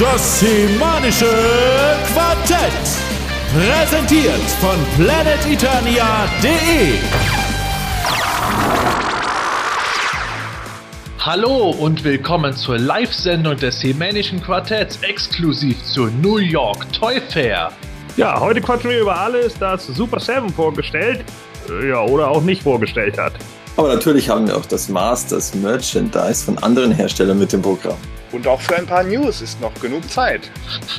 Das 0.00 0.40
semanische 0.40 1.28
Quartett. 2.14 2.72
Präsentiert 3.52 4.40
von 4.58 4.76
planeteternia.de. 4.96 6.94
Hallo 11.18 11.70
und 11.78 12.02
willkommen 12.02 12.54
zur 12.54 12.78
Live-Sendung 12.78 13.58
des 13.58 13.82
Hemänischen 13.82 14.42
Quartetts 14.42 15.00
exklusiv 15.02 15.76
zur 15.84 16.10
New 16.10 16.38
York 16.38 16.90
Toy 16.94 17.20
Fair. 17.28 17.70
Ja, 18.16 18.40
heute 18.40 18.62
quatschen 18.62 18.88
wir 18.88 19.00
über 19.00 19.18
alles, 19.18 19.58
das 19.58 19.86
Super 19.86 20.18
7 20.18 20.48
vorgestellt, 20.48 21.26
ja, 21.86 22.00
oder 22.00 22.30
auch 22.30 22.40
nicht 22.40 22.62
vorgestellt 22.62 23.18
hat. 23.18 23.34
Aber 23.76 23.88
natürlich 23.88 24.30
haben 24.30 24.46
wir 24.46 24.56
auch 24.56 24.64
das 24.64 24.88
Masters 24.88 25.54
Merchandise 25.54 26.42
von 26.42 26.56
anderen 26.56 26.90
Herstellern 26.90 27.38
mit 27.38 27.52
dem 27.52 27.60
Programm. 27.60 27.98
Und 28.32 28.46
auch 28.46 28.60
für 28.60 28.76
ein 28.76 28.86
paar 28.86 29.02
News 29.02 29.40
ist 29.40 29.60
noch 29.60 29.74
genug 29.80 30.08
Zeit. 30.08 30.50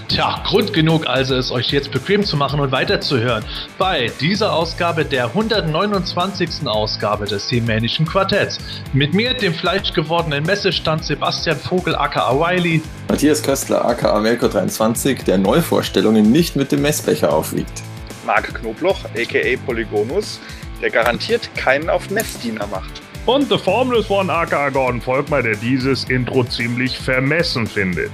Tja, 0.10 0.44
Grund 0.46 0.74
genug 0.74 1.08
also, 1.08 1.36
es 1.36 1.52
euch 1.52 1.72
jetzt 1.72 1.92
bequem 1.92 2.26
zu 2.26 2.36
machen 2.36 2.60
und 2.60 2.72
weiterzuhören. 2.72 3.46
Bei 3.78 4.12
dieser 4.20 4.54
Ausgabe 4.54 5.06
der 5.06 5.26
129. 5.28 6.68
Ausgabe 6.68 7.26
des 7.26 7.50
Hemänischen 7.50 8.06
Quartetts. 8.06 8.60
Mit 8.92 9.14
mir, 9.14 9.34
dem 9.34 9.54
fleischgewordenen 9.54 10.46
Messestand 10.46 11.06
Sebastian 11.06 11.58
Vogel 11.58 11.96
aka 11.96 12.38
Wiley. 12.38 12.82
Matthias 13.08 13.42
Köstler 13.42 13.86
aka 13.86 14.18
Melko23, 14.18 15.24
der 15.24 15.38
Neuvorstellungen 15.38 16.32
nicht 16.32 16.58
mit 16.58 16.72
dem 16.72 16.82
Messbecher 16.82 17.34
aufwiegt. 17.34 17.82
Marc 18.26 18.54
Knobloch 18.54 19.06
aka 19.16 19.58
Polygonus, 19.66 20.40
der 20.82 20.90
garantiert 20.90 21.50
keinen 21.56 21.90
auf 21.90 22.10
Messdiener 22.10 22.68
macht. 22.68 23.01
Und 23.26 23.50
The 23.50 23.58
Formless 23.58 24.10
One 24.10 24.32
aka 24.32 24.70
Gordon 24.70 25.00
Volkmar, 25.00 25.44
der 25.44 25.56
dieses 25.56 26.06
Intro 26.06 26.44
ziemlich 26.44 26.98
vermessen 26.98 27.68
findet. 27.68 28.12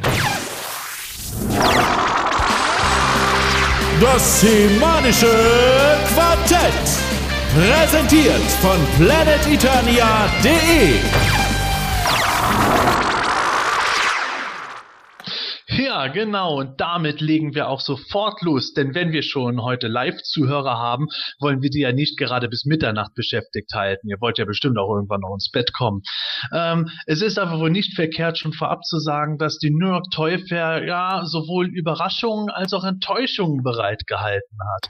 Das 4.02 4.41
semanische 4.41 5.32
Quartett. 6.14 6.74
Präsentiert 7.55 8.41
von 8.62 8.77
planeteternia.de. 8.98 11.37
Ja, 15.78 16.08
genau. 16.08 16.58
Und 16.58 16.82
damit 16.82 17.22
legen 17.22 17.54
wir 17.54 17.70
auch 17.70 17.82
sofort 17.82 18.42
los. 18.42 18.74
Denn 18.74 18.96
wenn 18.96 19.12
wir 19.12 19.22
schon 19.22 19.62
heute 19.62 19.88
Live-Zuhörer 19.88 20.76
haben, 20.78 21.06
wollen 21.40 21.62
wir 21.62 21.70
die 21.70 21.82
ja 21.82 21.92
nicht 21.92 22.18
gerade 22.18 22.50
bis 22.50 22.66
Mitternacht 22.66 23.14
beschäftigt 23.14 23.72
halten. 23.76 24.10
Ihr 24.10 24.20
wollt 24.20 24.40
ja 24.40 24.46
bestimmt 24.46 24.80
auch 24.80 24.90
irgendwann 24.90 25.22
noch 25.22 25.34
ins 25.36 25.52
Bett 25.52 25.74
kommen. 25.74 26.02
Ähm, 26.52 26.90
es 27.05 27.22
ist 27.22 27.38
aber 27.38 27.60
wohl 27.60 27.70
nicht 27.70 27.94
verkehrt, 27.94 28.40
schon 28.40 28.54
vorab 28.54 28.86
zu 28.86 28.98
sagen, 28.98 29.38
dass 29.38 29.60
die 29.60 29.70
New 29.70 29.90
York 29.90 30.05
Toy 30.12 30.40
Fair 30.40 30.84
ja 30.84 31.24
sowohl 31.26 31.68
Überraschungen 31.68 32.50
als 32.50 32.74
auch 32.74 32.84
Enttäuschungen 32.84 33.62
bereitgehalten 33.62 34.58
hat. 34.74 34.88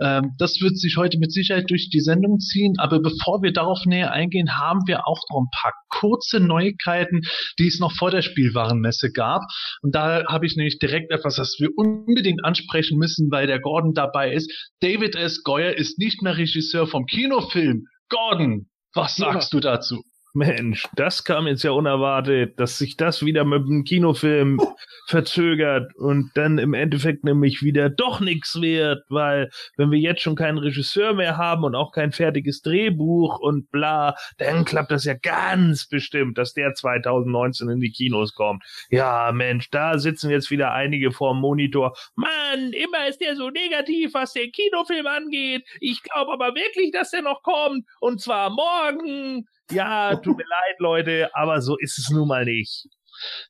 Ähm, 0.00 0.34
das 0.38 0.60
wird 0.60 0.76
sich 0.76 0.96
heute 0.96 1.18
mit 1.18 1.32
Sicherheit 1.32 1.68
durch 1.68 1.90
die 1.90 2.00
Sendung 2.00 2.38
ziehen. 2.38 2.74
Aber 2.78 3.00
bevor 3.00 3.42
wir 3.42 3.52
darauf 3.52 3.84
näher 3.86 4.12
eingehen, 4.12 4.56
haben 4.56 4.82
wir 4.86 5.08
auch 5.08 5.20
noch 5.30 5.40
ein 5.40 5.50
paar 5.50 5.72
kurze 5.88 6.38
Neuigkeiten, 6.38 7.22
die 7.58 7.66
es 7.66 7.80
noch 7.80 7.92
vor 7.92 8.12
der 8.12 8.22
Spielwarenmesse 8.22 9.10
gab. 9.10 9.42
Und 9.82 9.96
da 9.96 10.27
habe 10.28 10.46
ich 10.46 10.56
nämlich 10.56 10.78
direkt 10.78 11.10
etwas, 11.10 11.36
das 11.36 11.56
wir 11.58 11.70
unbedingt 11.76 12.44
ansprechen 12.44 12.98
müssen, 12.98 13.30
weil 13.30 13.46
der 13.46 13.60
Gordon 13.60 13.94
dabei 13.94 14.32
ist. 14.32 14.52
David 14.80 15.16
S. 15.16 15.42
Goyer 15.42 15.76
ist 15.76 15.98
nicht 15.98 16.22
mehr 16.22 16.36
Regisseur 16.36 16.86
vom 16.86 17.06
Kinofilm. 17.06 17.86
Gordon, 18.08 18.68
was 18.94 19.16
sagst 19.16 19.52
ja. 19.52 19.58
du 19.58 19.60
dazu? 19.60 20.02
Mensch, 20.34 20.84
das 20.94 21.24
kam 21.24 21.46
jetzt 21.46 21.62
ja 21.62 21.70
unerwartet, 21.70 22.58
dass 22.60 22.78
sich 22.78 22.96
das 22.96 23.24
wieder 23.24 23.44
mit 23.44 23.66
dem 23.66 23.84
Kinofilm 23.84 24.60
verzögert 25.06 25.94
und 25.96 26.30
dann 26.34 26.58
im 26.58 26.74
Endeffekt 26.74 27.24
nämlich 27.24 27.62
wieder 27.62 27.88
doch 27.88 28.20
nichts 28.20 28.60
wird, 28.60 29.04
weil 29.08 29.50
wenn 29.76 29.90
wir 29.90 29.98
jetzt 29.98 30.20
schon 30.20 30.36
keinen 30.36 30.58
Regisseur 30.58 31.14
mehr 31.14 31.38
haben 31.38 31.64
und 31.64 31.74
auch 31.74 31.92
kein 31.92 32.12
fertiges 32.12 32.60
Drehbuch 32.60 33.38
und 33.38 33.70
bla, 33.70 34.16
dann 34.36 34.64
klappt 34.64 34.90
das 34.90 35.04
ja 35.04 35.14
ganz 35.14 35.88
bestimmt, 35.88 36.36
dass 36.36 36.52
der 36.52 36.74
2019 36.74 37.70
in 37.70 37.80
die 37.80 37.90
Kinos 37.90 38.34
kommt. 38.34 38.62
Ja, 38.90 39.32
Mensch, 39.32 39.70
da 39.70 39.98
sitzen 39.98 40.30
jetzt 40.30 40.50
wieder 40.50 40.72
einige 40.72 41.10
vorm 41.10 41.40
Monitor. 41.40 41.96
Mann, 42.14 42.72
immer 42.72 43.08
ist 43.08 43.20
der 43.20 43.34
so 43.34 43.48
negativ, 43.50 44.12
was 44.14 44.34
den 44.34 44.52
Kinofilm 44.52 45.06
angeht. 45.06 45.64
Ich 45.80 46.02
glaube 46.02 46.32
aber 46.32 46.54
wirklich, 46.54 46.92
dass 46.92 47.10
der 47.10 47.22
noch 47.22 47.42
kommt 47.42 47.86
und 48.00 48.20
zwar 48.20 48.50
morgen. 48.50 49.46
Ja, 49.70 50.16
tut 50.16 50.36
mir 50.36 50.44
leid, 50.44 50.76
Leute, 50.78 51.30
aber 51.34 51.60
so 51.60 51.76
ist 51.78 51.98
es 51.98 52.10
nun 52.10 52.28
mal 52.28 52.44
nicht. 52.44 52.86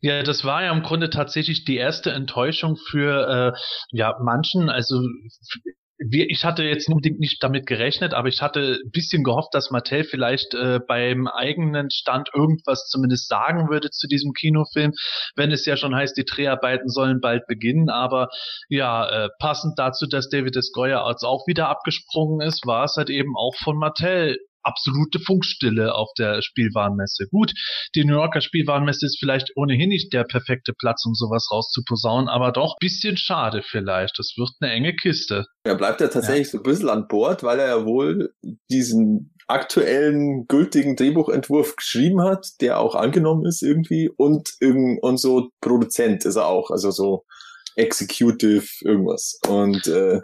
Ja, 0.01 0.23
das 0.23 0.45
war 0.45 0.65
ja 0.65 0.73
im 0.73 0.83
Grunde 0.83 1.11
tatsächlich 1.11 1.65
die 1.65 1.77
erste 1.77 2.11
Enttäuschung 2.11 2.77
für 2.77 3.55
äh, 3.55 3.59
ja 3.91 4.17
manchen. 4.23 4.71
Also 4.71 5.03
wir, 5.99 6.31
ich 6.31 6.45
hatte 6.45 6.63
jetzt 6.63 6.89
unbedingt 6.89 7.19
nicht 7.19 7.43
damit 7.43 7.67
gerechnet, 7.67 8.15
aber 8.15 8.29
ich 8.29 8.41
hatte 8.41 8.79
ein 8.85 8.91
bisschen 8.93 9.25
gehofft, 9.25 9.53
dass 9.53 9.71
Mattel 9.71 10.05
vielleicht 10.05 10.55
äh, 10.55 10.79
beim 10.87 11.27
eigenen 11.27 11.91
Stand 11.91 12.31
irgendwas 12.33 12.87
zumindest 12.89 13.29
sagen 13.29 13.69
würde 13.69 13.91
zu 13.91 14.07
diesem 14.07 14.33
Kinofilm, 14.33 14.93
wenn 15.35 15.51
es 15.51 15.67
ja 15.67 15.77
schon 15.77 15.95
heißt, 15.95 16.17
die 16.17 16.25
Dreharbeiten 16.25 16.89
sollen 16.89 17.21
bald 17.21 17.47
beginnen. 17.49 17.91
Aber 17.91 18.29
ja, 18.69 19.09
äh, 19.09 19.29
passend 19.41 19.79
dazu, 19.79 20.07
dass 20.07 20.29
David 20.29 20.57
S. 20.57 20.71
Goyer 20.73 21.05
auch 21.05 21.47
wieder 21.49 21.69
abgesprungen 21.69 22.47
ist, 22.47 22.65
war 22.65 22.85
es 22.85 22.95
halt 22.97 23.11
eben 23.11 23.37
auch 23.37 23.57
von 23.57 23.77
Mattel 23.77 24.39
absolute 24.63 25.21
Funkstille 25.21 25.95
auf 25.95 26.09
der 26.19 26.43
Spielwarenmesse. 26.43 27.27
Gut, 27.31 27.53
die 27.95 28.05
New 28.05 28.15
Yorker 28.15 28.41
Spielwarenmesse 28.41 29.07
ist 29.07 29.19
vielleicht 29.19 29.53
ohnehin 29.57 29.89
nicht 29.89 30.13
der 30.13 30.25
perfekte 30.25 30.73
Platz, 30.79 31.05
um 31.07 31.15
sowas 31.15 31.49
rauszuposaunen, 31.53 32.29
aber 32.29 32.53
doch 32.53 32.77
bisschen 32.81 33.17
schade 33.17 33.63
vielleicht. 33.63 34.19
Das 34.19 34.35
wird 34.37 34.51
eine 34.61 34.73
enge 34.73 34.95
Kiste. 34.95 35.47
Er 35.65 35.75
bleibt 35.75 36.01
ja 36.01 36.09
tatsächlich 36.09 36.49
ja. 36.49 36.53
so 36.53 36.59
ein 36.59 36.63
bisschen 36.65 36.89
an 36.89 37.09
Bord, 37.09 37.43
weil 37.43 37.59
er 37.59 37.69
ja 37.69 37.85
wohl 37.85 38.33
diesen 38.71 39.35
aktuellen 39.47 40.47
gültigen 40.47 40.95
Drehbuchentwurf 40.95 41.77
geschrieben 41.77 42.23
hat, 42.23 42.49
der 42.61 42.79
auch 42.79 42.95
angenommen 42.95 43.47
ist 43.47 43.63
irgendwie 43.63 44.11
und, 44.15 44.51
und 44.61 45.19
so 45.19 45.51
Produzent 45.63 46.27
ist 46.27 46.37
er 46.37 46.47
auch, 46.47 46.71
also 46.71 46.91
so 46.91 47.25
Executive 47.75 48.67
irgendwas. 48.83 49.39
Und 49.49 49.87
äh, 49.87 50.21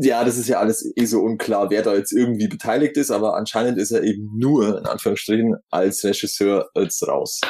ja, 0.00 0.24
das 0.24 0.38
ist 0.38 0.48
ja 0.48 0.60
alles 0.60 0.92
eh 0.96 1.04
so 1.04 1.20
unklar, 1.20 1.70
wer 1.70 1.82
da 1.82 1.94
jetzt 1.94 2.12
irgendwie 2.12 2.48
beteiligt 2.48 2.96
ist, 2.96 3.10
aber 3.10 3.36
anscheinend 3.36 3.78
ist 3.78 3.90
er 3.90 4.02
eben 4.02 4.30
nur, 4.36 4.78
in 4.78 4.86
Anführungsstrichen, 4.86 5.56
als 5.70 6.04
Regisseur 6.04 6.70
jetzt 6.76 7.06
raus. 7.06 7.40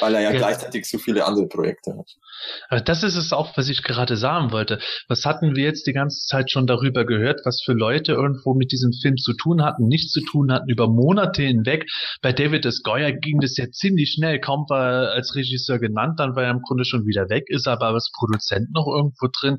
Weil 0.00 0.14
er 0.14 0.20
ja, 0.20 0.30
ja, 0.32 0.38
gleichzeitig 0.38 0.88
so 0.88 0.98
viele 0.98 1.24
andere 1.24 1.46
Projekte 1.46 1.96
hat. 1.96 2.10
Aber 2.68 2.80
das 2.80 3.02
ist 3.02 3.16
es 3.16 3.32
auch, 3.32 3.56
was 3.56 3.68
ich 3.68 3.82
gerade 3.82 4.16
sagen 4.16 4.52
wollte. 4.52 4.78
Was 5.08 5.24
hatten 5.24 5.56
wir 5.56 5.64
jetzt 5.64 5.86
die 5.86 5.92
ganze 5.92 6.26
Zeit 6.26 6.50
schon 6.50 6.66
darüber 6.66 7.04
gehört, 7.04 7.40
was 7.44 7.62
für 7.64 7.72
Leute 7.72 8.12
irgendwo 8.12 8.54
mit 8.54 8.72
diesem 8.72 8.92
Film 8.92 9.16
zu 9.16 9.34
tun 9.34 9.62
hatten, 9.62 9.86
nicht 9.86 10.10
zu 10.10 10.20
tun 10.20 10.52
hatten, 10.52 10.68
über 10.68 10.88
Monate 10.88 11.42
hinweg. 11.42 11.86
Bei 12.22 12.32
David 12.32 12.66
S. 12.66 12.82
Goyer 12.82 13.12
ging 13.12 13.40
das 13.40 13.56
ja 13.56 13.70
ziemlich 13.70 14.12
schnell. 14.12 14.40
Kaum 14.40 14.66
war 14.68 14.90
er 14.90 15.12
als 15.12 15.34
Regisseur 15.34 15.78
genannt, 15.78 16.18
dann 16.18 16.34
war 16.34 16.44
er 16.44 16.50
im 16.50 16.62
Grunde 16.62 16.84
schon 16.84 17.06
wieder 17.06 17.28
weg, 17.28 17.44
ist 17.48 17.68
aber 17.68 17.88
als 17.88 18.10
Produzent 18.16 18.72
noch 18.72 18.86
irgendwo 18.86 19.28
drin. 19.40 19.58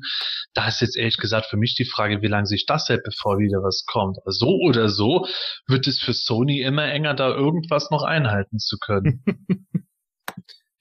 Da 0.54 0.68
ist 0.68 0.80
jetzt 0.80 0.96
ehrlich 0.96 1.16
gesagt 1.16 1.46
für 1.46 1.56
mich 1.56 1.74
die 1.74 1.84
Frage, 1.84 2.22
wie 2.22 2.28
lange 2.28 2.46
sich 2.46 2.66
das 2.66 2.88
hält, 2.88 3.02
bevor 3.04 3.38
wieder 3.38 3.62
was 3.62 3.84
kommt. 3.86 4.18
Aber 4.22 4.32
so 4.32 4.58
oder 4.60 4.88
so 4.88 5.26
wird 5.66 5.86
es 5.86 6.00
für 6.00 6.12
Sony 6.12 6.60
immer 6.60 6.84
enger, 6.84 7.14
da 7.14 7.28
irgendwas 7.28 7.90
noch 7.90 8.02
einhalten 8.02 8.58
zu 8.58 8.76
können. 8.78 9.24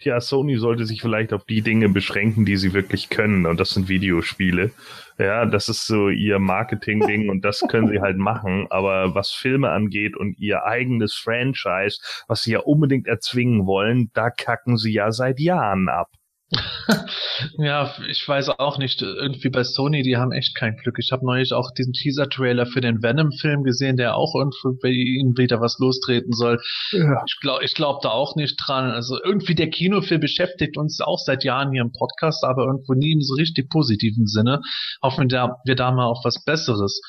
Tja, 0.01 0.21
Sony 0.21 0.57
sollte 0.57 0.85
sich 0.85 1.01
vielleicht 1.01 1.33
auf 1.33 1.43
die 1.43 1.61
Dinge 1.61 1.89
beschränken, 1.89 2.45
die 2.45 2.55
sie 2.55 2.73
wirklich 2.73 3.09
können. 3.09 3.45
Und 3.45 3.59
das 3.59 3.71
sind 3.71 3.89
Videospiele. 3.89 4.71
Ja, 5.17 5.45
das 5.45 5.67
ist 5.67 5.87
so 5.87 6.07
ihr 6.07 6.39
Marketing-Ding 6.39 7.29
und 7.29 7.43
das 7.43 7.59
können 7.67 7.89
sie 7.89 7.99
halt 7.99 8.17
machen. 8.17 8.67
Aber 8.69 9.13
was 9.13 9.31
Filme 9.31 9.71
angeht 9.71 10.15
und 10.15 10.39
ihr 10.39 10.63
eigenes 10.63 11.15
Franchise, 11.15 11.99
was 12.29 12.43
sie 12.43 12.53
ja 12.53 12.59
unbedingt 12.59 13.07
erzwingen 13.07 13.65
wollen, 13.65 14.09
da 14.13 14.29
kacken 14.29 14.77
sie 14.77 14.93
ja 14.93 15.11
seit 15.11 15.37
Jahren 15.41 15.89
ab. 15.89 16.09
ja, 17.57 17.93
ich 18.09 18.27
weiß 18.27 18.49
auch 18.57 18.79
nicht. 18.79 19.01
Irgendwie 19.01 19.49
bei 19.49 19.63
Sony, 19.63 20.01
die 20.01 20.17
haben 20.17 20.31
echt 20.31 20.55
kein 20.55 20.75
Glück. 20.77 20.95
Ich 20.97 21.11
habe 21.11 21.25
neulich 21.25 21.53
auch 21.53 21.71
diesen 21.71 21.93
Teaser-Trailer 21.93 22.65
für 22.65 22.81
den 22.81 23.03
Venom-Film 23.03 23.63
gesehen, 23.63 23.97
der 23.97 24.15
auch 24.15 24.33
irgendwie 24.35 24.79
bei 24.81 24.89
ihnen 24.89 25.37
wieder 25.37 25.61
was 25.61 25.77
lostreten 25.79 26.33
soll. 26.33 26.59
Ja. 26.91 27.23
Ich 27.27 27.39
glaube 27.39 27.63
ich 27.63 27.73
glaub 27.75 28.01
da 28.01 28.09
auch 28.09 28.35
nicht 28.35 28.57
dran. 28.57 28.91
Also 28.91 29.19
irgendwie 29.23 29.53
der 29.53 29.69
Kinofilm 29.69 30.21
beschäftigt 30.21 30.77
uns 30.77 30.99
auch 31.01 31.19
seit 31.19 31.43
Jahren 31.43 31.71
hier 31.71 31.81
im 31.81 31.91
Podcast, 31.91 32.43
aber 32.43 32.65
irgendwo 32.65 32.93
nie 32.93 33.11
im 33.11 33.21
so 33.21 33.35
richtig 33.35 33.69
positiven 33.69 34.25
Sinne. 34.25 34.61
Hoffen 35.03 35.29
wir, 35.29 35.75
da 35.75 35.91
mal 35.91 36.05
auf 36.05 36.21
was 36.23 36.43
Besseres. 36.43 36.99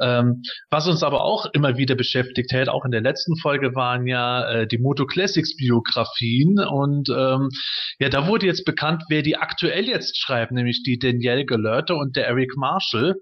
Ähm, 0.00 0.42
was 0.70 0.88
uns 0.88 1.02
aber 1.02 1.22
auch 1.22 1.46
immer 1.52 1.76
wieder 1.76 1.94
beschäftigt 1.94 2.52
hält, 2.52 2.68
auch 2.68 2.84
in 2.84 2.90
der 2.90 3.02
letzten 3.02 3.36
Folge 3.36 3.74
waren 3.74 4.06
ja 4.06 4.48
äh, 4.50 4.66
die 4.66 4.78
Moto 4.78 5.06
Classics 5.06 5.56
Biografien 5.56 6.58
und 6.58 7.08
ähm, 7.08 7.50
ja, 7.98 8.08
da 8.08 8.26
wurde 8.26 8.46
jetzt 8.46 8.64
bekannt, 8.64 8.79
bekannt, 8.80 9.04
wer 9.08 9.22
die 9.22 9.36
aktuell 9.36 9.86
jetzt 9.86 10.16
schreibt, 10.18 10.52
nämlich 10.52 10.82
die 10.82 10.98
Danielle 10.98 11.44
Gelörte 11.44 11.94
und 11.94 12.16
der 12.16 12.28
Eric 12.28 12.56
Marshall, 12.56 13.14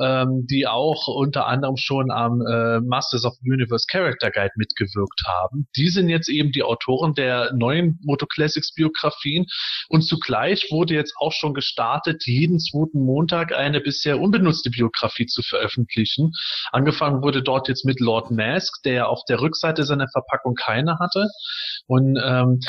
ähm, 0.00 0.46
die 0.48 0.66
auch 0.68 1.08
unter 1.08 1.46
anderem 1.46 1.76
schon 1.76 2.12
am 2.12 2.40
äh, 2.40 2.80
Masters 2.80 3.24
of 3.24 3.34
Universe 3.44 3.86
Character 3.90 4.30
Guide 4.30 4.52
mitgewirkt 4.56 5.22
haben. 5.26 5.66
Die 5.76 5.88
sind 5.88 6.08
jetzt 6.08 6.28
eben 6.28 6.52
die 6.52 6.62
Autoren 6.62 7.14
der 7.14 7.52
neuen 7.52 7.98
Moto 8.04 8.26
Classics 8.26 8.72
Biografien 8.74 9.46
und 9.88 10.02
zugleich 10.02 10.68
wurde 10.70 10.94
jetzt 10.94 11.14
auch 11.18 11.32
schon 11.32 11.52
gestartet, 11.52 12.24
jeden 12.24 12.60
zweiten 12.60 13.04
Montag 13.04 13.52
eine 13.52 13.80
bisher 13.80 14.20
unbenutzte 14.20 14.70
Biografie 14.70 15.26
zu 15.26 15.42
veröffentlichen. 15.42 16.32
Angefangen 16.70 17.22
wurde 17.22 17.42
dort 17.42 17.68
jetzt 17.68 17.84
mit 17.84 17.98
Lord 17.98 18.30
Mask, 18.30 18.72
der 18.84 19.08
auf 19.08 19.24
der 19.28 19.40
Rückseite 19.40 19.82
seiner 19.82 20.08
Verpackung 20.08 20.54
keine 20.54 20.98
hatte. 21.00 21.26
Und 21.88 22.16
ähm, 22.22 22.60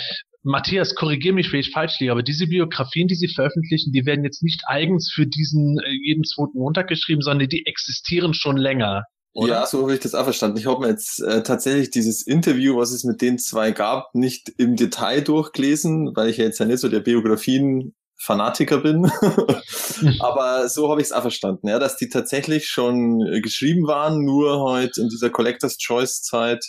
Matthias, 0.44 0.94
korrigier 0.96 1.34
mich, 1.34 1.52
wenn 1.54 1.62
ich 1.62 1.72
falsch 1.72 2.00
liege, 2.00 2.12
aber 2.12 2.22
diese 2.22 2.48
Biografien, 2.48 3.08
die 3.08 3.16
Sie 3.16 3.30
veröffentlichen, 3.30 3.94
die 3.94 4.06
werden 4.06 4.26
jetzt 4.26 4.44
nicht 4.44 4.62
eigens 4.68 5.12
für 5.14 5.26
diesen 5.26 5.80
äh, 5.80 5.92
jeden 6.04 6.24
zweiten 6.26 6.58
Montag 6.58 6.88
geschrieben, 6.90 7.22
sondern 7.22 7.48
die 7.48 7.66
existieren 7.66 8.34
schon 8.34 8.58
länger. 8.58 9.06
Oder? 9.36 9.54
Ja, 9.54 9.66
so 9.66 9.82
habe 9.82 9.94
ich 9.94 10.00
das 10.00 10.14
auch 10.14 10.26
verstanden. 10.26 10.58
Ich 10.58 10.68
habe 10.68 10.82
mir 10.82 10.90
jetzt 10.90 11.20
äh, 11.22 11.42
tatsächlich 11.42 11.90
dieses 11.90 12.22
Interview, 12.22 12.78
was 12.78 12.92
es 12.92 13.04
mit 13.04 13.22
den 13.22 13.40
zwei 13.40 13.72
gab, 13.72 14.14
nicht 14.14 14.50
im 14.58 14.76
Detail 14.76 15.22
durchgelesen, 15.22 16.12
weil 16.16 16.30
ich 16.30 16.38
ja 16.38 16.44
jetzt 16.44 16.60
ja 16.60 16.66
nicht 16.68 16.80
so 16.80 16.90
der 16.90 17.00
Biografien-Fanatiker 17.00 18.80
bin. 18.80 19.06
Aber 20.20 20.70
so 20.70 20.90
habe 20.92 21.02
ich 21.02 21.08
es 21.08 21.14
auch 21.14 21.22
verstanden, 21.22 21.68
ja, 21.68 21.80
dass 21.80 21.98
die 21.98 22.10
tatsächlich 22.10 22.68
schon 22.68 23.26
äh, 23.26 23.42
geschrieben 23.42 23.88
waren, 23.88 24.24
nur 24.24 24.60
heute 24.60 25.02
in 25.02 25.10
dieser 25.10 25.32
Collectors 25.32 25.78
Choice 25.78 26.22
Zeit 26.22 26.64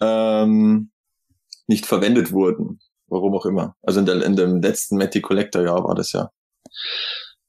ähm, 0.00 0.92
nicht 1.66 1.84
verwendet 1.84 2.30
wurden. 2.30 2.78
Warum 3.08 3.34
auch 3.34 3.46
immer. 3.46 3.74
Also 3.82 4.00
in, 4.00 4.06
der, 4.06 4.22
in 4.22 4.36
dem 4.36 4.62
letzten 4.62 4.96
Matty 4.96 5.20
Collector 5.20 5.62
Jahr 5.62 5.84
war 5.84 5.94
das 5.94 6.12
ja. 6.12 6.30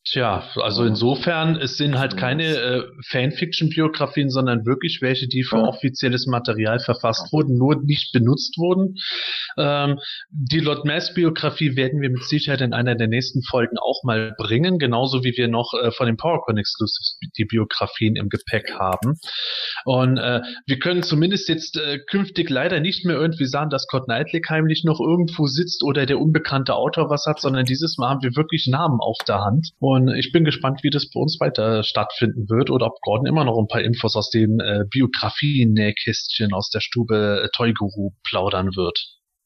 Tja, 0.06 0.44
also 0.56 0.86
insofern, 0.86 1.58
es 1.58 1.76
sind 1.76 2.00
halt 2.00 2.16
keine 2.16 2.46
äh, 2.46 2.84
Fanfiction-Biografien, 3.10 4.30
sondern 4.30 4.66
wirklich 4.66 5.02
welche, 5.02 5.28
die 5.28 5.44
für 5.44 5.58
offizielles 5.58 6.26
Material 6.26 6.80
verfasst 6.80 7.34
wurden, 7.34 7.58
nur 7.58 7.76
nicht 7.84 8.14
benutzt 8.14 8.58
wurden. 8.58 8.96
Ähm, 9.58 10.00
die 10.32 10.62
Lord 10.62 10.86
Mass-Biografie 10.86 11.76
werden 11.76 12.02
wir 12.02 12.10
mit 12.10 12.24
Sicherheit 12.24 12.62
in 12.62 12.74
einer 12.74 12.96
der 12.96 13.10
nächsten 13.10 13.44
Folgen 13.44 13.78
auch 13.78 14.04
mal 14.04 14.34
bringen, 14.38 14.80
genauso 14.80 15.26
wie 15.26 15.36
wir 15.36 15.50
noch 15.50 15.74
äh, 15.74 15.92
von 15.92 16.08
den 16.08 16.16
PowerCon 16.16 16.58
Exclusives 16.58 17.20
die 17.38 17.46
Biografien 17.46 18.16
im 18.16 18.30
Gepäck 18.30 18.72
haben. 18.80 19.20
Und 19.84 20.18
äh, 20.18 20.40
wir 20.66 20.80
können 20.80 21.04
zumindest 21.04 21.50
jetzt 21.50 21.78
äh, 21.78 22.00
künftig 22.10 22.50
leider 22.50 22.80
nicht 22.80 23.06
mehr 23.06 23.18
irgendwie 23.18 23.48
sagen, 23.48 23.70
dass 23.70 23.84
Scott 23.84 24.06
Knightley 24.06 24.42
heimlich 24.48 24.86
noch 24.86 25.02
irgendwo 25.02 25.48
sitzt 25.48 25.84
oder 25.84 26.06
der 26.06 26.20
unbekannte 26.20 26.74
Autor 26.76 27.10
was 27.10 27.26
hat, 27.28 27.42
sondern 27.42 27.66
dieses 27.66 27.98
Mal 27.98 28.10
haben 28.10 28.24
wir 28.24 28.36
wirklich 28.38 28.66
Namen 28.68 29.02
auf 29.02 29.18
der 29.28 29.42
Hand. 29.42 29.72
Und 29.80 29.89
ich 30.16 30.32
bin 30.32 30.46
gespannt, 30.46 30.82
wie 30.84 30.90
das 30.90 31.10
bei 31.10 31.20
uns 31.20 31.40
weiter 31.40 31.84
stattfinden 31.84 32.50
wird 32.50 32.70
oder 32.70 32.88
ob 32.88 33.00
Gordon 33.02 33.26
immer 33.26 33.46
noch 33.46 33.58
ein 33.58 33.68
paar 33.68 33.82
Infos 33.82 34.16
aus 34.16 34.30
dem 34.30 34.60
äh, 34.60 34.84
Biografien-Nähkästchen 34.90 36.54
aus 36.54 36.70
der 36.70 36.80
Stube 36.80 37.44
äh, 37.44 37.50
Toy 37.56 37.74
Guru 37.74 38.12
plaudern 38.24 38.76
wird. 38.76 39.00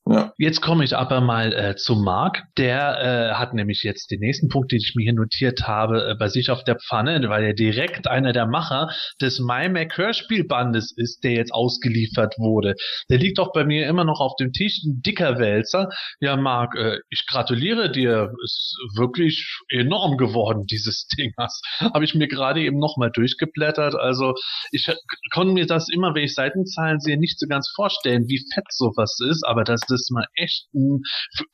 Ja. 0.07 0.32
Jetzt 0.37 0.61
komme 0.61 0.83
ich 0.83 0.95
aber 0.95 1.21
mal 1.21 1.53
äh, 1.53 1.75
zu 1.75 1.95
Marc. 1.95 2.43
Der 2.57 3.31
äh, 3.31 3.33
hat 3.35 3.53
nämlich 3.53 3.83
jetzt 3.83 4.09
den 4.09 4.19
nächsten 4.19 4.49
Punkt, 4.49 4.71
den 4.71 4.79
ich 4.79 4.93
mir 4.95 5.03
hier 5.03 5.13
notiert 5.13 5.67
habe, 5.67 6.09
äh, 6.09 6.15
bei 6.15 6.27
sich 6.27 6.49
auf 6.49 6.63
der 6.63 6.77
Pfanne, 6.77 7.29
weil 7.29 7.43
er 7.43 7.53
direkt 7.53 8.07
einer 8.07 8.33
der 8.33 8.47
Macher 8.47 8.89
des 9.21 9.39
MyMac 9.39 9.97
Hörspielbandes 9.97 10.93
ist, 10.97 11.23
der 11.23 11.33
jetzt 11.33 11.53
ausgeliefert 11.53 12.35
wurde. 12.39 12.75
Der 13.09 13.19
liegt 13.19 13.39
auch 13.39 13.53
bei 13.53 13.63
mir 13.63 13.87
immer 13.87 14.05
noch 14.05 14.19
auf 14.19 14.35
dem 14.39 14.51
Tisch, 14.51 14.81
ein 14.83 15.01
dicker 15.01 15.37
Wälzer. 15.37 15.89
Ja, 16.19 16.35
Marc, 16.35 16.75
äh, 16.75 16.97
ich 17.09 17.25
gratuliere 17.27 17.91
dir. 17.91 18.31
Ist 18.43 18.75
wirklich 18.95 19.59
enorm 19.69 20.17
geworden, 20.17 20.65
dieses 20.69 21.07
Ding. 21.17 21.31
Das 21.37 21.61
habe 21.79 22.05
ich 22.05 22.15
mir 22.15 22.27
gerade 22.27 22.61
eben 22.61 22.79
nochmal 22.79 23.11
durchgeblättert. 23.11 23.95
Also 23.95 24.33
ich 24.71 24.89
konnte 25.31 25.53
mir 25.53 25.67
das 25.67 25.89
immer, 25.89 26.15
wenn 26.15 26.23
ich 26.23 26.33
Seitenzahlen 26.33 26.99
sehe, 26.99 27.19
nicht 27.19 27.39
so 27.39 27.47
ganz 27.47 27.71
vorstellen, 27.75 28.27
wie 28.27 28.43
fett 28.53 28.65
sowas 28.69 29.17
ist, 29.29 29.45
aber 29.45 29.63
das 29.63 29.81
ist 29.89 30.11
mal 30.11 30.22
echt 30.35 30.67
ein, 30.73 31.01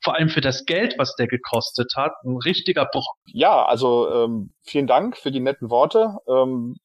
vor 0.02 0.14
allem 0.16 0.28
für 0.28 0.40
das 0.40 0.64
Geld, 0.64 0.94
was 0.98 1.14
der 1.16 1.26
gekostet 1.26 1.92
hat, 1.96 2.12
ein 2.24 2.36
richtiger 2.36 2.86
Bruch. 2.86 3.06
Ja, 3.26 3.64
also 3.64 4.10
ähm, 4.12 4.52
vielen 4.62 4.86
Dank 4.86 5.16
für 5.16 5.30
die 5.30 5.40
netten 5.40 5.70
Worte. 5.70 6.16
Ähm, 6.28 6.76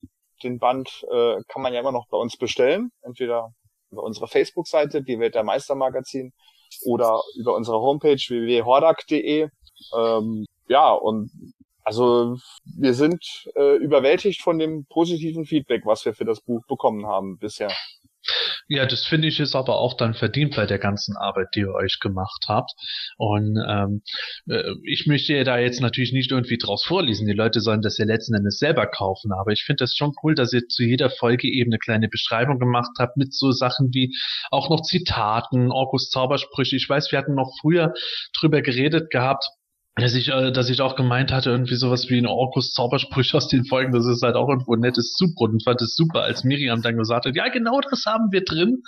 den 0.43 0.59
Band 0.59 1.05
äh, 1.11 1.41
kann 1.47 1.61
man 1.61 1.73
ja 1.73 1.79
immer 1.79 1.91
noch 1.91 2.07
bei 2.09 2.17
uns 2.17 2.37
bestellen, 2.37 2.91
entweder 3.01 3.53
über 3.91 4.03
unsere 4.03 4.27
Facebook-Seite, 4.27 5.03
die 5.03 5.19
Welt 5.19 5.35
der 5.35 5.43
Meistermagazin, 5.43 6.33
oder 6.83 7.21
über 7.37 7.55
unsere 7.55 7.79
Homepage 7.79 8.17
www.hordak.de. 8.17 9.49
Ähm, 9.95 10.45
ja, 10.67 10.91
und 10.91 11.29
also 11.83 12.37
wir 12.77 12.93
sind 12.93 13.23
äh, 13.55 13.75
überwältigt 13.77 14.41
von 14.41 14.57
dem 14.57 14.85
positiven 14.89 15.45
Feedback, 15.45 15.85
was 15.85 16.03
wir 16.05 16.15
für 16.15 16.25
das 16.25 16.41
Buch 16.41 16.65
bekommen 16.67 17.05
haben 17.05 17.37
bisher. 17.37 17.71
Ja, 18.67 18.85
das 18.85 19.05
finde 19.05 19.27
ich 19.27 19.39
ist 19.39 19.55
aber 19.55 19.77
auch 19.77 19.95
dann 19.95 20.13
verdient 20.13 20.55
bei 20.55 20.65
der 20.65 20.79
ganzen 20.79 21.15
Arbeit, 21.15 21.49
die 21.55 21.61
ihr 21.61 21.73
euch 21.73 21.99
gemacht 21.99 22.45
habt. 22.47 22.71
Und 23.17 23.57
ähm, 23.67 24.01
äh, 24.49 24.73
ich 24.83 25.05
möchte 25.05 25.43
da 25.43 25.59
jetzt 25.59 25.81
natürlich 25.81 26.13
nicht 26.13 26.31
irgendwie 26.31 26.57
draus 26.57 26.83
vorlesen. 26.83 27.27
Die 27.27 27.33
Leute 27.33 27.61
sollen 27.61 27.81
das 27.81 27.97
ja 27.97 28.05
letzten 28.05 28.33
Endes 28.33 28.57
selber 28.57 28.87
kaufen. 28.87 29.31
Aber 29.31 29.51
ich 29.51 29.63
finde 29.63 29.83
das 29.83 29.95
schon 29.95 30.13
cool, 30.23 30.35
dass 30.35 30.53
ihr 30.53 30.67
zu 30.67 30.83
jeder 30.83 31.09
Folge 31.09 31.47
eben 31.47 31.71
eine 31.71 31.79
kleine 31.79 32.09
Beschreibung 32.09 32.59
gemacht 32.59 32.91
habt 32.97 33.17
mit 33.17 33.33
so 33.33 33.51
Sachen 33.51 33.93
wie 33.93 34.15
auch 34.49 34.69
noch 34.69 34.81
Zitaten, 34.81 35.71
Orkus 35.71 36.09
Zaubersprüche. 36.09 36.75
Ich 36.75 36.89
weiß, 36.89 37.11
wir 37.11 37.19
hatten 37.19 37.35
noch 37.35 37.53
früher 37.61 37.93
drüber 38.37 38.61
geredet 38.61 39.11
gehabt, 39.11 39.45
dass 39.97 40.13
ich, 40.13 40.27
äh, 40.27 40.51
dass 40.51 40.69
ich 40.69 40.81
auch 40.81 40.95
gemeint 40.95 41.31
hatte, 41.31 41.49
irgendwie 41.49 41.75
sowas 41.75 42.09
wie 42.09 42.17
ein 42.17 42.25
Orkus 42.25 42.73
Zauberspruch 42.73 43.33
aus 43.33 43.47
den 43.47 43.65
Folgen, 43.65 43.93
das 43.93 44.05
ist 44.05 44.23
halt 44.23 44.35
auch 44.35 44.49
irgendwo 44.49 44.73
ein 44.75 44.81
nettes 44.81 45.13
Zubrot 45.13 45.51
und 45.51 45.63
fand 45.63 45.81
es 45.81 45.95
super, 45.95 46.23
als 46.23 46.43
Miriam 46.43 46.81
dann 46.81 46.97
gesagt 46.97 47.25
hat, 47.25 47.35
ja, 47.35 47.47
genau 47.47 47.79
das 47.79 48.03
haben 48.05 48.31
wir 48.31 48.43
drin. 48.43 48.81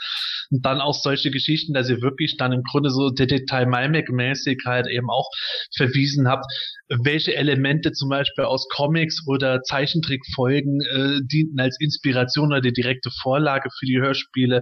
Und 0.49 0.65
dann 0.65 0.81
auch 0.81 0.93
solche 0.93 1.31
Geschichten, 1.31 1.73
dass 1.73 1.89
ihr 1.89 2.01
wirklich 2.01 2.35
dann 2.37 2.51
im 2.51 2.63
Grunde 2.63 2.89
so 2.89 3.09
Detail 3.09 3.67
mäßig 3.67 4.63
halt 4.65 4.87
eben 4.87 5.09
auch 5.09 5.29
verwiesen 5.75 6.27
habt, 6.27 6.45
welche 6.89 7.35
Elemente 7.35 7.91
zum 7.91 8.09
Beispiel 8.09 8.45
aus 8.45 8.67
Comics 8.69 9.27
oder 9.27 9.61
Zeichentrickfolgen 9.61 10.81
äh, 10.81 11.19
dienten 11.25 11.59
als 11.59 11.77
Inspiration 11.79 12.47
oder 12.47 12.61
die 12.61 12.71
direkte 12.71 13.11
Vorlage 13.21 13.69
für 13.77 13.85
die 13.85 13.99
Hörspiele. 13.99 14.61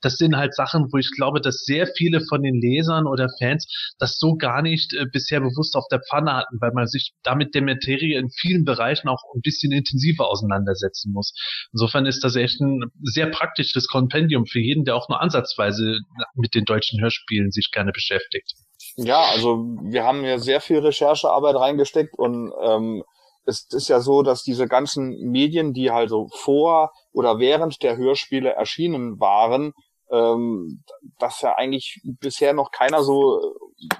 Das 0.00 0.16
sind 0.16 0.36
halt 0.36 0.54
Sachen, 0.54 0.86
wo 0.92 0.98
ich 0.98 1.10
glaube, 1.16 1.40
dass 1.40 1.64
sehr 1.64 1.88
viele 1.96 2.20
von 2.28 2.42
den 2.42 2.60
Lesern 2.60 3.06
oder 3.06 3.28
Fans 3.38 3.66
das 3.98 4.18
so 4.18 4.36
gar 4.36 4.62
nicht 4.62 4.94
äh, 4.94 5.06
bisher 5.10 5.40
bewusst 5.40 5.74
auf 5.74 5.83
der 5.90 6.00
Pfanne 6.00 6.34
hatten, 6.34 6.60
weil 6.60 6.72
man 6.72 6.86
sich 6.86 7.12
damit 7.22 7.54
der 7.54 7.62
Materie 7.62 8.18
in 8.18 8.30
vielen 8.30 8.64
Bereichen 8.64 9.08
auch 9.08 9.22
ein 9.34 9.40
bisschen 9.40 9.72
intensiver 9.72 10.28
auseinandersetzen 10.28 11.12
muss. 11.12 11.34
Insofern 11.72 12.06
ist 12.06 12.24
das 12.24 12.36
echt 12.36 12.60
ein 12.60 12.84
sehr 13.02 13.26
praktisches 13.26 13.88
Kompendium 13.88 14.46
für 14.46 14.60
jeden, 14.60 14.84
der 14.84 14.96
auch 14.96 15.08
nur 15.08 15.20
ansatzweise 15.20 15.98
mit 16.34 16.54
den 16.54 16.64
deutschen 16.64 17.00
Hörspielen 17.00 17.50
sich 17.50 17.70
gerne 17.72 17.92
beschäftigt. 17.92 18.54
Ja, 18.96 19.22
also 19.32 19.56
wir 19.82 20.04
haben 20.04 20.24
ja 20.24 20.38
sehr 20.38 20.60
viel 20.60 20.78
Recherchearbeit 20.78 21.56
reingesteckt 21.56 22.14
und 22.16 22.52
ähm, 22.62 23.02
es 23.46 23.66
ist 23.72 23.88
ja 23.88 24.00
so, 24.00 24.22
dass 24.22 24.42
diese 24.42 24.66
ganzen 24.66 25.30
Medien, 25.30 25.72
die 25.72 25.90
halt 25.90 26.10
so 26.10 26.28
vor 26.32 26.92
oder 27.12 27.38
während 27.38 27.82
der 27.82 27.96
Hörspiele 27.96 28.50
erschienen 28.50 29.20
waren, 29.20 29.72
ähm, 30.10 30.82
dass 31.18 31.40
ja 31.42 31.54
eigentlich 31.56 32.00
bisher 32.04 32.52
noch 32.52 32.70
keiner 32.70 33.02
so, 33.02 33.54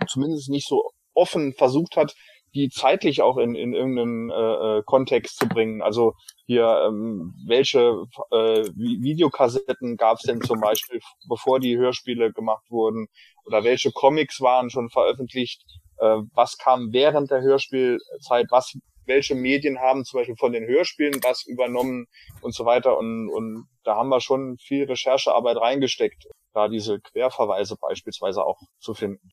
zumindest 0.06 0.48
nicht 0.48 0.68
so 0.68 0.90
offen 1.14 1.54
versucht 1.54 1.96
hat, 1.96 2.14
die 2.54 2.68
zeitlich 2.68 3.20
auch 3.20 3.36
in, 3.36 3.56
in 3.56 3.74
irgendeinen 3.74 4.30
äh, 4.30 4.78
äh, 4.78 4.82
Kontext 4.84 5.38
zu 5.38 5.48
bringen. 5.48 5.82
Also 5.82 6.14
hier, 6.46 6.84
ähm, 6.86 7.34
welche 7.46 8.04
äh, 8.30 8.62
Vi- 8.76 9.02
Videokassetten 9.02 9.96
gab 9.96 10.18
es 10.18 10.22
denn 10.22 10.40
zum 10.40 10.60
Beispiel, 10.60 11.00
bevor 11.28 11.58
die 11.58 11.76
Hörspiele 11.76 12.32
gemacht 12.32 12.64
wurden? 12.70 13.08
Oder 13.44 13.64
welche 13.64 13.90
Comics 13.90 14.40
waren 14.40 14.70
schon 14.70 14.88
veröffentlicht? 14.88 15.64
Äh, 15.98 16.18
was 16.32 16.56
kam 16.56 16.92
während 16.92 17.32
der 17.32 17.42
Hörspielzeit? 17.42 18.46
Was, 18.50 18.78
welche 19.04 19.34
Medien 19.34 19.80
haben 19.80 20.04
zum 20.04 20.20
Beispiel 20.20 20.36
von 20.36 20.52
den 20.52 20.66
Hörspielen 20.66 21.20
was 21.24 21.44
übernommen 21.46 22.06
und 22.40 22.54
so 22.54 22.64
weiter? 22.64 22.96
Und, 22.96 23.30
und 23.30 23.66
da 23.82 23.96
haben 23.96 24.10
wir 24.10 24.20
schon 24.20 24.58
viel 24.58 24.84
Recherchearbeit 24.84 25.56
reingesteckt, 25.56 26.28
da 26.52 26.68
diese 26.68 27.00
Querverweise 27.00 27.76
beispielsweise 27.80 28.44
auch 28.44 28.60
zu 28.78 28.94
finden. 28.94 29.30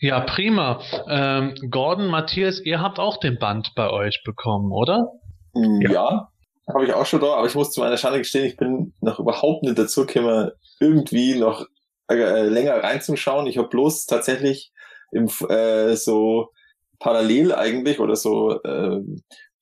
Ja, 0.00 0.20
prima. 0.20 0.80
Ähm, 1.08 1.54
Gordon, 1.70 2.08
Matthias, 2.08 2.60
ihr 2.60 2.80
habt 2.80 2.98
auch 2.98 3.18
den 3.18 3.38
Band 3.38 3.72
bei 3.74 3.90
euch 3.90 4.22
bekommen, 4.24 4.72
oder? 4.72 5.08
Ja, 5.54 5.90
ja 5.90 6.28
habe 6.72 6.84
ich 6.84 6.92
auch 6.92 7.06
schon 7.06 7.20
da, 7.20 7.34
aber 7.34 7.46
ich 7.46 7.54
muss 7.54 7.72
zu 7.72 7.80
meiner 7.80 7.96
Schande 7.96 8.18
gestehen, 8.18 8.44
ich 8.44 8.56
bin 8.56 8.92
noch 9.00 9.18
überhaupt 9.18 9.62
nicht 9.62 9.78
dazu 9.78 10.06
gekommen, 10.06 10.50
irgendwie 10.80 11.34
noch 11.34 11.66
äh, 12.10 12.42
länger 12.42 12.82
reinzuschauen. 12.82 13.46
Ich 13.46 13.58
habe 13.58 13.68
bloß 13.68 14.06
tatsächlich 14.06 14.72
im, 15.10 15.28
äh, 15.48 15.94
so 15.96 16.50
parallel 16.98 17.54
eigentlich 17.54 18.00
oder 18.00 18.16
so 18.16 18.60
äh, 18.62 19.00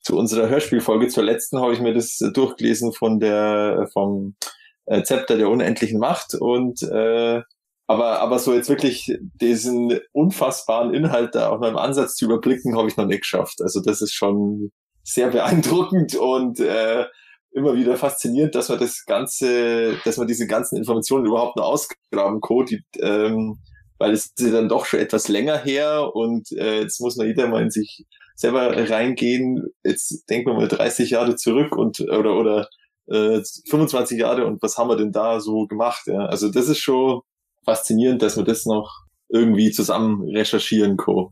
zu 0.00 0.16
unserer 0.16 0.48
Hörspielfolge 0.48 1.08
zur 1.08 1.24
letzten 1.24 1.60
habe 1.60 1.72
ich 1.72 1.80
mir 1.80 1.92
das 1.92 2.18
durchgelesen 2.32 2.92
von 2.92 3.20
der 3.20 3.88
vom 3.92 4.36
äh, 4.86 5.02
Zepter 5.02 5.36
der 5.36 5.48
unendlichen 5.48 5.98
Macht 5.98 6.34
und 6.34 6.82
äh, 6.82 7.42
Aber, 7.88 8.20
aber 8.20 8.38
so 8.38 8.52
jetzt 8.52 8.68
wirklich 8.68 9.16
diesen 9.40 10.00
unfassbaren 10.12 10.92
Inhalt 10.92 11.34
da 11.34 11.50
auch 11.50 11.60
noch 11.60 11.68
im 11.68 11.76
Ansatz 11.76 12.16
zu 12.16 12.24
überblicken, 12.24 12.76
habe 12.76 12.88
ich 12.88 12.96
noch 12.96 13.06
nicht 13.06 13.22
geschafft. 13.22 13.62
Also 13.62 13.80
das 13.80 14.02
ist 14.02 14.12
schon 14.12 14.72
sehr 15.04 15.28
beeindruckend 15.30 16.16
und 16.16 16.58
äh, 16.58 17.04
immer 17.52 17.74
wieder 17.74 17.96
faszinierend, 17.96 18.54
dass 18.54 18.68
man 18.68 18.80
das 18.80 19.04
Ganze, 19.06 19.96
dass 20.04 20.16
man 20.16 20.26
diese 20.26 20.46
ganzen 20.46 20.76
Informationen 20.76 21.26
überhaupt 21.26 21.56
noch 21.56 21.64
ausgraben 21.64 22.40
kann, 22.40 22.66
die, 22.66 22.82
ähm, 22.98 23.58
weil 23.98 24.12
es 24.12 24.32
ist 24.36 24.52
dann 24.52 24.68
doch 24.68 24.84
schon 24.84 25.00
etwas 25.00 25.28
länger 25.28 25.56
her 25.56 26.10
und 26.14 26.50
äh, 26.52 26.80
jetzt 26.80 27.00
muss 27.00 27.16
man 27.16 27.28
jeder 27.28 27.46
mal 27.46 27.62
in 27.62 27.70
sich 27.70 28.04
selber 28.34 28.76
reingehen. 28.90 29.64
Jetzt 29.84 30.28
denken 30.28 30.50
wir 30.50 30.54
mal 30.54 30.68
30 30.68 31.10
Jahre 31.10 31.36
zurück 31.36 31.76
und 31.76 32.00
oder 32.00 32.36
oder 32.36 32.68
äh, 33.06 33.40
25 33.70 34.18
Jahre 34.18 34.44
und 34.44 34.60
was 34.60 34.76
haben 34.76 34.90
wir 34.90 34.96
denn 34.96 35.12
da 35.12 35.40
so 35.40 35.66
gemacht? 35.66 36.02
Ja? 36.06 36.26
Also 36.26 36.50
das 36.50 36.68
ist 36.68 36.80
schon 36.80 37.22
faszinierend, 37.66 38.22
dass 38.22 38.36
man 38.36 38.46
das 38.46 38.64
noch 38.64 39.02
irgendwie 39.28 39.70
zusammen 39.70 40.22
recherchieren 40.30 40.96
kann 40.96 41.26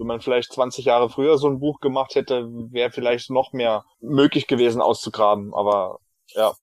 wenn 0.00 0.06
man 0.06 0.20
vielleicht 0.22 0.52
20 0.52 0.86
Jahre 0.86 1.10
früher 1.10 1.36
so 1.36 1.46
ein 1.46 1.60
Buch 1.60 1.78
gemacht 1.80 2.14
hätte, 2.14 2.48
wäre 2.72 2.90
vielleicht 2.90 3.28
noch 3.28 3.52
mehr 3.52 3.84
möglich 4.00 4.46
gewesen 4.46 4.80
auszugraben. 4.80 5.52
Aber 5.52 5.98
ja, 6.28 6.54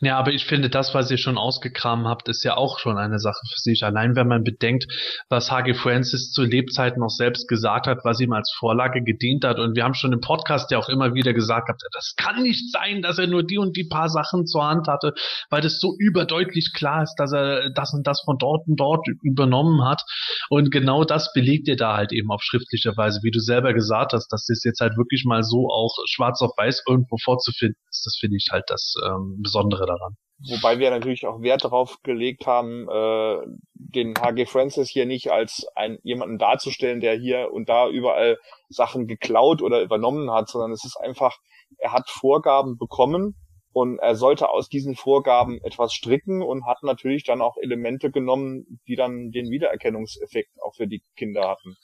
ja, 0.00 0.18
aber 0.18 0.32
ich 0.32 0.46
finde, 0.46 0.68
das, 0.68 0.94
was 0.94 1.10
ihr 1.10 1.18
schon 1.18 1.38
ausgekramt 1.38 2.06
habt, 2.06 2.28
ist 2.28 2.42
ja 2.44 2.56
auch 2.56 2.78
schon 2.78 2.98
eine 2.98 3.18
Sache 3.18 3.40
für 3.48 3.60
sich. 3.60 3.84
Allein 3.84 4.16
wenn 4.16 4.28
man 4.28 4.42
bedenkt, 4.42 4.86
was 5.28 5.50
H.G. 5.50 5.74
Francis 5.74 6.32
zu 6.32 6.42
Lebzeiten 6.42 7.00
noch 7.00 7.10
selbst 7.10 7.48
gesagt 7.48 7.86
hat, 7.86 7.98
was 8.04 8.20
ihm 8.20 8.32
als 8.32 8.52
Vorlage 8.58 9.02
gedient 9.02 9.44
hat. 9.44 9.58
Und 9.58 9.76
wir 9.76 9.84
haben 9.84 9.94
schon 9.94 10.12
im 10.12 10.20
Podcast 10.20 10.70
ja 10.70 10.78
auch 10.78 10.88
immer 10.88 11.14
wieder 11.14 11.32
gesagt, 11.32 11.70
das 11.92 12.14
kann 12.16 12.42
nicht 12.42 12.72
sein, 12.72 13.02
dass 13.02 13.18
er 13.18 13.26
nur 13.26 13.44
die 13.44 13.58
und 13.58 13.76
die 13.76 13.84
paar 13.84 14.08
Sachen 14.08 14.46
zur 14.46 14.64
Hand 14.64 14.88
hatte, 14.88 15.14
weil 15.50 15.62
das 15.62 15.78
so 15.78 15.94
überdeutlich 15.98 16.72
klar 16.74 17.02
ist, 17.02 17.14
dass 17.16 17.32
er 17.32 17.70
das 17.70 17.94
und 17.94 18.06
das 18.06 18.22
von 18.24 18.38
dort 18.38 18.66
und 18.66 18.76
dort 18.76 19.06
übernommen 19.22 19.84
hat. 19.84 20.02
Und 20.48 20.70
genau 20.70 21.04
das 21.04 21.32
belegt 21.32 21.68
ihr 21.68 21.76
da 21.76 21.96
halt 21.96 22.12
eben 22.12 22.30
auf 22.30 22.42
schriftlicher 22.42 22.96
Weise, 22.96 23.20
wie 23.22 23.30
du 23.30 23.40
selber 23.40 23.72
gesagt 23.72 24.12
hast, 24.12 24.28
dass 24.32 24.46
das 24.46 24.62
jetzt 24.64 24.80
halt 24.80 24.96
wirklich 24.96 25.24
mal 25.24 25.42
so 25.42 25.68
auch 25.70 25.94
schwarz 26.06 26.42
auf 26.42 26.52
weiß 26.56 26.82
irgendwo 26.88 27.16
vorzufinden 27.22 27.78
ist. 27.90 28.04
Das 28.04 28.16
finde 28.18 28.36
ich 28.36 28.48
halt 28.50 28.64
das 28.66 28.94
ähm, 29.06 29.38
Besondere 29.52 29.86
daran. 29.86 30.16
Wobei 30.50 30.78
wir 30.78 30.90
natürlich 30.90 31.26
auch 31.26 31.40
Wert 31.40 31.64
darauf 31.64 31.98
gelegt 32.02 32.46
haben, 32.46 32.88
äh, 32.88 33.36
den 33.74 34.14
HG 34.16 34.46
Francis 34.46 34.88
hier 34.88 35.06
nicht 35.06 35.30
als 35.30 35.66
ein, 35.76 35.98
jemanden 36.02 36.38
darzustellen, 36.38 37.00
der 37.00 37.14
hier 37.14 37.52
und 37.52 37.68
da 37.68 37.88
überall 37.88 38.38
Sachen 38.68 39.06
geklaut 39.06 39.62
oder 39.62 39.82
übernommen 39.82 40.32
hat, 40.32 40.48
sondern 40.48 40.72
es 40.72 40.84
ist 40.84 40.96
einfach, 40.96 41.36
er 41.78 41.92
hat 41.92 42.10
Vorgaben 42.10 42.76
bekommen 42.76 43.36
und 43.72 43.98
er 43.98 44.16
sollte 44.16 44.50
aus 44.50 44.68
diesen 44.68 44.96
Vorgaben 44.96 45.60
etwas 45.62 45.92
stricken 45.94 46.42
und 46.42 46.66
hat 46.66 46.82
natürlich 46.82 47.24
dann 47.24 47.40
auch 47.40 47.56
Elemente 47.56 48.10
genommen, 48.10 48.80
die 48.88 48.96
dann 48.96 49.30
den 49.30 49.48
Wiedererkennungseffekt 49.50 50.50
auch 50.62 50.74
für 50.74 50.88
die 50.88 51.02
Kinder 51.16 51.48
hatten. 51.48 51.76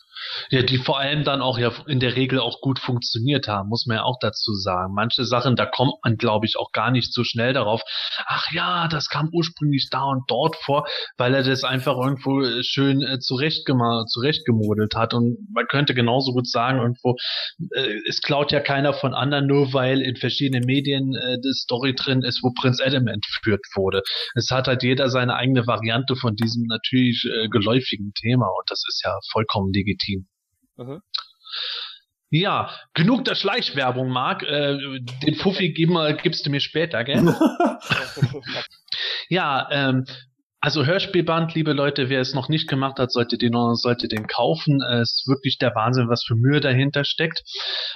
Ja, 0.51 0.63
die 0.63 0.79
vor 0.79 0.99
allem 0.99 1.25
dann 1.25 1.43
auch 1.43 1.59
ja 1.59 1.73
in 1.87 2.01
der 2.01 2.17
Regel 2.17 2.41
auch 2.41 2.61
gut 2.61 2.79
funktioniert 2.79 3.49
haben, 3.49 3.69
muss 3.69 3.87
man 3.87 3.99
ja 3.99 4.03
auch 4.05 4.19
dazu 4.21 4.55
sagen. 4.55 4.95
Manche 4.95 5.25
Sachen, 5.25 5.57
da 5.57 5.67
kommt 5.67 5.95
man, 6.05 6.17
glaube 6.17 6.47
ich, 6.47 6.57
auch 6.59 6.73
gar 6.73 6.91
nicht 6.91 7.13
so 7.13 7.25
schnell 7.25 7.53
darauf. 7.53 7.83
Ach 8.27 8.51
ja, 8.53 8.89
das 8.89 9.09
kam 9.09 9.31
ursprünglich 9.33 9.89
da 9.91 10.05
und 10.05 10.25
dort 10.29 10.57
vor, 10.57 10.87
weil 11.17 11.35
er 11.35 11.43
das 11.43 11.65
einfach 11.65 11.97
irgendwo 11.97 12.43
schön 12.63 13.03
äh, 13.03 13.19
zurechtgemodelt 13.19 14.95
hat. 14.95 15.15
Und 15.15 15.39
man 15.53 15.67
könnte 15.67 15.95
genauso 15.95 16.33
gut 16.33 16.49
sagen, 16.49 16.79
irgendwo, 16.79 17.17
äh, 17.75 17.99
es 18.09 18.21
klaut 18.21 18.53
ja 18.53 18.61
keiner 18.61 18.93
von 18.95 19.15
anderen, 19.15 19.47
nur 19.47 19.73
weil 19.73 20.01
in 20.01 20.17
verschiedenen 20.17 20.65
Medien 20.65 21.15
äh, 21.15 21.39
das 21.43 21.59
Story 21.59 21.95
drin 21.95 22.23
ist, 22.23 22.43
wo 22.43 22.53
Prinz 22.59 22.81
Adam 22.81 23.07
entführt 23.07 23.65
wurde. 23.75 24.03
Es 24.35 24.51
hat 24.51 24.69
halt 24.69 24.83
jeder 24.83 25.09
seine 25.11 25.35
eigene 25.37 25.67
Variante 25.67 26.17
von 26.17 26.35
diesem 26.35 26.65
natürlich 26.67 27.25
äh, 27.25 27.49
geläufigen 27.49 28.13
Thema 28.15 28.47
und 28.47 28.71
das 28.71 28.83
ist 28.89 29.03
ja 29.05 29.19
vollkommen 29.33 29.73
legitim. 29.73 30.08
Mhm. 30.77 31.01
Ja, 32.31 32.71
genug 32.93 33.25
der 33.25 33.35
Schleichwerbung, 33.35 34.11
Marc. 34.11 34.43
Äh, 34.43 34.77
den 35.25 35.35
Fuffi 35.35 35.73
gib 35.73 35.91
mal, 35.91 36.15
gibst 36.17 36.45
du 36.45 36.51
mir 36.51 36.61
später, 36.61 37.03
gell? 37.05 37.23
ja, 39.31 39.69
ähm, 39.71 40.05
also 40.61 40.85
Hörspielband, 40.85 41.55
liebe 41.55 41.73
Leute, 41.73 42.11
wer 42.11 42.21
es 42.21 42.35
noch 42.35 42.49
nicht 42.49 42.69
gemacht 42.69 42.99
hat, 42.99 43.13
sollte 43.13 43.39
den, 43.39 43.55
sollte 43.77 44.09
den 44.09 44.27
kaufen. 44.27 44.83
Es 44.83 45.21
ist 45.21 45.29
wirklich 45.29 45.57
der 45.59 45.75
Wahnsinn, 45.75 46.09
was 46.09 46.25
für 46.25 46.35
Mühe 46.35 46.61
dahinter 46.61 47.05
steckt. 47.05 47.43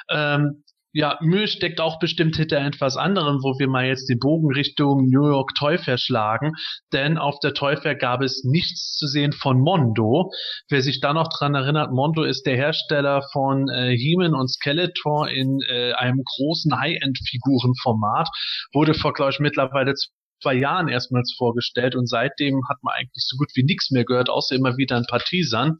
Ähm, 0.09 0.63
ja, 0.93 1.19
Mühe 1.23 1.49
steckt 1.49 1.81
auch 1.81 1.99
bestimmt 1.99 2.37
hinter 2.37 2.59
etwas 2.59 2.97
anderem, 2.97 3.39
wo 3.43 3.59
wir 3.59 3.69
mal 3.69 3.87
jetzt 3.87 4.09
den 4.09 4.19
Bogen 4.19 4.53
Richtung 4.53 5.09
New 5.09 5.27
York 5.27 5.53
Toy 5.59 5.79
Fair 5.79 5.97
schlagen, 5.97 6.53
denn 6.93 7.17
auf 7.19 7.39
der 7.41 7.55
Toy 7.55 7.77
Fair 7.77 7.95
gab 7.95 8.21
es 8.21 8.45
nichts 8.45 8.97
zu 8.97 9.07
sehen 9.07 9.33
von 9.33 9.59
Mondo. 9.59 10.31
Wer 10.69 10.83
sich 10.83 11.01
da 11.01 11.15
noch 11.15 11.29
dran 11.29 11.55
erinnert, 11.55 11.93
Mondo 11.93 12.25
ist 12.25 12.45
der 12.45 12.57
Hersteller 12.57 13.23
von 13.33 13.69
äh, 13.69 13.97
He-Man 13.97 14.35
und 14.35 14.49
Skeletor 14.49 15.29
in 15.29 15.61
äh, 15.69 15.93
einem 15.93 16.23
großen 16.25 16.79
High-End-Figurenformat, 16.79 18.29
wurde 18.73 18.95
vor, 18.95 19.15
glaube 19.15 19.33
ich, 19.33 19.41
mittlerweile 19.41 19.95
zwei 20.43 20.55
Jahren 20.55 20.89
erstmals 20.89 21.35
vorgestellt 21.37 21.95
und 21.95 22.07
seitdem 22.07 22.61
hat 22.69 22.79
man 22.83 22.95
eigentlich 22.95 23.25
so 23.27 23.37
gut 23.37 23.51
wie 23.55 23.65
nichts 23.65 23.91
mehr 23.91 24.05
gehört, 24.05 24.29
außer 24.29 24.55
immer 24.57 24.77
wieder 24.77 24.97
ein 24.97 25.07
paar 25.09 25.21
Teasern. 25.21 25.79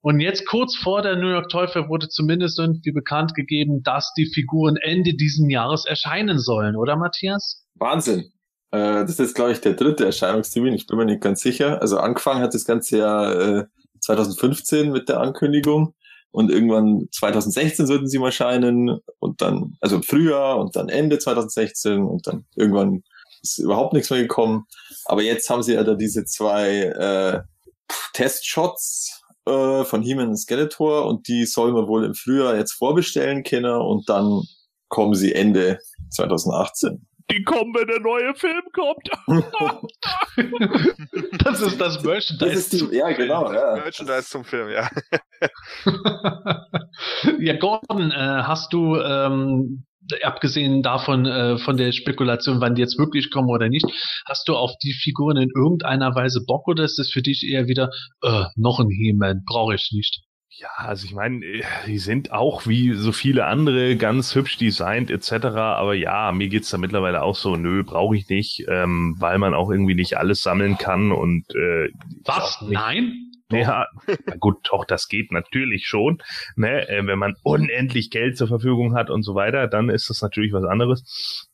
Und 0.00 0.20
jetzt 0.20 0.46
kurz 0.46 0.76
vor 0.76 1.02
der 1.02 1.16
New 1.16 1.28
York 1.28 1.48
Teufel 1.48 1.88
wurde 1.88 2.08
zumindest 2.08 2.58
irgendwie 2.58 2.92
bekannt 2.92 3.34
gegeben, 3.34 3.82
dass 3.82 4.12
die 4.16 4.30
Figuren 4.32 4.76
Ende 4.76 5.14
diesen 5.14 5.50
Jahres 5.50 5.84
erscheinen 5.86 6.38
sollen, 6.38 6.76
oder 6.76 6.96
Matthias? 6.96 7.64
Wahnsinn. 7.74 8.32
Äh, 8.70 9.04
das 9.04 9.18
ist, 9.18 9.34
glaube 9.34 9.52
ich, 9.52 9.60
der 9.60 9.74
dritte 9.74 10.04
Erscheinungstermin. 10.04 10.74
Ich 10.74 10.86
bin 10.86 10.98
mir 10.98 11.04
nicht 11.04 11.20
ganz 11.20 11.40
sicher. 11.40 11.80
Also 11.80 11.98
angefangen 11.98 12.42
hat 12.42 12.54
das 12.54 12.64
Ganze 12.64 12.98
ja 12.98 13.32
äh, 13.32 13.64
2015 14.00 14.92
mit 14.92 15.08
der 15.08 15.20
Ankündigung. 15.20 15.94
Und 16.30 16.50
irgendwann 16.50 17.08
2016 17.10 17.86
sollten 17.86 18.06
sie 18.06 18.18
mal 18.18 18.26
erscheinen 18.26 18.98
und 19.18 19.40
dann, 19.40 19.76
also 19.80 20.02
Frühjahr 20.02 20.58
und 20.58 20.76
dann 20.76 20.90
Ende 20.90 21.18
2016 21.18 22.02
und 22.02 22.26
dann 22.26 22.44
irgendwann 22.54 23.02
ist 23.42 23.58
überhaupt 23.58 23.94
nichts 23.94 24.10
mehr 24.10 24.20
gekommen. 24.20 24.66
Aber 25.06 25.22
jetzt 25.22 25.48
haben 25.48 25.62
sie 25.62 25.74
ja 25.74 25.84
da 25.84 25.94
diese 25.94 26.26
zwei 26.26 26.82
äh, 26.82 27.40
Testshots 28.12 29.22
äh, 29.48 29.84
von 29.84 30.02
He-Man 30.02 30.36
Skeletor 30.36 31.06
und 31.06 31.28
die 31.28 31.46
soll 31.46 31.72
man 31.72 31.86
wohl 31.88 32.04
im 32.04 32.14
Frühjahr 32.14 32.56
jetzt 32.56 32.72
vorbestellen 32.72 33.42
können 33.42 33.76
und 33.76 34.08
dann 34.08 34.42
kommen 34.88 35.14
sie 35.14 35.34
Ende 35.34 35.78
2018. 36.10 37.06
Die 37.30 37.44
kommen, 37.44 37.74
wenn 37.74 37.86
der 37.86 38.00
neue 38.00 38.34
Film 38.34 38.62
kommt. 38.72 39.10
das 41.44 41.60
ist 41.60 41.78
das 41.78 42.02
Merchandise. 42.02 42.38
Das 42.38 42.54
ist 42.54 42.72
die, 42.72 42.96
ja, 42.96 43.10
genau. 43.12 43.52
Ja. 43.52 43.74
Merchandise 43.74 44.30
zum 44.30 44.44
Film, 44.44 44.70
ja. 44.70 44.88
ja, 47.38 47.56
Gordon, 47.58 48.10
äh, 48.10 48.42
hast 48.44 48.72
du 48.72 48.96
ähm, 48.96 49.84
abgesehen 50.22 50.82
davon, 50.82 51.26
äh, 51.26 51.58
von 51.58 51.76
der 51.76 51.92
Spekulation, 51.92 52.60
wann 52.60 52.74
die 52.74 52.82
jetzt 52.82 52.98
wirklich 52.98 53.30
kommen 53.30 53.48
oder 53.48 53.68
nicht, 53.68 53.86
hast 54.26 54.48
du 54.48 54.56
auf 54.56 54.72
die 54.82 54.92
Figuren 54.92 55.36
in 55.36 55.50
irgendeiner 55.54 56.14
Weise 56.14 56.44
Bock 56.46 56.68
oder 56.68 56.84
ist 56.84 56.98
das 56.98 57.10
für 57.10 57.22
dich 57.22 57.46
eher 57.46 57.68
wieder, 57.68 57.90
äh, 58.22 58.44
noch 58.56 58.80
ein 58.80 58.90
He-Man, 58.90 59.42
brauche 59.46 59.74
ich 59.74 59.90
nicht? 59.92 60.22
Ja, 60.60 60.70
also 60.76 61.06
ich 61.06 61.14
meine, 61.14 61.44
äh, 61.44 61.62
die 61.86 61.98
sind 61.98 62.32
auch 62.32 62.66
wie 62.66 62.92
so 62.94 63.12
viele 63.12 63.46
andere 63.46 63.96
ganz 63.96 64.34
hübsch 64.34 64.56
designt 64.56 65.08
etc. 65.08 65.46
Aber 65.54 65.94
ja, 65.94 66.32
mir 66.32 66.48
geht's 66.48 66.70
da 66.70 66.78
mittlerweile 66.78 67.22
auch 67.22 67.36
so, 67.36 67.54
nö, 67.54 67.84
brauche 67.84 68.16
ich 68.16 68.28
nicht, 68.28 68.64
ähm, 68.68 69.14
weil 69.18 69.38
man 69.38 69.54
auch 69.54 69.70
irgendwie 69.70 69.94
nicht 69.94 70.16
alles 70.16 70.42
sammeln 70.42 70.76
kann 70.76 71.12
und 71.12 71.44
äh, 71.54 71.90
Was? 72.24 72.60
Nein? 72.68 73.28
Ja, 73.50 73.86
gut, 74.40 74.68
doch, 74.70 74.84
das 74.84 75.08
geht 75.08 75.32
natürlich 75.32 75.86
schon. 75.86 76.22
Ne? 76.56 76.86
Äh, 76.88 77.06
wenn 77.06 77.18
man 77.18 77.34
unendlich 77.42 78.10
Geld 78.10 78.36
zur 78.36 78.48
Verfügung 78.48 78.94
hat 78.94 79.08
und 79.08 79.22
so 79.22 79.34
weiter, 79.34 79.68
dann 79.68 79.88
ist 79.88 80.10
das 80.10 80.20
natürlich 80.20 80.52
was 80.52 80.64
anderes. 80.64 81.48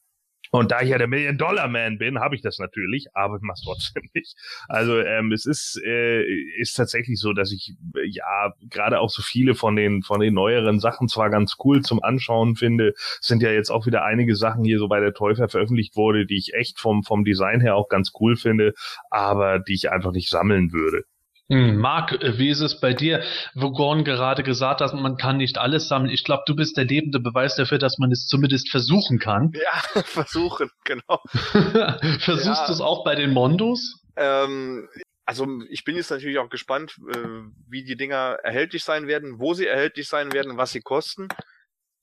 Und 0.55 0.71
da 0.71 0.83
ich 0.83 0.91
ja 0.91 0.99
der 0.99 1.09
Million-Dollar-Man 1.09 1.99
bin, 1.99 2.21
habe 2.21 2.37
ich 2.37 2.41
das 2.41 2.61
natürlich, 2.61 3.09
aber 3.13 3.39
ich 3.39 3.43
mache 3.43 3.59
trotzdem 3.65 4.05
nicht. 4.15 4.37
Also 4.69 5.01
ähm, 5.01 5.33
es 5.33 5.47
ist, 5.47 5.81
äh, 5.85 6.23
ist 6.61 6.75
tatsächlich 6.75 7.19
so, 7.19 7.33
dass 7.33 7.51
ich 7.51 7.75
äh, 7.97 8.07
ja 8.07 8.53
gerade 8.71 9.01
auch 9.01 9.11
so 9.11 9.21
viele 9.21 9.57
von 9.57 9.75
den 9.75 10.03
von 10.05 10.21
den 10.21 10.35
neueren 10.35 10.79
Sachen 10.79 11.09
zwar 11.09 11.29
ganz 11.31 11.57
cool 11.65 11.83
zum 11.83 12.03
Anschauen 12.05 12.55
finde, 12.55 12.95
sind 13.21 13.43
ja 13.43 13.51
jetzt 13.51 13.71
auch 13.71 13.87
wieder 13.87 14.05
einige 14.05 14.37
Sachen 14.37 14.65
hier 14.65 14.79
so 14.79 14.87
bei 14.87 15.01
der 15.01 15.13
Teufel 15.13 15.49
veröffentlicht 15.49 15.97
wurde, 15.97 16.25
die 16.25 16.37
ich 16.39 16.55
echt 16.55 16.79
vom 16.79 17.03
vom 17.03 17.25
Design 17.25 17.61
her 17.61 17.75
auch 17.75 17.89
ganz 17.89 18.13
cool 18.21 18.37
finde, 18.37 18.75
aber 19.11 19.59
die 19.59 19.75
ich 19.75 19.91
einfach 19.91 20.13
nicht 20.13 20.31
sammeln 20.31 20.73
würde. 20.73 21.03
Hm, 21.51 21.77
Marc, 21.77 22.13
äh, 22.13 22.39
wie 22.39 22.49
ist 22.49 22.61
es 22.61 22.81
bei 22.81 22.95
dir, 22.95 23.23
wo 23.55 23.71
Gorn 23.71 24.05
gerade 24.05 24.43
gesagt 24.43 24.81
hat, 24.81 24.95
man 24.95 25.19
kann 25.19 25.37
nicht 25.37 25.59
alles 25.59 25.89
sammeln. 25.89 26.11
Ich 26.11 26.25
glaube, 26.25 26.45
du 26.47 26.57
bist 26.57 26.77
der 26.79 26.85
lebende 26.85 27.21
Beweis 27.21 27.55
dafür, 27.57 27.79
dass 27.79 27.99
man 27.99 28.11
es 28.11 28.27
zumindest 28.27 28.71
versuchen 28.71 29.19
kann. 29.19 29.53
Ja, 29.53 30.03
versuchen, 30.05 30.71
genau. 30.85 31.23
Versuchst 32.21 32.63
ja. 32.63 32.67
du 32.67 32.73
es 32.73 32.81
auch 32.81 33.05
bei 33.05 33.15
den 33.15 33.33
Mondos? 33.33 34.03
Ähm, 34.17 34.89
also 35.27 35.47
ich 35.69 35.85
bin 35.85 35.97
jetzt 35.97 36.11
natürlich 36.11 36.39
auch 36.39 36.49
gespannt, 36.49 36.97
äh, 37.15 37.43
wie 37.69 37.85
die 37.85 37.97
Dinger 37.97 38.39
erhältlich 38.43 38.83
sein 38.83 39.07
werden, 39.07 39.39
wo 39.39 39.53
sie 39.53 39.67
erhältlich 39.67 40.09
sein 40.09 40.33
werden, 40.33 40.57
was 40.57 40.73
sie 40.73 40.81
kosten. 40.81 41.29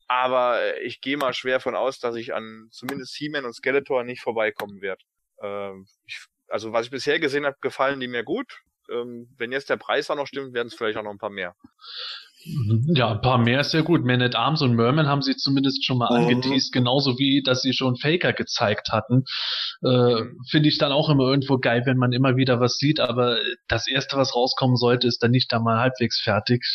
Aber 0.08 0.62
äh, 0.62 0.82
ich 0.82 1.02
gehe 1.02 1.18
mal 1.18 1.34
schwer 1.34 1.60
von 1.60 1.76
aus, 1.76 1.98
dass 1.98 2.16
ich 2.16 2.36
an 2.36 2.68
zumindest 2.70 3.16
He-Man 3.16 3.46
und 3.46 3.54
Skeletor 3.54 4.04
nicht 4.04 4.22
vorbeikommen 4.22 4.82
werde. 4.82 5.02
Ähm, 5.42 5.88
ich, 6.06 6.26
also 6.48 6.74
was 6.74 6.86
ich 6.86 6.92
bisher 6.92 7.20
gesehen 7.20 7.48
habe, 7.48 7.58
gefallen 7.60 8.00
die 8.00 8.08
mir 8.08 8.24
gut 8.24 8.62
ähm, 8.92 9.28
wenn 9.38 9.52
jetzt 9.52 9.70
der 9.70 9.78
Preis 9.78 10.10
auch 10.10 10.16
noch 10.16 10.28
stimmt, 10.28 10.54
werden 10.54 10.68
es 10.68 10.76
vielleicht 10.76 10.98
auch 10.98 11.04
noch 11.04 11.12
ein 11.12 11.18
paar 11.18 11.30
mehr. 11.30 11.56
Ja, 12.96 13.12
ein 13.12 13.22
paar 13.22 13.38
mehr 13.38 13.62
ist 13.62 13.74
ja 13.74 13.82
gut. 13.82 14.04
Man 14.04 14.22
at 14.22 14.36
Arms 14.36 14.64
und 14.64 14.74
Merman 14.76 15.08
haben 15.08 15.22
sie 15.22 15.36
zumindest 15.36 15.86
schon 15.86 16.00
mal 16.00 16.10
Mhm. 16.10 16.28
angeteased, 16.28 16.74
genauso 16.74 17.20
wie, 17.20 17.44
dass 17.44 17.62
sie 17.62 17.72
schon 17.74 17.98
Faker 17.98 18.34
gezeigt 18.34 18.90
hatten. 18.92 19.26
Äh, 19.84 20.22
Mhm. 20.24 20.38
Finde 20.50 20.70
ich 20.70 20.80
dann 20.80 20.92
auch 20.92 21.10
immer 21.10 21.26
irgendwo 21.26 21.60
geil, 21.60 21.84
wenn 21.86 21.98
man 21.98 22.14
immer 22.14 22.38
wieder 22.38 22.60
was 22.60 22.78
sieht, 22.78 23.00
aber 23.00 23.38
das 23.68 23.88
erste, 23.88 24.18
was 24.18 24.36
rauskommen 24.36 24.76
sollte, 24.76 25.08
ist 25.08 25.22
dann 25.22 25.30
nicht 25.32 25.52
da 25.52 25.60
mal 25.60 25.80
halbwegs 25.80 26.20
fertig. 26.20 26.66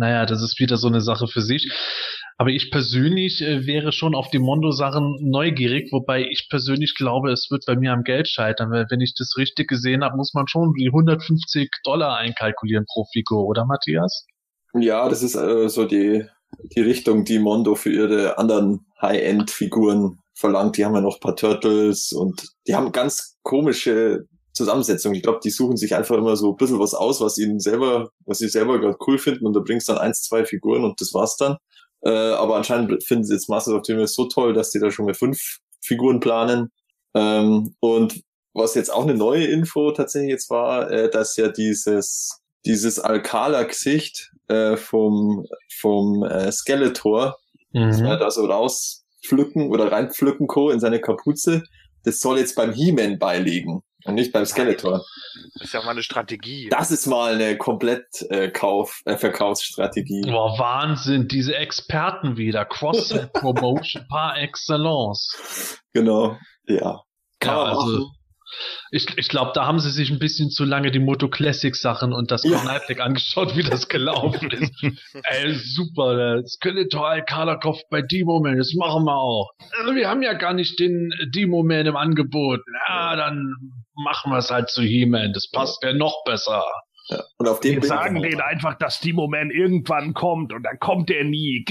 Naja, 0.00 0.24
das 0.24 0.42
ist 0.42 0.58
wieder 0.58 0.78
so 0.78 0.88
eine 0.88 1.02
Sache 1.02 1.28
für 1.28 1.42
sich. 1.42 1.70
Aber 2.38 2.48
ich 2.48 2.70
persönlich 2.70 3.42
äh, 3.42 3.66
wäre 3.66 3.92
schon 3.92 4.14
auf 4.14 4.30
die 4.30 4.38
Mondo-Sachen 4.38 5.18
neugierig, 5.20 5.92
wobei 5.92 6.24
ich 6.24 6.48
persönlich 6.48 6.94
glaube, 6.96 7.30
es 7.30 7.48
wird 7.50 7.66
bei 7.66 7.76
mir 7.76 7.92
am 7.92 8.02
Geld 8.02 8.26
scheitern, 8.26 8.70
weil 8.70 8.86
wenn 8.88 9.02
ich 9.02 9.12
das 9.14 9.34
richtig 9.36 9.68
gesehen 9.68 10.02
habe, 10.02 10.16
muss 10.16 10.32
man 10.32 10.48
schon 10.48 10.72
die 10.72 10.86
150 10.86 11.70
Dollar 11.84 12.16
einkalkulieren 12.16 12.86
pro 12.90 13.04
Figur, 13.12 13.44
oder 13.44 13.66
Matthias? 13.66 14.24
Ja, 14.72 15.06
das 15.06 15.22
ist 15.22 15.34
äh, 15.34 15.68
so 15.68 15.84
die, 15.84 16.24
die 16.74 16.80
Richtung, 16.80 17.26
die 17.26 17.38
Mondo 17.38 17.74
für 17.74 17.92
ihre 17.92 18.38
anderen 18.38 18.86
High-End-Figuren 19.02 20.18
verlangt. 20.32 20.78
Die 20.78 20.86
haben 20.86 20.94
ja 20.94 21.02
noch 21.02 21.16
ein 21.16 21.20
paar 21.20 21.36
Turtles 21.36 22.12
und 22.12 22.40
die 22.66 22.74
haben 22.74 22.90
ganz 22.92 23.36
komische 23.42 24.24
Zusammensetzungen. 24.52 25.16
Ich 25.16 25.22
glaube, 25.22 25.40
die 25.42 25.50
suchen 25.50 25.76
sich 25.76 25.94
einfach 25.94 26.16
immer 26.16 26.36
so 26.36 26.50
ein 26.50 26.56
bisschen 26.56 26.78
was 26.78 26.94
aus, 26.94 27.20
was 27.20 27.38
ihnen 27.38 27.60
selber, 27.60 28.10
was 28.26 28.38
sie 28.38 28.48
selber 28.48 28.80
gerade 28.80 28.96
cool 29.06 29.18
finden 29.18 29.46
und 29.46 29.54
da 29.54 29.60
bringst 29.60 29.88
dann 29.88 29.98
eins, 29.98 30.22
zwei 30.22 30.44
Figuren 30.44 30.84
und 30.84 31.00
das 31.00 31.14
war's 31.14 31.36
dann. 31.36 31.56
Äh, 32.02 32.10
aber 32.10 32.56
anscheinend 32.56 33.04
finden 33.04 33.24
sie 33.24 33.34
jetzt 33.34 33.48
Masters 33.48 33.74
of 33.74 33.82
the 33.84 33.92
Universe 33.92 34.14
so 34.14 34.26
toll, 34.26 34.52
dass 34.54 34.70
die 34.70 34.80
da 34.80 34.90
schon 34.90 35.06
mit 35.06 35.16
fünf 35.16 35.58
Figuren 35.80 36.20
planen. 36.20 36.70
Ähm, 37.14 37.74
und 37.80 38.22
was 38.54 38.74
jetzt 38.74 38.92
auch 38.92 39.02
eine 39.04 39.14
neue 39.14 39.44
Info 39.46 39.92
tatsächlich 39.92 40.30
jetzt 40.30 40.50
war, 40.50 40.90
äh, 40.90 41.10
dass 41.10 41.36
ja 41.36 41.48
dieses 41.48 42.40
dieses 42.66 42.98
Alcala-Gesicht 42.98 44.32
äh, 44.48 44.76
vom 44.76 45.46
vom 45.80 46.24
äh, 46.24 46.50
Skeletor, 46.52 47.36
das 47.72 48.00
Mhm. 48.00 48.06
er 48.06 48.16
da 48.16 48.30
so 48.30 48.44
rauspflücken 48.46 49.70
oder 49.70 49.92
reinpflücken 49.92 50.46
Co. 50.46 50.70
in 50.70 50.80
seine 50.80 51.00
Kapuze, 51.00 51.62
das 52.04 52.18
soll 52.20 52.38
jetzt 52.38 52.56
beim 52.56 52.72
He-Man 52.72 53.18
beiliegen 53.18 53.82
und 54.04 54.14
nicht 54.14 54.32
beim 54.32 54.44
Skeletor. 54.46 55.04
Das 55.54 55.64
ist 55.64 55.74
ja 55.74 55.82
mal 55.82 55.90
eine 55.90 56.02
Strategie. 56.02 56.68
Das 56.70 56.90
ist 56.90 57.06
mal 57.06 57.34
eine 57.34 57.56
komplett 57.58 58.06
äh, 58.30 58.48
Kauf 58.50 59.02
äh, 59.04 59.16
Verkaufsstrategie. 59.16 60.22
Boah, 60.22 60.58
Wahnsinn, 60.58 61.28
diese 61.28 61.54
Experten 61.56 62.36
wieder. 62.36 62.64
Cross-Promotion 62.64 64.06
par 64.08 64.36
excellence. 64.38 65.80
Genau, 65.92 66.36
ja. 66.66 67.02
Kann 67.40 67.56
Ja, 67.56 67.64
man 67.64 67.76
also, 67.76 68.10
ich, 68.90 69.06
ich 69.16 69.28
glaube, 69.28 69.52
da 69.54 69.64
haben 69.66 69.78
sie 69.78 69.90
sich 69.90 70.10
ein 70.10 70.18
bisschen 70.18 70.50
zu 70.50 70.64
lange 70.64 70.90
die 70.90 70.98
Moto 70.98 71.28
Classic 71.28 71.74
Sachen 71.76 72.12
und 72.12 72.30
das 72.30 72.42
Ja. 72.44 72.62
ja. 72.64 72.96
Angeschaut, 73.04 73.56
wie 73.56 73.62
das 73.62 73.88
gelaufen 73.88 74.50
ist. 74.50 74.72
Ey, 75.24 75.54
super, 75.54 76.42
Skeletor 76.46 77.08
Alcala 77.08 77.56
Kopf 77.56 77.80
bei 77.90 78.02
Demo-Man, 78.02 78.58
das 78.58 78.74
machen 78.74 79.04
wir 79.04 79.14
auch. 79.16 79.50
Also, 79.78 79.94
wir 79.94 80.08
haben 80.08 80.22
ja 80.22 80.32
gar 80.32 80.52
nicht 80.52 80.78
den 80.80 81.10
Demo-Man 81.34 81.86
im 81.86 81.96
Angebot. 81.96 82.60
Na, 82.88 83.14
dann 83.16 83.54
machen 84.02 84.32
wir 84.32 84.38
es 84.38 84.50
halt 84.50 84.70
zu 84.70 84.82
He-Man, 84.82 85.32
das 85.32 85.50
passt 85.50 85.82
ja 85.82 85.92
noch 85.92 86.22
besser. 86.24 86.64
Ja. 87.08 87.22
Und 87.38 87.48
auf 87.48 87.60
den 87.60 87.82
Wir 87.82 87.88
sagen 87.88 88.22
denen 88.22 88.40
einfach, 88.40 88.78
dass 88.78 89.00
Timo 89.00 89.26
Man 89.28 89.50
irgendwann 89.50 90.14
kommt 90.14 90.52
und 90.52 90.62
dann 90.62 90.78
kommt 90.78 91.10
er 91.10 91.24
nie. 91.24 91.64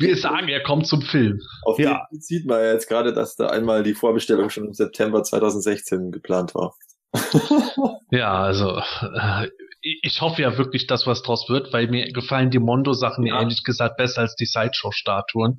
wir 0.00 0.16
sagen, 0.16 0.48
er 0.48 0.62
kommt 0.62 0.86
zum 0.86 1.02
Film. 1.02 1.38
Auf 1.64 1.78
Ja. 1.78 2.06
den 2.10 2.20
sieht 2.20 2.46
man 2.46 2.60
ja 2.60 2.72
jetzt 2.72 2.88
gerade, 2.88 3.12
dass 3.12 3.36
da 3.36 3.48
einmal 3.48 3.82
die 3.82 3.94
Vorbestellung 3.94 4.50
schon 4.50 4.66
im 4.66 4.72
September 4.72 5.22
2016 5.22 6.10
geplant 6.10 6.54
war. 6.54 6.74
Ja, 8.10 8.42
also 8.42 8.78
äh, 8.78 9.48
ich 9.82 10.00
ich 10.02 10.20
hoffe 10.22 10.40
ja 10.42 10.56
wirklich, 10.56 10.86
dass 10.86 11.06
was 11.06 11.22
draus 11.22 11.48
wird, 11.50 11.72
weil 11.74 11.88
mir 11.88 12.10
gefallen 12.12 12.50
die 12.50 12.58
Mondo-Sachen 12.58 13.26
Ja. 13.26 13.40
ehrlich 13.40 13.64
gesagt 13.64 13.96
besser 13.98 14.22
als 14.22 14.34
die 14.34 14.46
Sideshow-Statuen. 14.46 15.58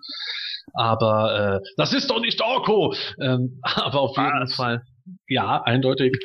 Aber 0.73 1.61
äh, 1.61 1.69
das 1.77 1.93
ist 1.93 2.09
doch 2.09 2.21
nicht 2.21 2.41
Orko! 2.41 2.93
Ähm, 3.21 3.59
aber 3.63 4.01
auf 4.01 4.17
jeden 4.17 4.41
Was? 4.41 4.55
Fall, 4.55 4.81
ja, 5.27 5.61
eindeutig. 5.63 6.17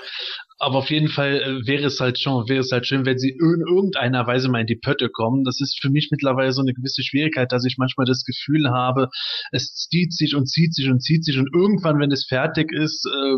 Aber 0.59 0.77
auf 0.77 0.91
jeden 0.91 1.09
Fall 1.09 1.43
äh, 1.43 1.67
wäre 1.67 1.85
es 1.85 2.01
halt 2.01 2.19
schon, 2.19 2.49
wäre 2.49 2.61
es 2.61 2.71
halt 2.71 2.87
schön, 2.87 3.05
wenn 3.05 3.19
sie 3.19 3.31
in 3.31 3.63
irgendeiner 3.69 4.27
Weise 4.27 4.49
mal 4.49 4.61
in 4.61 4.67
die 4.67 4.79
Pötte 4.83 5.09
kommen. 5.11 5.45
Das 5.45 5.61
ist 5.61 5.79
für 5.81 5.91
mich 5.91 6.09
mittlerweile 6.11 6.53
so 6.53 6.63
eine 6.63 6.73
gewisse 6.73 7.03
Schwierigkeit, 7.03 7.53
dass 7.53 7.65
ich 7.65 7.77
manchmal 7.79 8.07
das 8.07 8.25
Gefühl 8.25 8.71
habe, 8.71 9.09
es 9.53 9.75
zieht 9.75 10.13
sich 10.13 10.35
und 10.35 10.47
zieht 10.47 10.75
sich 10.75 10.89
und 10.89 11.01
zieht 11.01 11.25
sich 11.25 11.39
und 11.39 11.49
irgendwann, 11.55 11.99
wenn 11.99 12.13
es 12.13 12.27
fertig 12.27 12.73
ist, 12.73 13.07
äh, 13.07 13.37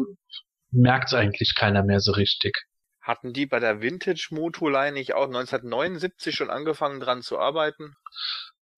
merkt 0.71 1.09
es 1.09 1.15
eigentlich 1.15 1.55
keiner 1.55 1.83
mehr 1.83 2.01
so 2.01 2.13
richtig. 2.13 2.55
Hatten 3.01 3.33
die 3.33 3.47
bei 3.47 3.61
der 3.61 3.81
Vintage 3.81 4.29
Moto-Line 4.33 4.93
nicht 4.93 5.15
auch 5.15 5.27
1979 5.27 6.35
schon 6.35 6.51
angefangen 6.51 6.99
dran 6.99 7.23
zu 7.23 7.39
arbeiten? 7.39 7.95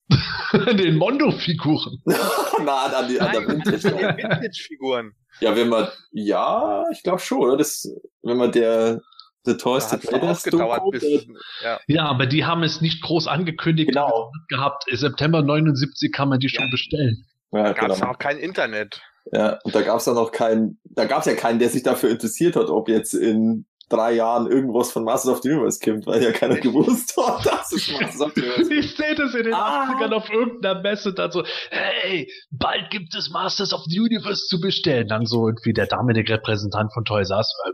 den 0.79 0.97
Mondo-Figuren. 0.97 2.03
Na, 2.64 2.87
an, 2.87 3.09
die, 3.09 3.21
an 3.21 3.33
der 3.33 3.40
Nein, 3.42 3.49
Vintage. 3.64 3.88
an 3.94 4.16
den 4.16 4.16
Vintage-Figuren. 4.31 5.12
Ja, 5.40 5.55
wenn 5.57 5.68
man, 5.68 5.88
ja, 6.11 6.85
ich 6.92 7.03
glaube 7.03 7.21
schon, 7.21 7.38
oder? 7.38 7.57
Das, 7.57 7.87
wenn 8.23 8.37
man 8.37 8.51
der, 8.53 9.01
The 9.44 9.57
Toys 9.57 9.88
Da 9.88 9.97
bis, 9.97 10.09
der- 10.11 11.21
ja. 11.62 11.81
Ja, 11.87 12.05
aber 12.07 12.27
die 12.27 12.44
haben 12.44 12.62
es 12.62 12.81
nicht 12.81 13.03
groß 13.03 13.27
angekündigt 13.29 13.90
Genau. 13.92 14.31
gehabt. 14.49 14.85
September 14.90 15.42
79 15.42 16.12
kann 16.12 16.29
man 16.29 16.40
die 16.40 16.49
schon 16.49 16.64
Ja. 16.64 16.71
bestellen. 16.71 17.25
Ja, 17.53 17.73
Gab 17.73 17.90
es 17.90 18.01
genau. 18.01 18.12
auch 18.12 18.18
kein 18.18 18.38
Internet. 18.38 19.01
Ja, 19.33 19.59
und 19.62 19.75
da 19.75 19.83
gab's 19.83 20.05
dann 20.05 20.14
noch 20.16 20.33
keinen, 20.33 20.81
da 20.85 21.05
gab's 21.05 21.27
ja 21.27 21.35
keinen, 21.35 21.59
der 21.59 21.68
sich 21.68 21.83
dafür 21.83 22.11
interessiert 22.11 22.57
hat, 22.57 22.68
ob 22.68 22.88
jetzt 22.88 23.14
in 23.14 23.66
drei 23.88 24.12
Jahren 24.12 24.51
irgendwas 24.51 24.92
von 24.92 25.05
Masters 25.05 25.33
of 25.37 25.42
the 25.42 25.51
Universe 25.51 25.81
kommt, 25.83 26.07
weil 26.07 26.22
ja 26.22 26.33
keiner 26.33 26.57
gewusst 26.57 27.16
hat, 27.16 27.46
dass 27.46 27.72
es 27.72 27.90
Masters 27.92 28.20
of 28.20 28.33
the 28.35 28.42
Universe 28.42 28.72
Ich 28.79 28.96
sehe 28.96 29.14
das 29.14 29.35
in 29.35 29.44
den 29.44 29.55
Ah. 29.55 29.85
80ern 29.85 30.12
auf 30.12 30.31
irgendeiner 30.31 30.81
Messe 30.83 31.12
dann 31.14 31.31
so, 31.31 31.44
hey, 31.70 32.31
bald 32.51 32.90
gibt 32.90 33.14
es 33.14 33.31
Masters 33.31 33.72
of 33.72 33.83
the 33.88 33.98
Universe 34.01 34.46
zu 34.48 34.61
bestellen. 34.61 35.09
Dann 35.09 35.24
so 35.27 35.46
irgendwie 35.48 35.72
der 35.72 35.87
damalige 35.87 36.35
Repräsentant 36.35 36.92
von 36.92 37.05
Toys 37.05 37.31
R 37.31 37.38
Us. 37.38 37.53
äh, 37.66 37.70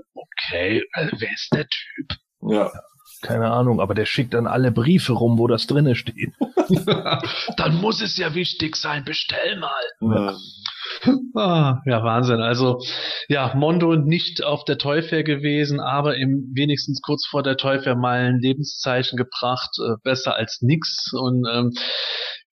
Okay, 0.46 0.82
äh, 0.94 1.08
wer 1.18 1.32
ist 1.32 1.48
der 1.52 1.66
Typ? 1.66 2.12
Ja, 2.42 2.70
Keine 3.24 3.50
Ahnung, 3.50 3.80
aber 3.80 3.94
der 3.94 4.04
schickt 4.04 4.34
dann 4.34 4.46
alle 4.46 4.70
Briefe 4.70 5.14
rum, 5.14 5.38
wo 5.38 5.46
das 5.46 5.66
drinne 5.66 5.94
steht. 5.94 6.34
dann 7.56 7.80
muss 7.80 8.02
es 8.02 8.18
ja 8.18 8.34
wichtig 8.34 8.76
sein, 8.76 9.04
bestell 9.04 9.58
mal. 9.58 9.82
ja. 10.00 10.36
Ah, 11.34 11.80
ja, 11.86 12.04
Wahnsinn. 12.04 12.40
Also, 12.40 12.78
ja, 13.28 13.52
Mondo 13.54 13.96
nicht 13.96 14.44
auf 14.44 14.64
der 14.64 14.76
Toy 14.76 15.02
Fair 15.02 15.24
gewesen, 15.24 15.80
aber 15.80 16.16
im 16.16 16.50
wenigstens 16.54 17.00
kurz 17.00 17.26
vor 17.26 17.42
der 17.42 17.56
Toy 17.56 17.80
Fair 17.80 17.96
mal 17.96 18.26
ein 18.26 18.40
Lebenszeichen 18.40 19.16
gebracht, 19.16 19.70
äh, 19.78 19.94
besser 20.02 20.36
als 20.36 20.58
nix. 20.60 21.12
Und 21.12 21.46
ähm, 21.50 21.72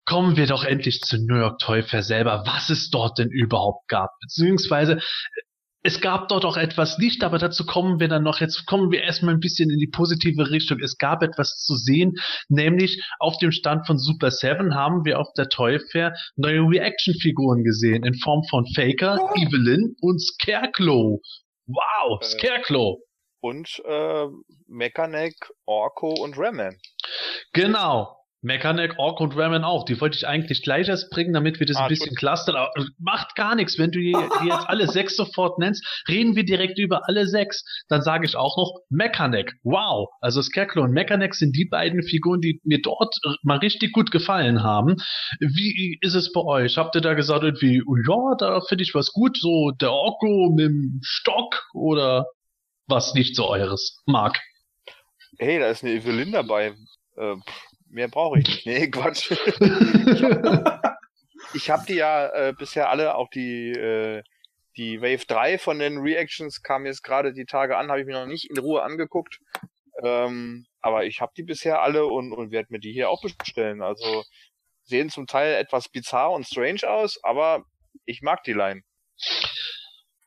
kommen 0.05 0.37
wir 0.37 0.47
doch 0.47 0.63
endlich 0.63 1.01
zur 1.01 1.19
New 1.19 1.35
York 1.35 1.59
Toy 1.59 1.83
Fair 1.83 2.03
selber, 2.03 2.43
was 2.45 2.69
es 2.69 2.89
dort 2.89 3.19
denn 3.19 3.29
überhaupt 3.29 3.89
gab. 3.89 4.11
Beziehungsweise 4.21 4.99
es 5.83 5.99
gab 5.99 6.27
dort 6.27 6.45
auch 6.45 6.57
etwas 6.57 6.97
nicht, 6.99 7.23
aber 7.23 7.39
dazu 7.39 7.65
kommen 7.65 7.99
wir 7.99 8.07
dann 8.07 8.23
noch. 8.23 8.39
Jetzt 8.39 8.65
kommen 8.67 8.91
wir 8.91 9.01
erstmal 9.01 9.33
ein 9.33 9.39
bisschen 9.39 9.69
in 9.71 9.79
die 9.79 9.87
positive 9.87 10.49
Richtung. 10.51 10.79
Es 10.79 10.97
gab 10.97 11.23
etwas 11.23 11.57
zu 11.63 11.75
sehen, 11.75 12.13
nämlich 12.49 13.03
auf 13.19 13.37
dem 13.39 13.51
Stand 13.51 13.87
von 13.87 13.97
Super 13.97 14.29
7 14.31 14.75
haben 14.75 15.05
wir 15.05 15.19
auf 15.19 15.27
der 15.35 15.49
Toy 15.49 15.79
Fair 15.91 16.13
neue 16.35 16.61
Reaction-Figuren 16.61 17.63
gesehen 17.63 18.03
in 18.03 18.13
Form 18.15 18.43
von 18.49 18.65
Faker, 18.75 19.17
Evelyn 19.35 19.95
und 20.01 20.21
Scarecrow. 20.21 21.19
Wow, 21.65 22.21
Äh. 22.21 22.25
Scarecrow. 22.25 22.99
Und 23.39 23.81
äh, 23.85 24.27
Mechanic, 24.67 25.33
Orko 25.65 26.13
und 26.21 26.37
Raman. 26.37 26.77
Genau. 27.53 28.15
Mechanic, 28.43 28.97
Ork 28.97 29.19
und 29.19 29.37
Ramen 29.37 29.63
auch. 29.63 29.85
Die 29.85 29.99
wollte 30.01 30.17
ich 30.17 30.27
eigentlich 30.27 30.63
gleich 30.63 30.87
erst 30.87 31.11
bringen, 31.11 31.33
damit 31.33 31.59
wir 31.59 31.67
das 31.67 31.77
Ah, 31.77 31.83
ein 31.83 31.89
bisschen 31.89 32.15
clustern. 32.15 32.55
Aber 32.55 32.71
macht 32.97 33.35
gar 33.35 33.55
nichts. 33.55 33.77
Wenn 33.77 33.91
du 33.91 33.99
die, 33.99 34.15
die 34.41 34.47
jetzt 34.47 34.67
alle 34.67 34.87
sechs 34.87 35.15
sofort 35.15 35.59
nennst, 35.59 35.85
reden 36.07 36.35
wir 36.35 36.43
direkt 36.43 36.79
über 36.79 37.07
alle 37.07 37.27
sechs. 37.27 37.63
Dann 37.87 38.01
sage 38.01 38.25
ich 38.25 38.35
auch 38.35 38.57
noch 38.57 38.79
Mechanic. 38.89 39.53
Wow. 39.63 40.09
Also 40.21 40.41
Scarecrow 40.41 40.83
und 40.83 40.91
Mechanic 40.91 41.35
sind 41.35 41.55
die 41.55 41.65
beiden 41.65 42.01
Figuren, 42.03 42.41
die 42.41 42.59
mir 42.63 42.81
dort 42.81 43.15
mal 43.43 43.59
richtig 43.59 43.91
gut 43.93 44.09
gefallen 44.11 44.63
haben. 44.63 44.95
Wie 45.39 45.99
ist 46.01 46.15
es 46.15 46.31
bei 46.31 46.41
euch? 46.41 46.77
Habt 46.77 46.95
ihr 46.95 47.01
da 47.01 47.13
gesagt 47.13 47.43
irgendwie, 47.43 47.83
oh 47.85 47.95
ja, 47.95 48.35
da 48.37 48.61
finde 48.61 48.83
ich 48.83 48.95
was 48.95 49.11
gut, 49.11 49.37
so 49.37 49.71
der 49.79 49.91
Orko 49.91 50.51
mit 50.55 50.65
dem 50.65 50.99
Stock 51.03 51.63
oder 51.73 52.25
was 52.87 53.13
nicht 53.13 53.35
so 53.35 53.47
eures? 53.47 54.01
Mark. 54.07 54.39
Hey, 55.37 55.59
da 55.59 55.67
ist 55.67 55.83
eine 55.83 55.93
Evelyn 55.93 56.31
dabei. 56.31 56.73
Äh, 57.17 57.35
pff, 57.35 57.70
mehr 57.91 58.07
brauche 58.07 58.39
ich 58.39 58.47
nicht. 58.47 58.65
Nee, 58.65 58.89
Quatsch. 58.89 59.31
ich 61.53 61.69
habe 61.69 61.85
die 61.87 61.95
ja 61.95 62.27
äh, 62.27 62.53
bisher 62.57 62.89
alle, 62.89 63.15
auch 63.15 63.29
die, 63.29 63.71
äh, 63.71 64.23
die 64.77 65.01
Wave 65.01 65.25
3 65.25 65.57
von 65.57 65.79
den 65.79 65.97
Reactions 65.99 66.63
kam 66.63 66.85
jetzt 66.85 67.03
gerade 67.03 67.33
die 67.33 67.45
Tage 67.45 67.77
an, 67.77 67.89
habe 67.89 67.99
ich 67.99 68.05
mir 68.05 68.19
noch 68.19 68.25
nicht 68.25 68.49
in 68.49 68.57
Ruhe 68.57 68.83
angeguckt. 68.83 69.39
Ähm, 70.03 70.65
aber 70.81 71.05
ich 71.05 71.21
habe 71.21 71.33
die 71.35 71.43
bisher 71.43 71.81
alle 71.81 72.05
und, 72.05 72.33
und 72.33 72.51
werde 72.51 72.67
mir 72.71 72.79
die 72.79 72.93
hier 72.93 73.09
auch 73.09 73.21
bestellen. 73.21 73.81
Also 73.81 74.23
sehen 74.83 75.09
zum 75.09 75.27
Teil 75.27 75.53
etwas 75.55 75.89
bizarr 75.89 76.31
und 76.31 76.47
strange 76.47 76.89
aus, 76.89 77.19
aber 77.23 77.65
ich 78.05 78.21
mag 78.21 78.43
die 78.43 78.53
Line. 78.53 78.81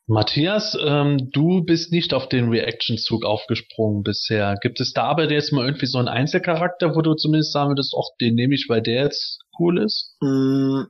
Matthias, 0.06 0.76
ähm, 0.84 1.30
du 1.32 1.64
bist 1.64 1.90
nicht 1.90 2.12
auf 2.12 2.28
den 2.28 2.50
Reaction-Zug 2.50 3.24
aufgesprungen 3.24 4.02
bisher. 4.02 4.54
Gibt 4.60 4.80
es 4.80 4.92
da 4.92 5.04
aber 5.04 5.30
jetzt 5.30 5.52
mal 5.52 5.64
irgendwie 5.64 5.86
so 5.86 5.96
einen 5.98 6.08
Einzelcharakter, 6.08 6.94
wo 6.94 7.00
du 7.00 7.14
zumindest 7.14 7.52
sagen 7.52 7.70
würdest, 7.70 7.94
ach, 7.98 8.14
den 8.20 8.34
nehme 8.34 8.54
ich, 8.54 8.66
weil 8.68 8.82
der 8.82 9.04
jetzt 9.04 9.38
cool 9.58 9.82
ist? 9.82 10.14
Mm, 10.20 10.82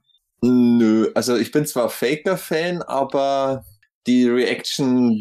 nö, 0.42 1.12
also 1.14 1.36
ich 1.36 1.52
bin 1.52 1.64
zwar 1.64 1.90
Faker-Fan, 1.90 2.82
aber 2.82 3.64
die 4.08 4.28
Reaction, 4.28 5.16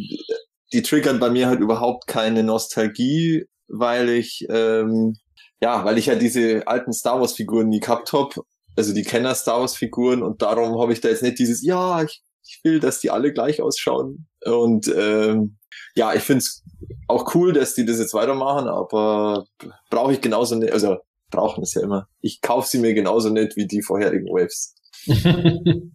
die 0.73 0.81
triggern 0.81 1.19
bei 1.19 1.29
mir 1.29 1.47
halt 1.47 1.59
überhaupt 1.59 2.07
keine 2.07 2.41
Nostalgie, 2.41 3.45
weil 3.67 4.09
ich, 4.09 4.47
ähm, 4.49 5.17
ja, 5.61 5.85
weil 5.85 5.99
ich 5.99 6.07
ja 6.07 6.15
diese 6.15 6.67
alten 6.67 6.93
Star 6.93 7.19
Wars-Figuren 7.19 7.69
nie 7.69 7.79
gehabt 7.79 8.11
hab, 8.11 8.33
also 8.75 8.91
die 8.91 9.03
Kenner 9.03 9.35
Star 9.35 9.59
Wars-Figuren 9.59 10.23
und 10.23 10.41
darum 10.41 10.81
habe 10.81 10.93
ich 10.93 10.99
da 10.99 11.09
jetzt 11.09 11.21
nicht 11.21 11.37
dieses, 11.37 11.63
ja, 11.63 12.01
ich 12.01 12.23
ich 12.45 12.59
will, 12.63 12.79
dass 12.79 12.99
die 12.99 13.09
alle 13.09 13.33
gleich 13.33 13.61
ausschauen. 13.61 14.27
Und 14.45 14.87
ähm, 14.95 15.57
ja, 15.95 16.13
ich 16.13 16.23
finde 16.23 16.39
es 16.39 16.63
auch 17.07 17.33
cool, 17.35 17.53
dass 17.53 17.75
die 17.75 17.85
das 17.85 17.99
jetzt 17.99 18.13
weitermachen, 18.13 18.67
aber 18.67 19.45
brauche 19.89 20.13
ich 20.13 20.21
genauso 20.21 20.55
nicht, 20.55 20.73
also 20.73 20.97
brauchen 21.29 21.63
es 21.63 21.73
ja 21.73 21.81
immer. 21.81 22.07
Ich 22.21 22.41
kaufe 22.41 22.67
sie 22.67 22.79
mir 22.79 22.93
genauso 22.93 23.29
nicht 23.29 23.55
wie 23.55 23.67
die 23.67 23.81
vorherigen 23.81 24.27
Waves. 24.27 24.75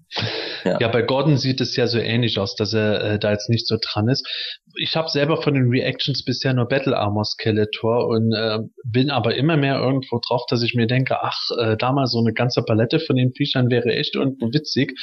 Ja. 0.65 0.79
ja. 0.81 0.89
bei 0.89 1.03
Gordon 1.03 1.37
sieht 1.37 1.61
es 1.61 1.77
ja 1.77 1.87
so 1.87 1.99
ähnlich 1.99 2.39
aus, 2.39 2.57
dass 2.57 2.73
er 2.73 3.03
äh, 3.03 3.19
da 3.19 3.31
jetzt 3.33 3.49
nicht 3.49 3.67
so 3.67 3.77
dran 3.81 4.09
ist. 4.09 4.27
Ich 4.77 4.97
habe 4.97 5.09
selber 5.09 5.43
von 5.43 5.55
den 5.55 5.69
Reactions 5.69 6.25
bisher 6.25 6.55
nur 6.55 6.67
Battle 6.67 6.97
Armor 6.97 7.25
Skeletor 7.25 8.07
und 8.09 8.33
äh, 8.33 8.59
bin 8.85 9.11
aber 9.11 9.35
immer 9.35 9.57
mehr 9.57 9.79
irgendwo 9.79 10.21
drauf, 10.27 10.43
dass 10.49 10.63
ich 10.63 10.75
mir 10.75 10.87
denke, 10.87 11.23
ach, 11.23 11.39
äh, 11.59 11.77
da 11.77 11.93
mal 11.93 12.07
so 12.07 12.19
eine 12.19 12.33
ganze 12.33 12.63
Palette 12.63 13.01
von 13.01 13.17
den 13.17 13.33
Viechern 13.33 13.71
wäre 13.71 13.93
echt 13.95 14.15
irgendwo 14.15 14.47
witzig, 14.53 14.99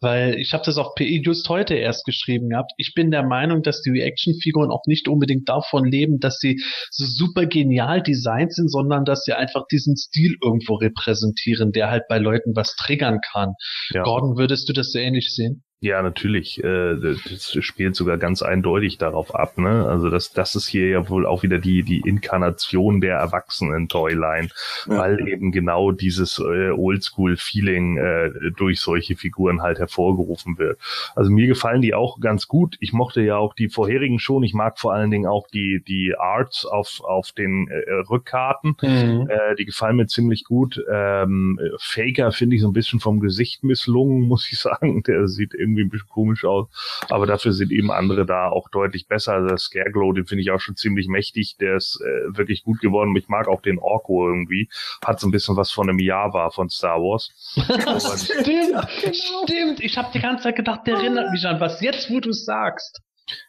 weil 0.00 0.34
ich 0.34 0.52
habe 0.52 0.64
das 0.64 0.78
auf 0.78 0.94
PE 0.94 1.20
just 1.22 1.48
heute 1.48 1.74
erst 1.74 2.04
geschrieben 2.04 2.48
gehabt. 2.50 2.72
Ich 2.76 2.92
bin 2.94 3.10
der 3.10 3.22
Meinung, 3.22 3.62
dass 3.62 3.82
die 3.82 3.90
Reaction-Figuren 3.90 4.70
auch 4.70 4.82
nicht 4.86 5.08
unbedingt 5.08 5.48
davon 5.48 5.84
leben, 5.84 6.18
dass 6.20 6.38
sie 6.38 6.60
so 6.90 7.04
super 7.04 7.46
genial 7.46 8.02
designt 8.02 8.54
sind, 8.54 8.70
sondern 8.70 9.04
dass 9.04 9.24
sie 9.24 9.32
einfach 9.32 9.66
diesen 9.70 9.96
Stil 9.96 10.36
irgendwo 10.42 10.74
repräsentieren, 10.74 11.72
der 11.72 11.90
halt 11.90 12.04
bei 12.08 12.18
Leuten 12.18 12.54
was 12.54 12.74
triggern 12.76 13.20
kann. 13.32 13.54
Ja. 13.90 14.02
Gordon, 14.02 14.38
würdest 14.48 14.66
du 14.66 14.72
das 14.72 14.92
so 14.92 14.98
ähnlich 14.98 15.34
sehen? 15.34 15.62
Ja, 15.80 16.02
natürlich. 16.02 16.62
Äh, 16.64 16.96
das 16.96 17.56
spielt 17.60 17.94
sogar 17.94 18.18
ganz 18.18 18.42
eindeutig 18.42 18.98
darauf 18.98 19.32
ab. 19.32 19.58
Ne? 19.58 19.86
Also 19.86 20.10
das, 20.10 20.32
das 20.32 20.56
ist 20.56 20.66
hier 20.66 20.88
ja 20.88 21.08
wohl 21.08 21.24
auch 21.24 21.44
wieder 21.44 21.58
die 21.58 21.84
die 21.84 22.00
Inkarnation 22.00 23.00
der 23.00 23.18
Erwachsenen-Toyline, 23.18 24.48
ja. 24.88 24.98
weil 24.98 25.28
eben 25.28 25.52
genau 25.52 25.92
dieses 25.92 26.40
äh, 26.40 26.70
Oldschool-Feeling 26.70 27.96
äh, 27.96 28.30
durch 28.56 28.80
solche 28.80 29.14
Figuren 29.14 29.62
halt 29.62 29.78
hervorgerufen 29.78 30.58
wird. 30.58 30.80
Also 31.14 31.30
mir 31.30 31.46
gefallen 31.46 31.80
die 31.80 31.94
auch 31.94 32.18
ganz 32.18 32.48
gut. 32.48 32.76
Ich 32.80 32.92
mochte 32.92 33.20
ja 33.20 33.36
auch 33.36 33.54
die 33.54 33.68
vorherigen 33.68 34.18
schon. 34.18 34.42
Ich 34.42 34.54
mag 34.54 34.80
vor 34.80 34.92
allen 34.92 35.12
Dingen 35.12 35.26
auch 35.26 35.46
die 35.46 35.80
die 35.86 36.14
Arts 36.18 36.66
auf 36.66 37.00
auf 37.04 37.30
den 37.30 37.68
äh, 37.68 37.92
Rückkarten. 38.10 38.74
Mhm. 38.82 39.28
Äh, 39.30 39.54
die 39.54 39.64
gefallen 39.64 39.94
mir 39.94 40.08
ziemlich 40.08 40.42
gut. 40.42 40.82
Ähm, 40.90 41.60
Faker 41.78 42.32
finde 42.32 42.56
ich 42.56 42.62
so 42.62 42.68
ein 42.68 42.72
bisschen 42.72 42.98
vom 42.98 43.20
Gesicht 43.20 43.62
misslungen, 43.62 44.22
muss 44.26 44.50
ich 44.50 44.58
sagen. 44.58 45.04
Der 45.04 45.28
sieht 45.28 45.54
irgendwie 45.54 45.67
ein 45.76 45.90
bisschen 45.90 46.08
komisch 46.08 46.44
aus. 46.44 46.68
Aber 47.08 47.26
dafür 47.26 47.52
sind 47.52 47.72
eben 47.72 47.90
andere 47.90 48.26
da 48.26 48.48
auch 48.48 48.68
deutlich 48.70 49.06
besser. 49.08 49.34
Also 49.34 49.48
der 49.48 49.58
Scareglow, 49.58 50.12
den 50.12 50.26
finde 50.26 50.42
ich 50.42 50.50
auch 50.50 50.60
schon 50.60 50.76
ziemlich 50.76 51.08
mächtig. 51.08 51.56
Der 51.60 51.76
ist 51.76 52.00
äh, 52.00 52.36
wirklich 52.36 52.64
gut 52.64 52.80
geworden. 52.80 53.14
Ich 53.16 53.28
mag 53.28 53.48
auch 53.48 53.62
den 53.62 53.78
Orko 53.78 54.28
irgendwie. 54.28 54.68
Hat 55.04 55.20
so 55.20 55.28
ein 55.28 55.30
bisschen 55.30 55.56
was 55.56 55.70
von 55.70 55.88
einem 55.88 55.98
Java 55.98 56.50
von 56.50 56.68
Star 56.68 56.98
Wars. 56.98 57.30
stimmt, 57.54 58.46
ja, 58.46 58.88
genau. 59.02 59.12
stimmt. 59.46 59.80
Ich 59.80 59.96
habe 59.98 60.08
die 60.12 60.20
ganze 60.20 60.44
Zeit 60.44 60.56
gedacht, 60.56 60.86
der 60.86 60.96
erinnert 60.96 61.30
mich 61.30 61.44
an 61.46 61.60
was. 61.60 61.80
Jetzt, 61.80 62.10
wo 62.10 62.20
du 62.20 62.32
sagst. 62.32 63.02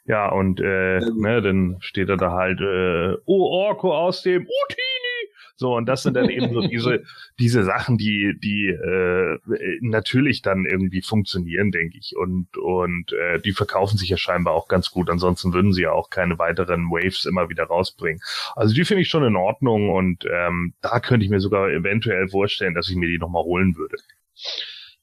Ja, 0.06 0.30
und 0.30 0.60
äh, 0.60 1.00
ne, 1.00 1.42
dann 1.42 1.78
steht 1.80 2.10
er 2.10 2.18
da 2.18 2.32
halt, 2.32 2.60
äh, 2.60 3.16
oh 3.26 3.46
Orko 3.46 3.96
aus 3.96 4.24
dem 4.24 4.42
Utini 4.42 5.09
so, 5.60 5.76
und 5.76 5.88
das 5.88 6.04
sind 6.04 6.14
dann 6.14 6.30
eben 6.30 6.54
so 6.54 6.62
diese, 6.68 7.04
diese 7.38 7.66
Sachen, 7.66 7.98
die, 7.98 8.34
die 8.42 8.68
äh, 8.68 9.38
natürlich 9.82 10.42
dann 10.42 10.64
irgendwie 10.64 11.02
funktionieren, 11.02 11.72
denke 11.72 11.98
ich. 11.98 12.16
Und, 12.16 12.56
und 12.58 13.12
äh, 13.12 13.42
die 13.42 13.52
verkaufen 13.52 13.98
sich 13.98 14.08
ja 14.08 14.16
scheinbar 14.16 14.54
auch 14.54 14.70
ganz 14.70 14.90
gut. 14.90 15.10
Ansonsten 15.10 15.52
würden 15.52 15.74
sie 15.74 15.82
ja 15.82 15.92
auch 15.92 16.10
keine 16.10 16.40
weiteren 16.40 16.86
Waves 16.86 17.26
immer 17.26 17.50
wieder 17.50 17.66
rausbringen. 17.66 18.22
Also 18.56 18.74
die 18.74 18.86
finde 18.86 19.02
ich 19.02 19.10
schon 19.10 19.26
in 19.26 19.36
Ordnung 19.36 19.90
und 19.90 20.24
ähm, 20.32 20.76
da 20.82 21.02
könnte 21.02 21.26
ich 21.26 21.30
mir 21.30 21.42
sogar 21.42 21.70
eventuell 21.70 22.30
vorstellen, 22.30 22.74
dass 22.74 22.90
ich 22.90 22.96
mir 22.96 23.10
die 23.10 23.20
nochmal 23.20 23.44
holen 23.44 23.76
würde. 23.76 23.98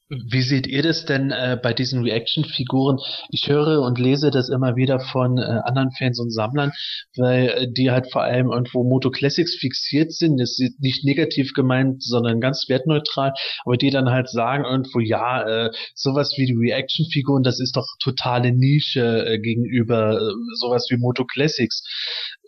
Wie 0.08 0.42
seht 0.42 0.68
ihr 0.68 0.84
das 0.84 1.04
denn 1.04 1.32
äh, 1.32 1.58
bei 1.60 1.72
diesen 1.72 2.04
Reaction-Figuren? 2.04 2.98
Ich 3.28 3.48
höre 3.48 3.82
und 3.82 3.98
lese 3.98 4.30
das 4.30 4.48
immer 4.48 4.76
wieder 4.76 5.00
von 5.00 5.36
äh, 5.36 5.42
anderen 5.64 5.90
Fans 5.90 6.20
und 6.20 6.30
Sammlern, 6.30 6.70
weil 7.16 7.48
äh, 7.48 7.66
die 7.68 7.90
halt 7.90 8.12
vor 8.12 8.22
allem 8.22 8.52
irgendwo 8.52 8.84
Moto 8.84 9.10
Classics 9.10 9.56
fixiert 9.56 10.12
sind. 10.12 10.38
Das 10.38 10.60
ist 10.60 10.80
nicht 10.80 11.04
negativ 11.04 11.54
gemeint, 11.54 12.04
sondern 12.04 12.40
ganz 12.40 12.66
wertneutral, 12.68 13.32
aber 13.64 13.76
die 13.76 13.90
dann 13.90 14.08
halt 14.10 14.28
sagen 14.28 14.64
irgendwo, 14.64 15.00
ja, 15.00 15.42
äh, 15.42 15.70
sowas 15.96 16.34
wie 16.36 16.46
die 16.46 16.56
Reaction-Figuren, 16.56 17.42
das 17.42 17.58
ist 17.58 17.74
doch 17.74 17.86
totale 18.00 18.52
Nische 18.52 19.26
äh, 19.26 19.38
gegenüber 19.40 20.20
äh, 20.20 20.32
sowas 20.60 20.86
wie 20.88 20.98
Moto 20.98 21.24
Classics. 21.24 21.82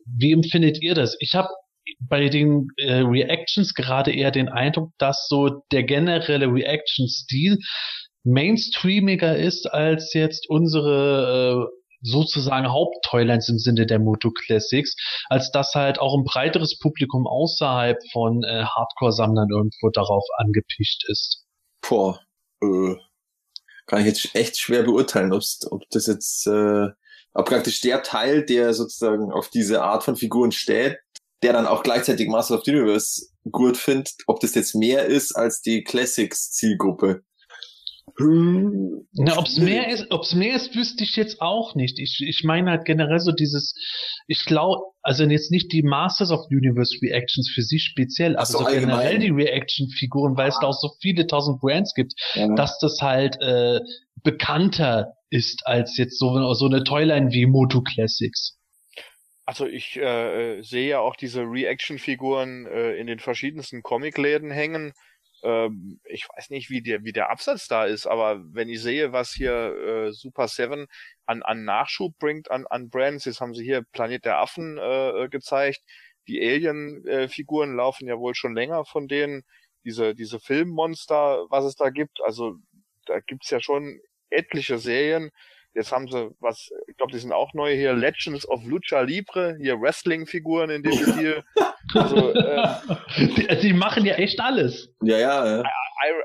Wie 0.07 0.31
empfindet 0.33 0.81
ihr 0.81 0.95
das? 0.95 1.17
Ich 1.19 1.35
habe 1.35 1.49
bei 2.01 2.29
den 2.29 2.69
äh, 2.77 3.01
Reactions 3.01 3.75
gerade 3.75 4.13
eher 4.13 4.31
den 4.31 4.49
Eindruck, 4.49 4.93
dass 4.99 5.27
so 5.29 5.63
der 5.73 5.85
generelle 5.85 6.47
Reaction-Stil 6.47 7.59
mainstreamiger 8.25 9.37
ist 9.37 9.67
als 9.73 10.13
jetzt 10.15 10.49
unsere 10.49 11.69
äh, 11.71 11.79
sozusagen 12.03 12.71
Haupttoylines 12.71 13.49
im 13.49 13.59
Sinne 13.59 13.87
der 13.87 13.99
Moto 13.99 14.31
Classics, 14.31 14.95
als 15.29 15.51
dass 15.51 15.75
halt 15.75 15.99
auch 15.99 16.17
ein 16.17 16.25
breiteres 16.25 16.79
Publikum 16.79 17.27
außerhalb 17.27 17.99
von 18.13 18.45
äh, 18.45 18.65
Hardcore-Sammlern 18.65 19.49
irgendwo 19.51 19.91
darauf 19.91 20.25
angepischt 20.37 21.05
ist. 21.09 21.45
Boah, 21.81 22.21
äh, 22.63 22.95
kann 23.87 24.01
ich 24.01 24.07
jetzt 24.07 24.35
echt 24.35 24.59
schwer 24.59 24.83
beurteilen, 24.83 25.33
ob's, 25.33 25.67
ob 25.71 25.83
das 25.91 26.07
jetzt, 26.07 26.47
äh, 26.47 26.89
ob 27.33 27.47
praktisch 27.47 27.81
der 27.81 28.03
Teil, 28.03 28.45
der 28.45 28.75
sozusagen 28.75 29.33
auf 29.33 29.49
diese 29.49 29.83
Art 29.83 30.05
von 30.05 30.17
Figuren 30.17 30.53
steht, 30.53 30.99
der 31.43 31.53
dann 31.53 31.67
auch 31.67 31.83
gleichzeitig 31.83 32.29
Master 32.29 32.57
of 32.57 32.65
the 32.65 32.73
Universe 32.73 33.27
gut 33.51 33.77
findet, 33.77 34.15
ob 34.27 34.41
das 34.41 34.55
jetzt 34.55 34.75
mehr 34.75 35.07
ist 35.07 35.35
als 35.37 35.61
die 35.61 35.83
Classics 35.83 36.51
Zielgruppe. 36.51 37.23
Na, 38.21 39.39
ob's 39.39 39.59
mehr 39.59 39.89
ist, 39.91 40.07
ob's 40.11 40.35
mehr 40.35 40.57
ist, 40.57 40.75
wüsste 40.75 41.05
ich 41.05 41.15
jetzt 41.15 41.41
auch 41.41 41.77
nicht. 41.77 42.01
Ich, 42.01 42.21
ich 42.27 42.43
meine 42.43 42.71
halt 42.71 42.85
generell 42.85 43.21
so 43.21 43.31
dieses, 43.31 43.75
ich 44.27 44.45
glaube, 44.45 44.83
also 45.03 45.25
jetzt 45.25 45.53
nicht 45.53 45.73
die 45.73 45.83
Masters 45.83 46.33
of 46.33 46.47
Universe 46.51 46.97
Reactions 47.01 47.49
für 47.55 47.63
sich 47.63 47.85
speziell, 47.85 48.37
aber 48.37 48.47
so, 48.47 48.59
so 48.59 48.65
generell 48.65 49.19
die 49.19 49.31
Reaction-Figuren, 49.31 50.37
weil 50.37 50.49
es 50.49 50.59
da 50.61 50.67
auch 50.67 50.79
so 50.79 50.91
viele 51.01 51.27
tausend 51.27 51.61
Brands 51.61 51.95
gibt, 51.95 52.15
ja. 52.35 52.53
dass 52.55 52.79
das 52.81 53.01
halt 53.01 53.41
äh, 53.41 53.81
bekannter 54.25 55.15
ist 55.31 55.67
als 55.67 55.97
jetzt 55.97 56.19
so, 56.19 56.55
so 56.55 56.67
eine 56.67 56.83
Toyline 56.85 57.31
wie 57.31 57.47
Moto 57.47 57.83
Classics. 57.83 58.58
Also 59.49 59.67
ich 59.67 59.97
äh, 59.97 60.61
sehe 60.61 60.91
ja 60.91 60.99
auch 60.99 61.17
diese 61.17 61.41
Reaction-Figuren 61.41 62.67
äh, 62.67 62.97
in 62.97 63.07
den 63.07 63.19
verschiedensten 63.19 63.83
Comicläden 63.83 64.51
hängen. 64.51 64.93
Ähm, 65.43 66.01
ich 66.05 66.29
weiß 66.29 66.51
nicht, 66.51 66.69
wie 66.69 66.83
der, 66.83 67.03
wie 67.03 67.13
der 67.15 67.31
Absatz 67.31 67.67
da 67.67 67.87
ist, 67.87 68.07
aber 68.07 68.43
wenn 68.53 68.69
ich 68.69 68.83
sehe, 68.83 69.13
was 69.13 69.33
hier 69.33 69.55
äh, 69.55 70.13
Super 70.13 70.49
Seven 70.49 70.87
an, 71.25 71.43
an 71.43 71.65
Nachschub 71.65 72.19
bringt 72.19 72.51
an, 72.51 72.67
an 72.67 72.91
Brands, 72.91 73.25
jetzt 73.25 73.41
haben 73.41 73.55
sie 73.55 73.65
hier 73.65 73.85
Planet 73.93 74.27
der 74.27 74.37
Affen 74.37 74.77
äh, 74.77 75.29
gezeigt, 75.31 75.81
die 76.27 76.43
Alien-Figuren 76.43 77.75
laufen 77.75 78.07
ja 78.07 78.19
wohl 78.19 78.35
schon 78.35 78.55
länger 78.55 78.85
von 78.85 79.09
denen, 79.09 79.45
diese, 79.83 80.15
diese 80.15 80.41
Filmmonster, 80.41 81.47
was 81.49 81.65
es 81.65 81.75
da 81.75 81.89
gibt, 81.89 82.21
also 82.23 82.57
da 83.07 83.21
gibt's 83.21 83.49
ja 83.49 83.63
schon 83.63 83.99
etliche 84.29 84.77
Serien, 84.77 85.31
Jetzt 85.75 85.93
haben 85.93 86.09
sie 86.09 86.31
was, 86.41 86.71
ich 86.89 86.97
glaube, 86.97 87.13
die 87.13 87.19
sind 87.19 87.33
auch 87.33 87.55
neu 87.55 87.75
hier, 87.75 87.93
Legends 87.93 88.49
of 88.49 88.65
Lucha 88.65 89.01
Libre, 89.01 89.57
hier 89.61 89.81
Wrestling-Figuren 89.81 90.71
in 90.71 90.83
dem 90.83 90.93
Stil. 90.93 91.45
Also, 91.95 92.35
ähm, 92.35 92.75
die, 93.17 93.47
die, 93.63 93.73
machen 93.73 94.05
ja 94.05 94.15
echt 94.15 94.41
alles. 94.41 94.93
Ja, 95.01 95.19
ja, 95.19 95.63
ja. 95.63 95.71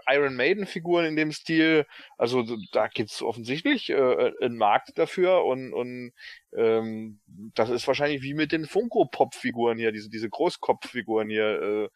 Iron 0.08 0.36
Maiden-Figuren 0.36 1.06
in 1.06 1.16
dem 1.16 1.32
Stil. 1.32 1.86
Also 2.18 2.46
da 2.72 2.88
gibt's 2.88 3.22
offensichtlich 3.22 3.90
äh, 3.90 4.32
einen 4.42 4.58
Markt 4.58 4.98
dafür 4.98 5.46
und, 5.46 5.74
und 5.74 6.14
ähm, 6.56 7.20
das 7.56 7.70
ist 7.70 7.88
wahrscheinlich 7.88 8.22
wie 8.22 8.34
mit 8.34 8.52
den 8.52 8.66
Funko-Pop-Figuren 8.66 9.78
hier, 9.78 9.92
diese, 9.92 10.10
diese 10.10 10.30
Großkopf-Figuren 10.30 11.30
hier. 11.30 11.62
Äh, 11.62 11.84
äh, 11.84 11.90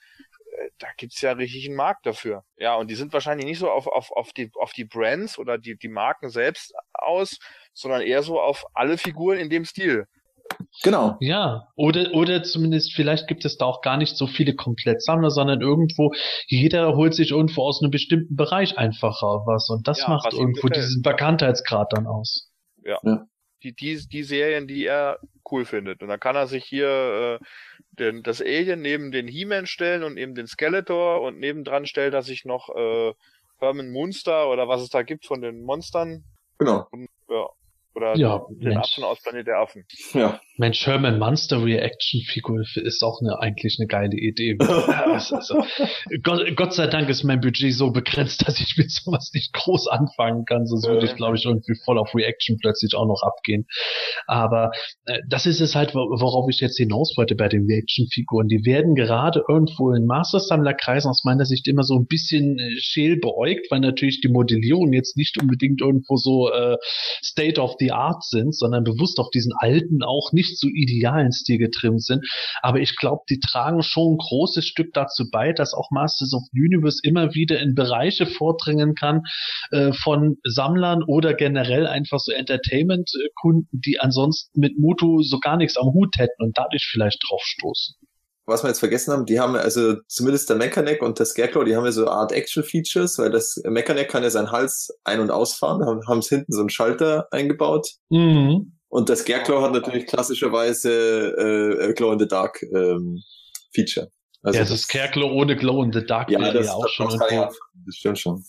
da 0.80 0.88
gibt's 0.98 1.22
ja 1.22 1.32
richtig 1.34 1.68
einen 1.68 1.76
Markt 1.76 2.06
dafür. 2.06 2.44
Ja, 2.58 2.76
und 2.76 2.90
die 2.90 2.96
sind 2.96 3.14
wahrscheinlich 3.14 3.46
nicht 3.46 3.60
so 3.60 3.70
auf, 3.70 3.88
auf, 3.88 4.12
auf, 4.12 4.34
die, 4.34 4.52
auf 4.60 4.74
die 4.74 4.86
Brands 4.86 5.38
oder 5.38 5.58
die, 5.58 5.78
die 5.78 5.88
Marken 5.88 6.30
selbst 6.30 6.74
aus, 6.94 7.38
sondern 7.74 8.02
eher 8.02 8.24
so 8.24 8.40
auf 8.40 8.66
alle 8.74 8.98
Figuren 8.98 9.38
in 9.38 9.50
dem 9.50 9.66
Stil. 9.66 10.06
Genau. 10.84 11.18
Ja, 11.20 11.68
oder, 11.76 12.14
oder 12.14 12.44
zumindest 12.44 12.94
vielleicht 12.94 13.28
gibt 13.28 13.44
es 13.46 13.58
da 13.58 13.66
auch 13.66 13.82
gar 13.82 13.98
nicht 13.98 14.16
so 14.16 14.28
viele 14.28 14.56
Komplettsammler, 14.56 15.30
sondern 15.30 15.62
irgendwo, 15.62 16.14
jeder 16.48 16.96
holt 16.96 17.14
sich 17.14 17.32
irgendwo 17.32 17.64
aus 17.64 17.82
einem 17.82 17.92
bestimmten 17.92 18.36
Bereich 18.36 18.78
einfacher 18.78 19.44
was 19.46 19.70
und 19.70 19.88
das 19.88 20.02
ja, 20.02 20.10
macht 20.10 20.28
was 20.28 20.34
irgendwo 20.34 20.70
diesen 20.70 21.02
Bekanntheitsgrad 21.02 21.92
dann 21.94 22.08
aus. 22.08 22.50
ja. 22.84 22.98
Ja. 23.04 23.26
Die, 23.72 23.74
die, 23.74 24.08
die 24.08 24.24
Serien, 24.24 24.68
die 24.68 24.86
er 24.86 25.20
cool 25.52 25.66
findet. 25.66 26.02
Und 26.02 26.10
dann 26.10 26.20
kann 26.20 26.36
er 26.36 26.48
sich 26.48 26.64
hier 26.64 27.40
äh, 27.42 27.46
den, 27.92 28.24
das 28.24 28.42
Alien 28.42 28.82
neben 28.82 29.12
den 29.12 29.28
He-Man 29.28 29.66
stellen 29.66 30.04
und 30.04 30.18
eben 30.18 30.36
den 30.36 30.48
Skeletor 30.48 31.22
und 31.22 31.40
nebendran 31.40 31.86
stellt 31.86 32.14
er 32.14 32.24
sich 32.24 32.46
noch 32.46 32.70
äh, 32.76 33.14
Herman 33.60 33.92
Munster 33.92 34.50
oder 34.50 34.68
was 34.68 34.82
es 34.82 34.90
da 34.90 35.02
gibt 35.02 35.26
von 35.26 35.42
den 35.42 35.64
Monstern. 35.64 36.24
Genau. 36.60 36.88
Ja. 37.30 37.50
Oder 37.98 38.16
Ja, 38.16 38.46
den 38.50 38.70
Mensch. 38.70 38.78
Affen 38.94 39.04
aus 39.06 39.18
Planet 39.24 39.48
der 39.48 39.58
Affen. 39.58 39.84
Ja. 40.14 40.40
Mensch, 40.58 40.86
Herman 40.86 41.18
Monster 41.18 41.64
Reaction 41.64 42.22
Figur 42.22 42.62
ist 42.76 43.04
auch 43.04 43.22
eine, 43.22 43.40
eigentlich 43.40 43.78
eine 43.80 43.88
geile 43.88 44.16
Idee. 44.16 44.56
Das 44.58 45.32
ist 45.32 45.48
so- 45.48 45.64
Gott, 46.22 46.56
Gott 46.56 46.74
sei 46.74 46.86
Dank 46.88 47.10
ist 47.10 47.24
mein 47.24 47.42
Budget 47.42 47.74
so 47.74 47.90
begrenzt, 47.92 48.48
dass 48.48 48.60
ich 48.60 48.76
mit 48.78 48.92
sowas 48.92 49.32
nicht 49.34 49.52
groß 49.54 49.88
anfangen 49.88 50.46
kann. 50.46 50.68
Sonst 50.68 50.88
würde 50.88 51.06
ich, 51.08 51.16
glaube 51.16 51.38
ich, 51.38 51.46
irgendwie 51.46 51.74
voll 51.86 51.98
auf 51.98 52.14
Reaction 52.14 52.58
plötzlich 52.62 52.94
auch 52.96 53.08
noch 53.08 53.24
abgehen. 53.24 53.66
Aber 54.28 54.72
äh, 55.06 55.20
das 55.28 55.48
ist 55.48 55.60
es 55.62 55.74
halt, 55.76 55.96
wo- 55.96 56.10
worauf 56.22 56.48
ich 56.52 56.60
jetzt 56.60 56.78
hinaus 56.78 57.14
wollte 57.18 57.34
bei 57.36 57.48
den 57.50 57.66
Reaction-Figuren. 57.66 58.48
Die 58.48 58.64
werden 58.64 58.94
gerade 58.94 59.44
irgendwo 59.50 59.92
in 59.94 60.06
Mastersammlerkreisen 60.06 61.10
aus 61.10 61.24
meiner 61.24 61.46
Sicht 61.46 61.68
immer 61.68 61.84
so 61.84 61.96
ein 61.98 62.06
bisschen 62.06 62.60
äh, 62.60 62.76
scheel 62.80 63.18
beäugt, 63.20 63.68
weil 63.72 63.80
natürlich 63.80 64.22
die 64.22 64.28
Modellierungen 64.30 64.94
jetzt 64.94 65.18
nicht 65.18 65.42
unbedingt 65.42 65.82
irgendwo 65.82 66.16
so 66.18 66.52
äh, 66.52 66.78
State 67.24 67.60
of 67.60 67.76
the 67.80 67.87
Art 67.92 68.24
sind, 68.24 68.56
sondern 68.56 68.84
bewusst 68.84 69.20
auf 69.20 69.30
diesen 69.30 69.54
alten, 69.58 70.04
auch 70.04 70.32
nicht 70.32 70.58
so 70.60 70.68
idealen 70.68 71.32
Stil 71.32 71.58
getrimmt 71.58 72.04
sind. 72.04 72.26
Aber 72.62 72.80
ich 72.80 72.96
glaube, 72.96 73.24
die 73.30 73.40
tragen 73.40 73.84
schon 73.84 74.14
ein 74.14 74.18
großes 74.18 74.66
Stück 74.66 74.94
dazu 74.94 75.26
bei, 75.32 75.54
dass 75.54 75.74
auch 75.74 75.92
Masters 75.92 76.34
of 76.34 76.44
the 76.52 76.60
Universe 76.60 77.00
immer 77.04 77.34
wieder 77.34 77.60
in 77.60 77.76
Bereiche 77.76 78.26
vordringen 78.26 78.96
kann 78.96 79.24
äh, 79.72 79.94
von 79.94 80.38
Sammlern 80.44 81.04
oder 81.04 81.34
generell 81.34 81.88
einfach 81.88 82.20
so 82.20 82.32
Entertainment-Kunden, 82.32 83.68
die 83.72 84.00
ansonsten 84.00 84.60
mit 84.60 84.78
Moto 84.78 85.22
so 85.22 85.40
gar 85.40 85.58
nichts 85.58 85.78
am 85.78 85.94
Hut 85.94 86.16
hätten 86.18 86.44
und 86.44 86.58
dadurch 86.58 86.86
vielleicht 86.86 87.20
draufstoßen. 87.28 87.96
Was 88.48 88.64
wir 88.64 88.70
jetzt 88.70 88.80
vergessen 88.80 89.12
haben, 89.12 89.26
die 89.26 89.40
haben 89.40 89.56
also 89.56 89.96
zumindest 90.08 90.50
der 90.50 90.56
Mechanic 90.56 91.02
und 91.02 91.20
der 91.20 91.26
Scarecrow, 91.26 91.66
die 91.66 91.76
haben 91.76 91.86
ja 91.86 91.92
so 91.92 92.08
Art 92.08 92.32
Action-Features, 92.32 93.20
weil 93.20 93.30
das 93.30 93.62
Mechanic 93.66 94.08
kann 94.08 94.24
ja 94.24 94.30
seinen 94.30 94.52
Hals 94.52 94.90
ein- 95.04 95.20
und 95.20 95.32
ausfahren, 95.32 95.86
haben, 95.86 96.08
haben 96.08 96.20
es 96.20 96.30
hinten 96.30 96.54
so 96.54 96.62
einen 96.62 96.70
Schalter 96.70 97.28
eingebaut. 97.32 97.90
Mhm. 98.10 98.72
Und 98.88 99.10
der 99.10 99.18
Scarecrow 99.18 99.62
hat 99.62 99.74
natürlich 99.74 100.08
klassischerweise 100.08 101.36
äh, 101.38 101.90
äh, 101.90 101.94
Glow 101.94 102.14
in 102.14 102.20
the 102.20 102.28
Dark 102.28 102.64
ähm, 102.64 103.22
Feature. 103.76 104.10
Also 104.44 104.60
ja, 104.60 104.66
das 104.66 104.82
Scarecrow 104.84 105.30
ohne 105.30 105.58
Glow 105.58 105.84
in 105.84 105.92
the 105.92 106.06
Dark 106.06 106.32
ja, 106.32 106.40
wäre 106.40 106.54
das, 106.54 106.68
ja 106.68 106.74
auch 106.74 106.84
das, 106.84 106.94
schon 106.94 107.10
ja, 107.30 107.50
das 107.86 107.96
stimmt 107.96 108.18
schon. 108.18 108.46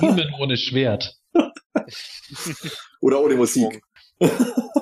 Demon 0.00 0.34
ohne 0.40 0.56
Schwert. 0.56 1.14
Oder 3.00 3.20
ohne 3.20 3.36
Musik. 3.36 3.80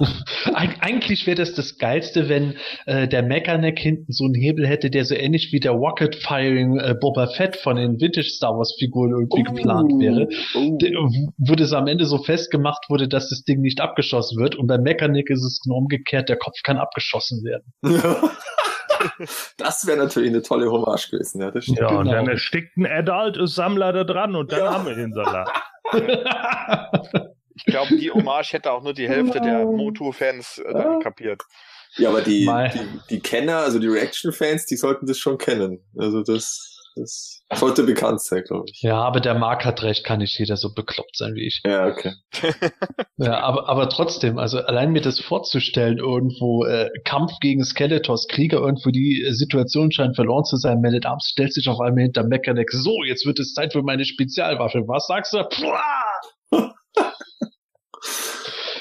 Eig 0.54 0.76
eigentlich 0.80 1.26
wäre 1.26 1.36
das 1.36 1.54
das 1.54 1.78
Geilste, 1.78 2.28
wenn 2.28 2.54
äh, 2.86 3.08
der 3.08 3.22
Mechaneck 3.22 3.78
hinten 3.78 4.12
so 4.12 4.24
einen 4.24 4.34
Hebel 4.34 4.66
hätte, 4.66 4.90
der 4.90 5.04
so 5.04 5.14
ähnlich 5.14 5.52
wie 5.52 5.60
der 5.60 5.72
Rocket 5.72 6.14
Firing 6.16 6.78
äh, 6.78 6.94
Boba 7.00 7.26
Fett 7.28 7.56
von 7.56 7.76
den 7.76 8.00
Vintage 8.00 8.28
Star 8.30 8.56
Wars 8.56 8.74
Figuren 8.78 9.10
irgendwie 9.12 9.42
geplant 9.42 9.92
wäre. 9.98 10.28
Oh. 10.54 10.76
Der- 10.78 10.92
Wo 11.38 11.54
das 11.54 11.72
am 11.72 11.86
Ende 11.86 12.04
so 12.06 12.18
festgemacht 12.22 12.84
wurde, 12.88 13.08
dass 13.08 13.28
das 13.30 13.42
Ding 13.44 13.60
nicht 13.60 13.80
abgeschossen 13.80 14.40
wird. 14.40 14.54
Und 14.56 14.66
beim 14.66 14.82
Mechaneck 14.82 15.30
ist 15.30 15.44
es 15.44 15.60
genau 15.62 15.78
umgekehrt, 15.78 16.28
der 16.28 16.36
Kopf 16.36 16.56
kann 16.62 16.78
abgeschossen 16.78 17.42
werden. 17.44 17.72
das 19.58 19.86
wäre 19.86 19.98
natürlich 19.98 20.30
eine 20.30 20.42
tolle 20.42 20.70
Hommage 20.70 21.10
gewesen, 21.10 21.40
ja, 21.40 21.50
das 21.50 21.64
stimmt. 21.64 21.78
Ja, 21.80 21.88
und 21.88 22.04
Genau. 22.04 22.12
dann 22.12 22.28
erstickt 22.28 22.76
ein 22.76 22.86
Adult-Sammler 22.86 23.92
da 23.92 24.04
dran 24.04 24.34
und 24.34 24.52
dann 24.52 24.60
Ja. 24.60 24.72
haben 24.74 24.86
wir 24.86 24.94
den 24.94 25.12
Salat. 25.12 25.50
Ich 27.56 27.64
glaube, 27.64 27.96
die 27.96 28.10
Hommage 28.10 28.52
hätte 28.52 28.70
auch 28.70 28.82
nur 28.82 28.92
die 28.92 29.08
Hälfte 29.08 29.40
der 29.40 29.64
Moto-Fans 29.64 30.58
äh, 30.58 30.72
dann 30.72 31.00
kapiert. 31.00 31.42
Ja, 31.96 32.10
aber 32.10 32.20
die, 32.20 32.46
die, 32.46 33.00
die 33.10 33.20
Kenner, 33.20 33.58
also 33.58 33.78
die 33.78 33.88
Reaction-Fans, 33.88 34.66
die 34.66 34.76
sollten 34.76 35.06
das 35.06 35.18
schon 35.18 35.38
kennen. 35.38 35.80
Also 35.96 36.22
das, 36.22 36.92
das 36.94 37.42
sollte 37.54 37.84
bekannt 37.84 38.20
sein, 38.20 38.42
glaube 38.46 38.66
ich. 38.70 38.82
ja, 38.82 38.96
aber 39.00 39.20
der 39.20 39.34
Mark 39.34 39.64
hat 39.64 39.82
recht, 39.82 40.04
kann 40.04 40.18
nicht 40.18 40.38
jeder 40.38 40.56
so 40.58 40.74
bekloppt 40.74 41.16
sein 41.16 41.34
wie 41.34 41.46
ich. 41.46 41.62
Ja, 41.64 41.86
okay. 41.86 42.12
Ja, 43.18 43.40
aber, 43.40 43.66
aber 43.66 43.88
trotzdem, 43.88 44.36
also 44.36 44.58
allein 44.58 44.92
mir 44.92 45.00
das 45.00 45.18
vorzustellen, 45.20 45.96
irgendwo 45.96 46.66
äh, 46.66 46.90
Kampf 47.04 47.32
gegen 47.40 47.64
Skeletors, 47.64 48.26
Krieger, 48.28 48.58
irgendwo 48.58 48.90
die 48.90 49.24
äh, 49.26 49.32
Situation 49.32 49.90
scheint 49.90 50.16
verloren 50.16 50.44
zu 50.44 50.56
sein, 50.56 50.82
Man 50.82 50.94
at 50.94 51.06
Arms 51.06 51.30
stellt 51.32 51.54
sich 51.54 51.66
auf 51.66 51.80
einmal 51.80 52.02
hinter 52.02 52.24
Mechanic, 52.24 52.70
so, 52.70 53.04
jetzt 53.04 53.24
wird 53.24 53.38
es 53.38 53.54
Zeit 53.54 53.72
für 53.72 53.82
meine 53.82 54.04
Spezialwaffe. 54.04 54.82
Was 54.86 55.06
sagst 55.06 55.32
du? 55.32 55.38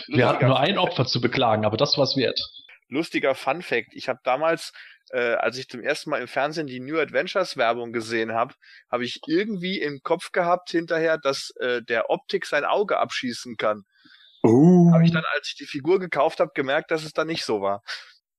Pua! 0.06 0.18
Wir 0.18 0.28
hatten 0.28 0.46
nur 0.48 0.60
ein 0.60 0.78
Opfer 0.78 1.06
zu 1.06 1.20
beklagen, 1.22 1.66
aber 1.66 1.78
das 1.78 1.98
war's 1.98 2.16
wert. 2.16 2.40
lustiger 2.90 3.36
Fun 3.36 3.62
Fact. 3.62 3.94
Ich 3.94 4.08
habe 4.08 4.20
damals, 4.24 4.72
äh, 5.12 5.34
als 5.36 5.58
ich 5.58 5.68
zum 5.68 5.82
ersten 5.82 6.10
Mal 6.12 6.22
im 6.22 6.28
Fernsehen 6.28 6.68
die 6.68 6.80
New 6.80 7.00
Adventures 7.00 7.58
Werbung 7.58 7.92
gesehen 7.92 8.34
habe, 8.34 8.54
habe 8.92 9.04
ich 9.04 9.22
irgendwie 9.28 9.82
im 9.82 10.02
Kopf 10.04 10.32
gehabt 10.32 10.70
hinterher, 10.70 11.18
dass 11.18 11.52
äh, 11.60 11.82
der 11.82 12.10
Optik 12.10 12.46
sein 12.46 12.66
Auge 12.66 13.00
abschießen 13.00 13.58
kann. 13.58 13.84
Uh, 14.46 14.92
Habe 14.94 15.04
ich 15.04 15.12
dann, 15.12 15.24
als 15.34 15.48
ich 15.48 15.56
die 15.56 15.66
Figur 15.66 16.00
gekauft 16.00 16.40
habe, 16.40 16.52
gemerkt, 16.54 16.92
dass 16.92 17.04
es 17.04 17.14
dann 17.14 17.26
nicht 17.26 17.44
so 17.44 17.62
war. 17.62 17.82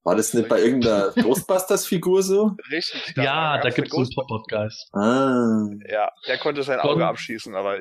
war 0.05 0.14
das 0.14 0.35
nicht 0.35 0.49
bei 0.49 0.61
irgendeiner 0.61 1.11
Ghostbusters-Figur 1.20 2.22
so? 2.22 2.53
Richtig. 2.70 3.16
ja, 3.16 3.57
da 3.57 3.62
gab's 3.62 3.75
gibt's 3.75 3.96
eine 3.96 4.05
so 4.05 4.20
einen 4.20 4.29
Pop-Up-Geist. 4.29 4.88
Ah. 4.94 5.66
Ja, 5.90 6.12
der 6.29 6.38
konnte 6.38 6.62
sein 6.62 6.79
Auge 6.79 7.05
abschießen, 7.05 7.57
aber 7.57 7.81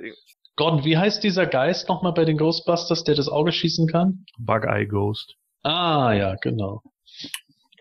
Gordon, 0.56 0.86
wie 0.86 0.98
heißt 0.98 1.24
dieser 1.24 1.46
Geist 1.46 1.90
nochmal 1.90 2.14
bei 2.14 2.26
den 2.26 2.38
Ghostbusters, 2.38 3.04
der 3.04 3.16
das 3.16 3.28
Auge 3.28 3.52
schießen 3.52 3.88
kann? 3.88 4.26
Bug-Eye 4.40 4.88
Ghost. 4.88 5.36
Ah, 5.64 6.14
ja, 6.14 6.36
genau. 6.36 6.82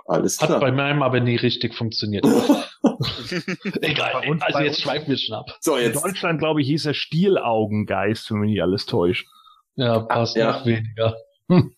Alles 0.07 0.41
Hat 0.41 0.49
klar. 0.49 0.61
bei 0.61 0.73
meinem 0.73 1.03
aber 1.03 1.21
nie 1.21 1.37
richtig 1.37 1.75
funktioniert. 1.75 2.25
Egal, 3.81 4.13
Bei 4.13 4.29
uns- 4.29 4.43
also 4.43 4.59
bei 4.59 4.65
jetzt 4.67 4.81
schweifen 4.83 5.09
wir 5.09 5.17
schon 5.19 5.35
ab. 5.37 5.47
So, 5.61 5.77
In 5.77 5.85
jetzt. 5.85 6.05
Deutschland, 6.05 6.39
glaube 6.41 6.61
ich, 6.61 6.67
hieß 6.69 6.87
er 6.87 6.95
Stielaugengeist, 6.95 8.31
wenn 8.31 8.39
mich 8.39 8.51
nicht 8.51 8.63
alles 8.63 8.87
täuscht. 8.87 9.27
Ja, 9.77 10.01
passt 10.01 10.37
ja. 10.37 10.53
noch 10.53 10.67
weniger. 10.67 11.17
Hm. 11.49 11.75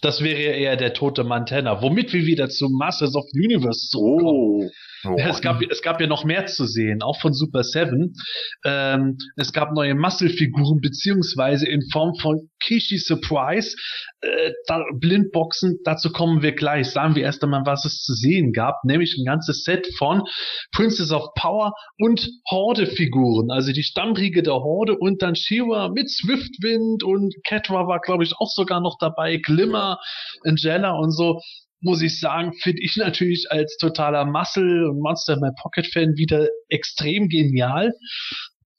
Das 0.00 0.22
wäre 0.22 0.40
ja 0.42 0.50
eher 0.52 0.76
der 0.76 0.92
tote 0.92 1.24
Montana, 1.24 1.80
womit 1.82 2.12
wir 2.12 2.26
wieder 2.26 2.48
zu 2.48 2.68
Masters 2.68 3.14
of 3.14 3.24
the 3.32 3.40
Universe 3.40 3.88
zurückkommen. 3.90 4.66
Oh. 4.66 4.70
Ja, 5.04 5.28
es, 5.28 5.40
gab, 5.40 5.60
es 5.62 5.82
gab 5.82 6.00
ja 6.00 6.06
noch 6.06 6.24
mehr 6.24 6.46
zu 6.46 6.64
sehen, 6.64 7.02
auch 7.02 7.20
von 7.20 7.32
Super 7.32 7.64
Seven. 7.64 8.14
Ähm, 8.64 9.16
es 9.36 9.52
gab 9.52 9.72
neue 9.72 9.94
Muscle-Figuren, 9.94 10.80
beziehungsweise 10.80 11.66
in 11.66 11.82
Form 11.90 12.14
von 12.20 12.48
Kishi 12.60 12.98
Surprise, 12.98 13.74
äh, 14.20 14.52
da, 14.66 14.84
Blindboxen, 14.94 15.78
dazu 15.84 16.12
kommen 16.12 16.42
wir 16.42 16.52
gleich. 16.52 16.90
Sagen 16.90 17.16
wir 17.16 17.24
erst 17.24 17.42
einmal, 17.42 17.62
was 17.64 17.84
es 17.84 18.02
zu 18.02 18.14
sehen 18.14 18.52
gab, 18.52 18.84
nämlich 18.84 19.16
ein 19.18 19.24
ganzes 19.24 19.64
Set 19.64 19.88
von 19.98 20.22
Princess 20.72 21.10
of 21.10 21.34
Power 21.34 21.72
und 21.98 22.28
Horde-Figuren, 22.50 23.50
also 23.50 23.72
die 23.72 23.82
Stammriege 23.82 24.42
der 24.42 24.54
Horde 24.54 24.96
und 24.96 25.22
dann 25.22 25.34
Shiva 25.34 25.88
mit 25.88 26.10
Swiftwind 26.10 27.02
und 27.02 27.34
Catra 27.44 27.88
war, 27.88 28.00
glaube 28.00 28.22
ich, 28.22 28.34
auch 28.38 28.50
sogar 28.50 28.80
noch 28.80 28.96
dabei, 29.00 29.38
Glimmer, 29.38 29.98
Angela 30.44 30.92
und 30.92 31.10
so 31.10 31.40
muss 31.82 32.00
ich 32.02 32.18
sagen, 32.20 32.52
finde 32.54 32.82
ich 32.82 32.96
natürlich 32.96 33.46
als 33.50 33.76
totaler 33.76 34.24
Muscle 34.24 34.88
und 34.88 35.00
Monster 35.00 35.34
in 35.34 35.40
My 35.40 35.50
Pocket 35.60 35.86
Fan 35.86 36.16
wieder 36.16 36.48
extrem 36.68 37.28
genial. 37.28 37.92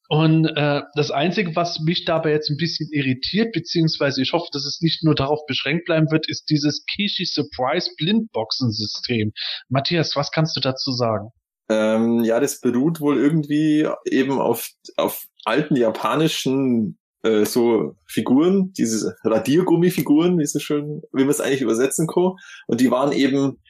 Und 0.10 0.46
äh, 0.46 0.82
das 0.96 1.12
Einzige, 1.12 1.56
was 1.56 1.80
mich 1.80 2.06
dabei 2.06 2.32
jetzt 2.32 2.50
ein 2.50 2.58
bisschen 2.58 2.90
irritiert, 2.92 3.52
beziehungsweise 3.54 4.22
ich 4.22 4.34
hoffe, 4.34 4.48
dass 4.52 4.66
es 4.66 4.80
nicht 4.82 5.04
nur 5.04 5.16
darauf 5.16 5.40
beschränkt 5.48 5.86
bleiben 5.86 6.12
wird, 6.12 6.30
ist 6.30 6.50
dieses 6.50 6.86
Kishi 6.86 7.26
Surprise 7.26 7.90
Blindboxen-System. 7.98 9.32
Matthias, 9.70 10.16
was 10.16 10.32
kannst 10.32 10.56
du 10.56 10.60
dazu 10.60 10.92
sagen? 10.92 11.30
Ähm, 11.70 12.24
ja, 12.24 12.40
das 12.40 12.60
beruht 12.60 13.00
wohl 13.00 13.18
irgendwie 13.18 13.88
eben 14.06 14.40
auf, 14.40 14.70
auf 14.98 15.26
alten 15.46 15.76
japanischen 15.76 17.00
äh, 17.24 17.46
so 17.46 17.96
Figuren, 18.06 18.74
diese 18.74 19.16
Radiergummifiguren, 19.24 20.38
wie 20.40 20.46
so 20.46 20.60
schön, 20.60 21.02
wie 21.12 21.22
man 21.22 21.30
es 21.30 21.42
eigentlich 21.42 21.62
übersetzen 21.62 22.08
kann. 22.08 22.34
Und 22.68 22.82
die 22.82 22.92
waren 22.92 23.12
eben, 23.12 23.62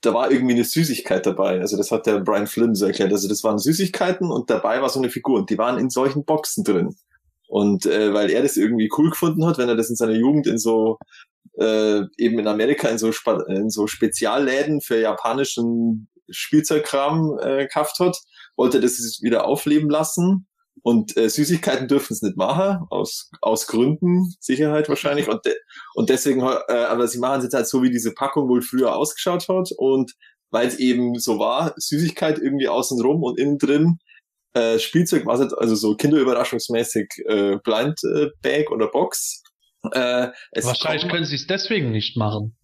da 0.00 0.14
war 0.14 0.30
irgendwie 0.30 0.54
eine 0.54 0.64
Süßigkeit 0.64 1.24
dabei. 1.24 1.60
Also 1.60 1.76
das 1.76 1.90
hat 1.90 2.06
der 2.06 2.20
Brian 2.20 2.46
Flynn 2.46 2.74
so 2.74 2.86
erklärt. 2.86 3.12
Also 3.12 3.28
das 3.28 3.44
waren 3.44 3.58
Süßigkeiten 3.58 4.30
und 4.30 4.50
dabei 4.50 4.82
war 4.82 4.88
so 4.88 4.98
eine 4.98 5.10
Figur 5.10 5.38
und 5.38 5.50
die 5.50 5.58
waren 5.58 5.78
in 5.78 5.90
solchen 5.90 6.24
Boxen 6.24 6.64
drin. 6.64 6.96
Und 7.48 7.86
äh, 7.86 8.14
weil 8.14 8.30
er 8.30 8.42
das 8.42 8.56
irgendwie 8.56 8.90
cool 8.96 9.10
gefunden 9.10 9.46
hat, 9.46 9.58
wenn 9.58 9.68
er 9.68 9.76
das 9.76 9.90
in 9.90 9.96
seiner 9.96 10.14
Jugend 10.14 10.46
in 10.46 10.58
so 10.58 10.98
äh, 11.58 12.00
eben 12.16 12.38
in 12.38 12.46
Amerika 12.46 12.88
in 12.88 12.98
so, 12.98 13.10
in 13.48 13.68
so 13.68 13.86
Spezialläden 13.86 14.80
für 14.80 14.98
japanischen 14.98 16.08
Spielzeugkram 16.30 17.38
äh, 17.42 17.58
gekauft 17.64 17.98
hat, 17.98 18.18
wollte 18.56 18.78
er 18.78 18.82
das 18.82 19.20
wieder 19.22 19.44
aufleben 19.44 19.90
lassen. 19.90 20.46
Und 20.82 21.16
äh, 21.16 21.28
Süßigkeiten 21.30 21.86
dürfen 21.86 22.12
es 22.12 22.22
nicht 22.22 22.36
machen, 22.36 22.86
aus, 22.90 23.30
aus 23.40 23.66
Gründen, 23.68 24.34
Sicherheit 24.40 24.88
wahrscheinlich. 24.88 25.28
Und, 25.28 25.44
de 25.44 25.54
und 25.94 26.10
deswegen, 26.10 26.40
äh, 26.40 26.72
aber 26.72 27.06
sie 27.06 27.18
machen 27.18 27.38
es 27.38 27.44
jetzt 27.44 27.54
halt 27.54 27.68
so, 27.68 27.82
wie 27.82 27.90
diese 27.90 28.12
Packung 28.14 28.48
wohl 28.48 28.62
früher 28.62 28.96
ausgeschaut 28.96 29.48
hat. 29.48 29.70
Und 29.76 30.12
weil 30.50 30.66
es 30.66 30.78
eben 30.78 31.18
so 31.18 31.38
war, 31.38 31.72
Süßigkeit 31.76 32.38
irgendwie 32.38 32.68
außenrum 32.68 33.22
und 33.22 33.38
innen 33.38 33.58
drin 33.58 33.98
äh, 34.54 34.78
Spielzeug, 34.78 35.24
was 35.24 35.40
halt, 35.40 35.56
also 35.56 35.74
so 35.74 35.94
kinderüberraschungsmäßig 35.94 37.08
äh, 37.26 37.56
Blind 37.62 37.98
äh, 38.04 38.26
Bag 38.42 38.70
oder 38.70 38.88
Box. 38.88 39.42
Äh, 39.92 40.28
es 40.50 40.66
Wahrscheinlich 40.66 41.02
kommen- 41.02 41.12
können 41.12 41.24
sie 41.26 41.36
es 41.36 41.46
deswegen 41.46 41.90
nicht 41.90 42.16
machen. 42.16 42.56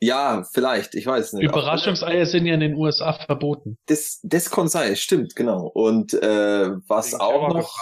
Ja, 0.00 0.44
vielleicht, 0.52 0.94
ich 0.94 1.06
weiß 1.06 1.32
nicht. 1.34 1.44
Überraschungseier 1.44 2.24
sind 2.26 2.46
ja 2.46 2.54
in 2.54 2.60
den 2.60 2.74
USA 2.74 3.12
verboten. 3.12 3.78
Das, 3.86 4.20
das 4.22 4.50
kann 4.50 4.68
sein, 4.68 4.94
stimmt, 4.96 5.34
genau. 5.34 5.66
Und 5.66 6.14
äh, 6.14 6.70
was 6.86 7.12
Wegen 7.12 7.20
auch 7.20 7.48
noch, 7.54 7.76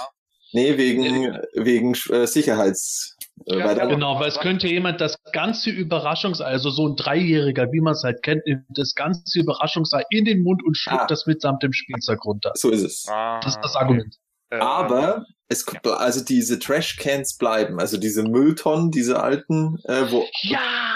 nee, 0.52 0.76
wegen, 0.78 1.38
wegen 1.54 1.94
äh, 2.10 2.26
Sicherheits. 2.26 3.16
Äh, 3.46 3.58
Ja, 3.58 3.66
weil 3.66 3.88
Genau, 3.88 4.18
weil 4.18 4.28
es 4.28 4.38
könnte 4.38 4.66
jemand 4.66 5.00
das 5.02 5.16
ganze 5.32 5.68
Überraschungsei, 5.68 6.44
also 6.46 6.70
so 6.70 6.88
ein 6.88 6.96
Dreijähriger, 6.96 7.70
wie 7.70 7.80
man 7.82 7.92
es 7.92 8.02
halt 8.02 8.22
kennt, 8.22 8.46
nimmt 8.46 8.64
das 8.70 8.94
ganze 8.94 9.38
Überraschungsei 9.38 10.02
in 10.08 10.24
den 10.24 10.42
Mund 10.42 10.62
und 10.64 10.74
schluckt 10.74 11.02
Ah. 11.02 11.06
das 11.06 11.26
mitsamt 11.26 11.62
dem 11.62 11.74
Spielzeug 11.74 12.24
runter. 12.24 12.52
So 12.54 12.70
ist 12.70 12.82
es. 12.82 13.06
Ah, 13.10 13.40
Das 13.40 13.56
ist 13.56 13.60
das 13.62 13.76
Argument. 13.76 14.16
äh, 14.50 14.56
Aber 14.58 15.26
es 15.48 15.66
also 15.84 16.24
diese 16.24 16.58
Trashcans 16.58 17.36
bleiben, 17.36 17.78
also 17.78 17.98
diese 17.98 18.22
Mülltonnen, 18.22 18.90
diese 18.90 19.22
alten, 19.22 19.78
äh, 19.84 20.10
wo 20.10 20.24
Ja! 20.42 20.95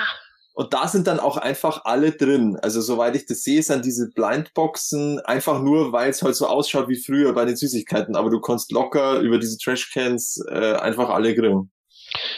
Und 0.60 0.74
da 0.74 0.86
sind 0.88 1.06
dann 1.06 1.20
auch 1.20 1.38
einfach 1.38 1.86
alle 1.86 2.12
drin. 2.12 2.58
Also 2.60 2.82
soweit 2.82 3.16
ich 3.16 3.24
das 3.24 3.44
sehe, 3.44 3.62
sind 3.62 3.82
diese 3.86 4.10
Blindboxen 4.14 5.18
einfach 5.20 5.62
nur, 5.62 5.90
weil 5.92 6.10
es 6.10 6.22
halt 6.22 6.36
so 6.36 6.46
ausschaut 6.46 6.86
wie 6.90 7.00
früher 7.00 7.32
bei 7.32 7.46
den 7.46 7.56
Süßigkeiten. 7.56 8.14
Aber 8.14 8.28
du 8.28 8.42
kannst 8.42 8.70
locker 8.70 9.20
über 9.20 9.38
diese 9.38 9.56
Trashcans 9.56 10.38
äh, 10.50 10.74
einfach 10.74 11.08
alle 11.08 11.34
grillen. 11.34 11.70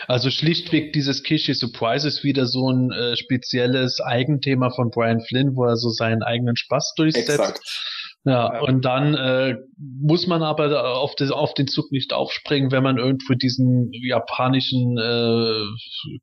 Also 0.07 0.31
schlichtweg 0.31 0.93
dieses 0.93 1.25
Kishi 1.25 1.53
Surprise 1.53 2.07
ist 2.07 2.23
wieder 2.23 2.47
so 2.47 2.71
ein 2.71 2.93
äh, 2.93 3.17
spezielles 3.17 4.01
Eigenthema 4.01 4.71
von 4.71 4.91
Brian 4.91 5.21
Flynn, 5.23 5.57
wo 5.57 5.65
er 5.65 5.75
so 5.75 5.91
seinen 5.91 6.23
eigenen 6.23 6.55
Spaß 6.55 6.93
durchsetzt. 6.97 7.29
Exakt. 7.29 7.61
Ja, 8.25 8.55
Ja. 8.55 8.61
und 8.61 8.85
dann 8.85 9.15
äh, 9.15 9.57
muss 9.79 10.29
man 10.29 10.43
aber 10.45 10.97
auf, 10.97 11.17
das, 11.17 11.33
auf 11.33 11.55
den 11.55 11.67
Zug 11.67 11.91
nicht 11.91 12.13
aufspringen, 12.13 12.71
wenn 12.71 12.83
man 12.85 12.97
irgendwo 12.99 13.35
diesen 13.35 13.91
japanischen 13.93 14.97
äh, 14.97 15.65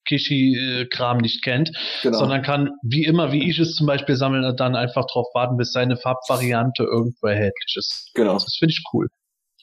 Kishi-Kram 0.08 1.18
nicht 1.18 1.44
kennt, 1.44 1.72
Genau. 2.02 2.18
sondern 2.20 2.42
kann, 2.42 2.70
wie 2.84 3.04
immer, 3.04 3.32
wie 3.32 3.50
ich 3.50 3.60
es 3.60 3.76
zum 3.76 3.86
Beispiel 3.88 4.16
sammeln, 4.16 4.56
dann 4.56 4.76
einfach 4.76 5.06
drauf 5.08 5.28
warten, 5.34 5.58
bis 5.58 5.72
seine 5.72 5.98
Farbvariante 5.98 6.84
irgendwo 6.84 7.28
erhältlich 7.28 7.76
ist. 7.78 8.12
genau. 8.14 8.34
Das 8.34 8.56
finde 8.58 8.72
ich 8.72 8.84
cool. 8.94 9.08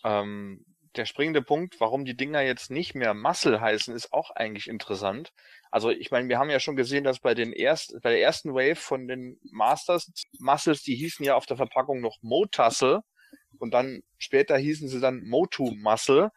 Ähm, 0.04 0.64
der 0.96 1.04
springende 1.06 1.42
Punkt, 1.42 1.76
warum 1.78 2.04
die 2.04 2.16
Dinger 2.16 2.40
jetzt 2.42 2.70
nicht 2.70 2.94
mehr 2.94 3.12
Muscle 3.14 3.60
heißen, 3.60 3.94
ist 3.94 4.12
auch 4.12 4.30
eigentlich 4.30 4.68
interessant. 4.68 5.30
Also 5.76 5.90
ich 5.90 6.10
meine, 6.10 6.26
wir 6.30 6.38
haben 6.38 6.48
ja 6.48 6.58
schon 6.58 6.74
gesehen, 6.74 7.04
dass 7.04 7.20
bei 7.20 7.34
den 7.34 7.52
erst, 7.52 8.00
bei 8.00 8.08
der 8.08 8.22
ersten 8.22 8.54
Wave 8.54 8.76
von 8.76 9.06
den 9.08 9.38
Masters 9.52 10.10
Muscles, 10.38 10.82
die 10.82 10.94
hießen 10.94 11.22
ja 11.22 11.34
auf 11.34 11.44
der 11.44 11.58
Verpackung 11.58 12.00
noch 12.00 12.16
Motussle 12.22 13.02
und 13.58 13.74
dann 13.74 14.00
später 14.16 14.56
hießen 14.56 14.88
sie 14.88 15.00
dann 15.00 15.20
Motu 15.22 15.74
Muscle. 15.76 16.30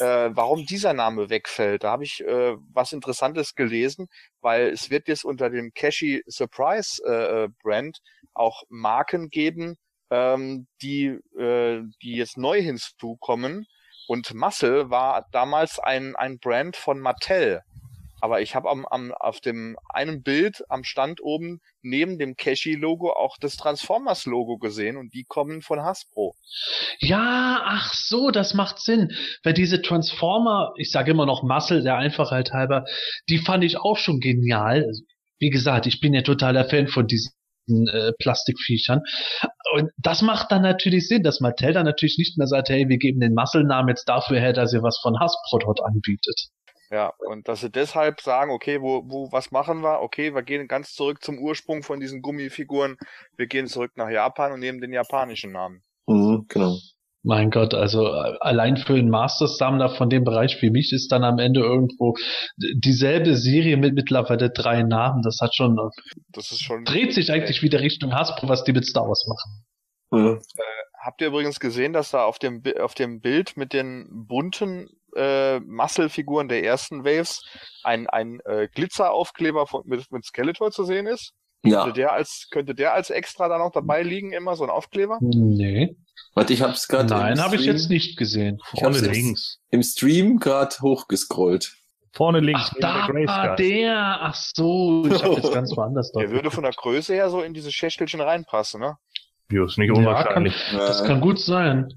Äh, 0.00 0.30
warum 0.32 0.66
dieser 0.66 0.92
Name 0.92 1.30
wegfällt, 1.30 1.84
da 1.84 1.92
habe 1.92 2.02
ich 2.02 2.20
äh, 2.24 2.56
was 2.72 2.92
Interessantes 2.92 3.54
gelesen, 3.54 4.08
weil 4.40 4.70
es 4.70 4.90
wird 4.90 5.06
jetzt 5.06 5.24
unter 5.24 5.50
dem 5.50 5.70
Cashy 5.72 6.24
Surprise 6.26 7.00
äh, 7.06 7.44
äh, 7.44 7.48
Brand 7.62 8.00
auch 8.34 8.64
Marken 8.70 9.30
geben, 9.30 9.76
ähm, 10.10 10.66
die, 10.82 11.16
äh, 11.38 11.82
die 12.02 12.16
jetzt 12.16 12.36
neu 12.36 12.60
hinzukommen. 12.60 13.66
Und 14.08 14.34
Muscle 14.34 14.90
war 14.90 15.28
damals 15.30 15.78
ein, 15.78 16.16
ein 16.16 16.40
Brand 16.40 16.74
von 16.74 16.98
Mattel. 16.98 17.62
Aber 18.20 18.40
ich 18.40 18.54
habe 18.54 18.68
am, 18.68 18.86
am, 18.86 19.12
auf 19.12 19.40
dem 19.40 19.76
einen 19.88 20.22
Bild 20.22 20.62
am 20.68 20.84
Stand 20.84 21.22
oben 21.22 21.60
neben 21.82 22.18
dem 22.18 22.36
Cashy-Logo 22.36 23.12
auch 23.12 23.36
das 23.38 23.56
Transformers-Logo 23.56 24.58
gesehen 24.58 24.96
und 24.96 25.14
die 25.14 25.24
kommen 25.24 25.62
von 25.62 25.82
Hasbro. 25.82 26.34
Ja, 26.98 27.62
ach 27.64 27.94
so, 27.94 28.30
das 28.30 28.54
macht 28.54 28.80
Sinn. 28.80 29.12
Weil 29.42 29.54
diese 29.54 29.82
Transformer, 29.82 30.72
ich 30.76 30.90
sage 30.90 31.10
immer 31.12 31.26
noch 31.26 31.42
Muscle, 31.42 31.82
der 31.82 31.96
Einfachheit 31.96 32.52
halber, 32.52 32.84
die 33.28 33.38
fand 33.38 33.64
ich 33.64 33.78
auch 33.78 33.96
schon 33.96 34.20
genial. 34.20 34.90
Wie 35.38 35.50
gesagt, 35.50 35.86
ich 35.86 36.00
bin 36.00 36.12
ja 36.12 36.22
totaler 36.22 36.66
Fan 36.66 36.88
von 36.88 37.06
diesen 37.06 37.32
äh, 37.68 38.12
Plastikviechern. 38.18 39.00
Und 39.74 39.90
das 39.96 40.22
macht 40.22 40.50
dann 40.50 40.62
natürlich 40.62 41.08
Sinn, 41.08 41.22
dass 41.22 41.40
Mattel 41.40 41.72
dann 41.72 41.86
natürlich 41.86 42.18
nicht 42.18 42.36
mehr 42.36 42.46
sagt, 42.46 42.68
hey, 42.68 42.88
wir 42.88 42.98
geben 42.98 43.20
den 43.20 43.34
Muscle-Namen 43.34 43.88
jetzt 43.88 44.08
dafür 44.08 44.40
her, 44.40 44.52
dass 44.52 44.72
ihr 44.72 44.82
was 44.82 44.98
von 45.00 45.18
Hasbro 45.18 45.58
dort 45.58 45.82
anbietet. 45.82 46.48
Ja, 46.92 47.12
und 47.28 47.46
dass 47.46 47.60
sie 47.60 47.70
deshalb 47.70 48.20
sagen, 48.20 48.50
okay, 48.50 48.80
wo, 48.82 49.02
wo, 49.06 49.30
was 49.30 49.52
machen 49.52 49.80
wir? 49.82 50.00
Okay, 50.02 50.34
wir 50.34 50.42
gehen 50.42 50.66
ganz 50.66 50.92
zurück 50.94 51.22
zum 51.22 51.38
Ursprung 51.38 51.84
von 51.84 52.00
diesen 52.00 52.20
Gummifiguren. 52.20 52.96
Wir 53.36 53.46
gehen 53.46 53.68
zurück 53.68 53.92
nach 53.94 54.10
Japan 54.10 54.52
und 54.52 54.58
nehmen 54.60 54.80
den 54.80 54.92
japanischen 54.92 55.52
Namen. 55.52 55.82
Mhm, 56.08 56.46
genau. 56.48 56.76
Mein 57.22 57.50
Gott, 57.50 57.74
also 57.74 58.06
äh, 58.08 58.34
allein 58.40 58.76
für 58.78 58.94
einen 58.94 59.10
Masters-Sammler 59.10 59.90
von 59.90 60.08
dem 60.08 60.24
Bereich 60.24 60.60
wie 60.62 60.70
mich 60.70 60.90
ist 60.92 61.12
dann 61.12 61.22
am 61.22 61.38
Ende 61.38 61.60
irgendwo 61.60 62.14
dieselbe 62.56 63.36
Serie 63.36 63.76
mit 63.76 63.94
mittlerweile 63.94 64.50
drei 64.50 64.82
Namen. 64.82 65.22
Das 65.22 65.38
hat 65.40 65.54
schon, 65.54 65.76
Das 66.32 66.50
ist 66.50 66.62
schon. 66.62 66.84
dreht 66.84 67.12
sich 67.12 67.30
eigentlich 67.30 67.62
wieder 67.62 67.80
Richtung 67.80 68.14
Hasbro, 68.14 68.48
was 68.48 68.64
die 68.64 68.72
mit 68.72 68.86
Star 68.86 69.06
Wars 69.06 69.26
machen. 69.28 69.64
Mhm. 70.10 70.40
Habt 70.98 71.20
ihr 71.20 71.28
übrigens 71.28 71.60
gesehen, 71.60 71.92
dass 71.92 72.10
da 72.10 72.24
auf 72.24 72.38
dem, 72.38 72.62
Bi- 72.62 72.78
auf 72.78 72.94
dem 72.94 73.20
Bild 73.20 73.56
mit 73.56 73.72
den 73.74 74.08
bunten 74.26 74.88
äh, 75.16 75.60
Muscle-Figuren 75.60 76.48
der 76.48 76.64
ersten 76.64 77.04
Waves 77.04 77.42
ein, 77.82 78.08
ein 78.08 78.40
äh, 78.44 78.68
Glitzeraufkleber 78.68 79.66
von, 79.66 79.82
mit, 79.86 80.10
mit 80.10 80.24
Skeletor 80.24 80.70
zu 80.70 80.84
sehen 80.84 81.06
ist? 81.06 81.32
Ja, 81.62 81.84
Könnte, 81.84 82.00
der 82.00 82.12
als, 82.12 82.48
könnte 82.50 82.74
der 82.74 82.94
als 82.94 83.10
extra 83.10 83.48
da 83.48 83.58
noch 83.58 83.70
dabei 83.70 84.02
liegen, 84.02 84.32
immer 84.32 84.56
so 84.56 84.64
ein 84.64 84.70
Aufkleber? 84.70 85.18
Nee. 85.20 85.94
warte, 86.34 86.54
ich 86.54 86.62
hab's 86.62 86.88
gerade 86.88 87.12
Nein, 87.12 87.38
habe 87.40 87.56
ich 87.56 87.66
jetzt 87.66 87.90
nicht 87.90 88.16
gesehen. 88.16 88.60
Vorne 88.78 88.98
links. 89.00 89.58
im 89.70 89.82
Stream 89.82 90.38
gerade 90.38 90.74
hochgescrollt. 90.80 91.74
Vorne 92.12 92.40
links. 92.40 92.62
Ach, 92.64 93.08
neben 93.08 93.26
der 93.26 93.26
da 93.26 93.26
war 93.26 93.56
der. 93.56 94.18
Ach 94.22 94.34
so, 94.34 95.06
ich 95.06 95.22
habe 95.22 95.34
jetzt 95.34 95.52
ganz 95.54 95.76
woanders 95.76 96.10
Der 96.12 96.30
würde 96.30 96.50
von 96.50 96.64
der 96.64 96.72
Größe 96.72 97.12
her 97.14 97.28
so 97.30 97.42
in 97.42 97.52
diese 97.52 97.70
Schächtelchen 97.70 98.20
reinpassen, 98.20 98.80
ne? 98.80 98.96
Ja, 99.52 99.64
ist 99.64 99.78
nicht 99.78 99.88
Ja, 99.88 99.94
unwahrscheinlich. 99.94 100.54
Das 100.72 101.04
kann 101.04 101.20
gut 101.20 101.38
sein, 101.38 101.92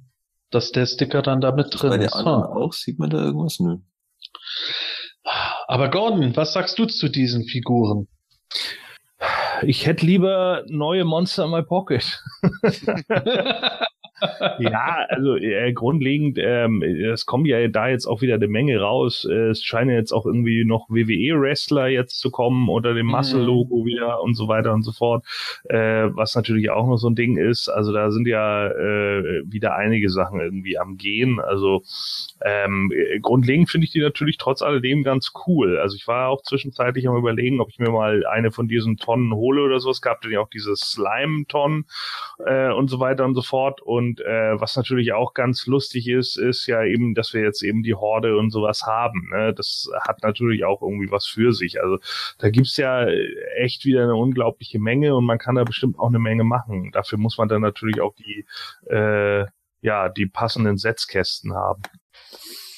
dass 0.53 0.71
der 0.71 0.85
Sticker 0.85 1.21
dann 1.21 1.41
da 1.41 1.51
mit 1.51 1.71
Bei 1.71 1.77
drin 1.77 1.99
der 1.99 2.07
ist. 2.07 2.13
anderen 2.13 2.43
Ha. 2.43 2.47
auch, 2.55 2.73
sieht 2.73 2.99
man 2.99 3.09
da 3.09 3.17
irgendwas? 3.17 3.59
Nö. 3.59 3.77
Aber 5.67 5.89
Gordon, 5.89 6.35
was 6.35 6.53
sagst 6.53 6.77
du 6.77 6.85
zu 6.85 7.09
diesen 7.09 7.45
Figuren? 7.45 8.07
Ich 9.61 9.85
hätte 9.85 10.05
lieber 10.05 10.63
neue 10.67 11.05
Monster 11.05 11.45
in 11.45 11.51
my 11.51 11.63
Pocket. 11.63 12.21
ja, 14.59 15.05
also 15.09 15.35
äh, 15.35 15.71
grundlegend, 15.73 16.37
ähm, 16.39 16.81
es 16.81 17.25
kommen 17.25 17.45
ja 17.45 17.67
da 17.67 17.87
jetzt 17.89 18.05
auch 18.05 18.21
wieder 18.21 18.35
eine 18.35 18.47
Menge 18.47 18.79
raus. 18.79 19.25
Äh, 19.29 19.49
Es 19.49 19.63
scheinen 19.63 19.91
jetzt 19.91 20.11
auch 20.11 20.25
irgendwie 20.25 20.65
noch 20.65 20.89
WWE-Wrestler 20.89 21.87
jetzt 21.87 22.19
zu 22.19 22.31
kommen 22.31 22.69
unter 22.69 22.93
dem 22.93 23.07
Mhm. 23.07 23.11
Muscle-Logo 23.11 23.85
wieder 23.85 24.21
und 24.21 24.35
so 24.35 24.47
weiter 24.47 24.73
und 24.73 24.83
so 24.83 24.91
fort. 24.91 25.25
Äh, 25.69 26.09
was 26.15 26.35
natürlich 26.35 26.69
auch 26.71 26.87
noch 26.87 26.97
so 26.97 27.09
ein 27.09 27.15
Ding 27.15 27.37
ist. 27.37 27.69
Also 27.69 27.91
da 27.93 28.11
sind 28.11 28.27
ja 28.27 28.67
äh, 28.67 29.43
wieder 29.45 29.75
einige 29.75 30.09
Sachen 30.09 30.39
irgendwie 30.39 30.77
am 30.77 30.97
Gehen. 30.97 31.39
Also 31.39 31.83
ähm, 32.43 32.91
äh, 32.95 33.19
grundlegend 33.19 33.69
finde 33.69 33.85
ich 33.85 33.91
die 33.91 33.99
natürlich 34.01 34.37
trotz 34.37 34.61
alledem 34.61 35.03
ganz 35.03 35.31
cool. 35.47 35.77
Also 35.77 35.95
ich 35.95 36.07
war 36.07 36.29
auch 36.29 36.41
zwischenzeitlich 36.43 37.07
am 37.07 37.17
überlegen, 37.17 37.61
ob 37.61 37.69
ich 37.69 37.79
mir 37.79 37.91
mal 37.91 38.25
eine 38.25 38.51
von 38.51 38.67
diesen 38.67 38.97
Tonnen 38.97 39.33
hole 39.33 39.61
oder 39.61 39.79
sowas. 39.79 40.01
Gab 40.01 40.21
dann 40.21 40.31
ja 40.31 40.39
auch 40.39 40.49
diese 40.49 40.75
Slime-Tonnen 40.75 41.85
äh, 42.45 42.71
und 42.71 42.89
so 42.89 42.99
weiter 42.99 43.25
und 43.25 43.35
so 43.35 43.41
fort. 43.41 43.81
Und 43.81 44.12
äh, 44.21 44.59
was 44.59 44.75
natürlich 44.75 45.13
auch 45.13 45.33
ganz 45.33 45.65
lustig 45.67 46.07
ist, 46.07 46.37
ist 46.37 46.67
ja 46.67 46.83
eben, 46.83 47.13
dass 47.13 47.33
wir 47.33 47.41
jetzt 47.41 47.61
eben 47.63 47.83
die 47.83 47.95
Horde 47.95 48.37
und 48.37 48.51
sowas 48.51 48.83
haben. 48.83 49.29
Ne? 49.31 49.53
Das 49.53 49.89
hat 50.01 50.23
natürlich 50.23 50.65
auch 50.65 50.81
irgendwie 50.81 51.11
was 51.11 51.25
für 51.25 51.53
sich. 51.53 51.81
Also 51.81 51.99
da 52.37 52.49
gibt's 52.49 52.77
ja 52.77 53.07
echt 53.57 53.85
wieder 53.85 54.03
eine 54.03 54.15
unglaubliche 54.15 54.79
Menge 54.79 55.15
und 55.15 55.25
man 55.25 55.37
kann 55.37 55.55
da 55.55 55.63
bestimmt 55.63 55.99
auch 55.99 56.07
eine 56.07 56.19
Menge 56.19 56.43
machen. 56.43 56.91
Dafür 56.91 57.17
muss 57.17 57.37
man 57.37 57.47
dann 57.47 57.61
natürlich 57.61 58.01
auch 58.01 58.13
die 58.15 58.45
äh, 58.89 59.45
ja 59.81 60.09
die 60.09 60.25
passenden 60.25 60.77
Setzkästen 60.77 61.53
haben. 61.53 61.83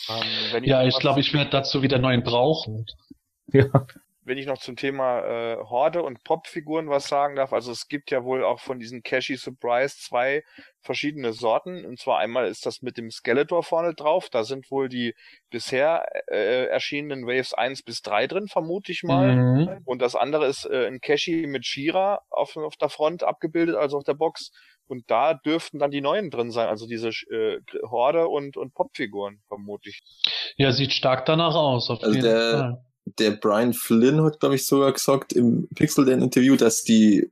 Ähm, 0.10 0.24
wenn 0.52 0.63
Ja, 0.63 0.84
ich 0.84 0.98
glaube, 1.00 1.19
ich 1.19 1.34
werde 1.34 1.50
dazu 1.50 1.82
wieder 1.82 2.00
neuen 2.00 2.24
brauchen. 2.24 2.86
Ja. 3.52 3.88
Wenn 4.25 4.38
ich 4.38 4.47
noch 4.47 4.57
zum 4.57 4.75
Thema 4.75 5.19
äh, 5.21 5.57
Horde 5.57 6.01
und 6.03 6.23
Popfiguren 6.23 6.89
was 6.89 7.07
sagen 7.07 7.35
darf, 7.35 7.53
also 7.53 7.71
es 7.71 7.88
gibt 7.88 8.11
ja 8.11 8.23
wohl 8.23 8.43
auch 8.43 8.59
von 8.59 8.79
diesen 8.79 9.03
Cashy 9.03 9.38
Surprise 9.38 9.95
zwei 9.99 10.43
verschiedene 10.81 11.31
Sorten. 11.31 11.85
Und 11.85 11.99
zwar 11.99 12.17
einmal 12.19 12.47
ist 12.47 12.65
das 12.65 12.81
mit 12.81 12.97
dem 12.97 13.11
Skeletor 13.11 13.63
vorne 13.63 13.93
drauf. 13.93 14.30
Da 14.30 14.43
sind 14.43 14.69
wohl 14.71 14.89
die 14.89 15.13
bisher 15.49 16.05
äh, 16.28 16.65
erschienenen 16.65 17.26
Waves 17.28 17.53
1 17.53 17.84
bis 17.84 18.01
3 18.01 18.28
drin, 18.28 18.47
vermute 18.47 18.91
ich 18.91 19.03
mal. 19.03 19.36
Mhm. 19.36 19.82
Und 19.86 20.01
das 20.01 20.15
andere 20.15 20.47
ist 20.47 20.65
äh, 20.65 20.88
ein 20.88 20.99
Cashy 21.01 21.45
mit 21.47 21.65
Shira 21.65 22.21
auf, 22.30 22.57
auf 22.57 22.76
der 22.78 22.89
Front 22.89 23.23
abgebildet, 23.23 23.76
also 23.76 23.97
auf 23.97 24.03
der 24.03 24.13
Box. 24.15 24.51
Und 24.88 25.09
da 25.09 25.34
dürften 25.34 25.80
dann 25.80 25.89
die 25.89 26.01
neuen 26.01 26.30
drin 26.30 26.51
sein, 26.51 26.67
also 26.67 26.86
diese 26.88 27.09
äh, 27.09 27.59
Horde 27.84 28.28
und, 28.28 28.55
und 28.57 28.73
Popfiguren, 28.76 29.41
vermute 29.47 29.89
ich. 29.89 30.01
Ja, 30.57 30.71
sieht 30.71 30.93
stark 30.93 31.26
danach 31.26 31.55
aus, 31.55 31.89
auf 31.89 32.03
Also 32.03 32.13
jeden 32.15 32.26
der- 32.26 32.51
Fall. 32.51 32.86
Der 33.06 33.32
Brian 33.32 33.74
Flynn 33.74 34.24
hat, 34.24 34.39
glaube 34.39 34.56
ich, 34.56 34.66
sogar 34.66 34.91
gesagt 34.91 35.34
im 35.34 35.68
Pixel 35.76 36.06
Dan 36.06 36.22
Interview, 36.22 36.56
dass 36.56 36.84
die 36.84 37.32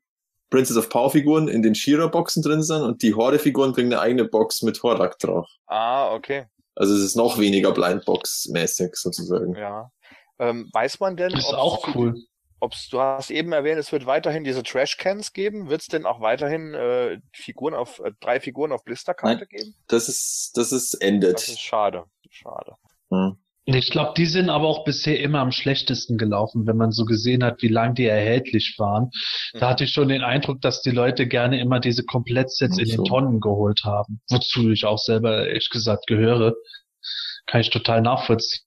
Princess 0.50 0.78
of 0.78 0.90
Power 0.90 1.10
Figuren 1.10 1.48
in 1.48 1.64
den 1.64 1.74
Shira-Boxen 1.74 2.44
drin 2.44 2.62
sind 2.62 2.82
und 2.84 3.02
die 3.02 3.16
Horde-Figuren 3.16 3.74
bringen 3.74 3.92
eine 3.92 4.02
eigene 4.02 4.26
Box 4.26 4.62
mit 4.62 4.84
Horak 4.84 5.18
drauf. 5.18 5.50
Ah, 5.66 6.14
okay. 6.14 6.46
Also 6.76 6.94
es 6.94 7.02
ist 7.02 7.16
noch 7.16 7.40
weniger 7.40 7.72
Blindbox-mäßig 7.72 8.96
sozusagen. 8.96 9.56
Ja. 9.56 9.92
Ähm, 10.40 10.70
weiß 10.72 11.00
man 11.00 11.18
denn, 11.18 11.32
Ist 11.32 11.48
ob's 11.48 11.54
auch 11.58 11.96
cool. 11.96 12.16
Ob's, 12.60 12.88
du 12.90 13.00
hast 13.00 13.30
eben 13.32 13.52
erwähnt, 13.52 13.80
es 13.80 13.92
wird 13.92 14.06
weiterhin 14.06 14.44
diese 14.44 14.64
Trashcans 14.64 15.34
geben. 15.34 15.70
Wird 15.70 15.82
es 15.82 15.88
denn 15.88 16.06
auch 16.06 16.22
weiterhin 16.22 16.74
äh, 16.74 17.20
Figuren 17.34 17.74
auf 17.74 18.00
äh, 18.00 18.12
drei 18.20 18.40
Figuren 18.40 18.72
auf 18.72 18.84
Blisterkarte 18.84 19.48
geben? 19.48 19.76
Das 19.88 20.08
ist, 20.08 20.52
das 20.56 20.72
ist 20.72 20.94
endet. 20.96 21.34
Das 21.34 21.50
ist 21.50 21.62
schade. 21.62 22.06
Schade. 22.30 22.76
Hm. 23.12 23.38
Ich 23.66 23.92
glaube, 23.92 24.14
die 24.18 24.26
sind 24.26 24.50
aber 24.50 24.68
auch 24.68 24.84
bisher 24.84 25.22
immer 25.22 25.40
am 25.40 25.54
schlechtesten 25.54 26.18
gelaufen, 26.18 26.68
wenn 26.68 26.76
man 26.76 26.92
so 26.92 27.06
gesehen 27.06 27.44
hat, 27.44 27.62
wie 27.62 27.70
lang 27.70 27.96
die 27.96 28.06
erhältlich 28.06 28.76
waren. 28.78 29.10
Da 29.54 29.70
hatte 29.70 29.86
ich 29.86 29.92
schon 29.92 30.10
den 30.10 30.22
Eindruck, 30.22 30.60
dass 30.62 30.82
die 30.82 30.92
Leute 30.92 31.28
gerne 31.28 31.62
immer 31.62 31.80
diese 31.80 32.04
Komplettsets 32.04 32.78
in 32.78 32.86
Ach 32.86 32.90
den 32.90 32.98
so. 32.98 33.04
Tonnen 33.04 33.40
geholt 33.40 33.86
haben. 33.86 34.20
Wozu 34.30 34.72
ich 34.72 34.84
auch 34.84 34.98
selber, 34.98 35.48
ehrlich 35.48 35.70
gesagt, 35.70 36.08
gehöre. 36.08 36.54
Kann 37.46 37.62
ich 37.62 37.70
total 37.70 38.02
nachvollziehen. 38.02 38.66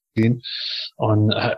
Und 0.95 1.31
äh, 1.31 1.55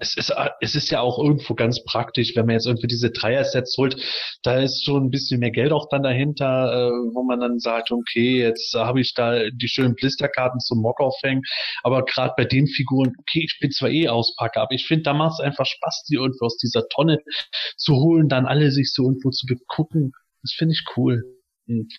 es, 0.00 0.16
ist, 0.16 0.30
äh, 0.30 0.50
es 0.60 0.74
ist 0.74 0.90
ja 0.90 1.00
auch 1.00 1.18
irgendwo 1.18 1.54
ganz 1.54 1.82
praktisch, 1.84 2.34
wenn 2.34 2.46
man 2.46 2.54
jetzt 2.54 2.66
irgendwie 2.66 2.86
diese 2.86 3.10
Dreier-Sets 3.10 3.76
holt, 3.78 3.96
da 4.42 4.60
ist 4.60 4.84
schon 4.84 5.04
ein 5.04 5.10
bisschen 5.10 5.40
mehr 5.40 5.50
Geld 5.50 5.72
auch 5.72 5.88
dann 5.88 6.02
dahinter, 6.02 6.88
äh, 6.88 6.90
wo 7.14 7.22
man 7.22 7.40
dann 7.40 7.58
sagt, 7.58 7.90
okay, 7.90 8.40
jetzt 8.42 8.74
habe 8.74 9.00
ich 9.00 9.14
da 9.14 9.50
die 9.50 9.68
schönen 9.68 9.94
Blisterkarten 9.94 10.60
zum 10.60 10.80
Mock 10.80 11.00
aufhängen, 11.00 11.42
aber 11.82 12.04
gerade 12.04 12.34
bei 12.36 12.44
den 12.44 12.66
Figuren, 12.66 13.12
okay, 13.18 13.44
ich 13.44 13.58
bin 13.60 13.70
zwar 13.70 13.90
eh 13.90 14.08
Auspacker, 14.08 14.62
aber 14.62 14.74
ich 14.74 14.86
finde, 14.86 15.04
da 15.04 15.14
macht 15.14 15.34
es 15.38 15.40
einfach 15.40 15.66
Spaß, 15.66 16.04
die 16.08 16.16
irgendwo 16.16 16.46
aus 16.46 16.56
dieser 16.56 16.88
Tonne 16.88 17.18
zu 17.76 17.94
holen, 17.94 18.28
dann 18.28 18.46
alle 18.46 18.70
sich 18.70 18.92
so 18.92 19.04
irgendwo 19.04 19.30
zu 19.30 19.46
begucken. 19.46 20.12
Das 20.42 20.52
finde 20.52 20.72
ich 20.72 20.84
cool. 20.96 21.22
Und 21.68 21.92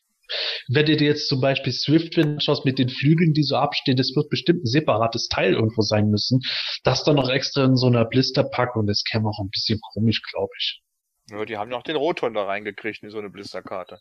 wenn 0.67 0.85
du 0.85 0.95
dir 0.97 1.07
jetzt 1.07 1.27
zum 1.27 1.41
Beispiel 1.41 1.73
Swift 1.73 2.17
anschaust 2.17 2.65
mit 2.65 2.79
den 2.79 2.89
Flügeln, 2.89 3.33
die 3.33 3.43
so 3.43 3.55
abstehen, 3.55 3.97
das 3.97 4.15
wird 4.15 4.29
bestimmt 4.29 4.63
ein 4.63 4.67
separates 4.67 5.27
Teil 5.27 5.53
irgendwo 5.53 5.81
sein 5.81 6.09
müssen. 6.09 6.39
Das 6.83 7.03
dann 7.03 7.15
noch 7.15 7.29
extra 7.29 7.65
in 7.65 7.75
so 7.77 7.87
einer 7.87 8.05
Blisterpackung, 8.05 8.87
das 8.87 9.03
käme 9.03 9.29
auch 9.29 9.39
ein 9.39 9.49
bisschen 9.49 9.79
komisch, 9.93 10.21
glaube 10.31 10.51
ich. 10.59 10.81
Ja, 11.29 11.45
die 11.45 11.57
haben 11.57 11.69
noch 11.69 11.83
den 11.83 11.95
Roton 11.95 12.33
da 12.33 12.43
reingekriegt 12.43 13.03
in 13.03 13.09
so 13.09 13.19
eine 13.19 13.29
Blisterkarte. 13.29 13.99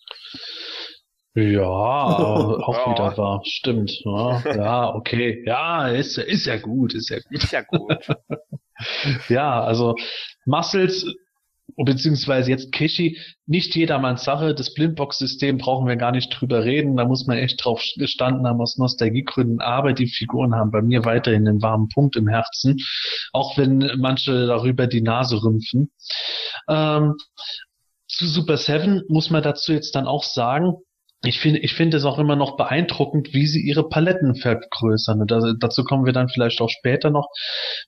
Ja, 1.34 1.60
auch 1.64 2.74
Ja. 2.86 2.90
wieder 2.90 3.16
wahr. 3.16 3.42
Stimmt. 3.44 3.92
Ja, 4.04 4.42
ja, 4.56 4.94
okay. 4.94 5.42
Ja, 5.46 5.88
ist, 5.88 6.18
ist 6.18 6.46
ja 6.46 6.56
gut, 6.56 6.94
ist 6.94 7.08
ja 7.10 7.18
gut. 7.20 7.32
Ist 7.32 7.52
ja 7.52 7.62
gut. 7.62 8.08
Ja, 9.28 9.62
also 9.62 9.94
Muscles, 10.46 11.04
beziehungsweise 11.84 12.50
jetzt 12.50 12.72
Kishi, 12.72 13.18
nicht 13.46 13.74
jedermanns 13.74 14.24
Sache. 14.24 14.54
Das 14.54 14.74
Blindbox-System 14.74 15.58
brauchen 15.58 15.86
wir 15.86 15.96
gar 15.96 16.12
nicht 16.12 16.28
drüber 16.30 16.64
reden. 16.64 16.96
Da 16.96 17.04
muss 17.04 17.26
man 17.26 17.38
echt 17.38 17.64
drauf 17.64 17.82
gestanden 17.96 18.46
haben 18.46 18.60
aus 18.60 18.76
Nostalgiegründen. 18.76 19.60
Aber 19.60 19.92
die 19.92 20.08
Figuren 20.08 20.54
haben 20.54 20.70
bei 20.70 20.82
mir 20.82 21.04
weiterhin 21.04 21.48
einen 21.48 21.62
warmen 21.62 21.88
Punkt 21.88 22.16
im 22.16 22.28
Herzen. 22.28 22.76
Auch 23.32 23.56
wenn 23.56 23.78
manche 23.98 24.46
darüber 24.46 24.86
die 24.86 25.02
Nase 25.02 25.42
rümpfen. 25.42 25.90
Ähm, 26.68 27.14
zu 28.08 28.26
Super 28.26 28.56
Seven 28.56 29.02
muss 29.08 29.30
man 29.30 29.42
dazu 29.42 29.72
jetzt 29.72 29.94
dann 29.94 30.06
auch 30.06 30.24
sagen, 30.24 30.74
ich 31.22 31.38
finde, 31.38 31.60
ich 31.60 31.74
finde 31.74 31.98
es 31.98 32.04
auch 32.04 32.18
immer 32.18 32.34
noch 32.34 32.56
beeindruckend, 32.56 33.34
wie 33.34 33.46
sie 33.46 33.60
ihre 33.60 33.88
Paletten 33.88 34.34
vergrößern. 34.36 35.20
Und 35.20 35.30
da, 35.30 35.52
dazu 35.58 35.84
kommen 35.84 36.06
wir 36.06 36.14
dann 36.14 36.30
vielleicht 36.30 36.60
auch 36.62 36.70
später 36.70 37.10
noch, 37.10 37.28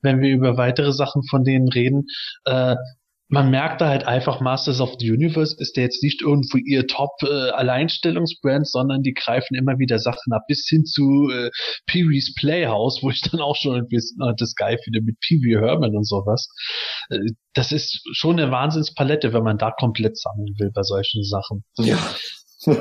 wenn 0.02 0.20
wir 0.20 0.30
über 0.30 0.58
weitere 0.58 0.92
Sachen 0.92 1.22
von 1.24 1.42
denen 1.42 1.68
reden. 1.68 2.06
Äh, 2.44 2.76
man 3.32 3.50
merkt 3.50 3.80
da 3.80 3.88
halt 3.88 4.06
einfach, 4.06 4.40
Masters 4.40 4.82
of 4.82 4.96
the 4.98 5.10
Universe 5.10 5.56
ist 5.58 5.78
ja 5.78 5.84
jetzt 5.84 6.02
nicht 6.02 6.20
irgendwo 6.20 6.58
ihr 6.58 6.86
Top-Alleinstellungsbrand, 6.86 8.68
sondern 8.68 9.02
die 9.02 9.14
greifen 9.14 9.54
immer 9.54 9.78
wieder 9.78 9.98
Sachen 9.98 10.34
ab, 10.34 10.42
bis 10.48 10.66
hin 10.68 10.84
zu 10.84 11.30
äh, 11.32 11.50
Pee-wee's 11.86 12.34
Playhouse, 12.38 13.02
wo 13.02 13.08
ich 13.08 13.22
dann 13.22 13.40
auch 13.40 13.56
schon 13.56 13.76
irgendwie 13.76 13.96
äh, 13.96 14.34
das 14.36 14.54
geil 14.54 14.78
finde 14.84 15.00
mit 15.00 15.18
Pee-wee 15.20 15.58
Herman 15.58 15.96
und 15.96 16.06
sowas. 16.06 16.46
Äh, 17.08 17.20
das 17.54 17.72
ist 17.72 18.02
schon 18.12 18.38
eine 18.38 18.52
Wahnsinnspalette, 18.52 19.32
wenn 19.32 19.44
man 19.44 19.56
da 19.56 19.70
komplett 19.70 20.18
sammeln 20.18 20.54
will 20.58 20.70
bei 20.74 20.82
solchen 20.82 21.24
Sachen. 21.24 21.64
Ja. 21.78 21.98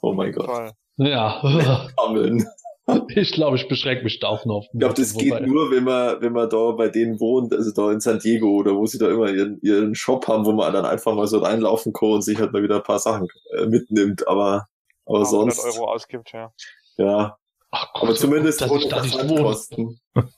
oh 0.00 0.12
mein 0.14 0.30
Gott. 0.30 0.74
Ja, 0.96 1.40
Sammeln. 1.96 2.44
ich 3.08 3.32
glaube, 3.32 3.56
ich 3.56 3.68
beschränke 3.68 4.04
mich 4.04 4.20
da 4.20 4.28
auch 4.28 4.44
noch 4.44 4.66
Ich 4.72 4.78
glaube, 4.78 4.94
das 4.94 5.14
geht 5.14 5.40
nur, 5.46 5.70
wenn 5.70 5.84
man, 5.84 6.20
wenn 6.20 6.32
man 6.32 6.48
da 6.48 6.72
bei 6.72 6.88
denen 6.88 7.20
wohnt, 7.20 7.52
also 7.52 7.70
da 7.72 7.92
in 7.92 8.00
San 8.00 8.18
Diego 8.18 8.48
oder 8.48 8.74
wo 8.74 8.86
sie 8.86 8.98
da 8.98 9.10
immer 9.10 9.30
ihren, 9.30 9.60
ihren 9.60 9.94
Shop 9.94 10.26
haben, 10.28 10.44
wo 10.44 10.52
man 10.52 10.72
dann 10.72 10.84
einfach 10.84 11.14
mal 11.14 11.26
so 11.26 11.38
reinlaufen 11.38 11.92
kann 11.92 12.10
und 12.10 12.22
sich 12.22 12.38
halt 12.38 12.52
mal 12.52 12.62
wieder 12.62 12.76
ein 12.76 12.82
paar 12.82 12.98
Sachen 12.98 13.28
äh, 13.56 13.66
mitnimmt. 13.66 14.26
Aber, 14.26 14.66
aber 15.06 15.20
Ja, 15.20 15.24
sonst, 15.24 15.58
100 15.58 15.80
Euro 15.80 15.92
ausgibt, 15.92 16.32
ja. 16.32 16.52
ja. 16.96 17.36
Ach 17.70 17.92
Gott, 17.92 18.04
Aber 18.04 18.14
zumindest 18.14 18.62
dass 18.62 18.72
ich 18.72 18.88
da 18.88 19.02
nicht 19.02 19.14
wohne. 19.14 19.28
Versandkosten. 19.28 20.00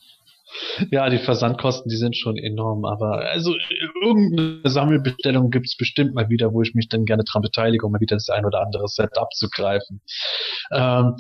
Ja, 0.91 1.09
die 1.09 1.19
Versandkosten, 1.19 1.89
die 1.89 1.97
sind 1.97 2.17
schon 2.17 2.37
enorm, 2.37 2.85
aber 2.85 3.21
also 3.31 3.55
irgendeine 4.03 4.69
Sammelbestellung 4.69 5.51
gibt's 5.51 5.77
bestimmt 5.77 6.15
mal 6.15 6.29
wieder, 6.29 6.53
wo 6.53 6.63
ich 6.63 6.75
mich 6.75 6.89
dann 6.89 7.05
gerne 7.05 7.23
dran 7.23 7.43
beteilige, 7.43 7.87
um 7.87 7.93
mal 7.93 8.01
wieder 8.01 8.17
das 8.17 8.29
ein 8.31 8.45
oder 8.45 8.61
andere 8.61 8.89
Set 8.89 9.17
abzugreifen. 9.17 10.03
Ähm, 10.73 11.15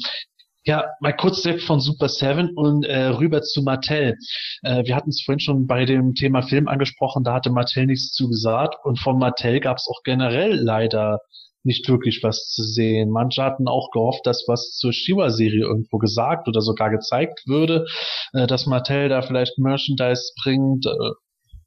ja, 0.64 0.84
mal 1.00 1.16
kurz 1.16 1.44
weg 1.44 1.62
von 1.62 1.80
Super 1.80 2.08
Seven 2.08 2.50
und 2.54 2.84
äh, 2.84 3.06
rüber 3.06 3.42
zu 3.42 3.62
Mattel. 3.62 4.16
Äh, 4.62 4.84
wir 4.84 4.94
hatten 4.94 5.10
es 5.10 5.22
vorhin 5.24 5.40
schon 5.40 5.66
bei 5.66 5.84
dem 5.84 6.14
Thema 6.14 6.42
Film 6.42 6.68
angesprochen, 6.68 7.24
da 7.24 7.34
hatte 7.34 7.50
Mattel 7.50 7.86
nichts 7.86 8.12
zu 8.12 8.28
gesagt 8.28 8.76
und 8.84 8.98
von 8.98 9.18
Mattel 9.18 9.60
gab's 9.60 9.88
auch 9.88 10.02
generell 10.04 10.54
leider 10.54 11.20
nicht 11.62 11.88
wirklich 11.88 12.22
was 12.22 12.48
zu 12.48 12.62
sehen. 12.62 13.10
Manche 13.10 13.42
hatten 13.42 13.68
auch 13.68 13.90
gehofft, 13.90 14.26
dass 14.26 14.44
was 14.46 14.76
zur 14.76 14.92
Shiva-Serie 14.92 15.60
irgendwo 15.60 15.98
gesagt 15.98 16.48
oder 16.48 16.60
sogar 16.62 16.90
gezeigt 16.90 17.42
würde, 17.46 17.86
äh, 18.32 18.46
dass 18.46 18.66
Mattel 18.66 19.08
da 19.08 19.22
vielleicht 19.22 19.58
Merchandise 19.58 20.32
bringt. 20.42 20.86
Äh, 20.86 21.10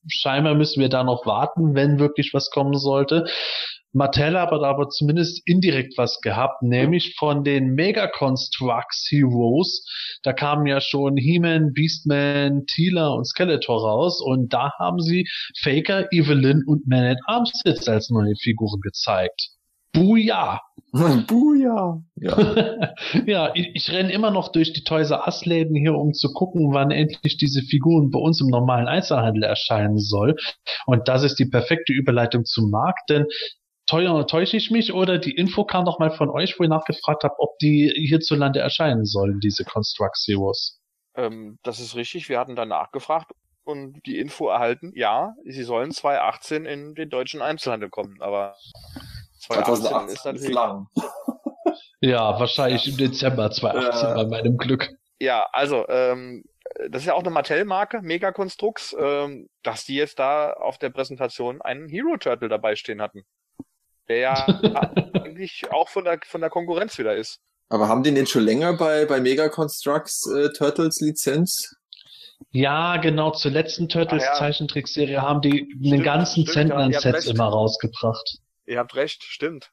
scheinbar 0.07 0.55
müssen 0.55 0.81
wir 0.81 0.89
da 0.89 1.03
noch 1.03 1.25
warten, 1.25 1.75
wenn 1.75 1.99
wirklich 1.99 2.33
was 2.33 2.49
kommen 2.49 2.77
sollte. 2.77 3.25
Mattel 3.95 4.39
hat 4.39 4.51
aber 4.51 4.89
zumindest 4.89 5.47
indirekt 5.47 5.93
was 5.97 6.19
gehabt, 6.21 6.63
nämlich 6.63 7.15
von 7.17 7.43
den 7.43 7.75
Mega 7.75 8.07
Constructs 8.07 9.07
Heroes. 9.11 9.85
Da 10.23 10.33
kamen 10.33 10.65
ja 10.65 10.81
schon 10.81 11.15
He-Man, 11.15 11.73
Beastman, 11.73 12.65
Teela 12.65 13.09
und 13.09 13.25
Skeletor 13.25 13.83
raus 13.83 14.19
und 14.19 14.51
da 14.51 14.71
haben 14.79 14.99
sie 14.99 15.27
Faker, 15.61 16.11
Evelyn 16.11 16.63
und 16.65 16.87
Man 16.87 17.03
at 17.03 17.19
Arms 17.27 17.51
jetzt 17.65 17.87
als 17.87 18.09
neue 18.09 18.33
Figuren 18.35 18.81
gezeigt. 18.81 19.51
Buja! 19.93 20.61
Buja. 21.27 22.03
Ja. 22.15 22.93
ja, 23.25 23.51
ich, 23.55 23.69
ich 23.73 23.91
renne 23.91 24.11
immer 24.11 24.29
noch 24.29 24.51
durch 24.51 24.73
die 24.73 24.83
Toys 24.83 25.09
R 25.09 25.25
Us 25.25 25.45
Läden 25.45 25.75
hier, 25.75 25.95
um 25.95 26.13
zu 26.13 26.31
gucken, 26.33 26.73
wann 26.73 26.91
endlich 26.91 27.37
diese 27.37 27.61
Figuren 27.63 28.11
bei 28.11 28.19
uns 28.19 28.41
im 28.41 28.47
normalen 28.47 28.87
Einzelhandel 28.87 29.43
erscheinen 29.43 29.97
soll. 29.97 30.35
Und 30.85 31.07
das 31.07 31.23
ist 31.23 31.39
die 31.39 31.45
perfekte 31.45 31.93
Überleitung 31.93 32.45
zum 32.45 32.69
Markt, 32.69 33.09
denn 33.09 33.25
teuer 33.87 34.27
täusche 34.27 34.57
ich 34.57 34.71
mich 34.71 34.93
oder 34.93 35.17
die 35.17 35.35
Info 35.35 35.65
kam 35.65 35.85
doch 35.85 35.99
mal 35.99 36.11
von 36.11 36.29
euch, 36.29 36.59
wo 36.59 36.63
ihr 36.63 36.69
nachgefragt 36.69 37.23
habt, 37.23 37.35
ob 37.39 37.57
die 37.59 37.91
hierzulande 37.95 38.59
erscheinen 38.59 39.05
sollen, 39.05 39.39
diese 39.39 39.63
Construct 39.63 40.15
Zeros. 40.15 40.79
Ähm, 41.15 41.57
das 41.63 41.79
ist 41.79 41.95
richtig, 41.95 42.29
wir 42.29 42.39
hatten 42.39 42.55
da 42.55 42.65
nachgefragt 42.65 43.31
und 43.63 43.99
die 44.05 44.19
Info 44.19 44.49
erhalten, 44.49 44.91
ja, 44.95 45.33
sie 45.45 45.63
sollen 45.63 45.91
2018 45.91 46.65
in 46.65 46.95
den 46.95 47.09
deutschen 47.09 47.41
Einzelhandel 47.41 47.89
kommen, 47.89 48.17
aber 48.19 48.55
2018 49.47 50.09
ist 50.13 50.15
2018 50.15 50.15
ist 50.15 50.25
natürlich... 50.25 50.55
lang. 50.55 50.87
Ja, 52.01 52.37
wahrscheinlich 52.37 52.85
im 52.89 52.97
Dezember 52.97 53.49
2018 53.49 54.09
Ja. 54.09 54.13
bei 54.15 54.25
meinem 54.25 54.57
Glück. 54.57 54.89
Ja, 55.19 55.47
also, 55.53 55.87
ähm, 55.87 56.43
das 56.89 57.03
ist 57.03 57.07
ja 57.07 57.13
auch 57.13 57.21
eine 57.21 57.29
Mattel-Marke, 57.29 58.01
Megaconstrux, 58.01 58.93
ähm, 58.99 59.47
dass 59.63 59.85
die 59.85 59.95
jetzt 59.95 60.19
da 60.19 60.51
auf 60.51 60.77
der 60.77 60.89
Präsentation 60.89 61.61
einen 61.61 61.87
Hero 61.87 62.17
Turtle 62.17 62.49
dabei 62.49 62.75
stehen 62.75 63.01
hatten. 63.01 63.23
Der 64.09 64.17
ja 64.17 64.33
eigentlich 65.13 65.71
auch 65.71 65.87
von 65.87 66.03
der, 66.03 66.19
von 66.25 66.41
der 66.41 66.49
Konkurrenz 66.49 66.97
wieder 66.97 67.15
ist. 67.15 67.39
Aber 67.69 67.87
haben 67.87 68.03
die 68.03 68.11
nicht 68.11 68.29
schon 68.29 68.43
länger 68.43 68.73
bei, 68.73 69.05
bei 69.05 69.21
Mega 69.21 69.47
Constructs 69.47 70.29
äh, 70.29 70.49
Turtles 70.49 70.99
Lizenz? 70.99 71.73
Ja, 72.51 72.97
genau, 72.97 73.31
zur 73.31 73.51
letzten 73.51 73.87
Turtles 73.87 74.23
Ach 74.25 74.33
ja. 74.33 74.39
Zeichentrickserie 74.39 75.21
haben 75.21 75.39
die 75.39 75.69
den 75.79 75.87
Stimmt, 75.87 76.03
ganzen 76.03 76.43
recht. 76.45 77.27
immer 77.27 77.45
rausgebracht. 77.45 78.39
Ihr 78.65 78.79
habt 78.79 78.95
recht, 78.95 79.23
stimmt. 79.23 79.71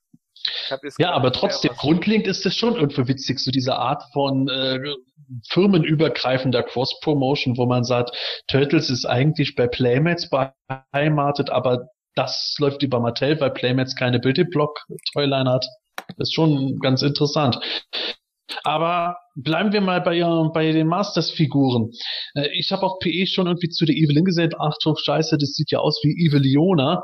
Ja, 0.99 1.13
aber 1.13 1.33
trotzdem, 1.33 1.73
grundlegend 1.77 2.27
ist 2.27 2.47
es 2.47 2.57
schon 2.57 2.75
irgendwie 2.75 3.09
witzig, 3.09 3.41
so 3.41 3.51
diese 3.51 3.77
Art 3.77 4.03
von 4.13 4.49
äh, 4.49 4.79
firmenübergreifender 5.51 6.63
Cross-Promotion, 6.63 7.59
wo 7.59 7.67
man 7.67 7.85
sagt, 7.85 8.17
Turtles 8.47 8.89
ist 8.89 9.05
eigentlich 9.05 9.55
bei 9.55 9.67
Playmates 9.67 10.31
beheimatet, 10.31 11.51
aber 11.51 11.89
das 12.15 12.57
läuft 12.59 12.83
über 12.83 13.01
Mattel, 13.01 13.39
weil 13.41 13.51
Playmates 13.51 13.95
keine 13.97 14.19
Building-Block-Toyline 14.19 15.51
hat. 15.51 15.67
Das 16.17 16.29
ist 16.29 16.35
schon 16.35 16.79
ganz 16.79 17.03
interessant. 17.03 17.59
Aber 18.65 19.17
bleiben 19.35 19.73
wir 19.73 19.81
mal 19.81 20.01
bei, 20.01 20.17
ihr- 20.17 20.51
bei 20.53 20.73
den 20.73 20.87
Masters-Figuren. 20.87 21.91
Äh, 22.35 22.49
ich 22.59 22.71
habe 22.73 22.83
auf 22.83 22.99
PE 23.01 23.27
schon 23.27 23.47
irgendwie 23.47 23.69
zu 23.69 23.85
der 23.85 23.95
Evelyn 23.95 24.25
gesehen, 24.25 24.51
ach 24.59 24.75
du 24.83 24.95
Scheiße, 24.97 25.39
das 25.39 25.51
sieht 25.55 25.71
ja 25.71 25.79
aus 25.79 26.01
wie 26.03 26.27
Eveliona, 26.27 27.03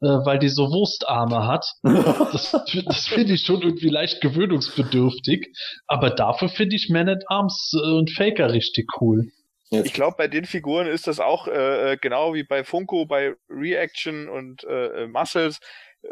äh, 0.00 0.06
weil 0.06 0.38
die 0.38 0.48
so 0.48 0.70
Wurstarme 0.70 1.46
hat. 1.46 1.66
Das, 2.32 2.52
das 2.84 3.06
finde 3.08 3.34
ich 3.34 3.42
schon 3.42 3.62
irgendwie 3.62 3.88
leicht 3.88 4.20
gewöhnungsbedürftig. 4.20 5.48
Aber 5.86 6.10
dafür 6.10 6.48
finde 6.48 6.76
ich 6.76 6.88
Man 6.90 7.08
at 7.08 7.22
Arms 7.28 7.72
äh, 7.74 7.92
und 7.92 8.10
Faker 8.10 8.52
richtig 8.52 8.86
cool. 9.00 9.26
Ich 9.70 9.92
glaube, 9.92 10.16
bei 10.16 10.28
den 10.28 10.44
Figuren 10.44 10.86
ist 10.86 11.06
das 11.08 11.18
auch 11.18 11.48
äh, 11.48 11.92
äh, 11.92 11.96
genau 11.96 12.34
wie 12.34 12.44
bei 12.44 12.62
Funko, 12.62 13.04
bei 13.06 13.34
Reaction 13.50 14.28
und 14.28 14.62
äh, 14.64 15.06
Muscles. 15.08 15.58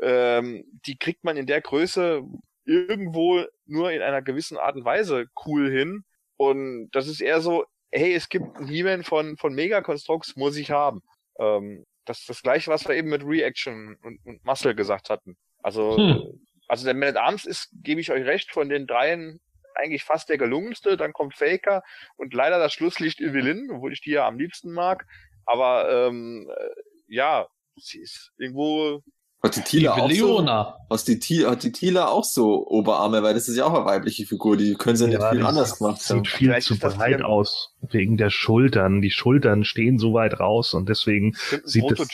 Ähm, 0.02 0.64
die 0.86 0.96
kriegt 0.96 1.22
man 1.24 1.36
in 1.36 1.46
der 1.46 1.60
Größe 1.60 2.22
irgendwo 2.64 3.44
nur 3.66 3.92
in 3.92 4.02
einer 4.02 4.22
gewissen 4.22 4.56
Art 4.56 4.76
und 4.76 4.84
Weise 4.84 5.26
cool 5.46 5.70
hin. 5.70 6.04
Und 6.36 6.90
das 6.92 7.08
ist 7.08 7.20
eher 7.20 7.40
so, 7.40 7.64
hey, 7.92 8.14
es 8.14 8.28
gibt 8.28 8.56
ein 8.56 8.66
He-Man 8.66 9.04
von, 9.04 9.36
von 9.36 9.54
Mega 9.54 9.80
Constructs, 9.80 10.36
muss 10.36 10.56
ich 10.56 10.70
haben. 10.70 11.02
Ähm, 11.38 11.84
das 12.04 12.20
ist 12.20 12.28
das 12.28 12.42
gleiche, 12.42 12.70
was 12.70 12.86
wir 12.86 12.94
eben 12.94 13.08
mit 13.08 13.24
Reaction 13.24 13.96
und, 14.02 14.18
und 14.24 14.44
Muscle 14.44 14.74
gesagt 14.74 15.10
hatten. 15.10 15.36
Also, 15.62 15.96
hm. 15.96 16.40
also 16.68 16.84
der 16.84 16.94
Man 16.94 17.10
at 17.10 17.16
Arms 17.16 17.44
ist, 17.44 17.70
gebe 17.82 18.00
ich 18.00 18.10
euch 18.10 18.24
recht, 18.24 18.50
von 18.50 18.68
den 18.68 18.86
dreien 18.86 19.40
eigentlich 19.74 20.04
fast 20.04 20.28
der 20.28 20.38
gelungenste. 20.38 20.96
Dann 20.96 21.12
kommt 21.12 21.34
Faker 21.34 21.82
und 22.16 22.34
leider 22.34 22.58
das 22.58 22.72
Schlusslicht 22.72 23.20
Evelyn, 23.20 23.70
obwohl 23.70 23.92
ich 23.92 24.00
die 24.00 24.10
ja 24.10 24.26
am 24.26 24.38
liebsten 24.38 24.72
mag. 24.72 25.06
Aber 25.46 26.08
ähm, 26.08 26.50
äh, 26.54 26.82
ja, 27.08 27.48
sie 27.76 28.00
ist 28.00 28.32
irgendwo 28.38 29.02
hat 29.44 29.56
die 29.56 29.60
Tila 29.60 29.92
auch 29.92 30.10
so, 30.10 30.46
hat 30.46 31.08
die, 31.08 31.46
hat 31.46 31.62
die 31.62 31.72
Tila 31.72 32.08
auch 32.08 32.24
so 32.24 32.66
Oberarme, 32.66 33.22
weil 33.22 33.34
das 33.34 33.48
ist 33.48 33.56
ja 33.56 33.66
auch 33.66 33.74
eine 33.74 33.84
weibliche 33.84 34.24
Figur, 34.24 34.56
die 34.56 34.74
können 34.74 34.96
sie 34.96 35.04
ja, 35.04 35.18
nicht 35.18 35.30
viel 35.30 35.46
anders 35.46 35.78
gemacht 35.78 36.00
haben. 36.08 36.24
Sieht 36.24 36.28
viel 36.28 36.48
Vielleicht 36.48 36.66
zu 36.66 36.78
breit 36.78 37.22
aus, 37.22 37.74
wegen 37.82 38.16
der 38.16 38.30
Schultern. 38.30 39.02
Die 39.02 39.10
Schultern 39.10 39.64
stehen 39.64 39.98
so 39.98 40.14
weit 40.14 40.40
raus 40.40 40.72
und 40.72 40.88
deswegen 40.88 41.34
sieht 41.64 41.90
es, 41.90 42.08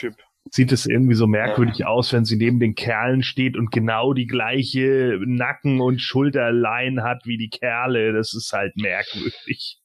sieht 0.51 0.73
es 0.73 0.87
irgendwie 0.87 1.15
so 1.15 1.29
merkwürdig 1.29 1.79
ja. 1.79 1.87
aus, 1.87 2.13
wenn 2.13 2.25
sie 2.25 2.37
neben 2.37 2.59
den 2.59 2.75
Kerlen 2.75 3.23
steht 3.23 3.57
und 3.57 3.71
genau 3.71 4.13
die 4.13 4.27
gleiche 4.27 5.19
Nacken- 5.25 5.81
und 5.81 6.01
Schulterlein 6.01 7.03
hat 7.03 7.27
wie 7.27 7.39
die 7.39 7.51
Kerle. 7.51 8.13
Das 8.13 8.35
ist 8.35 8.53
halt 8.53 8.77
merkwürdig. 8.77 9.80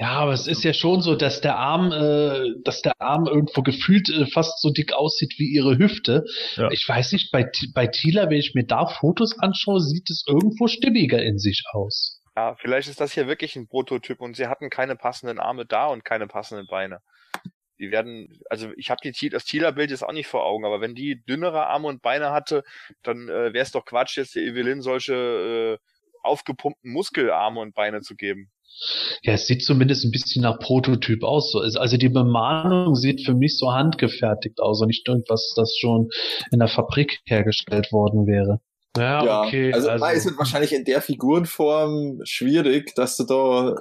Ja, 0.00 0.10
aber 0.10 0.32
es 0.32 0.46
ist 0.46 0.62
ja 0.62 0.72
schon 0.72 1.00
so, 1.00 1.16
dass 1.16 1.40
der 1.40 1.56
Arm, 1.56 1.90
äh, 1.90 2.54
dass 2.62 2.82
der 2.82 2.92
Arm 3.00 3.26
irgendwo 3.26 3.62
gefühlt 3.62 4.08
äh, 4.10 4.26
fast 4.26 4.60
so 4.60 4.70
dick 4.70 4.92
aussieht 4.92 5.34
wie 5.38 5.48
ihre 5.48 5.76
Hüfte. 5.76 6.24
Ja. 6.54 6.70
Ich 6.70 6.88
weiß 6.88 7.12
nicht, 7.12 7.32
bei, 7.32 7.50
bei 7.74 7.88
Tila, 7.88 8.30
wenn 8.30 8.38
ich 8.38 8.54
mir 8.54 8.64
da 8.64 8.86
Fotos 8.86 9.36
anschaue, 9.40 9.80
sieht 9.80 10.08
es 10.08 10.24
irgendwo 10.28 10.68
stimmiger 10.68 11.20
in 11.20 11.38
sich 11.38 11.64
aus. 11.72 12.22
Ja, 12.36 12.54
vielleicht 12.54 12.88
ist 12.88 13.00
das 13.00 13.12
hier 13.12 13.26
wirklich 13.26 13.56
ein 13.56 13.66
Prototyp 13.66 14.20
und 14.20 14.36
sie 14.36 14.46
hatten 14.46 14.70
keine 14.70 14.94
passenden 14.94 15.40
Arme 15.40 15.66
da 15.66 15.86
und 15.86 16.04
keine 16.04 16.28
passenden 16.28 16.68
Beine. 16.68 17.00
Die 17.80 17.90
werden, 17.90 18.40
also 18.48 18.70
ich 18.76 18.90
habe 18.90 19.00
das 19.30 19.44
Tila-Bild 19.44 19.90
jetzt 19.90 20.04
auch 20.04 20.12
nicht 20.12 20.28
vor 20.28 20.44
Augen, 20.44 20.64
aber 20.64 20.80
wenn 20.80 20.94
die 20.94 21.24
dünnere 21.24 21.66
Arme 21.66 21.88
und 21.88 22.02
Beine 22.02 22.30
hatte, 22.30 22.62
dann 23.02 23.28
äh, 23.28 23.52
wäre 23.52 23.64
es 23.64 23.72
doch 23.72 23.84
Quatsch, 23.84 24.16
jetzt 24.16 24.36
der 24.36 24.44
Evelyn 24.44 24.80
solche 24.80 25.14
äh, 25.14 25.78
aufgepumpten 26.22 26.92
Muskelarme 26.92 27.58
und 27.58 27.74
Beine 27.74 28.00
zu 28.02 28.14
geben. 28.14 28.52
Ja, 29.22 29.32
es 29.34 29.46
sieht 29.46 29.64
zumindest 29.64 30.04
ein 30.04 30.10
bisschen 30.10 30.42
nach 30.42 30.58
Prototyp 30.58 31.24
aus. 31.24 31.54
Also 31.76 31.96
die 31.96 32.08
Bemalung 32.08 32.94
sieht 32.94 33.24
für 33.24 33.34
mich 33.34 33.58
so 33.58 33.72
handgefertigt 33.72 34.60
aus 34.60 34.80
und 34.80 34.88
nicht 34.88 35.06
irgendwas, 35.08 35.52
das 35.56 35.76
schon 35.78 36.08
in 36.52 36.60
der 36.60 36.68
Fabrik 36.68 37.18
hergestellt 37.26 37.92
worden 37.92 38.26
wäre. 38.26 38.60
Ja, 38.96 39.24
ja 39.24 39.42
okay. 39.42 39.72
Also, 39.72 39.90
also 39.90 40.04
es 40.06 40.24
wird 40.24 40.38
wahrscheinlich 40.38 40.72
in 40.72 40.84
der 40.84 41.02
Figurenform 41.02 42.20
schwierig, 42.24 42.94
dass 42.94 43.16
du 43.16 43.24
da 43.24 43.74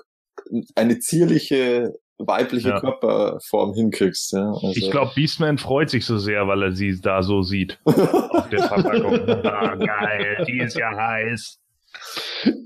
eine 0.75 0.99
zierliche 0.99 1.93
weibliche 2.19 2.69
ja. 2.69 2.79
Körperform 2.79 3.73
hinkriegst. 3.73 4.33
Ja, 4.33 4.49
also. 4.49 4.73
Ich 4.75 4.89
glaube, 4.89 5.11
Beastman 5.15 5.57
freut 5.57 5.89
sich 5.89 6.05
so 6.05 6.17
sehr, 6.17 6.47
weil 6.47 6.63
er 6.63 6.71
sie 6.71 6.99
da 6.99 7.21
so 7.21 7.43
sieht. 7.43 7.79
auf 7.85 8.49
der 8.49 8.63
Verpackung. 8.63 9.29
ah, 9.45 9.75
geil, 9.75 10.45
die 10.47 10.59
ist 10.59 10.77
ja 10.77 10.95
heiß. 10.95 11.59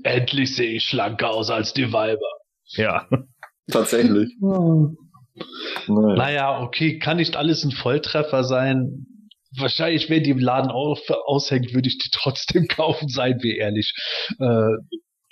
Endlich 0.02 0.54
sehe 0.54 0.72
ich 0.72 0.84
schlanker 0.84 1.30
aus 1.30 1.50
als 1.50 1.72
die 1.72 1.92
Weiber. 1.92 2.20
Ja. 2.76 3.08
Tatsächlich. 3.70 4.34
naja. 4.40 6.14
naja, 6.16 6.62
okay, 6.62 6.98
kann 6.98 7.16
nicht 7.18 7.36
alles 7.36 7.64
ein 7.64 7.70
Volltreffer 7.70 8.44
sein. 8.44 9.06
Wahrscheinlich, 9.56 10.08
wenn 10.08 10.22
die 10.22 10.30
im 10.30 10.38
Laden 10.38 10.70
auf, 10.70 11.00
aushängt, 11.26 11.74
würde 11.74 11.88
ich 11.88 11.98
die 11.98 12.10
trotzdem 12.12 12.66
kaufen, 12.68 13.08
seien 13.08 13.42
wir 13.42 13.56
ehrlich. 13.56 13.92
Äh, 14.38 14.76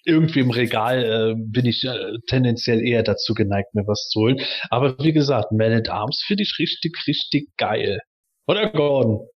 irgendwie 0.05 0.41
im 0.41 0.51
Regal 0.51 1.05
äh, 1.05 1.35
bin 1.37 1.67
ich 1.67 1.85
äh, 1.85 2.19
tendenziell 2.27 2.81
eher 2.81 3.03
dazu 3.03 3.35
geneigt, 3.35 3.75
mir 3.75 3.87
was 3.87 4.09
zu 4.09 4.21
holen. 4.21 4.41
Aber 4.71 4.99
wie 4.99 5.13
gesagt, 5.13 5.53
Man 5.53 5.73
at 5.73 5.91
Arms 5.91 6.23
finde 6.27 6.43
ich 6.43 6.57
richtig, 6.59 6.97
richtig 7.07 7.49
geil. 7.57 8.01
Oder 8.47 8.71
Gordon? 8.71 9.29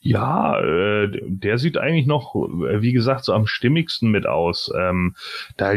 Ja, 0.00 0.60
äh, 0.60 1.08
der 1.22 1.58
sieht 1.58 1.78
eigentlich 1.78 2.06
noch, 2.06 2.34
äh, 2.34 2.82
wie 2.82 2.92
gesagt, 2.92 3.24
so 3.24 3.32
am 3.32 3.46
stimmigsten 3.46 4.10
mit 4.10 4.26
aus. 4.26 4.72
Ähm, 4.76 5.14
da 5.56 5.74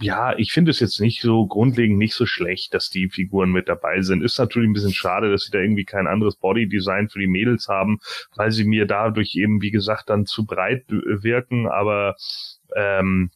ja, 0.00 0.38
ich 0.38 0.52
finde 0.52 0.70
es 0.70 0.78
jetzt 0.78 1.00
nicht 1.00 1.22
so 1.22 1.46
grundlegend 1.46 1.98
nicht 1.98 2.14
so 2.14 2.24
schlecht, 2.24 2.72
dass 2.72 2.88
die 2.88 3.08
Figuren 3.08 3.50
mit 3.50 3.68
dabei 3.68 4.00
sind. 4.02 4.22
Ist 4.22 4.38
natürlich 4.38 4.68
ein 4.68 4.72
bisschen 4.72 4.94
schade, 4.94 5.30
dass 5.30 5.42
sie 5.42 5.50
da 5.50 5.58
irgendwie 5.58 5.84
kein 5.84 6.06
anderes 6.06 6.36
Bodydesign 6.36 7.08
für 7.08 7.18
die 7.18 7.26
Mädels 7.26 7.66
haben, 7.66 7.98
weil 8.36 8.52
sie 8.52 8.64
mir 8.64 8.86
dadurch 8.86 9.34
eben, 9.34 9.60
wie 9.60 9.72
gesagt, 9.72 10.08
dann 10.08 10.24
zu 10.24 10.46
breit 10.46 10.84
wirken. 10.88 11.66
Aber 11.66 12.14
ähm, 12.76 13.30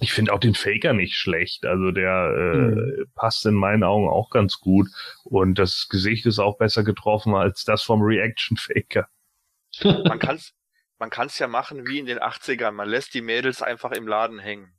ich 0.00 0.12
finde 0.12 0.32
auch 0.32 0.38
den 0.38 0.54
Faker 0.54 0.92
nicht 0.92 1.14
schlecht. 1.14 1.66
Also 1.66 1.90
der 1.90 2.32
äh, 2.36 2.56
mhm. 2.56 3.06
passt 3.14 3.46
in 3.46 3.54
meinen 3.54 3.82
Augen 3.82 4.08
auch 4.08 4.30
ganz 4.30 4.60
gut. 4.60 4.88
Und 5.24 5.58
das 5.58 5.88
Gesicht 5.88 6.26
ist 6.26 6.38
auch 6.38 6.58
besser 6.58 6.84
getroffen 6.84 7.34
als 7.34 7.64
das 7.64 7.82
vom 7.82 8.02
Reaction 8.02 8.56
Faker. 8.56 9.08
Man 9.82 10.18
kann's, 10.18 10.54
man 10.98 11.10
kann's 11.10 11.38
ja 11.38 11.46
machen 11.46 11.86
wie 11.86 11.98
in 11.98 12.06
den 12.06 12.18
80ern. 12.18 12.72
Man 12.72 12.88
lässt 12.88 13.14
die 13.14 13.22
Mädels 13.22 13.62
einfach 13.62 13.92
im 13.92 14.06
Laden 14.06 14.38
hängen. 14.38 14.72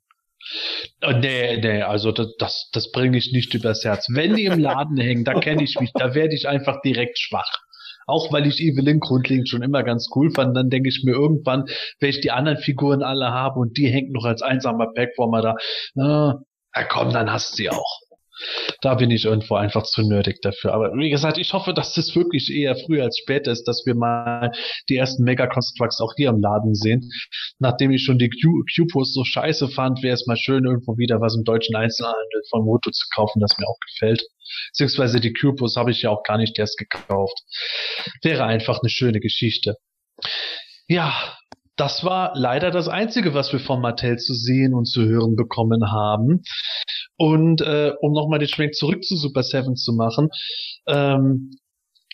Oh, 1.01 1.11
nee, 1.11 1.57
nee, 1.57 1.81
also 1.81 2.13
das, 2.13 2.35
das, 2.37 2.69
das 2.71 2.91
bringe 2.91 3.17
ich 3.17 3.33
nicht 3.33 3.53
übers 3.53 3.83
Herz. 3.83 4.07
Wenn 4.09 4.35
die 4.35 4.45
im 4.45 4.57
Laden 4.57 4.97
hängen, 4.97 5.25
da 5.25 5.39
kenne 5.39 5.63
ich 5.63 5.79
mich, 5.79 5.91
da 5.93 6.15
werde 6.15 6.33
ich 6.33 6.47
einfach 6.47 6.81
direkt 6.81 7.19
schwach. 7.19 7.59
Auch 8.09 8.33
weil 8.33 8.47
ich 8.47 8.59
Evelyn 8.59 8.99
grundlegend 8.99 9.47
schon 9.47 9.61
immer 9.61 9.83
ganz 9.83 10.09
cool 10.15 10.31
fand, 10.31 10.57
dann 10.57 10.69
denke 10.69 10.89
ich 10.89 11.03
mir 11.03 11.11
irgendwann, 11.11 11.65
wenn 11.99 12.09
ich 12.09 12.21
die 12.21 12.31
anderen 12.31 12.57
Figuren 12.57 13.03
alle 13.03 13.31
habe 13.31 13.59
und 13.59 13.77
die 13.77 13.87
hängt 13.87 14.11
noch 14.11 14.25
als 14.25 14.41
einsamer 14.41 14.87
Backwarmer 14.93 15.41
da, 15.41 15.55
na, 15.93 16.41
na 16.73 16.83
komm, 16.83 17.13
dann 17.13 17.31
hast 17.31 17.51
du 17.51 17.55
sie 17.57 17.69
auch. 17.69 18.08
Da 18.81 18.95
bin 18.95 19.11
ich 19.11 19.25
irgendwo 19.25 19.55
einfach 19.55 19.83
zu 19.83 20.01
nötig 20.01 20.41
dafür. 20.41 20.73
Aber 20.73 20.93
wie 20.95 21.09
gesagt, 21.09 21.37
ich 21.37 21.53
hoffe, 21.53 21.73
dass 21.73 21.93
das 21.93 22.15
wirklich 22.15 22.51
eher 22.51 22.75
früher 22.75 23.03
als 23.03 23.17
später 23.17 23.51
ist, 23.51 23.65
dass 23.65 23.83
wir 23.85 23.95
mal 23.95 24.51
die 24.89 24.95
ersten 24.95 25.23
Mega-Constructs 25.23 26.01
auch 26.01 26.13
hier 26.15 26.29
im 26.29 26.39
Laden 26.39 26.75
sehen. 26.75 27.09
Nachdem 27.59 27.91
ich 27.91 28.03
schon 28.03 28.17
die 28.17 28.29
Q-Post 28.29 29.13
so 29.13 29.23
scheiße 29.23 29.69
fand, 29.69 30.01
wäre 30.03 30.13
es 30.13 30.27
mal 30.27 30.37
schön, 30.37 30.65
irgendwo 30.65 30.97
wieder 30.97 31.21
was 31.21 31.35
im 31.35 31.43
deutschen 31.43 31.75
Einzelhandel 31.75 32.41
von 32.49 32.65
Moto 32.65 32.91
zu 32.91 33.05
kaufen, 33.13 33.39
das 33.39 33.57
mir 33.57 33.67
auch 33.67 33.79
gefällt. 33.91 34.23
Beziehungsweise 34.71 35.19
die 35.19 35.33
Q-Post 35.33 35.77
habe 35.77 35.91
ich 35.91 36.01
ja 36.01 36.09
auch 36.09 36.23
gar 36.23 36.37
nicht 36.37 36.57
erst 36.57 36.77
gekauft. 36.77 37.37
Wäre 38.23 38.45
einfach 38.45 38.79
eine 38.81 38.89
schöne 38.89 39.19
Geschichte. 39.19 39.75
Ja, 40.87 41.13
das 41.75 42.03
war 42.03 42.33
leider 42.35 42.71
das 42.71 42.89
Einzige, 42.89 43.33
was 43.33 43.53
wir 43.53 43.59
von 43.59 43.79
Mattel 43.79 44.17
zu 44.17 44.33
sehen 44.33 44.73
und 44.73 44.85
zu 44.85 45.05
hören 45.05 45.37
bekommen 45.37 45.91
haben. 45.91 46.43
Und 47.19 47.59
äh, 47.59 47.91
um 47.99 48.13
nochmal 48.13 48.39
den 48.39 48.47
Schwenk 48.47 48.75
zurück 48.75 49.03
zu 49.03 49.17
Super 49.17 49.43
Seven 49.43 49.75
zu 49.75 49.91
machen, 49.91 50.29
ähm, 50.87 51.51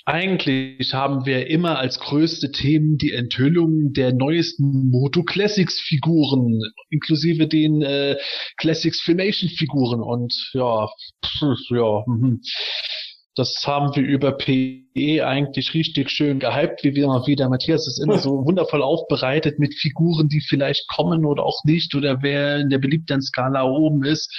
eigentlich 0.03 0.93
haben 0.93 1.25
wir 1.25 1.47
immer 1.47 1.77
als 1.77 1.99
größte 1.99 2.51
Themen 2.51 2.97
die 2.97 3.11
Enthüllung 3.11 3.93
der 3.93 4.13
neuesten 4.13 4.89
Moto 4.89 5.23
Classics 5.23 5.79
Figuren, 5.79 6.59
inklusive 6.89 7.47
den 7.47 7.83
äh, 7.83 8.17
Classics 8.57 9.01
Filmation 9.01 9.49
Figuren 9.49 10.01
und 10.01 10.33
ja, 10.53 10.87
pff, 11.23 11.69
ja, 11.69 12.03
mhm. 12.07 12.41
Das 13.37 13.63
haben 13.67 13.93
wir 13.97 14.03
über 14.03 14.31
PE 14.31 15.27
eigentlich 15.27 15.73
richtig 15.73 16.09
schön 16.09 16.39
gehypt, 16.39 16.85
wie 16.85 16.95
wir 16.95 17.07
mal 17.07 17.27
wieder. 17.27 17.49
Matthias 17.49 17.85
ist 17.85 18.01
immer 18.01 18.17
so 18.17 18.29
wundervoll 18.45 18.81
aufbereitet 18.81 19.59
mit 19.59 19.75
Figuren, 19.75 20.29
die 20.29 20.39
vielleicht 20.39 20.87
kommen 20.87 21.25
oder 21.25 21.43
auch 21.43 21.61
nicht 21.65 21.93
oder 21.95 22.21
wer 22.21 22.59
in 22.59 22.69
der 22.69 22.77
beliebten 22.77 23.21
Skala 23.21 23.63
oben 23.63 24.05
ist. 24.05 24.33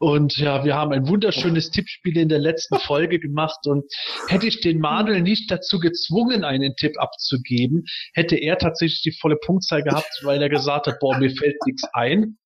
Und 0.00 0.38
ja, 0.38 0.64
wir 0.64 0.74
haben 0.74 0.92
ein 0.92 1.06
wunderschönes 1.06 1.70
Tippspiel 1.70 2.16
in 2.16 2.30
der 2.30 2.38
letzten 2.38 2.78
Folge 2.86 3.20
gemacht 3.20 3.66
und 3.66 3.84
hätte 4.28 4.46
ich 4.46 4.60
den 4.60 4.80
Manuel 4.80 5.20
nicht 5.20 5.50
dazu 5.50 5.78
gezwungen, 5.78 6.42
einen 6.42 6.74
Tipp 6.76 6.98
abzugeben, 6.98 7.84
hätte 8.14 8.36
er 8.36 8.56
tatsächlich 8.56 9.02
die 9.02 9.12
volle 9.12 9.36
Punktzahl 9.36 9.82
gehabt, 9.82 10.20
weil 10.22 10.40
er 10.40 10.48
gesagt 10.48 10.86
hat, 10.86 10.98
boah, 11.00 11.18
mir 11.18 11.30
fällt 11.30 11.56
nichts 11.66 11.84
ein. 11.92 12.38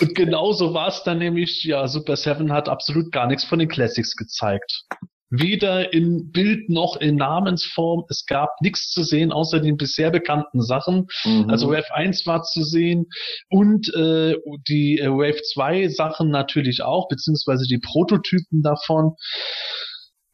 Und 0.00 0.14
genauso 0.16 0.74
war 0.74 0.88
es 0.88 1.04
dann 1.04 1.18
nämlich, 1.18 1.62
ja, 1.62 1.86
Super 1.86 2.16
Seven 2.16 2.52
hat 2.52 2.68
absolut 2.68 3.12
gar 3.12 3.28
nichts 3.28 3.44
von 3.44 3.60
den 3.60 3.68
Classics 3.68 4.16
gezeigt. 4.16 4.86
Weder 5.30 5.92
in 5.92 6.30
Bild 6.30 6.68
noch 6.68 6.96
in 6.96 7.16
Namensform. 7.16 8.04
Es 8.08 8.26
gab 8.26 8.50
nichts 8.60 8.90
zu 8.90 9.02
sehen, 9.02 9.32
außer 9.32 9.60
den 9.60 9.76
bisher 9.76 10.10
bekannten 10.10 10.62
Sachen. 10.62 11.08
Mhm. 11.24 11.50
Also 11.50 11.70
Wave 11.70 11.92
1 11.94 12.26
war 12.26 12.42
zu 12.42 12.62
sehen 12.62 13.06
und 13.48 13.92
äh, 13.94 14.36
die 14.68 14.98
äh, 14.98 15.08
Wave 15.08 15.42
2 15.42 15.88
Sachen 15.88 16.30
natürlich 16.30 16.82
auch, 16.82 17.08
beziehungsweise 17.08 17.66
die 17.66 17.78
Prototypen 17.78 18.62
davon. 18.62 19.14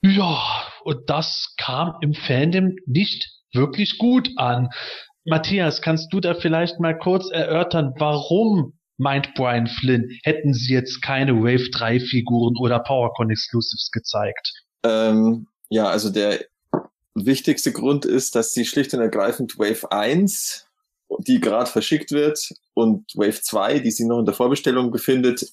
Ja, 0.02 0.42
und 0.84 1.08
das 1.08 1.54
kam 1.56 1.94
im 2.00 2.12
Fandom 2.12 2.76
nicht 2.86 3.30
wirklich 3.54 3.98
gut 3.98 4.30
an. 4.36 4.68
Matthias, 5.24 5.80
kannst 5.80 6.12
du 6.12 6.20
da 6.20 6.34
vielleicht 6.34 6.80
mal 6.80 6.98
kurz 6.98 7.30
erörtern, 7.30 7.94
warum 7.98 8.72
meint 8.98 9.34
Brian 9.34 9.66
Flynn, 9.66 10.08
hätten 10.24 10.54
sie 10.54 10.74
jetzt 10.74 11.02
keine 11.02 11.36
Wave 11.36 11.70
3 11.70 12.00
Figuren 12.00 12.54
oder 12.58 12.80
PowerCon 12.80 13.30
Exclusives 13.30 13.90
gezeigt? 13.92 14.61
Ähm, 14.84 15.46
ja, 15.68 15.86
also 15.88 16.10
der 16.10 16.44
wichtigste 17.14 17.72
Grund 17.72 18.04
ist, 18.04 18.34
dass 18.34 18.52
sie 18.52 18.64
schlicht 18.64 18.94
und 18.94 19.00
ergreifend 19.00 19.58
Wave 19.58 19.90
1, 19.90 20.66
die 21.18 21.40
gerade 21.40 21.70
verschickt 21.70 22.10
wird, 22.10 22.52
und 22.74 23.04
Wave 23.14 23.40
2, 23.40 23.80
die 23.80 23.90
sich 23.90 24.06
noch 24.06 24.18
in 24.18 24.24
der 24.24 24.34
Vorbestellung 24.34 24.90
befindet, 24.90 25.44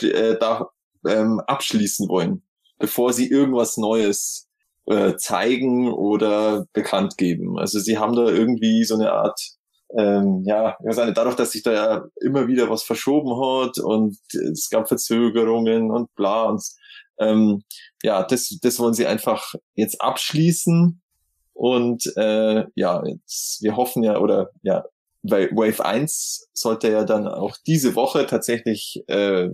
äh, 0.00 0.36
da 0.38 0.70
ähm, 1.06 1.40
abschließen 1.40 2.08
wollen, 2.08 2.42
bevor 2.78 3.12
sie 3.12 3.30
irgendwas 3.30 3.76
Neues 3.76 4.48
äh, 4.86 5.16
zeigen 5.16 5.92
oder 5.92 6.66
bekannt 6.72 7.16
geben. 7.16 7.58
Also 7.58 7.78
sie 7.78 7.98
haben 7.98 8.16
da 8.16 8.28
irgendwie 8.28 8.84
so 8.84 8.94
eine 8.94 9.12
Art 9.12 9.38
ähm, 9.96 10.42
ja, 10.44 10.76
dadurch, 10.82 11.36
dass 11.36 11.52
sich 11.52 11.62
da 11.62 11.72
ja 11.72 12.04
immer 12.20 12.48
wieder 12.48 12.68
was 12.68 12.82
verschoben 12.82 13.30
hat 13.40 13.78
und 13.78 14.18
es 14.32 14.68
gab 14.68 14.88
Verzögerungen 14.88 15.90
und 15.90 16.12
bla 16.16 16.44
und 16.44 16.64
ähm, 17.18 17.62
ja, 18.02 18.22
das, 18.22 18.58
das 18.62 18.78
wollen 18.78 18.94
sie 18.94 19.06
einfach 19.06 19.54
jetzt 19.74 20.00
abschließen 20.00 21.00
und 21.52 22.12
äh, 22.16 22.64
ja, 22.74 23.04
jetzt, 23.06 23.62
wir 23.62 23.76
hoffen 23.76 24.02
ja, 24.02 24.18
oder 24.18 24.50
ja, 24.62 24.84
weil 25.22 25.50
Wave 25.52 25.84
1 25.84 26.50
sollte 26.52 26.90
ja 26.90 27.04
dann 27.04 27.28
auch 27.28 27.56
diese 27.66 27.94
Woche 27.94 28.26
tatsächlich 28.26 29.02
äh, 29.08 29.48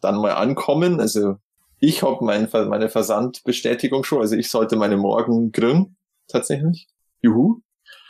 dann 0.00 0.16
mal 0.16 0.32
ankommen. 0.32 1.00
Also 1.00 1.36
ich 1.80 2.02
habe 2.02 2.24
mein, 2.24 2.48
meine 2.52 2.88
Versandbestätigung 2.88 4.04
schon, 4.04 4.20
also 4.20 4.36
ich 4.36 4.50
sollte 4.50 4.76
meine 4.76 4.96
morgen 4.96 5.52
kriegen, 5.52 5.96
tatsächlich. 6.28 6.86
Juhu. 7.22 7.60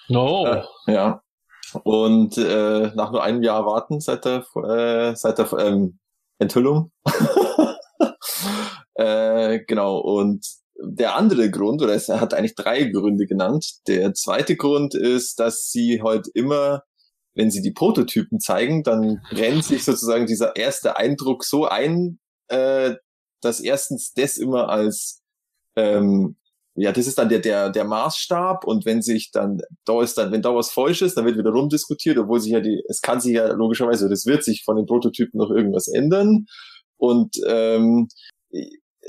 No. 0.08 0.46
Äh, 0.46 0.62
ja, 0.92 1.22
und 1.84 2.38
äh, 2.38 2.90
nach 2.94 3.10
nur 3.10 3.22
einem 3.22 3.42
Jahr 3.42 3.66
warten 3.66 4.00
seit 4.00 4.24
der, 4.24 4.44
äh, 4.64 5.14
seit 5.16 5.38
der 5.38 5.52
ähm, 5.58 5.98
Enthüllung. 6.38 6.92
äh, 8.96 9.60
genau, 9.66 9.98
und 9.98 10.46
der 10.78 11.16
andere 11.16 11.50
Grund, 11.50 11.82
oder 11.82 11.94
es 11.94 12.08
hat 12.08 12.34
eigentlich 12.34 12.54
drei 12.54 12.84
Gründe 12.84 13.26
genannt. 13.26 13.66
Der 13.88 14.12
zweite 14.14 14.56
Grund 14.56 14.94
ist, 14.94 15.40
dass 15.40 15.70
sie 15.70 16.02
heute 16.02 16.30
immer, 16.34 16.82
wenn 17.34 17.50
sie 17.50 17.62
die 17.62 17.72
Prototypen 17.72 18.40
zeigen, 18.40 18.82
dann 18.82 19.20
rennt 19.30 19.64
sich 19.64 19.84
sozusagen 19.84 20.26
dieser 20.26 20.56
erste 20.56 20.96
Eindruck 20.96 21.44
so 21.44 21.66
ein, 21.66 22.18
äh, 22.48 22.94
dass 23.40 23.60
erstens 23.60 24.12
das 24.14 24.36
immer 24.36 24.68
als 24.68 25.22
ähm, 25.76 26.36
ja, 26.78 26.92
das 26.92 27.06
ist 27.06 27.18
dann 27.18 27.30
der, 27.30 27.38
der, 27.38 27.70
der 27.70 27.84
Maßstab 27.84 28.64
und 28.64 28.84
wenn 28.84 29.00
sich 29.00 29.30
dann, 29.32 29.60
da 29.86 30.02
ist 30.02 30.18
dann, 30.18 30.30
wenn 30.30 30.42
da 30.42 30.54
was 30.54 30.70
falsch 30.70 31.00
ist, 31.00 31.16
dann 31.16 31.24
wird 31.24 31.38
wieder 31.38 31.50
rumdiskutiert, 31.50 32.18
obwohl 32.18 32.38
sich 32.38 32.52
ja 32.52 32.60
die, 32.60 32.82
es 32.88 33.00
kann 33.00 33.20
sich 33.20 33.32
ja 33.32 33.50
logischerweise, 33.52 34.10
das 34.10 34.26
wird 34.26 34.44
sich 34.44 34.62
von 34.62 34.76
den 34.76 34.84
Prototypen 34.84 35.38
noch 35.38 35.50
irgendwas 35.50 35.88
ändern 35.88 36.46
und 36.98 37.36
ähm, 37.46 38.08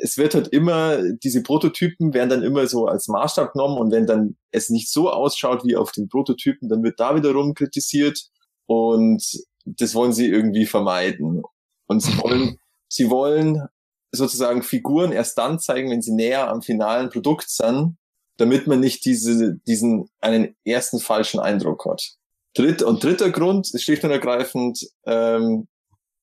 es 0.01 0.17
wird 0.17 0.35
halt 0.35 0.47
immer, 0.49 1.01
diese 1.13 1.43
Prototypen 1.43 2.13
werden 2.13 2.29
dann 2.29 2.43
immer 2.43 2.67
so 2.67 2.87
als 2.87 3.07
Maßstab 3.07 3.53
genommen 3.53 3.77
und 3.77 3.91
wenn 3.91 4.05
dann 4.05 4.37
es 4.51 4.69
nicht 4.69 4.91
so 4.91 5.09
ausschaut 5.09 5.63
wie 5.65 5.75
auf 5.75 5.91
den 5.91 6.07
Prototypen, 6.07 6.69
dann 6.69 6.83
wird 6.83 6.99
da 6.99 7.15
wiederum 7.15 7.53
kritisiert 7.53 8.27
und 8.65 9.23
das 9.65 9.95
wollen 9.95 10.13
sie 10.13 10.27
irgendwie 10.27 10.65
vermeiden. 10.65 11.43
Und 11.87 12.01
sie 12.01 12.17
wollen, 12.17 12.57
sie 12.89 13.09
wollen 13.09 13.67
sozusagen 14.11 14.63
Figuren 14.63 15.11
erst 15.11 15.37
dann 15.37 15.59
zeigen, 15.59 15.91
wenn 15.91 16.01
sie 16.01 16.13
näher 16.13 16.49
am 16.49 16.61
finalen 16.61 17.09
Produkt 17.09 17.49
sind, 17.49 17.97
damit 18.37 18.67
man 18.67 18.79
nicht 18.79 19.03
diese, 19.05 19.55
diesen 19.67 20.09
einen 20.21 20.55
ersten 20.63 20.99
falschen 20.99 21.39
Eindruck 21.39 21.85
hat. 21.85 22.15
Dritt, 22.53 22.81
und 22.81 23.03
dritter 23.03 23.29
Grund 23.29 23.73
ist 23.73 23.83
schlicht 23.83 24.03
und 24.03 24.11
ergreifend 24.11 24.79
ähm, 25.05 25.67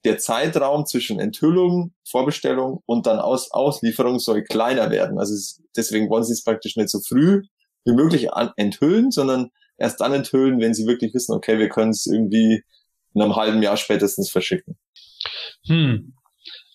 der 0.05 0.19
Zeitraum 0.19 0.87
zwischen 0.87 1.19
Enthüllung, 1.19 1.95
Vorbestellung 2.07 2.83
und 2.87 3.07
dann 3.07 3.19
Aus, 3.19 3.51
Auslieferung 3.53 4.19
soll 4.19 4.45
kleiner 4.45 4.91
werden. 4.91 5.19
Also 5.19 5.35
es, 5.35 5.63
deswegen 5.77 6.11
wollen 6.11 6.25
sie 6.25 6.35
es 6.35 6.45
praktisch 6.45 6.77
nicht 6.77 6.91
so 6.91 7.01
früh 7.01 7.43
wie 7.85 7.93
möglich 7.93 8.29
enthüllen, 8.57 9.11
sondern 9.11 9.51
erst 9.79 10.01
dann 10.01 10.13
enthüllen, 10.13 10.61
wenn 10.61 10.75
sie 10.75 10.87
wirklich 10.87 11.15
wissen, 11.15 11.35
okay, 11.35 11.59
wir 11.59 11.69
können 11.69 11.91
es 11.91 12.07
irgendwie 12.07 12.63
in 13.15 13.23
einem 13.23 13.37
halben 13.37 13.63
Jahr 13.63 13.77
spätestens 13.77 14.31
verschicken. 14.31 14.77
Hm. 15.67 16.15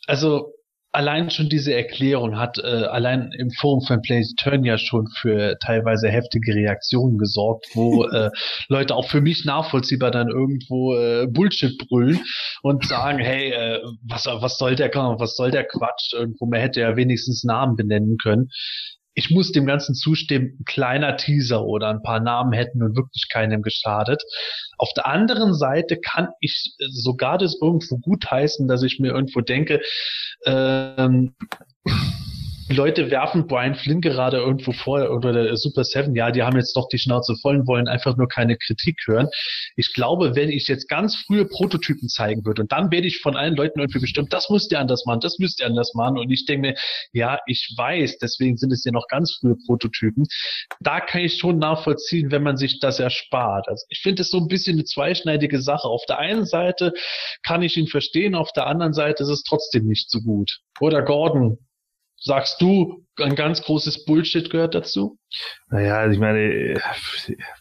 Also 0.07 0.53
allein 0.91 1.29
schon 1.29 1.49
diese 1.49 1.73
Erklärung 1.73 2.37
hat 2.37 2.57
äh, 2.57 2.67
allein 2.67 3.31
im 3.37 3.51
Forum 3.51 3.81
von 3.81 4.01
Turn 4.35 4.63
ja 4.63 4.77
schon 4.77 5.07
für 5.07 5.57
teilweise 5.59 6.09
heftige 6.09 6.55
Reaktionen 6.55 7.17
gesorgt, 7.17 7.67
wo 7.73 8.03
äh, 8.11 8.31
Leute 8.67 8.95
auch 8.95 9.07
für 9.07 9.21
mich 9.21 9.45
nachvollziehbar 9.45 10.11
dann 10.11 10.29
irgendwo 10.29 10.95
äh, 10.95 11.27
Bullshit 11.27 11.77
brüllen 11.87 12.19
und 12.61 12.85
sagen, 12.85 13.19
hey, 13.19 13.51
äh, 13.51 13.81
was, 14.07 14.25
was 14.25 14.57
soll 14.57 14.75
der 14.75 14.89
was 15.19 15.35
soll 15.35 15.51
der 15.51 15.65
Quatsch? 15.65 16.13
Irgendwo 16.13 16.45
man 16.45 16.59
hätte 16.59 16.81
ja 16.81 16.95
wenigstens 16.95 17.43
Namen 17.43 17.75
benennen 17.75 18.17
können. 18.17 18.49
Ich 19.19 19.29
muss 19.29 19.51
dem 19.51 19.65
Ganzen 19.65 19.95
zustimmen, 19.95 20.55
ein 20.61 20.63
kleiner 20.63 21.17
Teaser 21.17 21.65
oder 21.65 21.89
ein 21.89 22.01
paar 22.01 22.21
Namen 22.21 22.53
hätten 22.53 22.79
nun 22.79 22.95
wirklich 22.95 23.27
keinem 23.29 23.61
geschadet. 23.61 24.23
Auf 24.77 24.93
der 24.95 25.07
anderen 25.07 25.53
Seite 25.53 25.97
kann 25.99 26.29
ich 26.39 26.73
sogar 26.89 27.37
das 27.37 27.57
irgendwo 27.61 27.97
gutheißen, 27.97 28.65
dass 28.69 28.81
ich 28.81 28.97
mir 28.99 29.11
irgendwo 29.11 29.41
denke, 29.41 29.81
ähm, 30.45 31.35
Leute 32.71 33.09
werfen 33.09 33.47
Brian 33.47 33.73
Flynn 33.73 33.99
gerade 33.99 34.37
irgendwo 34.37 34.71
vor 34.71 35.09
oder 35.09 35.33
der 35.33 35.57
Super 35.57 35.83
Seven, 35.83 36.15
ja, 36.15 36.29
die 36.29 36.43
haben 36.43 36.55
jetzt 36.55 36.75
doch 36.75 36.87
die 36.87 36.99
Schnauze 36.99 37.35
voll 37.41 37.57
und 37.57 37.67
wollen 37.67 37.87
einfach 37.87 38.15
nur 38.15 38.27
keine 38.27 38.57
Kritik 38.57 38.99
hören. 39.07 39.27
Ich 39.75 39.93
glaube, 39.93 40.35
wenn 40.35 40.49
ich 40.49 40.67
jetzt 40.67 40.87
ganz 40.87 41.15
frühe 41.15 41.45
Prototypen 41.45 42.09
zeigen 42.09 42.45
würde 42.45 42.61
und 42.61 42.71
dann 42.71 42.91
werde 42.91 43.07
ich 43.07 43.21
von 43.21 43.35
allen 43.35 43.55
Leuten 43.55 43.79
irgendwie 43.79 43.99
bestimmt, 43.99 44.33
das 44.33 44.49
müsst 44.51 44.71
ihr 44.71 44.79
anders 44.79 45.05
machen, 45.05 45.19
das 45.21 45.39
müsst 45.39 45.59
ihr 45.61 45.65
anders 45.65 45.95
machen 45.95 46.19
und 46.19 46.29
ich 46.29 46.45
denke 46.45 46.69
mir, 46.69 46.75
ja, 47.11 47.39
ich 47.47 47.73
weiß, 47.75 48.19
deswegen 48.19 48.57
sind 48.57 48.71
es 48.71 48.83
ja 48.85 48.91
noch 48.91 49.07
ganz 49.07 49.37
frühe 49.39 49.55
Prototypen. 49.65 50.25
Da 50.79 50.99
kann 50.99 51.21
ich 51.21 51.37
schon 51.37 51.57
nachvollziehen, 51.57 52.29
wenn 52.29 52.43
man 52.43 52.57
sich 52.57 52.79
das 52.79 52.99
erspart. 52.99 53.67
Also 53.67 53.83
ich 53.89 53.99
finde 53.99 54.21
es 54.21 54.29
so 54.29 54.37
ein 54.37 54.47
bisschen 54.47 54.75
eine 54.75 54.85
zweischneidige 54.85 55.59
Sache. 55.59 55.87
Auf 55.87 56.03
der 56.07 56.19
einen 56.19 56.45
Seite 56.45 56.93
kann 57.43 57.63
ich 57.63 57.77
ihn 57.77 57.87
verstehen, 57.87 58.35
auf 58.35 58.51
der 58.51 58.67
anderen 58.67 58.93
Seite 58.93 59.23
ist 59.23 59.29
es 59.29 59.43
trotzdem 59.43 59.87
nicht 59.87 60.11
so 60.11 60.19
gut. 60.21 60.59
Oder 60.79 61.01
Gordon, 61.01 61.57
Sagst 62.19 62.61
du, 62.61 63.05
ein 63.21 63.35
ganz 63.35 63.61
großes 63.61 64.05
Bullshit 64.05 64.49
gehört 64.49 64.75
dazu? 64.75 65.17
Naja, 65.69 65.99
also 65.99 66.13
ich 66.13 66.19
meine, 66.19 66.81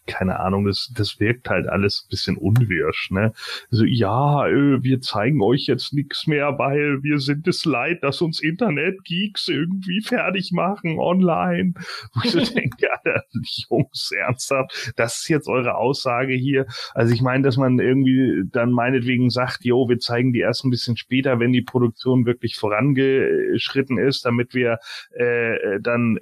keine 0.07 0.41
Ahnung, 0.41 0.65
das, 0.65 0.91
das 0.97 1.21
wirkt 1.21 1.51
halt 1.51 1.69
alles 1.69 2.05
ein 2.05 2.09
bisschen 2.09 2.37
unwirsch, 2.39 3.11
ne? 3.11 3.33
So, 3.71 3.85
ja, 3.85 4.47
äh, 4.49 4.83
wir 4.83 5.03
zeigen 5.03 5.43
euch 5.43 5.67
jetzt 5.67 5.93
nichts 5.93 6.27
mehr, 6.27 6.59
weil 6.59 7.03
wir 7.03 7.19
sind 7.19 7.47
es 7.47 7.67
leid, 7.67 8.03
dass 8.03 8.23
uns 8.23 8.41
Internet-Geeks 8.41 9.49
irgendwie 9.49 10.01
fertig 10.01 10.53
machen 10.53 10.99
online. 10.99 11.75
Wo 12.15 12.23
ich 12.25 12.31
so 12.31 12.41
denke, 12.41 12.89
Alter, 12.91 13.25
Jungs, 13.69 14.11
ernsthaft, 14.13 14.93
das 14.97 15.19
ist 15.19 15.29
jetzt 15.29 15.49
eure 15.49 15.77
Aussage 15.77 16.33
hier. 16.33 16.67
Also 16.95 17.13
ich 17.13 17.21
meine, 17.21 17.43
dass 17.43 17.59
man 17.59 17.79
irgendwie 17.79 18.45
dann 18.51 18.73
meinetwegen 18.73 19.29
sagt, 19.29 19.67
jo, 19.67 19.87
wir 19.89 19.99
zeigen 19.99 20.33
die 20.33 20.41
erst 20.41 20.65
ein 20.65 20.71
bisschen 20.71 20.97
später, 20.97 21.39
wenn 21.39 21.53
die 21.53 21.63
Produktion 21.63 22.25
wirklich 22.25 22.57
vorangeschritten 22.57 23.99
ist, 23.99 24.25
damit 24.25 24.55
wir 24.55 24.79
äh, 25.19 25.48
dann 25.81 26.17
äh, 26.17 26.21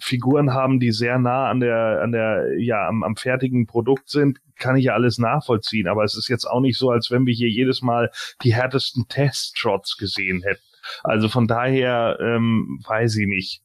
Figuren 0.00 0.52
haben, 0.52 0.80
die 0.80 0.92
sehr 0.92 1.18
nah 1.18 1.48
an 1.48 1.60
der, 1.60 2.00
an 2.02 2.12
der, 2.12 2.58
ja, 2.58 2.86
am, 2.88 3.02
am 3.02 3.16
fertigen 3.16 3.66
Produkt 3.66 4.08
sind, 4.08 4.40
kann 4.58 4.76
ich 4.76 4.84
ja 4.84 4.94
alles 4.94 5.18
nachvollziehen. 5.18 5.88
Aber 5.88 6.04
es 6.04 6.16
ist 6.16 6.28
jetzt 6.28 6.44
auch 6.44 6.60
nicht 6.60 6.78
so, 6.78 6.90
als 6.90 7.10
wenn 7.10 7.26
wir 7.26 7.34
hier 7.34 7.48
jedes 7.48 7.82
Mal 7.82 8.10
die 8.42 8.54
härtesten 8.54 9.06
Testshots 9.08 9.96
gesehen 9.96 10.42
hätten. 10.42 10.62
Also 11.02 11.28
von 11.28 11.46
daher 11.46 12.18
ähm, 12.20 12.80
weiß 12.86 13.16
ich 13.16 13.26
nicht. 13.26 13.62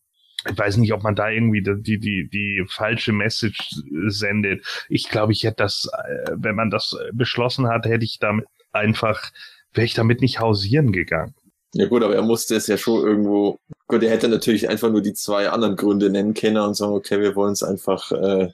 Ich 0.49 0.57
weiß 0.57 0.77
nicht, 0.77 0.91
ob 0.91 1.03
man 1.03 1.13
da 1.13 1.29
irgendwie 1.29 1.61
die, 1.61 1.99
die, 1.99 2.27
die 2.27 2.65
falsche 2.67 3.13
Message 3.13 3.59
sendet. 4.07 4.65
Ich 4.89 5.07
glaube, 5.07 5.33
ich 5.33 5.43
hätte 5.43 5.57
das, 5.57 5.87
äh, 5.93 6.31
wenn 6.35 6.55
man 6.55 6.71
das 6.71 6.97
beschlossen 7.13 7.67
hat, 7.67 7.85
hätte 7.85 8.05
ich 8.05 8.17
damit 8.19 8.45
einfach, 8.71 9.31
wäre 9.73 9.85
ich 9.85 9.93
damit 9.93 10.21
nicht 10.21 10.39
hausieren 10.39 10.91
gegangen. 10.91 11.35
Ja 11.73 11.87
gut, 11.87 12.03
aber 12.03 12.15
er 12.15 12.21
musste 12.21 12.55
es 12.55 12.67
ja 12.67 12.77
schon 12.77 13.05
irgendwo. 13.05 13.59
Gut, 13.87 14.03
er 14.03 14.09
hätte 14.09 14.27
natürlich 14.27 14.69
einfach 14.69 14.89
nur 14.89 15.01
die 15.01 15.13
zwei 15.13 15.49
anderen 15.49 15.75
Gründe 15.75 16.09
nennen 16.09 16.33
können 16.33 16.57
und 16.57 16.75
sagen, 16.75 16.93
okay, 16.93 17.19
wir 17.19 17.35
wollen 17.35 17.53
es 17.53 17.63
einfach 17.63 18.11
äh, 18.11 18.49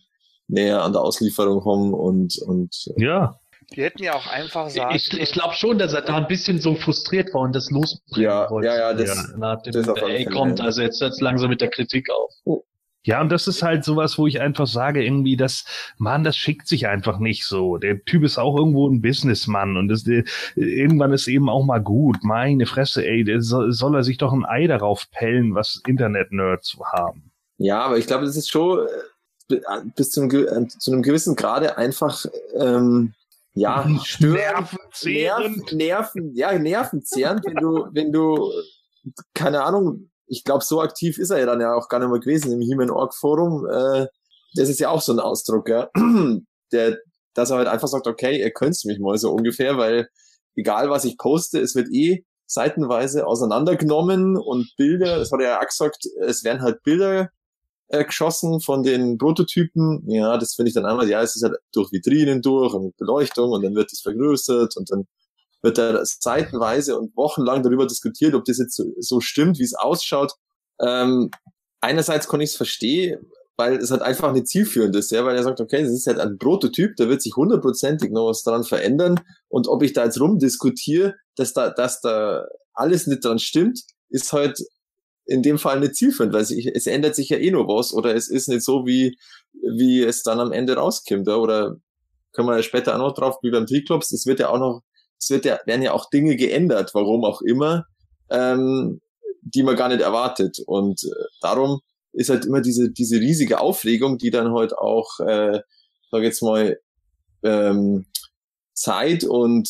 näher 0.47 0.83
an 0.83 0.93
der 0.93 1.01
Auslieferung 1.01 1.65
haben 1.65 1.93
und 1.93 2.37
und. 2.39 2.87
Äh, 2.95 3.05
ja. 3.05 3.39
Die 3.75 3.83
hätten 3.83 4.01
ja 4.01 4.13
auch 4.13 4.27
einfach 4.27 4.69
sagen. 4.69 4.95
Ich, 4.95 5.11
ich 5.11 5.33
glaube 5.33 5.53
schon, 5.53 5.77
dass 5.77 5.91
er 5.93 6.01
da 6.01 6.15
ein 6.15 6.27
bisschen 6.27 6.61
so 6.61 6.75
frustriert 6.75 7.33
war 7.33 7.41
und 7.41 7.53
das 7.53 7.69
losbringen 7.69 8.29
ja, 8.29 8.49
wollte. 8.49 8.67
Ja, 8.67 8.77
ja, 8.77 8.93
das, 8.93 9.09
ja, 9.09 9.37
nach 9.37 9.61
dem, 9.61 9.73
das 9.73 9.87
ey, 9.87 10.23
kommt, 10.23 10.61
also 10.61 10.81
jetzt 10.81 11.01
jetzt 11.01 11.19
langsam 11.19 11.49
mit 11.49 11.59
der 11.59 11.69
Kritik 11.69 12.09
auf. 12.09 12.31
Oh. 12.45 12.63
Ja, 13.03 13.21
und 13.21 13.29
das 13.29 13.47
ist 13.47 13.63
halt 13.63 13.85
sowas, 13.85 14.17
wo 14.17 14.27
ich 14.27 14.41
einfach 14.41 14.67
sage, 14.67 15.03
irgendwie, 15.03 15.37
das, 15.37 15.63
Mann, 15.97 16.25
das 16.25 16.35
schickt 16.35 16.67
sich 16.67 16.87
einfach 16.87 17.19
nicht 17.19 17.45
so. 17.45 17.77
Der 17.77 18.03
Typ 18.03 18.23
ist 18.23 18.37
auch 18.37 18.57
irgendwo 18.57 18.89
ein 18.89 19.01
Businessmann 19.01 19.77
und 19.77 19.87
das, 19.87 20.05
irgendwann 20.55 21.13
ist 21.13 21.27
eben 21.27 21.49
auch 21.49 21.63
mal 21.63 21.79
gut. 21.79 22.17
Meine 22.23 22.65
Fresse, 22.65 23.05
ey, 23.05 23.23
der 23.23 23.41
soll, 23.41 23.71
soll 23.71 23.95
er 23.95 24.03
sich 24.03 24.17
doch 24.17 24.33
ein 24.33 24.45
Ei 24.45 24.67
darauf 24.67 25.09
pellen, 25.11 25.55
was 25.55 25.81
Internet-Nerds 25.87 26.77
haben. 26.93 27.31
Ja, 27.57 27.81
aber 27.81 27.97
ich 27.97 28.07
glaube, 28.07 28.25
das 28.25 28.35
ist 28.35 28.49
schon 28.49 28.85
äh, 29.49 29.59
bis 29.95 30.11
zu 30.11 30.21
einem, 30.21 30.31
äh, 30.31 30.67
zu 30.67 30.91
einem 30.91 31.01
gewissen 31.01 31.35
Grade 31.35 31.77
einfach, 31.77 32.25
ähm, 32.59 33.13
ja, 33.53 33.87
störend. 34.03 34.37
nervenzehrend. 34.37 35.73
Nerven, 35.73 35.77
Nerven, 35.77 36.35
ja, 36.35 36.59
nervenzehrend, 36.59 37.45
wenn 37.45 37.55
du, 37.55 37.87
wenn 37.93 38.11
du, 38.11 38.51
keine 39.33 39.63
Ahnung, 39.63 40.09
ich 40.27 40.43
glaube, 40.43 40.63
so 40.63 40.81
aktiv 40.81 41.17
ist 41.17 41.29
er 41.29 41.39
ja 41.39 41.45
dann 41.45 41.61
ja 41.61 41.73
auch 41.73 41.89
gar 41.89 41.99
nicht 41.99 42.09
mehr 42.09 42.19
gewesen 42.19 42.51
im 42.51 42.61
Human 42.61 42.89
Org 42.89 43.15
Forum. 43.15 43.65
Äh, 43.65 44.07
das 44.55 44.69
ist 44.69 44.79
ja 44.79 44.89
auch 44.89 45.01
so 45.01 45.13
ein 45.13 45.19
Ausdruck, 45.19 45.69
ja. 45.69 45.89
Der, 46.73 46.97
dass 47.33 47.49
er 47.49 47.57
halt 47.57 47.67
einfach 47.67 47.87
sagt, 47.87 48.07
okay, 48.07 48.41
ihr 48.41 48.51
könnt 48.51 48.77
mich 48.83 48.99
mal 48.99 49.17
so 49.17 49.31
ungefähr, 49.31 49.77
weil 49.77 50.09
egal 50.55 50.89
was 50.89 51.05
ich 51.05 51.17
poste, 51.17 51.61
es 51.61 51.75
wird 51.75 51.87
eh 51.93 52.25
seitenweise 52.45 53.25
auseinandergenommen 53.25 54.37
und 54.37 54.73
Bilder, 54.77 55.19
das 55.19 55.31
hat 55.31 55.39
er 55.39 55.49
ja 55.49 55.59
auch 55.59 55.65
gesagt, 55.65 56.05
es 56.25 56.43
werden 56.43 56.61
halt 56.61 56.83
Bilder 56.83 57.29
äh, 57.89 58.03
geschossen 58.03 58.59
von 58.59 58.83
den 58.83 59.17
Prototypen. 59.17 60.03
Ja, 60.09 60.37
das 60.37 60.55
finde 60.55 60.69
ich 60.69 60.75
dann 60.75 60.85
einmal, 60.85 61.09
ja, 61.09 61.21
es 61.21 61.35
ist 61.35 61.43
halt 61.43 61.55
durch 61.73 61.91
Vitrinen 61.91 62.41
durch 62.41 62.73
und 62.73 62.97
Beleuchtung 62.97 63.51
und 63.51 63.63
dann 63.63 63.75
wird 63.75 63.91
es 63.91 64.01
vergrößert 64.01 64.75
und 64.75 64.91
dann 64.91 65.07
wird 65.67 65.77
da 65.77 65.99
seitenweise 66.05 66.97
und 66.97 67.15
wochenlang 67.17 67.61
darüber 67.61 67.85
diskutiert, 67.85 68.33
ob 68.33 68.45
das 68.45 68.57
jetzt 68.57 68.75
so, 68.75 68.85
so 68.99 69.19
stimmt, 69.19 69.59
wie 69.59 69.63
es 69.63 69.73
ausschaut. 69.73 70.33
Ähm, 70.79 71.29
einerseits 71.81 72.27
kann 72.27 72.41
ich 72.41 72.51
es 72.51 72.55
verstehen, 72.55 73.19
weil 73.57 73.77
es 73.77 73.91
halt 73.91 74.01
einfach 74.01 74.31
nicht 74.31 74.47
zielführend 74.47 74.95
ist, 74.95 75.11
ja, 75.11 75.25
weil 75.25 75.35
er 75.35 75.43
sagt, 75.43 75.59
okay, 75.59 75.81
das 75.81 75.91
ist 75.91 76.07
halt 76.07 76.19
ein 76.19 76.37
Prototyp, 76.37 76.95
da 76.95 77.09
wird 77.09 77.21
sich 77.21 77.35
hundertprozentig 77.35 78.11
noch 78.11 78.29
was 78.29 78.43
dran 78.43 78.63
verändern 78.63 79.19
und 79.49 79.67
ob 79.67 79.83
ich 79.83 79.93
da 79.93 80.05
jetzt 80.05 80.19
rumdiskutiere, 80.19 81.15
dass 81.35 81.53
da, 81.53 81.69
dass 81.71 81.99
da 81.99 82.45
alles 82.73 83.07
nicht 83.07 83.25
dran 83.25 83.39
stimmt, 83.39 83.81
ist 84.09 84.31
halt 84.31 84.59
in 85.25 85.41
dem 85.41 85.57
Fall 85.57 85.79
nicht 85.79 85.95
zielführend, 85.95 86.33
weil 86.33 86.45
sich, 86.45 86.67
es 86.67 86.87
ändert 86.87 87.15
sich 87.15 87.29
ja 87.29 87.37
eh 87.37 87.51
nur 87.51 87.67
was 87.67 87.93
oder 87.93 88.15
es 88.15 88.29
ist 88.29 88.47
nicht 88.47 88.63
so, 88.63 88.85
wie, 88.85 89.17
wie 89.53 90.03
es 90.03 90.23
dann 90.23 90.39
am 90.39 90.53
Ende 90.53 90.75
rauskommt, 90.75 91.27
ja, 91.27 91.35
oder 91.35 91.77
können 92.31 92.47
wir 92.47 92.55
ja 92.55 92.63
später 92.63 92.93
auch 92.93 92.99
noch 92.99 93.15
drauf, 93.15 93.37
wie 93.41 93.51
beim 93.51 93.65
Triclops, 93.65 94.11
es 94.11 94.27
wird 94.27 94.39
ja 94.39 94.49
auch 94.49 94.59
noch, 94.59 94.83
es 95.19 95.29
wird 95.29 95.45
ja, 95.45 95.59
werden 95.65 95.81
ja 95.81 95.93
auch 95.93 96.09
Dinge 96.09 96.35
geändert, 96.35 96.91
warum 96.93 97.25
auch 97.25 97.41
immer, 97.41 97.85
ähm, 98.29 99.01
die 99.41 99.63
man 99.63 99.75
gar 99.75 99.89
nicht 99.89 100.01
erwartet 100.01 100.59
und 100.65 101.03
äh, 101.03 101.25
darum 101.41 101.81
ist 102.13 102.29
halt 102.29 102.45
immer 102.45 102.61
diese, 102.61 102.91
diese 102.91 103.19
riesige 103.19 103.59
Aufregung, 103.59 104.17
die 104.17 104.31
dann 104.31 104.53
halt 104.53 104.77
auch, 104.77 105.19
äh, 105.19 105.61
sag 106.11 106.23
jetzt 106.23 106.41
mal, 106.41 106.79
ähm, 107.43 108.07
Zeit 108.73 109.23
und 109.23 109.69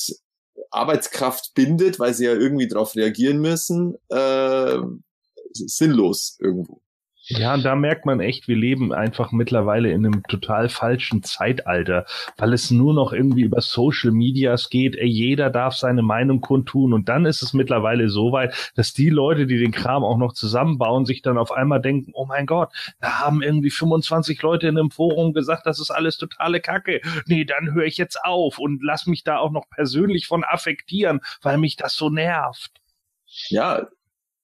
Arbeitskraft 0.71 1.53
bindet, 1.53 1.99
weil 1.99 2.13
sie 2.13 2.25
ja 2.25 2.33
irgendwie 2.33 2.67
darauf 2.67 2.95
reagieren 2.95 3.39
müssen, 3.39 3.95
äh, 4.09 4.77
sinnlos 5.53 6.37
irgendwo. 6.39 6.81
Ja, 7.29 7.53
und 7.53 7.65
da 7.65 7.75
merkt 7.75 8.05
man 8.05 8.21
echt, 8.21 8.47
wir 8.47 8.55
leben 8.55 8.93
einfach 8.93 9.33
mittlerweile 9.33 9.91
in 9.91 10.05
einem 10.05 10.23
total 10.23 10.69
falschen 10.69 11.23
Zeitalter, 11.23 12.05
weil 12.37 12.53
es 12.53 12.71
nur 12.71 12.93
noch 12.93 13.11
irgendwie 13.11 13.41
über 13.41 13.59
Social 13.59 14.11
Medias 14.11 14.69
geht. 14.69 14.95
Ey, 14.95 15.07
jeder 15.07 15.49
darf 15.49 15.75
seine 15.75 16.03
Meinung 16.03 16.39
kundtun 16.39 16.93
und 16.93 17.09
dann 17.09 17.25
ist 17.25 17.41
es 17.41 17.53
mittlerweile 17.53 18.07
so 18.07 18.31
weit, 18.31 18.71
dass 18.75 18.93
die 18.93 19.09
Leute, 19.09 19.45
die 19.45 19.57
den 19.57 19.73
Kram 19.73 20.05
auch 20.05 20.17
noch 20.17 20.31
zusammenbauen, 20.31 21.05
sich 21.05 21.21
dann 21.21 21.37
auf 21.37 21.51
einmal 21.51 21.81
denken, 21.81 22.11
oh 22.13 22.25
mein 22.25 22.45
Gott, 22.45 22.71
da 23.01 23.19
haben 23.19 23.41
irgendwie 23.41 23.71
25 23.71 24.41
Leute 24.41 24.69
in 24.69 24.77
einem 24.77 24.91
Forum 24.91 25.33
gesagt, 25.33 25.65
das 25.65 25.81
ist 25.81 25.91
alles 25.91 26.17
totale 26.17 26.61
Kacke. 26.61 27.01
Nee, 27.25 27.43
dann 27.43 27.73
höre 27.73 27.85
ich 27.85 27.97
jetzt 27.97 28.23
auf 28.23 28.57
und 28.57 28.81
lass 28.81 29.05
mich 29.05 29.25
da 29.25 29.37
auch 29.39 29.51
noch 29.51 29.69
persönlich 29.69 30.27
von 30.27 30.45
affektieren, 30.45 31.19
weil 31.41 31.57
mich 31.57 31.75
das 31.75 31.95
so 31.95 32.09
nervt. 32.09 32.71
Ja, 33.49 33.87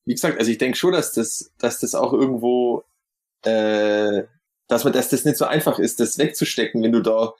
wie 0.06 0.14
gesagt, 0.14 0.40
also 0.40 0.52
ich 0.52 0.58
denke 0.58 0.78
schon, 0.78 0.94
dass 0.94 1.14
das, 1.14 1.52
dass 1.60 1.80
das 1.80 1.96
auch 1.96 2.14
irgendwo, 2.14 2.84
äh, 3.44 4.24
dass 4.68 4.84
man, 4.84 4.94
dass 4.94 5.10
das 5.10 5.26
nicht 5.26 5.38
so 5.38 5.46
einfach 5.46 5.80
ist, 5.80 6.00
das 6.00 6.18
wegzustecken, 6.18 6.84
wenn 6.84 6.92
du 6.92 7.02
da 7.02 7.34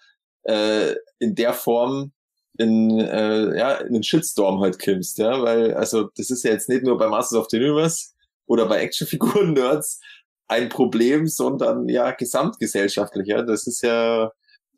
äh, 0.44 0.96
in 1.20 1.36
der 1.36 1.54
Form 1.54 2.12
in, 2.58 3.00
äh, 3.00 3.58
ja, 3.58 3.76
in 3.76 3.94
den 3.94 4.04
Shitstorm 4.04 4.62
halt 4.62 4.80
kimmst, 4.80 5.18
ja, 5.18 5.42
weil, 5.42 5.74
also 5.74 6.10
das 6.16 6.30
ist 6.30 6.44
ja 6.44 6.52
jetzt 6.52 6.70
nicht 6.70 6.84
nur 6.84 6.98
bei 6.98 7.08
Masters 7.08 7.40
of 7.40 7.48
the 7.50 7.58
Universe 7.58 8.10
oder 8.46 8.68
bei 8.68 8.82
Actionfiguren-Nerds 8.82 10.00
ein 10.48 10.70
Problem, 10.70 11.28
sondern 11.28 11.90
ja 11.90 12.12
gesamtgesellschaftlich, 12.12 13.28
ja, 13.28 13.42
das 13.42 13.66
ist 13.66 13.82
ja, 13.82 14.32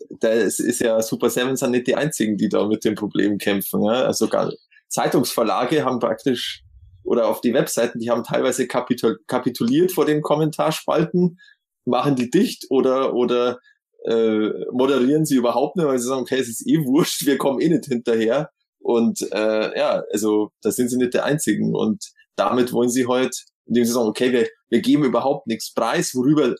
das 0.09 0.59
ist 0.59 0.79
ja 0.79 1.01
Super 1.01 1.29
Seven 1.29 1.55
sind 1.57 1.71
nicht 1.71 1.87
die 1.87 1.95
einzigen, 1.95 2.37
die 2.37 2.49
da 2.49 2.65
mit 2.65 2.85
dem 2.85 2.95
Problem 2.95 3.37
kämpfen, 3.37 3.83
ja, 3.83 4.05
also 4.05 4.27
gar, 4.29 4.51
Zeitungsverlage 4.87 5.83
haben 5.83 5.99
praktisch 5.99 6.64
oder 7.05 7.27
auf 7.27 7.41
die 7.41 7.53
Webseiten, 7.53 7.99
die 7.99 8.09
haben 8.09 8.23
teilweise 8.23 8.67
kapitul 8.67 9.19
kapituliert 9.27 9.91
vor 9.91 10.05
den 10.05 10.21
Kommentarspalten, 10.21 11.39
machen 11.85 12.15
die 12.15 12.29
dicht 12.29 12.65
oder 12.69 13.13
oder 13.13 13.59
äh, 14.05 14.49
moderieren 14.71 15.25
sie 15.25 15.35
überhaupt 15.35 15.77
nicht, 15.77 15.85
weil 15.85 15.99
sie 15.99 16.07
sagen, 16.07 16.21
okay, 16.21 16.39
es 16.39 16.49
ist 16.49 16.67
eh 16.67 16.83
wurscht, 16.85 17.25
wir 17.25 17.37
kommen 17.37 17.59
eh 17.59 17.69
nicht 17.69 17.85
hinterher. 17.85 18.49
Und 18.79 19.21
äh, 19.31 19.77
ja, 19.77 20.03
also 20.11 20.51
da 20.61 20.71
sind 20.71 20.89
sie 20.89 20.97
nicht 20.97 21.15
der 21.15 21.25
Einzigen. 21.25 21.73
Und 21.73 22.11
damit 22.35 22.71
wollen 22.71 22.89
sie 22.89 23.07
heute, 23.07 23.35
indem 23.65 23.85
sie 23.85 23.91
sagen, 23.91 24.07
okay, 24.07 24.31
wir, 24.31 24.47
wir 24.69 24.81
geben 24.81 25.03
überhaupt 25.03 25.47
nichts 25.47 25.73
preis, 25.73 26.13
worüber, 26.13 26.53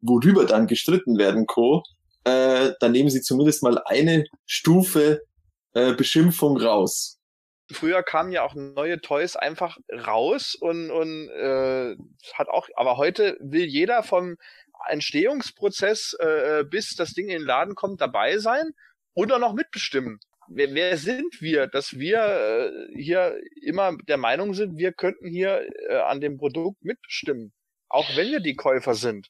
worüber 0.00 0.46
dann 0.46 0.66
gestritten 0.66 1.18
werden 1.18 1.46
co, 1.46 1.82
äh, 2.24 2.70
dann 2.80 2.92
nehmen 2.92 3.10
sie 3.10 3.20
zumindest 3.20 3.62
mal 3.62 3.78
eine 3.84 4.24
Stufe 4.46 5.20
äh, 5.74 5.92
Beschimpfung 5.92 6.56
raus 6.56 7.18
früher 7.72 8.02
kamen 8.02 8.32
ja 8.32 8.42
auch 8.42 8.54
neue 8.54 9.00
Toys 9.00 9.36
einfach 9.36 9.78
raus 9.90 10.54
und, 10.54 10.90
und 10.90 11.28
äh, 11.28 11.96
hat 12.34 12.48
auch, 12.48 12.68
aber 12.76 12.96
heute 12.96 13.36
will 13.40 13.64
jeder 13.64 14.02
vom 14.02 14.36
Entstehungsprozess 14.88 16.16
äh, 16.20 16.60
äh, 16.60 16.64
bis 16.64 16.94
das 16.94 17.12
Ding 17.12 17.26
in 17.28 17.38
den 17.38 17.46
Laden 17.46 17.74
kommt 17.74 18.00
dabei 18.00 18.38
sein 18.38 18.72
oder 19.14 19.38
noch 19.38 19.54
mitbestimmen. 19.54 20.18
Wer, 20.48 20.74
wer 20.74 20.96
sind 20.96 21.40
wir, 21.40 21.66
dass 21.66 21.98
wir 21.98 22.18
äh, 22.18 23.00
hier 23.00 23.38
immer 23.62 23.96
der 24.08 24.16
Meinung 24.16 24.54
sind, 24.54 24.76
wir 24.76 24.92
könnten 24.92 25.28
hier 25.28 25.66
äh, 25.88 25.96
an 25.96 26.20
dem 26.20 26.36
Produkt 26.36 26.82
mitbestimmen, 26.84 27.52
auch 27.88 28.16
wenn 28.16 28.30
wir 28.30 28.40
die 28.40 28.56
Käufer 28.56 28.94
sind? 28.94 29.28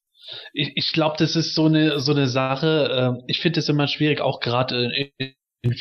Ich, 0.53 0.73
ich 0.77 0.93
glaube, 0.93 1.17
das 1.19 1.37
ist 1.37 1.55
so 1.55 1.67
eine 1.67 2.01
so 2.01 2.13
eine 2.13 2.29
Sache. 2.29 3.19
Äh, 3.19 3.25
ich 3.27 3.41
finde 3.41 3.61
es 3.61 3.69
immer 3.69 3.89
schwierig, 3.89 4.21
auch 4.21 4.41
gerade 4.41 4.91
in 5.19 5.35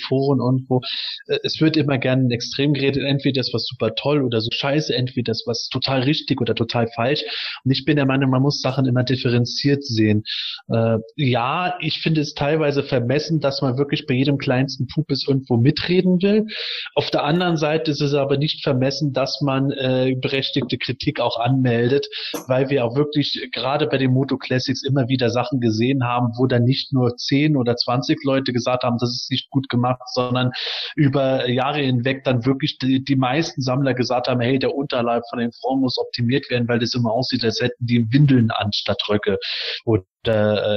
Foren 0.07 0.39
irgendwo, 0.39 0.81
äh, 1.27 1.39
es 1.43 1.59
wird 1.59 1.77
immer 1.77 1.97
gerne 1.97 2.23
ein 2.23 2.31
Extrem 2.31 2.73
geredet, 2.73 3.03
entweder 3.03 3.41
das 3.41 3.51
was 3.53 3.65
super 3.65 3.95
toll 3.95 4.21
oder 4.23 4.41
so 4.41 4.49
scheiße, 4.51 4.95
entweder 4.95 5.31
das 5.31 5.43
was 5.45 5.69
total 5.69 6.01
richtig 6.03 6.41
oder 6.41 6.53
total 6.55 6.87
falsch. 6.95 7.23
Und 7.63 7.71
ich 7.71 7.85
bin 7.85 7.95
der 7.95 8.05
Meinung, 8.05 8.29
man 8.29 8.41
muss 8.41 8.61
Sachen 8.61 8.85
immer 8.85 9.03
differenziert 9.03 9.83
sehen. 9.83 10.23
Äh, 10.69 10.97
ja, 11.15 11.75
ich 11.79 11.99
finde 12.01 12.21
es 12.21 12.33
teilweise 12.33 12.83
vermessen, 12.83 13.39
dass 13.39 13.61
man 13.61 13.77
wirklich 13.77 14.05
bei 14.05 14.13
jedem 14.13 14.37
kleinsten 14.37 14.87
Pupis 14.87 15.25
irgendwo 15.27 15.57
mitreden 15.57 16.21
will. 16.21 16.47
Auf 16.95 17.09
der 17.09 17.23
anderen 17.23 17.57
Seite 17.57 17.91
ist 17.91 18.01
es 18.01 18.13
aber 18.13 18.37
nicht 18.37 18.63
vermessen, 18.63 19.13
dass 19.13 19.41
man 19.41 19.71
äh, 19.71 20.15
berechtigte 20.19 20.77
Kritik 20.77 21.19
auch 21.19 21.39
anmeldet, 21.39 22.07
weil 22.47 22.69
wir 22.69 22.85
auch 22.85 22.95
wirklich 22.95 23.49
gerade 23.51 23.87
bei 23.87 23.97
den 23.97 24.11
Moto 24.11 24.37
Classics 24.37 24.83
immer 24.83 25.07
wieder 25.07 25.29
Sachen 25.29 25.59
gesehen 25.59 26.03
haben, 26.03 26.33
wo 26.37 26.45
dann 26.45 26.63
nicht 26.63 26.93
nur 26.93 27.15
10 27.15 27.55
oder 27.55 27.75
20 27.75 28.23
Leute 28.23 28.53
gesagt 28.53 28.83
haben, 28.83 28.97
das 28.99 29.09
ist 29.09 29.31
nicht 29.31 29.49
gut 29.49 29.69
gemacht, 29.71 30.01
sondern 30.13 30.51
über 30.95 31.49
Jahre 31.49 31.79
hinweg 31.79 32.23
dann 32.23 32.45
wirklich 32.45 32.77
die, 32.77 33.03
die 33.03 33.15
meisten 33.15 33.61
Sammler 33.61 33.95
gesagt 33.95 34.27
haben, 34.27 34.41
hey, 34.41 34.59
der 34.59 34.75
Unterleib 34.75 35.23
von 35.29 35.39
den 35.39 35.51
Frauen 35.51 35.79
muss 35.79 35.97
optimiert 35.97 36.49
werden, 36.51 36.67
weil 36.67 36.77
das 36.77 36.93
immer 36.93 37.11
aussieht, 37.11 37.43
als 37.43 37.59
hätten 37.59 37.85
die 37.85 38.05
Windeln 38.13 38.51
anstatt 38.51 39.01
Röcke 39.09 39.39
oder 39.85 40.03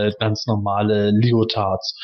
äh, 0.07 0.13
ganz 0.19 0.47
normale 0.47 1.11
Leotards 1.11 1.95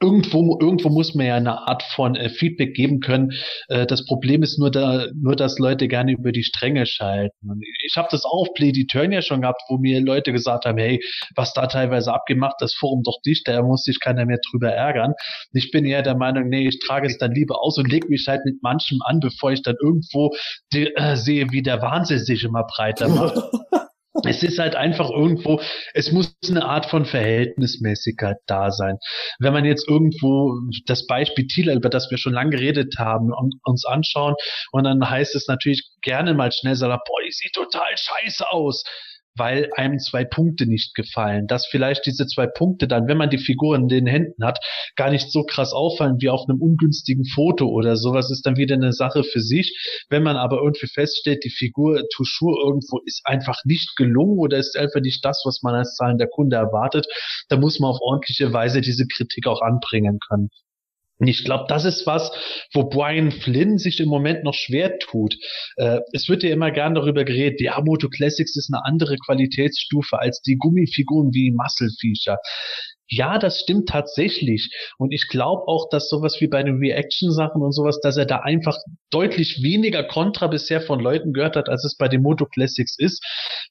irgendwo, 0.00 0.58
irgendwo 0.60 0.90
muss 0.90 1.14
man 1.14 1.26
ja 1.26 1.36
eine 1.36 1.66
Art 1.66 1.82
von 1.82 2.16
äh, 2.16 2.28
Feedback 2.28 2.74
geben 2.74 3.00
können. 3.00 3.32
Äh, 3.68 3.86
das 3.86 4.04
Problem 4.04 4.42
ist 4.42 4.58
nur, 4.58 4.70
da, 4.70 5.06
nur, 5.14 5.36
dass 5.36 5.58
Leute 5.58 5.88
gerne 5.88 6.12
über 6.12 6.32
die 6.32 6.42
Stränge 6.42 6.86
schalten. 6.86 7.50
Und 7.50 7.64
ich 7.84 7.96
habe 7.96 8.08
das 8.10 8.24
auch 8.24 8.42
auf 8.42 8.54
Play 8.54 8.72
the 8.74 8.86
Turn 8.86 9.12
ja 9.12 9.22
schon 9.22 9.40
gehabt, 9.40 9.62
wo 9.68 9.78
mir 9.78 10.00
Leute 10.00 10.32
gesagt 10.32 10.66
haben, 10.66 10.78
hey, 10.78 11.00
was 11.34 11.54
da 11.54 11.66
teilweise 11.66 12.12
abgemacht, 12.12 12.56
das 12.60 12.74
Forum 12.74 13.02
doch 13.04 13.20
dicht, 13.24 13.48
da 13.48 13.62
muss 13.62 13.84
sich 13.84 13.98
keiner 14.00 14.26
mehr 14.26 14.38
drüber 14.50 14.70
ärgern. 14.70 15.12
Und 15.12 15.58
ich 15.58 15.70
bin 15.70 15.86
eher 15.86 16.02
der 16.02 16.16
Meinung, 16.16 16.48
nee, 16.48 16.68
ich 16.68 16.78
trage 16.80 17.06
es 17.06 17.16
dann 17.18 17.32
lieber 17.32 17.62
aus 17.62 17.78
und 17.78 17.90
leg 17.90 18.08
mich 18.10 18.26
halt 18.28 18.44
mit 18.44 18.62
manchem 18.62 18.98
an, 19.04 19.20
bevor 19.20 19.52
ich 19.52 19.62
dann 19.62 19.76
irgendwo 19.80 20.30
die, 20.72 20.94
äh, 20.94 21.16
sehe, 21.16 21.46
wie 21.50 21.62
der 21.62 21.80
Wahnsinn 21.80 22.18
sich 22.18 22.44
immer 22.44 22.64
breiter 22.64 23.08
macht. 23.08 23.36
es 24.24 24.42
ist 24.42 24.58
halt 24.58 24.76
einfach 24.76 25.10
irgendwo, 25.10 25.60
es 25.94 26.12
muss 26.12 26.34
eine 26.48 26.64
Art 26.64 26.86
von 26.86 27.04
Verhältnismäßigkeit 27.04 28.36
da 28.46 28.70
sein. 28.70 28.98
Wenn 29.38 29.52
man 29.52 29.64
jetzt 29.64 29.88
irgendwo 29.88 30.54
das 30.86 31.06
Beispiel 31.06 31.46
Thiel, 31.46 31.70
über 31.70 31.88
das 31.88 32.10
wir 32.10 32.18
schon 32.18 32.32
lange 32.32 32.50
geredet 32.50 32.94
haben, 32.98 33.32
uns 33.64 33.84
anschauen 33.84 34.34
und 34.72 34.84
dann 34.84 35.08
heißt 35.08 35.34
es 35.34 35.48
natürlich 35.48 35.88
gerne 36.02 36.34
mal 36.34 36.52
schnell, 36.52 36.76
boah, 36.76 37.22
die 37.26 37.32
sieht 37.32 37.52
total 37.52 37.96
scheiße 37.96 38.50
aus 38.50 38.84
weil 39.36 39.70
einem 39.74 39.98
zwei 39.98 40.24
Punkte 40.24 40.66
nicht 40.66 40.94
gefallen. 40.94 41.46
Dass 41.46 41.66
vielleicht 41.66 42.06
diese 42.06 42.26
zwei 42.26 42.46
Punkte 42.46 42.88
dann, 42.88 43.08
wenn 43.08 43.16
man 43.16 43.30
die 43.30 43.38
Figur 43.38 43.76
in 43.76 43.88
den 43.88 44.06
Händen 44.06 44.44
hat, 44.44 44.58
gar 44.96 45.10
nicht 45.10 45.30
so 45.30 45.44
krass 45.44 45.72
auffallen 45.72 46.16
wie 46.20 46.28
auf 46.28 46.48
einem 46.48 46.60
ungünstigen 46.60 47.24
Foto 47.24 47.68
oder 47.68 47.96
sowas, 47.96 48.30
ist 48.30 48.46
dann 48.46 48.56
wieder 48.56 48.74
eine 48.74 48.92
Sache 48.92 49.24
für 49.24 49.40
sich. 49.40 50.04
Wenn 50.08 50.22
man 50.22 50.36
aber 50.36 50.58
irgendwie 50.62 50.88
feststellt, 50.88 51.44
die 51.44 51.50
Figur 51.50 52.02
Touchur 52.14 52.58
irgendwo 52.64 53.00
ist 53.04 53.22
einfach 53.24 53.60
nicht 53.64 53.96
gelungen 53.96 54.38
oder 54.38 54.58
ist 54.58 54.76
einfach 54.76 55.00
nicht 55.00 55.24
das, 55.24 55.42
was 55.44 55.62
man 55.62 55.74
als 55.74 55.94
zahlender 55.96 56.26
Kunde 56.26 56.56
erwartet, 56.56 57.06
dann 57.48 57.60
muss 57.60 57.78
man 57.80 57.90
auf 57.90 58.00
ordentliche 58.00 58.52
Weise 58.52 58.80
diese 58.80 59.06
Kritik 59.06 59.46
auch 59.46 59.60
anbringen 59.60 60.18
können. 60.28 60.50
Und 61.18 61.28
ich 61.28 61.44
glaube, 61.44 61.64
das 61.68 61.84
ist 61.84 62.06
was, 62.06 62.30
wo 62.74 62.84
Brian 62.84 63.30
Flynn 63.30 63.78
sich 63.78 64.00
im 64.00 64.08
Moment 64.08 64.44
noch 64.44 64.54
schwer 64.54 64.98
tut. 64.98 65.36
Äh, 65.76 66.00
es 66.12 66.28
wird 66.28 66.42
ja 66.42 66.50
immer 66.50 66.70
gern 66.70 66.94
darüber 66.94 67.24
geredet, 67.24 67.60
ja, 67.60 67.80
Moto 67.80 68.08
Classics 68.08 68.56
ist 68.56 68.72
eine 68.72 68.84
andere 68.84 69.16
Qualitätsstufe 69.16 70.18
als 70.18 70.42
die 70.42 70.56
Gummifiguren 70.56 71.32
wie 71.32 71.52
Muscle 71.52 71.90
Feature. 72.00 72.38
Ja, 73.08 73.38
das 73.38 73.60
stimmt 73.60 73.88
tatsächlich. 73.88 74.68
Und 74.98 75.12
ich 75.12 75.28
glaube 75.28 75.68
auch, 75.68 75.88
dass 75.90 76.08
sowas 76.08 76.40
wie 76.40 76.48
bei 76.48 76.62
den 76.62 76.78
Reaction-Sachen 76.78 77.62
und 77.62 77.72
sowas, 77.72 78.00
dass 78.00 78.16
er 78.16 78.26
da 78.26 78.40
einfach 78.40 78.76
deutlich 79.10 79.62
weniger 79.62 80.02
Kontra 80.02 80.48
bisher 80.48 80.80
von 80.80 80.98
Leuten 80.98 81.32
gehört 81.32 81.54
hat, 81.54 81.68
als 81.68 81.84
es 81.84 81.96
bei 81.96 82.08
den 82.08 82.22
Moto 82.22 82.46
Classics 82.46 82.96
ist, 82.98 83.24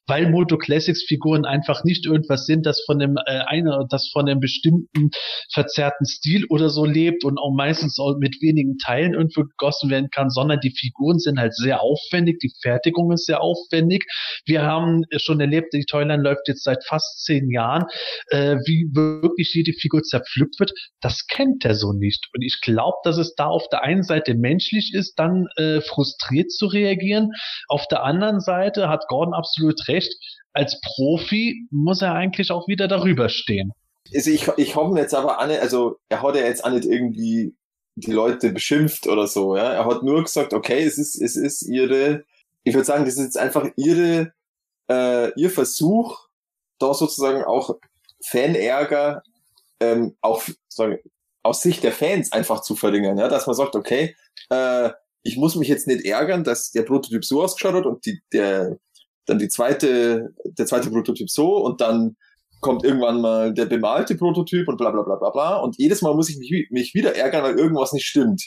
weil 0.06 0.30
Moto 0.30 0.56
Classics 0.56 1.04
Figuren 1.06 1.44
einfach 1.44 1.84
nicht 1.84 2.06
irgendwas 2.06 2.46
sind, 2.46 2.64
das 2.64 2.82
von 2.86 2.98
dem 2.98 3.16
äh, 3.26 3.40
einer, 3.46 3.86
das 3.90 4.08
von 4.10 4.26
einem 4.28 4.40
bestimmten 4.40 5.10
verzerrten 5.52 6.06
Stil 6.06 6.46
oder 6.48 6.70
so 6.70 6.86
lebt 6.86 7.24
und 7.24 7.38
auch 7.38 7.54
meistens 7.54 7.98
auch 7.98 8.16
mit 8.18 8.40
wenigen 8.40 8.78
Teilen 8.78 9.12
irgendwo 9.12 9.42
gegossen 9.42 9.90
werden 9.90 10.08
kann, 10.10 10.30
sondern 10.30 10.60
die 10.60 10.74
Figuren 10.74 11.18
sind 11.18 11.38
halt 11.38 11.54
sehr 11.54 11.82
aufwendig, 11.82 12.38
die 12.38 12.52
Fertigung 12.62 13.12
ist 13.12 13.26
sehr 13.26 13.42
aufwendig. 13.42 14.06
Wir 14.46 14.62
haben 14.62 15.04
schon 15.18 15.40
erlebt, 15.40 15.74
die 15.74 15.84
Toyline 15.84 16.22
läuft 16.22 16.48
jetzt 16.48 16.64
seit 16.64 16.84
fast 16.86 17.22
zehn 17.24 17.50
Jahren, 17.50 17.84
äh, 18.30 18.56
wie 18.64 18.88
wirklich 19.26 19.52
jede 19.54 19.72
Figur 19.72 20.02
zerpflückt 20.02 20.60
wird, 20.60 20.72
das 21.00 21.26
kennt 21.26 21.64
er 21.64 21.74
so 21.74 21.92
nicht. 21.92 22.28
Und 22.34 22.42
ich 22.42 22.60
glaube, 22.62 22.96
dass 23.04 23.18
es 23.18 23.34
da 23.34 23.46
auf 23.46 23.68
der 23.68 23.82
einen 23.82 24.02
Seite 24.02 24.34
menschlich 24.34 24.92
ist, 24.94 25.14
dann 25.16 25.46
äh, 25.56 25.80
frustriert 25.80 26.50
zu 26.52 26.66
reagieren. 26.66 27.32
Auf 27.68 27.86
der 27.88 28.04
anderen 28.04 28.40
Seite 28.40 28.88
hat 28.88 29.08
Gordon 29.08 29.34
absolut 29.34 29.88
recht. 29.88 30.14
Als 30.52 30.80
Profi 30.80 31.66
muss 31.70 32.02
er 32.02 32.14
eigentlich 32.14 32.50
auch 32.50 32.68
wieder 32.68 32.88
darüber 32.88 33.28
stehen. 33.28 33.72
Also 34.14 34.30
ich, 34.30 34.48
ich 34.56 34.76
hoffe 34.76 34.98
jetzt 34.98 35.14
aber 35.14 35.40
an, 35.40 35.50
also 35.50 35.96
er 36.08 36.22
hat 36.22 36.36
ja 36.36 36.42
jetzt 36.42 36.64
auch 36.64 36.70
nicht 36.70 36.84
irgendwie 36.84 37.54
die 37.96 38.12
Leute 38.12 38.52
beschimpft 38.52 39.06
oder 39.06 39.26
so, 39.26 39.56
ja. 39.56 39.72
Er 39.72 39.86
hat 39.86 40.02
nur 40.02 40.22
gesagt, 40.22 40.52
okay, 40.52 40.84
es 40.84 40.98
ist, 40.98 41.20
es 41.20 41.34
ist 41.34 41.62
ihre, 41.62 42.24
ich 42.62 42.74
würde 42.74 42.84
sagen, 42.84 43.04
das 43.04 43.14
ist 43.14 43.24
jetzt 43.24 43.38
einfach 43.38 43.66
ihre, 43.76 44.32
äh, 44.90 45.32
ihr 45.40 45.50
Versuch, 45.50 46.26
da 46.78 46.92
sozusagen 46.94 47.42
auch 47.44 47.76
Fanärger 48.30 49.22
ähm, 49.80 50.16
auch 50.20 50.42
sagen, 50.68 50.98
aus 51.42 51.62
Sicht 51.62 51.84
der 51.84 51.92
Fans 51.92 52.32
einfach 52.32 52.62
zu 52.62 52.74
verringern, 52.74 53.18
ja, 53.18 53.28
dass 53.28 53.46
man 53.46 53.54
sagt, 53.54 53.76
okay, 53.76 54.16
äh, 54.50 54.90
ich 55.22 55.36
muss 55.36 55.56
mich 55.56 55.68
jetzt 55.68 55.86
nicht 55.86 56.04
ärgern, 56.04 56.44
dass 56.44 56.70
der 56.70 56.82
Prototyp 56.82 57.24
so 57.24 57.42
ausgeschaut 57.42 57.74
hat 57.74 57.86
und 57.86 58.04
die, 58.06 58.20
der, 58.32 58.78
dann 59.26 59.38
die 59.38 59.48
zweite, 59.48 60.34
der 60.44 60.66
zweite 60.66 60.90
Prototyp 60.90 61.30
so 61.30 61.56
und 61.56 61.80
dann 61.80 62.16
kommt 62.60 62.84
irgendwann 62.84 63.20
mal 63.20 63.52
der 63.52 63.66
bemalte 63.66 64.16
Prototyp 64.16 64.66
und 64.68 64.76
bla 64.76 64.90
bla 64.90 65.02
bla 65.02 65.16
bla 65.16 65.30
bla 65.30 65.56
und 65.56 65.76
jedes 65.78 66.02
Mal 66.02 66.14
muss 66.14 66.30
ich 66.30 66.38
mich, 66.38 66.68
mich 66.70 66.94
wieder 66.94 67.14
ärgern, 67.14 67.44
weil 67.44 67.58
irgendwas 67.58 67.92
nicht 67.92 68.06
stimmt. 68.06 68.42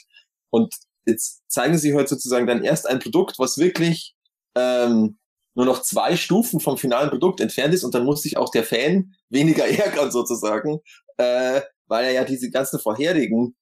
Und 0.50 0.74
jetzt 1.06 1.44
zeigen 1.48 1.78
sie 1.78 1.94
heute 1.94 2.10
sozusagen 2.10 2.48
dann 2.48 2.64
erst 2.64 2.88
ein 2.88 3.00
Produkt, 3.00 3.38
was 3.38 3.58
wirklich 3.58 4.16
ähm, 4.56 5.19
nur 5.60 5.66
noch 5.66 5.82
zwei 5.82 6.16
Stufen 6.16 6.62
vom 6.62 6.78
finalen 6.78 7.10
Produkt 7.10 7.42
entfernt 7.42 7.74
ist 7.74 7.84
und 7.84 7.94
dann 7.94 8.06
muss 8.06 8.22
sich 8.22 8.38
auch 8.38 8.50
der 8.50 8.64
Fan 8.64 9.14
weniger 9.28 9.68
ärgern 9.68 10.10
sozusagen, 10.10 10.80
äh, 11.18 11.60
weil 11.88 12.06
er 12.06 12.12
ja 12.14 12.24
diese 12.24 12.50
ganzen 12.50 12.80
vorherigen 12.80 13.58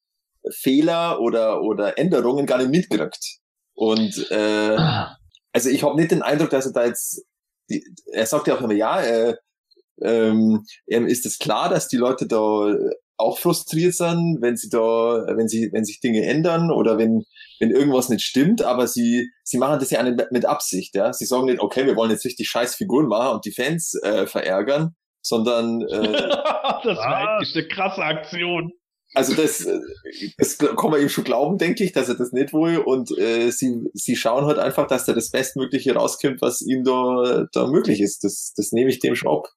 Fehler 0.51 1.19
oder, 1.19 1.63
oder 1.63 1.97
Änderungen 1.97 2.45
gar 2.45 2.59
nicht 2.59 2.69
mitkriegt. 2.69 3.39
Und 3.73 4.29
äh, 4.29 4.75
ah. 4.77 5.17
also 5.51 5.69
ich 5.69 5.81
habe 5.81 5.95
nicht 5.95 6.11
den 6.11 6.21
Eindruck, 6.21 6.51
dass 6.51 6.67
er 6.67 6.73
da 6.73 6.85
jetzt, 6.85 7.25
die, 7.67 7.83
er 8.11 8.27
sagt 8.27 8.45
ja 8.45 8.55
auch 8.55 8.61
immer, 8.61 8.75
ja, 8.75 9.01
äh, 9.01 9.35
ähm, 9.99 10.67
ist 10.85 11.25
es 11.25 11.39
klar, 11.39 11.67
dass 11.67 11.87
die 11.87 11.97
Leute 11.97 12.27
da 12.27 12.75
auch 13.17 13.39
frustriert 13.39 13.95
sind, 13.95 14.37
wenn 14.41 14.55
sie 14.55 14.69
da, 14.69 15.25
wenn 15.35 15.47
sie, 15.47 15.69
wenn 15.73 15.83
sich 15.83 15.99
Dinge 15.99 16.23
ändern 16.23 16.71
oder 16.71 16.97
wenn, 16.97 17.23
wenn 17.59 17.71
irgendwas 17.71 18.09
nicht 18.09 18.23
stimmt, 18.23 18.61
aber 18.61 18.87
sie, 18.87 19.31
sie 19.43 19.57
machen 19.57 19.79
das 19.79 19.89
ja 19.89 20.03
nicht 20.03 20.31
mit 20.31 20.45
Absicht, 20.45 20.95
ja. 20.95 21.11
Sie 21.13 21.25
sagen 21.25 21.45
nicht, 21.45 21.59
okay, 21.59 21.85
wir 21.85 21.95
wollen 21.95 22.11
jetzt 22.11 22.25
richtig 22.25 22.47
scheiß 22.47 22.75
Figuren 22.75 23.07
machen 23.07 23.35
und 23.35 23.45
die 23.45 23.51
Fans 23.51 23.95
äh, 24.03 24.27
verärgern, 24.27 24.95
sondern 25.21 25.81
äh, 25.81 26.11
das 26.83 26.97
war 26.97 27.39
eigentlich 27.39 27.55
eine 27.55 27.67
krasse 27.67 28.03
Aktion. 28.03 28.71
Also 29.13 29.33
das, 29.33 29.67
das 30.37 30.57
kann 30.57 30.91
man 30.91 31.01
ihm 31.01 31.09
schon 31.09 31.23
glauben, 31.23 31.57
denke 31.57 31.83
ich, 31.83 31.93
dass 31.93 32.09
er 32.09 32.15
das 32.15 32.33
nicht 32.33 32.53
will. 32.53 32.77
Und 32.79 33.17
äh, 33.17 33.51
sie, 33.51 33.85
sie 33.93 34.15
schauen 34.15 34.45
halt 34.45 34.59
einfach, 34.59 34.85
dass 34.85 35.05
da 35.05 35.13
das 35.13 35.31
Bestmögliche 35.31 35.93
rauskommt, 35.95 36.41
was 36.41 36.61
ihm 36.61 36.83
da, 36.83 37.47
da 37.53 37.67
möglich 37.67 38.01
ist. 38.01 38.23
Das, 38.23 38.53
das 38.55 38.73
nehme 38.73 38.89
ich 38.89 38.99
dem 38.99 39.15
schon 39.15 39.31
ab. 39.31 39.47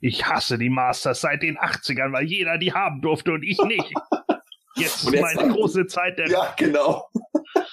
Ich 0.00 0.26
hasse 0.26 0.58
die 0.58 0.70
Masters 0.70 1.20
seit 1.20 1.42
den 1.42 1.58
80ern, 1.58 2.12
weil 2.12 2.24
jeder 2.24 2.58
die 2.58 2.72
haben 2.72 3.00
durfte 3.00 3.32
und 3.32 3.42
ich 3.42 3.58
nicht. 3.64 3.92
Jetzt, 4.76 5.04
ist 5.04 5.20
meine 5.20 5.52
große 5.52 5.86
Zeit 5.86 6.18
der. 6.18 6.28
Ja, 6.28 6.54
genau. 6.56 7.06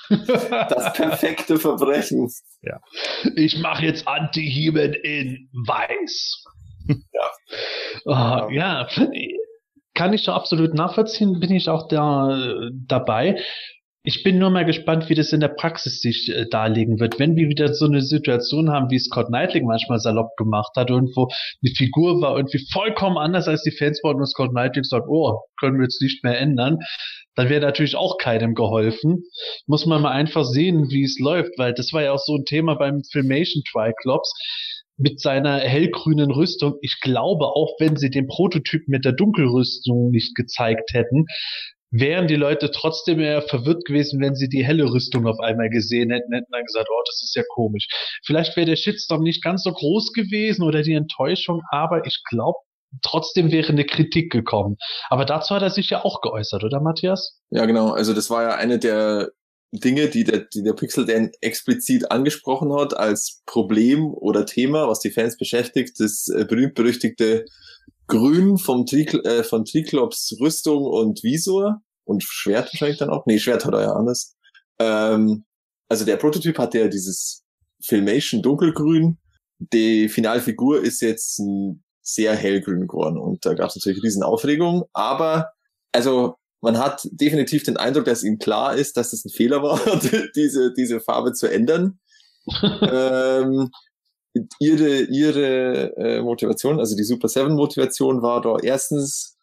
Das 0.09 0.93
perfekte 0.93 1.59
Verbrechen. 1.59 2.31
Ja. 2.63 2.81
Ich 3.35 3.59
mache 3.59 3.85
jetzt 3.85 4.07
Anti-Human 4.07 4.93
in 4.93 5.49
weiß. 5.53 6.43
Ja. 7.13 8.47
Uh, 8.47 8.49
ja, 8.51 8.87
kann 9.93 10.13
ich 10.13 10.23
so 10.23 10.31
absolut 10.31 10.73
nachvollziehen, 10.73 11.39
bin 11.39 11.53
ich 11.53 11.69
auch 11.69 11.87
da 11.87 12.69
dabei. 12.71 13.39
Ich 14.03 14.23
bin 14.23 14.39
nur 14.39 14.49
mal 14.49 14.63
gespannt, 14.63 15.09
wie 15.09 15.15
das 15.15 15.33
in 15.33 15.41
der 15.41 15.49
Praxis 15.49 15.99
sich 15.99 16.29
äh, 16.29 16.45
darlegen 16.49 16.99
wird. 17.01 17.19
Wenn 17.19 17.35
wir 17.35 17.49
wieder 17.49 17.73
so 17.73 17.85
eine 17.85 18.01
Situation 18.01 18.69
haben, 18.69 18.89
wie 18.89 18.99
Scott 18.99 19.27
Knightley 19.27 19.61
manchmal 19.61 19.99
salopp 19.99 20.37
gemacht 20.37 20.71
hat, 20.77 20.89
irgendwo 20.89 21.27
die 21.61 21.75
Figur 21.75 22.21
war 22.21 22.37
irgendwie 22.37 22.65
vollkommen 22.71 23.17
anders 23.17 23.49
als 23.49 23.61
die 23.63 23.71
Fans 23.71 23.99
wollten 24.01 24.21
und 24.21 24.27
Scott 24.27 24.51
Knightley 24.51 24.85
sagt, 24.85 25.07
oh, 25.09 25.41
können 25.59 25.77
wir 25.77 25.83
jetzt 25.83 26.01
nicht 26.01 26.23
mehr 26.23 26.39
ändern, 26.39 26.77
dann 27.35 27.49
wäre 27.49 27.59
natürlich 27.61 27.97
auch 27.97 28.17
keinem 28.17 28.55
geholfen. 28.55 29.23
Muss 29.67 29.85
man 29.85 30.01
mal 30.01 30.11
einfach 30.11 30.45
sehen, 30.45 30.89
wie 30.89 31.03
es 31.03 31.19
läuft, 31.19 31.51
weil 31.57 31.73
das 31.73 31.91
war 31.91 32.01
ja 32.01 32.13
auch 32.13 32.19
so 32.19 32.35
ein 32.35 32.45
Thema 32.45 32.75
beim 32.75 33.01
Filmation 33.11 33.63
Triclops 33.69 34.33
mit 34.95 35.19
seiner 35.19 35.59
hellgrünen 35.59 36.31
Rüstung. 36.31 36.75
Ich 36.81 36.99
glaube, 37.01 37.47
auch 37.47 37.75
wenn 37.79 37.97
sie 37.97 38.09
den 38.09 38.27
Prototyp 38.27 38.87
mit 38.87 39.03
der 39.03 39.13
Dunkelrüstung 39.13 40.11
nicht 40.11 40.35
gezeigt 40.35 40.91
hätten, 40.93 41.25
wären 41.91 42.27
die 42.27 42.35
Leute 42.35 42.71
trotzdem 42.71 43.19
eher 43.19 43.41
verwirrt 43.41 43.85
gewesen, 43.85 44.21
wenn 44.21 44.35
sie 44.35 44.47
die 44.47 44.65
helle 44.65 44.85
Rüstung 44.85 45.25
auf 45.27 45.39
einmal 45.39 45.69
gesehen 45.69 46.11
hätten, 46.11 46.33
hätten 46.33 46.51
dann 46.51 46.65
gesagt, 46.65 46.87
oh, 46.89 47.03
das 47.07 47.21
ist 47.23 47.35
ja 47.35 47.43
komisch. 47.49 47.87
Vielleicht 48.25 48.55
wäre 48.55 48.67
der 48.67 48.75
Shitstorm 48.75 49.23
nicht 49.23 49.43
ganz 49.43 49.63
so 49.63 49.71
groß 49.71 50.13
gewesen 50.13 50.63
oder 50.63 50.81
die 50.81 50.93
Enttäuschung, 50.93 51.61
aber 51.71 52.05
ich 52.05 52.21
glaube, 52.29 52.59
trotzdem 53.01 53.51
wäre 53.51 53.69
eine 53.69 53.85
Kritik 53.85 54.31
gekommen. 54.31 54.77
Aber 55.09 55.25
dazu 55.25 55.55
hat 55.55 55.61
er 55.61 55.69
sich 55.69 55.89
ja 55.89 56.03
auch 56.03 56.21
geäußert, 56.21 56.63
oder 56.63 56.81
Matthias? 56.81 57.39
Ja, 57.49 57.65
genau. 57.65 57.91
Also 57.91 58.13
das 58.13 58.29
war 58.29 58.43
ja 58.43 58.55
eine 58.55 58.79
der 58.79 59.29
Dinge, 59.71 60.07
die 60.07 60.23
der, 60.23 60.45
die 60.51 60.63
der 60.63 60.73
Pixel 60.73 61.05
Dan 61.05 61.31
explizit 61.41 62.11
angesprochen 62.11 62.73
hat 62.73 62.97
als 62.97 63.43
Problem 63.45 64.13
oder 64.13 64.45
Thema, 64.45 64.87
was 64.87 64.99
die 64.99 65.11
Fans 65.11 65.37
beschäftigt, 65.37 65.99
das 65.99 66.27
äh, 66.27 66.45
berühmt-berüchtigte 66.45 67.45
Grün 68.09 68.57
vom 68.57 68.85
Tri 68.85 69.03
äh, 69.03 69.43
von 69.43 69.63
Triklops 69.63 70.35
Rüstung 70.41 70.83
und 70.83 71.23
Visor 71.23 71.81
und 72.03 72.23
Schwert 72.23 72.73
wahrscheinlich 72.73 72.97
dann 72.97 73.11
auch. 73.11 73.25
Nee, 73.25 73.39
Schwert 73.39 73.65
hat 73.65 73.73
er 73.73 73.83
ja 73.83 73.93
anders. 73.93 74.35
Ähm, 74.79 75.45
also 75.87 76.05
der 76.05 76.17
Prototyp 76.17 76.57
hat 76.57 76.73
ja 76.73 76.87
dieses 76.87 77.45
Filmation 77.81 78.41
dunkelgrün. 78.41 79.19
Die 79.59 80.09
Finalfigur 80.09 80.81
ist 80.81 81.01
jetzt 81.01 81.39
ein 81.39 81.83
sehr 82.01 82.35
hellgrün 82.35 82.87
geworden 82.87 83.17
und 83.17 83.45
da 83.45 83.53
gab 83.53 83.69
es 83.69 83.75
natürlich 83.75 84.03
riesen 84.03 84.23
Aufregung. 84.23 84.85
Aber 84.93 85.51
also 85.91 86.35
man 86.61 86.77
hat 86.77 87.07
definitiv 87.11 87.63
den 87.63 87.77
Eindruck, 87.77 88.05
dass 88.05 88.23
ihm 88.23 88.39
klar 88.39 88.75
ist, 88.75 88.97
dass 88.97 89.13
es 89.13 89.23
das 89.23 89.31
ein 89.31 89.35
Fehler 89.35 89.61
war, 89.61 89.79
diese, 90.35 90.73
diese 90.73 90.99
Farbe 90.99 91.33
zu 91.33 91.47
ändern. 91.47 91.99
ähm, 92.81 93.69
ihre, 94.59 95.01
ihre 95.03 95.97
äh, 95.97 96.21
Motivation, 96.21 96.79
also 96.79 96.95
die 96.95 97.03
Super 97.03 97.27
Seven 97.27 97.55
Motivation 97.55 98.21
war 98.21 98.41
da 98.41 98.57
erstens, 98.61 99.37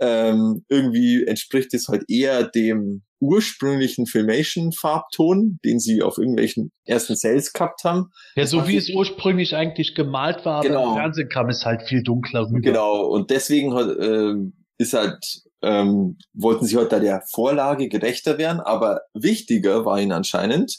ähm, 0.00 0.64
irgendwie 0.68 1.24
entspricht 1.26 1.74
es 1.74 1.88
halt 1.88 2.04
eher 2.08 2.44
dem 2.44 3.02
ursprünglichen 3.20 4.06
Filmation-Farbton, 4.06 5.58
den 5.64 5.80
sie 5.80 6.02
auf 6.02 6.18
irgendwelchen 6.18 6.70
ersten 6.84 7.16
Sales 7.16 7.52
gehabt 7.52 7.82
haben. 7.84 8.10
Ja, 8.36 8.46
so 8.46 8.68
wie 8.68 8.76
es 8.76 8.90
ursprünglich 8.90 9.56
eigentlich 9.56 9.94
gemalt 9.94 10.44
war, 10.44 10.62
genau. 10.62 10.82
aber 10.82 10.90
im 10.90 10.96
Fernsehen 10.98 11.28
kam 11.28 11.48
es 11.48 11.64
halt 11.64 11.82
viel 11.82 12.02
dunkler 12.02 12.46
rüber. 12.46 12.60
Genau, 12.60 13.06
und 13.06 13.30
deswegen 13.30 13.74
hat, 13.74 13.88
äh, 13.88 14.34
ist 14.78 14.94
halt, 14.94 15.18
ähm, 15.62 16.16
wollten 16.32 16.66
sie 16.66 16.76
halt 16.76 16.92
da 16.92 17.00
der 17.00 17.22
Vorlage 17.32 17.88
gerechter 17.88 18.38
werden, 18.38 18.60
aber 18.60 19.00
wichtiger 19.14 19.84
war 19.84 20.00
ihnen 20.00 20.12
anscheinend, 20.12 20.76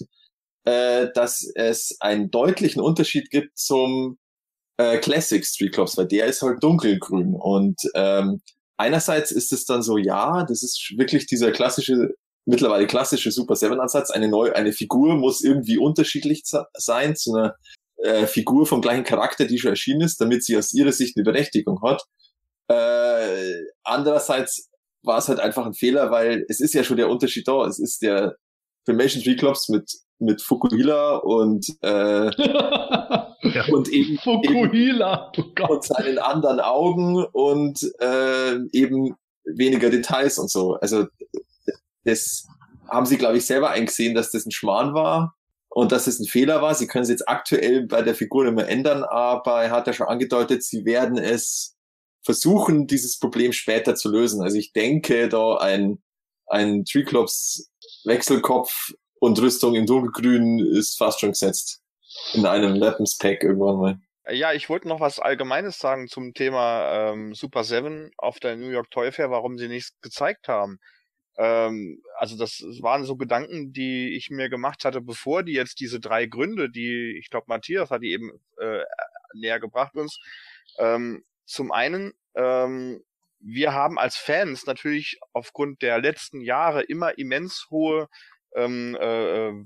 äh, 0.65 1.07
dass 1.13 1.49
es 1.55 1.97
einen 1.99 2.31
deutlichen 2.31 2.81
Unterschied 2.81 3.29
gibt 3.29 3.57
zum 3.57 4.17
äh, 4.77 4.97
Classic 4.97 5.45
Street 5.45 5.73
Clubs, 5.73 5.97
weil 5.97 6.07
der 6.07 6.27
ist 6.27 6.41
halt 6.41 6.63
dunkelgrün. 6.63 7.35
Und 7.35 7.79
ähm, 7.95 8.41
einerseits 8.77 9.31
ist 9.31 9.51
es 9.51 9.65
dann 9.65 9.81
so, 9.81 9.97
ja, 9.97 10.43
das 10.43 10.63
ist 10.63 10.93
wirklich 10.97 11.27
dieser 11.27 11.51
klassische, 11.51 12.13
mittlerweile 12.45 12.87
klassische 12.87 13.31
Super 13.31 13.55
Seven 13.55 13.79
Ansatz. 13.79 14.09
Eine 14.09 14.27
neue, 14.27 14.55
eine 14.55 14.71
Figur 14.71 15.15
muss 15.15 15.43
irgendwie 15.43 15.77
unterschiedlich 15.77 16.43
sein 16.73 17.15
zu 17.15 17.35
einer 17.35 17.55
äh, 17.97 18.25
Figur 18.25 18.65
vom 18.65 18.81
gleichen 18.81 19.03
Charakter, 19.03 19.45
die 19.45 19.59
schon 19.59 19.71
erschienen 19.71 20.01
ist, 20.01 20.21
damit 20.21 20.43
sie 20.43 20.57
aus 20.57 20.73
ihrer 20.73 20.93
Sicht 20.93 21.17
eine 21.17 21.25
Berechtigung 21.25 21.81
hat. 21.81 22.03
Äh, 22.69 23.55
andererseits 23.83 24.69
war 25.03 25.17
es 25.17 25.27
halt 25.27 25.39
einfach 25.39 25.65
ein 25.65 25.73
Fehler, 25.73 26.11
weil 26.11 26.45
es 26.47 26.59
ist 26.59 26.73
ja 26.73 26.83
schon 26.83 26.97
der 26.97 27.09
Unterschied 27.09 27.47
da. 27.47 27.65
Es 27.65 27.79
ist 27.79 28.01
der 28.01 28.35
Filmation 28.85 29.35
Clubs 29.35 29.69
mit 29.69 29.91
mit 30.19 30.41
Fukuhila 30.41 31.17
und 31.17 31.65
äh, 31.81 32.29
und 33.71 33.89
eben, 33.89 34.17
Fukuhila 34.17 35.31
eben 35.35 35.53
oh 35.61 35.73
und 35.73 35.83
seinen 35.83 36.19
anderen 36.19 36.59
Augen 36.59 37.23
und 37.25 37.81
äh, 37.99 38.55
eben 38.71 39.15
weniger 39.45 39.89
Details 39.89 40.37
und 40.37 40.51
so. 40.51 40.75
Also 40.75 41.07
das 42.03 42.45
haben 42.89 43.05
sie, 43.05 43.17
glaube 43.17 43.37
ich, 43.37 43.45
selber 43.45 43.71
eingesehen, 43.71 44.15
dass 44.15 44.31
das 44.31 44.45
ein 44.45 44.51
Schmarrn 44.51 44.93
war 44.93 45.35
und 45.69 45.91
dass 45.91 46.07
es 46.07 46.19
ein 46.19 46.25
Fehler 46.25 46.61
war. 46.61 46.75
Sie 46.75 46.87
können 46.87 47.03
es 47.03 47.09
jetzt 47.09 47.27
aktuell 47.27 47.85
bei 47.85 48.01
der 48.01 48.15
Figur 48.15 48.45
nicht 48.45 48.55
mehr 48.55 48.67
ändern, 48.67 49.03
aber 49.03 49.63
er 49.63 49.71
hat 49.71 49.87
ja 49.87 49.93
schon 49.93 50.07
angedeutet, 50.07 50.63
sie 50.63 50.85
werden 50.85 51.17
es 51.17 51.75
versuchen, 52.23 52.87
dieses 52.87 53.19
Problem 53.19 53.53
später 53.53 53.95
zu 53.95 54.09
lösen. 54.09 54.41
Also 54.41 54.57
ich 54.57 54.73
denke, 54.73 55.29
da 55.29 55.55
ein, 55.55 56.01
ein 56.47 56.83
Triclops 56.85 57.69
Wechselkopf 58.05 58.93
und 59.19 59.39
Rüstung 59.41 59.75
im 59.75 59.85
Dunkelgrün 59.85 60.59
ist 60.59 60.97
fast 60.97 61.19
schon 61.19 61.31
gesetzt. 61.31 61.81
In 62.33 62.45
einem 62.45 62.79
Weapons 62.79 63.17
Pack 63.17 63.43
irgendwann 63.43 63.77
mal. 63.77 63.99
Ja, 64.31 64.53
ich 64.53 64.69
wollte 64.69 64.87
noch 64.87 64.99
was 64.99 65.19
Allgemeines 65.19 65.79
sagen 65.79 66.07
zum 66.07 66.33
Thema 66.33 67.11
ähm, 67.11 67.33
Super 67.33 67.63
Seven 67.63 68.11
auf 68.17 68.39
der 68.39 68.55
New 68.57 68.69
York 68.69 68.91
Toy 68.91 69.11
Fair, 69.11 69.31
warum 69.31 69.57
sie 69.57 69.67
nichts 69.67 69.99
gezeigt 70.01 70.47
haben. 70.47 70.79
Ähm, 71.37 72.01
also 72.17 72.37
das 72.37 72.63
waren 72.81 73.05
so 73.05 73.15
Gedanken, 73.15 73.73
die 73.73 74.15
ich 74.15 74.29
mir 74.29 74.49
gemacht 74.49 74.85
hatte, 74.85 75.01
bevor 75.01 75.43
die 75.43 75.53
jetzt 75.53 75.79
diese 75.79 75.99
drei 75.99 76.25
Gründe, 76.25 76.69
die 76.69 77.17
ich 77.17 77.29
glaube 77.29 77.45
Matthias 77.47 77.89
hat 77.89 78.03
die 78.03 78.11
eben 78.11 78.31
äh, 78.59 78.83
näher 79.33 79.59
gebracht 79.59 79.95
uns. 79.95 80.19
Ähm, 80.77 81.23
zum 81.45 81.71
einen, 81.71 82.13
ähm, 82.35 83.01
wir 83.39 83.73
haben 83.73 83.97
als 83.97 84.17
Fans 84.17 84.65
natürlich 84.65 85.19
aufgrund 85.33 85.81
der 85.81 85.99
letzten 85.99 86.41
Jahre 86.41 86.83
immer 86.83 87.17
immens 87.17 87.67
hohe 87.71 88.09
ähm, 88.55 88.97
äh, 88.99 89.49
äh, 89.49 89.65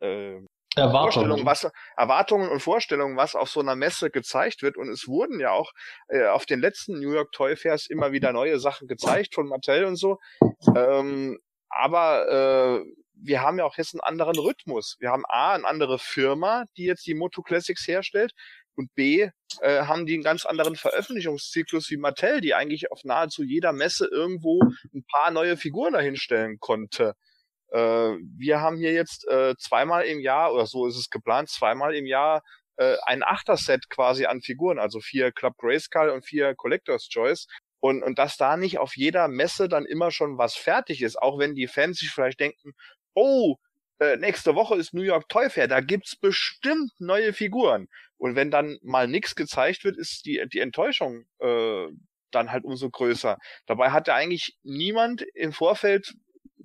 äh 0.00 0.46
Erwartungen. 0.74 1.44
was, 1.44 1.70
Erwartungen 1.96 2.48
und 2.48 2.60
Vorstellungen, 2.60 3.16
was 3.16 3.34
auf 3.34 3.50
so 3.50 3.60
einer 3.60 3.76
Messe 3.76 4.10
gezeigt 4.10 4.62
wird. 4.62 4.76
Und 4.76 4.88
es 4.88 5.06
wurden 5.06 5.38
ja 5.38 5.50
auch 5.50 5.72
äh, 6.08 6.26
auf 6.26 6.46
den 6.46 6.60
letzten 6.60 6.98
New 6.98 7.12
York 7.12 7.32
Toy 7.32 7.56
Fairs 7.56 7.86
immer 7.88 8.12
wieder 8.12 8.32
neue 8.32 8.58
Sachen 8.58 8.88
gezeigt 8.88 9.34
von 9.34 9.48
Mattel 9.48 9.84
und 9.84 9.96
so. 9.96 10.18
Ähm, 10.74 11.38
aber 11.68 12.82
äh, 12.82 12.92
wir 13.14 13.42
haben 13.42 13.58
ja 13.58 13.64
auch 13.64 13.76
jetzt 13.76 13.94
einen 13.94 14.00
anderen 14.00 14.38
Rhythmus. 14.38 14.96
Wir 14.98 15.10
haben 15.10 15.24
A, 15.28 15.54
eine 15.54 15.66
andere 15.66 15.98
Firma, 15.98 16.64
die 16.76 16.84
jetzt 16.84 17.06
die 17.06 17.14
Moto 17.14 17.42
Classics 17.42 17.86
herstellt. 17.86 18.32
Und 18.74 18.94
B, 18.94 19.28
äh, 19.60 19.82
haben 19.82 20.06
die 20.06 20.14
einen 20.14 20.22
ganz 20.22 20.46
anderen 20.46 20.76
Veröffentlichungszyklus 20.76 21.90
wie 21.90 21.98
Mattel, 21.98 22.40
die 22.40 22.54
eigentlich 22.54 22.90
auf 22.90 23.04
nahezu 23.04 23.42
jeder 23.42 23.72
Messe 23.72 24.08
irgendwo 24.10 24.62
ein 24.94 25.04
paar 25.04 25.30
neue 25.30 25.58
Figuren 25.58 25.92
dahinstellen 25.92 26.58
konnte. 26.58 27.14
Äh, 27.72 28.18
wir 28.36 28.60
haben 28.60 28.76
hier 28.76 28.92
jetzt 28.92 29.26
äh, 29.28 29.54
zweimal 29.58 30.04
im 30.04 30.20
Jahr, 30.20 30.52
oder 30.52 30.66
so 30.66 30.86
ist 30.86 30.96
es 30.96 31.08
geplant, 31.08 31.48
zweimal 31.48 31.94
im 31.94 32.06
Jahr 32.06 32.42
äh, 32.76 32.96
ein 33.06 33.22
Achterset 33.22 33.88
quasi 33.88 34.26
an 34.26 34.42
Figuren, 34.42 34.78
also 34.78 35.00
vier 35.00 35.32
Club 35.32 35.54
Grayskull 35.58 36.10
und 36.10 36.26
vier 36.26 36.54
Collector's 36.54 37.08
Choice. 37.08 37.46
Und, 37.80 38.02
und 38.02 38.18
dass 38.18 38.36
da 38.36 38.56
nicht 38.56 38.78
auf 38.78 38.96
jeder 38.96 39.26
Messe 39.26 39.68
dann 39.68 39.86
immer 39.86 40.10
schon 40.12 40.38
was 40.38 40.54
fertig 40.54 41.02
ist, 41.02 41.20
auch 41.20 41.38
wenn 41.38 41.54
die 41.54 41.66
Fans 41.66 41.98
sich 41.98 42.10
vielleicht 42.10 42.38
denken, 42.38 42.72
oh, 43.14 43.56
äh, 43.98 44.16
nächste 44.16 44.54
Woche 44.54 44.76
ist 44.76 44.94
New 44.94 45.02
York 45.02 45.28
Toy 45.28 45.48
Fair, 45.50 45.66
da 45.66 45.80
gibt's 45.80 46.16
bestimmt 46.16 46.92
neue 46.98 47.32
Figuren. 47.32 47.88
Und 48.18 48.36
wenn 48.36 48.50
dann 48.50 48.78
mal 48.82 49.08
nichts 49.08 49.34
gezeigt 49.34 49.84
wird, 49.84 49.96
ist 49.96 50.26
die, 50.26 50.44
die 50.52 50.60
Enttäuschung 50.60 51.24
äh, 51.40 51.86
dann 52.30 52.52
halt 52.52 52.64
umso 52.64 52.90
größer. 52.90 53.38
Dabei 53.66 53.90
hat 53.90 54.08
ja 54.08 54.14
eigentlich 54.14 54.56
niemand 54.62 55.22
im 55.34 55.52
Vorfeld 55.52 56.14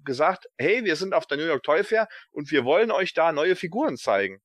gesagt, 0.04 0.45
hey, 0.58 0.84
wir 0.84 0.95
sind 0.95 1.14
auf 1.14 1.26
der 1.28 1.38
New 1.38 1.45
York 1.45 1.64
Toy 1.64 1.84
Fair 1.84 2.08
und 2.32 2.52
wir 2.52 2.66
wollen 2.66 2.91
euch 2.91 3.14
da 3.14 3.32
neue 3.32 3.56
Figuren 3.56 3.98
zeigen. 3.98 4.41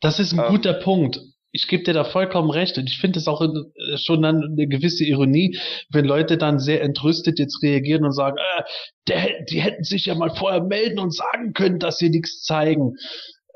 Das 0.00 0.18
ist 0.18 0.32
ein 0.32 0.40
ähm, 0.40 0.48
guter 0.48 0.74
Punkt. 0.74 1.20
Ich 1.52 1.68
gebe 1.68 1.84
dir 1.84 1.94
da 1.94 2.04
vollkommen 2.04 2.50
recht 2.50 2.76
und 2.76 2.88
ich 2.88 2.98
finde 2.98 3.18
es 3.18 3.28
auch 3.28 3.40
äh, 3.40 3.96
schon 3.96 4.22
dann 4.22 4.42
eine 4.42 4.68
gewisse 4.68 5.04
Ironie, 5.04 5.58
wenn 5.90 6.04
Leute 6.04 6.36
dann 6.36 6.58
sehr 6.58 6.82
entrüstet 6.82 7.38
jetzt 7.38 7.62
reagieren 7.62 8.04
und 8.04 8.12
sagen, 8.12 8.36
äh, 8.36 8.62
der, 9.08 9.44
die 9.44 9.60
hätten 9.60 9.84
sich 9.84 10.06
ja 10.06 10.14
mal 10.14 10.34
vorher 10.34 10.62
melden 10.62 10.98
und 10.98 11.14
sagen 11.14 11.52
können, 11.54 11.78
dass 11.78 11.98
sie 11.98 12.10
nichts 12.10 12.42
zeigen. 12.42 12.96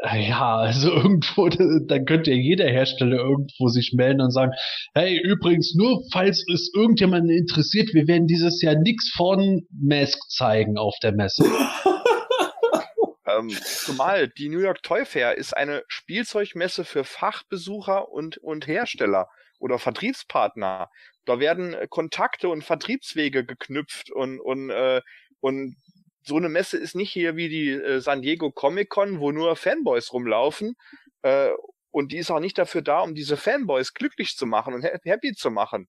Ja, 0.03 0.57
also 0.57 0.90
irgendwo, 0.94 1.48
dann 1.48 2.05
könnte 2.07 2.30
ja 2.30 2.36
jeder 2.36 2.68
Hersteller 2.68 3.18
irgendwo 3.18 3.68
sich 3.68 3.92
melden 3.92 4.20
und 4.20 4.30
sagen, 4.30 4.53
hey, 4.94 5.18
übrigens, 5.18 5.74
nur 5.74 6.03
falls 6.12 6.44
es 6.53 6.70
irgendjemanden 6.74 7.30
interessiert, 7.30 7.92
wir 7.92 8.07
werden 8.09 8.26
dieses 8.26 8.62
Jahr 8.62 8.76
nichts 8.76 9.11
von 9.11 9.66
Mask 9.70 10.18
zeigen 10.30 10.78
auf 10.78 10.94
der 11.03 11.12
Messe. 11.12 11.44
ähm, 13.26 13.51
zumal 13.51 14.28
die 14.28 14.48
New 14.48 14.61
York 14.61 14.82
Toy 14.82 15.05
Fair 15.05 15.36
ist 15.36 15.55
eine 15.55 15.82
Spielzeugmesse 15.88 16.84
für 16.84 17.05
Fachbesucher 17.05 18.09
und, 18.09 18.38
und 18.38 18.66
Hersteller 18.66 19.28
oder 19.59 19.78
Vertriebspartner. 19.78 20.88
Da 21.26 21.38
werden 21.38 21.76
Kontakte 21.90 22.48
und 22.48 22.64
Vertriebswege 22.64 23.44
geknüpft 23.44 24.11
und, 24.11 24.40
und, 24.40 24.70
äh, 24.70 25.03
und 25.40 25.76
so 26.23 26.37
eine 26.37 26.49
Messe 26.49 26.77
ist 26.77 26.95
nicht 26.95 27.11
hier 27.11 27.37
wie 27.37 27.49
die 27.49 27.71
äh, 27.71 28.01
San 28.01 28.23
Diego 28.23 28.51
Comic 28.51 28.91
Con, 28.91 29.21
wo 29.21 29.33
nur 29.33 29.57
Fanboys 29.57 30.12
rumlaufen. 30.12 30.75
Äh, 31.23 31.51
und 31.91 32.12
die 32.12 32.18
ist 32.18 32.31
auch 32.31 32.41
nicht 32.41 32.59
dafür 32.59 32.83
da, 32.83 33.01
um 33.01 33.14
diese 33.14 33.37
Fanboys 33.37 33.95
glücklich 33.95 34.37
zu 34.37 34.47
machen 34.47 34.75
und 34.75 34.85
happy 34.85 35.33
zu 35.35 35.51
machen. 35.51 35.89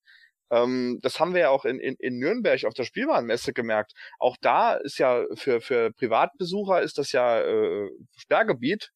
Ähm, 0.52 1.00
das 1.02 1.20
haben 1.20 1.34
wir 1.34 1.42
ja 1.42 1.50
auch 1.50 1.66
in, 1.66 1.80
in, 1.80 1.96
in 2.00 2.18
Nürnberg 2.20 2.66
auf 2.66 2.74
der 2.74 2.84
Spielwarenmesse 2.84 3.54
gemerkt. 3.54 3.94
Auch 4.20 4.38
da 4.42 4.76
ist 4.76 5.00
ja 5.00 5.26
für, 5.36 5.62
für 5.62 5.92
Privatbesucher 5.94 6.82
ist 6.82 6.98
das 6.98 7.12
ja 7.14 7.42
äh, 7.42 7.90
Sperrgebiet. 8.18 8.92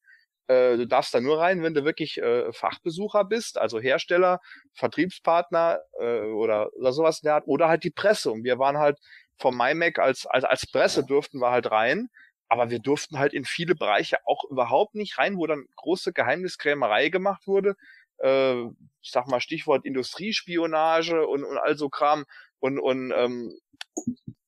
Äh, 0.48 0.76
du 0.76 0.86
darfst 0.86 1.14
da 1.14 1.20
nur 1.20 1.40
rein, 1.40 1.62
wenn 1.62 1.74
du 1.74 1.84
wirklich 1.84 2.18
äh, 2.18 2.52
Fachbesucher 2.52 3.24
bist, 3.24 3.58
also 3.58 3.80
Hersteller, 3.80 4.40
Vertriebspartner 4.74 5.80
äh, 5.98 6.20
oder, 6.20 6.72
oder 6.74 6.92
sowas 6.92 7.20
in 7.22 7.26
der 7.26 7.34
Art, 7.36 7.46
oder 7.46 7.68
halt 7.68 7.84
die 7.84 7.90
Presse. 7.90 8.30
Und 8.30 8.44
wir 8.44 8.58
waren 8.58 8.78
halt 8.78 8.98
vom 9.38 9.56
MyMac 9.56 9.98
als, 9.98 10.26
als, 10.26 10.44
als 10.44 10.66
Presse 10.66 11.04
durften 11.04 11.40
wir 11.40 11.50
halt 11.50 11.70
rein. 11.70 12.08
Aber 12.48 12.70
wir 12.70 12.78
durften 12.78 13.18
halt 13.18 13.32
in 13.32 13.44
viele 13.44 13.74
Bereiche 13.74 14.18
auch 14.24 14.44
überhaupt 14.50 14.94
nicht 14.94 15.18
rein, 15.18 15.36
wo 15.36 15.46
dann 15.46 15.66
große 15.76 16.12
Geheimniskrämerei 16.12 17.08
gemacht 17.08 17.46
wurde. 17.46 17.76
Äh, 18.18 18.62
ich 19.02 19.10
sag 19.10 19.26
mal 19.26 19.40
Stichwort 19.40 19.84
Industriespionage 19.84 21.26
und, 21.26 21.44
und 21.44 21.58
all 21.58 21.76
so 21.76 21.88
Kram. 21.88 22.24
Und, 22.60 22.78
und 22.78 23.12
ähm, 23.16 23.58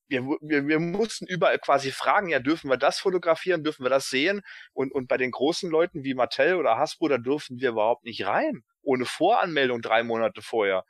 wir, 0.08 0.22
wir, 0.40 0.66
wir 0.66 0.78
mussten 0.80 1.26
überall 1.26 1.58
quasi 1.58 1.92
fragen, 1.92 2.28
ja, 2.28 2.38
dürfen 2.38 2.70
wir 2.70 2.76
das 2.76 2.98
fotografieren, 2.98 3.62
dürfen 3.62 3.84
wir 3.84 3.90
das 3.90 4.08
sehen? 4.08 4.42
Und, 4.72 4.92
und 4.92 5.08
bei 5.08 5.16
den 5.16 5.30
großen 5.30 5.70
Leuten 5.70 6.04
wie 6.04 6.14
Mattel 6.14 6.54
oder 6.54 6.78
Hasbro, 6.78 7.08
da 7.08 7.18
durften 7.18 7.60
wir 7.60 7.70
überhaupt 7.70 8.04
nicht 8.04 8.24
rein. 8.26 8.64
Ohne 8.82 9.04
Voranmeldung 9.04 9.82
drei 9.82 10.02
Monate 10.02 10.40
vorher. 10.40 10.84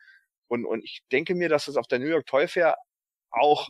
Und, 0.47 0.65
und 0.65 0.85
ich 0.85 1.03
denke 1.11 1.35
mir, 1.35 1.49
dass 1.49 1.67
das 1.67 1.77
auf 1.77 1.87
der 1.89 1.99
New 1.99 2.07
York 2.07 2.27
Toy 2.27 2.49
Fair 2.49 2.77
auch 3.31 3.69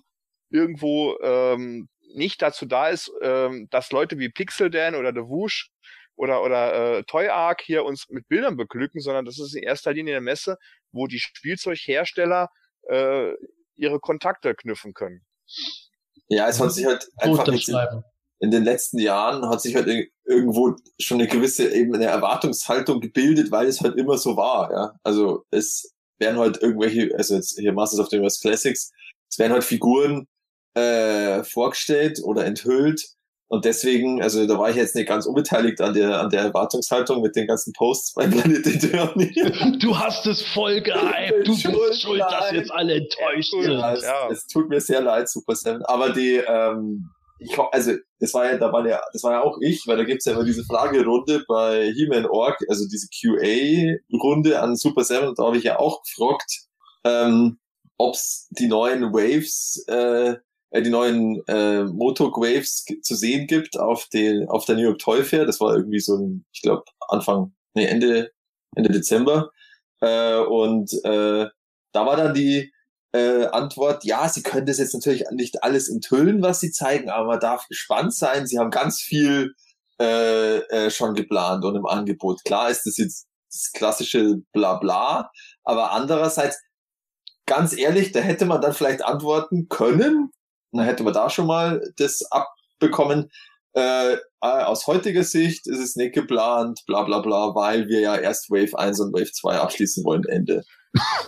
irgendwo 0.51 1.19
ähm, 1.23 1.89
nicht 2.15 2.41
dazu 2.43 2.67
da 2.67 2.89
ist, 2.89 3.11
ähm, 3.23 3.69
dass 3.71 3.93
Leute 3.93 4.19
wie 4.19 4.31
Pixel 4.31 4.71
Dan 4.71 4.95
oder 4.95 5.13
The 5.13 5.29
Woosh 5.29 5.71
oder, 6.17 6.43
oder 6.43 6.99
äh, 6.99 7.05
Toy 7.05 7.29
Arc 7.29 7.63
hier 7.63 7.85
uns 7.85 8.07
mit 8.09 8.27
Bildern 8.29 8.57
beglücken, 8.57 9.01
sondern 9.01 9.25
das 9.25 9.39
ist 9.39 9.55
in 9.55 9.63
erster 9.63 9.93
Linie 9.93 10.17
eine 10.17 10.25
Messe, 10.25 10.57
wo 10.91 11.07
die 11.07 11.21
Spielzeughersteller 11.21 12.49
äh, 12.89 13.33
ihre 13.77 14.01
Kontakte 14.01 14.55
knüpfen 14.55 14.95
können. 14.95 15.25
Ja, 16.29 16.49
es 16.49 16.61
hat 16.61 16.73
sich 16.73 16.85
halt 16.85 17.09
einfach 17.17 17.47
in, 17.47 18.03
in, 18.41 18.51
den 18.51 18.65
letzten 18.65 18.99
Jahren 18.99 19.49
hat 19.49 19.63
sich 19.63 19.75
halt 19.75 19.89
irgendwo 20.25 20.77
schon 21.01 21.21
eine 21.21 21.29
gewisse 21.29 21.73
eben 21.73 21.95
eine 21.95 22.07
Erwartungshaltung 22.07 23.01
gebildet, 23.01 23.51
weil 23.51 23.67
es 23.67 23.81
halt 23.81 23.97
immer 23.97 24.19
so 24.19 24.37
war. 24.37 24.71
Ja, 24.73 24.93
also 25.05 25.45
es 25.51 25.95
werden 26.19 26.39
halt 26.39 26.61
irgendwelche, 26.61 27.15
also 27.17 27.37
jetzt 27.37 27.59
hier 27.59 27.73
Masters 27.73 28.01
of 28.01 28.09
the 28.09 28.17
Universe 28.17 28.41
Classics, 28.41 28.91
es 29.31 29.39
werden 29.39 29.53
halt 29.53 29.65
Figuren 29.65 30.27
äh, 30.79 31.45
vorgestellt 31.45 32.21
oder 32.23 32.45
enthüllt. 32.45 33.03
Und 33.51 33.65
deswegen, 33.65 34.23
also 34.23 34.47
da 34.47 34.59
war 34.59 34.69
ich 34.69 34.77
jetzt 34.77 34.95
nicht 34.95 35.09
ganz 35.09 35.25
unbeteiligt 35.25 35.81
an 35.81 35.95
der, 35.95 36.21
an 36.21 36.29
der 36.29 36.43
Erwartungshaltung 36.43 37.23
mit 37.23 37.35
den 37.35 37.47
ganzen 37.47 37.73
Posts 37.73 38.13
bei 38.15 38.27
Planet 38.29 38.67
Eternity. 38.67 39.79
Du 39.79 39.99
hast 39.99 40.27
es 40.27 40.43
voll 40.43 40.83
gehypt. 40.83 41.49
Du 41.49 41.55
bist 41.55 42.03
schuld, 42.03 42.21
dass 42.21 42.53
jetzt 42.53 42.71
alle 42.71 42.97
enttäuscht 42.97 43.51
sind. 43.51 43.73
Ja, 43.73 43.95
es, 43.95 44.03
ja. 44.03 44.29
es 44.31 44.47
tut 44.47 44.69
mir 44.69 44.81
sehr 44.81 45.01
leid, 45.01 45.31
Super 45.31 45.55
Seven. 45.55 45.83
Aber 45.87 46.11
die, 46.11 46.43
ähm, 46.47 47.09
ich 47.39 47.59
also 47.59 47.93
das 48.21 48.35
war 48.35 48.51
ja, 48.51 48.59
da 48.59 48.71
war 48.71 48.87
ja, 48.87 49.01
das 49.13 49.23
war 49.23 49.33
ja 49.33 49.43
auch 49.43 49.57
ich, 49.63 49.85
weil 49.87 49.97
da 49.97 50.05
gibt's 50.05 50.27
ja 50.27 50.33
immer 50.33 50.45
diese 50.45 50.65
Fragerunde 50.65 51.45
bei 51.49 51.91
He-Man 51.93 52.27
Org, 52.27 52.59
also 52.69 52.85
diese 52.87 53.09
QA-Runde 53.09 54.61
an 54.61 54.77
Super 54.77 55.05
Seven, 55.05 55.35
da 55.37 55.45
habe 55.45 55.57
ich 55.57 55.65
ja 55.65 55.79
auch 55.79 56.03
gefragt, 56.03 56.67
ähm, 57.05 57.59
ob's 57.97 58.49
die 58.51 58.67
neuen 58.67 59.13
Waves 59.13 59.85
äh, 59.87 60.37
äh, 60.71 60.83
die 60.83 60.91
neuen 60.91 61.43
äh, 61.47 61.85
Motok 61.85 62.39
Waves 62.39 62.85
zu 63.03 63.15
sehen 63.15 63.47
gibt 63.47 63.79
auf, 63.79 64.09
den, 64.09 64.49
auf 64.49 64.65
der 64.65 64.77
New 64.77 64.83
York 64.83 64.99
Toy 64.99 65.23
Fair. 65.25 65.47
Das 65.47 65.61
war 65.61 65.75
irgendwie 65.75 66.01
so 66.01 66.17
ein, 66.17 66.45
ich 66.53 66.63
glaube, 66.63 66.85
Anfang, 67.09 67.53
nee, 67.75 67.87
Ende, 67.87 68.31
Ende 68.77 68.91
Dezember. 68.91 69.51
Äh, 70.01 70.39
und 70.39 70.93
äh, 71.05 71.47
da 71.93 72.07
war 72.07 72.17
dann 72.17 72.35
die, 72.35 72.73
äh, 73.13 73.47
Antwort, 73.47 74.05
ja, 74.05 74.29
sie 74.29 74.43
können 74.43 74.67
das 74.67 74.79
jetzt 74.79 74.95
natürlich 74.95 75.25
nicht 75.31 75.63
alles 75.63 75.89
enthüllen, 75.89 76.43
was 76.43 76.61
sie 76.61 76.71
zeigen, 76.71 77.09
aber 77.11 77.27
man 77.27 77.41
darf 77.41 77.67
gespannt 77.69 78.15
sein. 78.15 78.47
Sie 78.47 78.59
haben 78.59 78.71
ganz 78.71 79.01
viel 79.01 79.55
äh, 80.01 80.59
äh, 80.59 80.91
schon 80.91 81.15
geplant 81.15 81.65
und 81.65 81.77
im 81.77 81.87
Angebot. 81.87 82.45
Klar 82.45 82.71
ist 82.71 82.85
das 82.85 82.97
jetzt 82.99 83.27
das 83.51 83.73
klassische 83.73 84.43
Blabla, 84.53 85.31
aber 85.65 85.93
andererseits, 85.93 86.61
ganz 87.47 87.77
ehrlich, 87.77 88.13
da 88.13 88.21
hätte 88.21 88.45
man 88.45 88.61
dann 88.61 88.75
vielleicht 88.75 89.03
antworten 89.03 89.69
können, 89.69 90.31
dann 90.73 90.85
hätte 90.85 91.03
man 91.03 91.15
da 91.15 91.31
schon 91.31 91.47
mal 91.47 91.83
das 91.97 92.23
abbekommen. 92.31 93.31
Äh, 93.75 94.17
aus 94.41 94.87
heutiger 94.87 95.25
Sicht 95.25 95.67
ist 95.67 95.81
es 95.81 95.97
nicht 95.97 96.15
geplant, 96.15 96.81
bla 96.87 97.03
bla 97.03 97.21
bla, 97.21 97.55
weil 97.55 97.89
wir 97.89 98.01
ja 98.01 98.17
erst 98.17 98.51
Wave 98.51 98.79
1 98.79 99.01
und 99.01 99.13
Wave 99.13 99.33
2 99.33 99.59
abschließen 99.59 100.05
wollen, 100.05 100.25
Ende. 100.25 100.65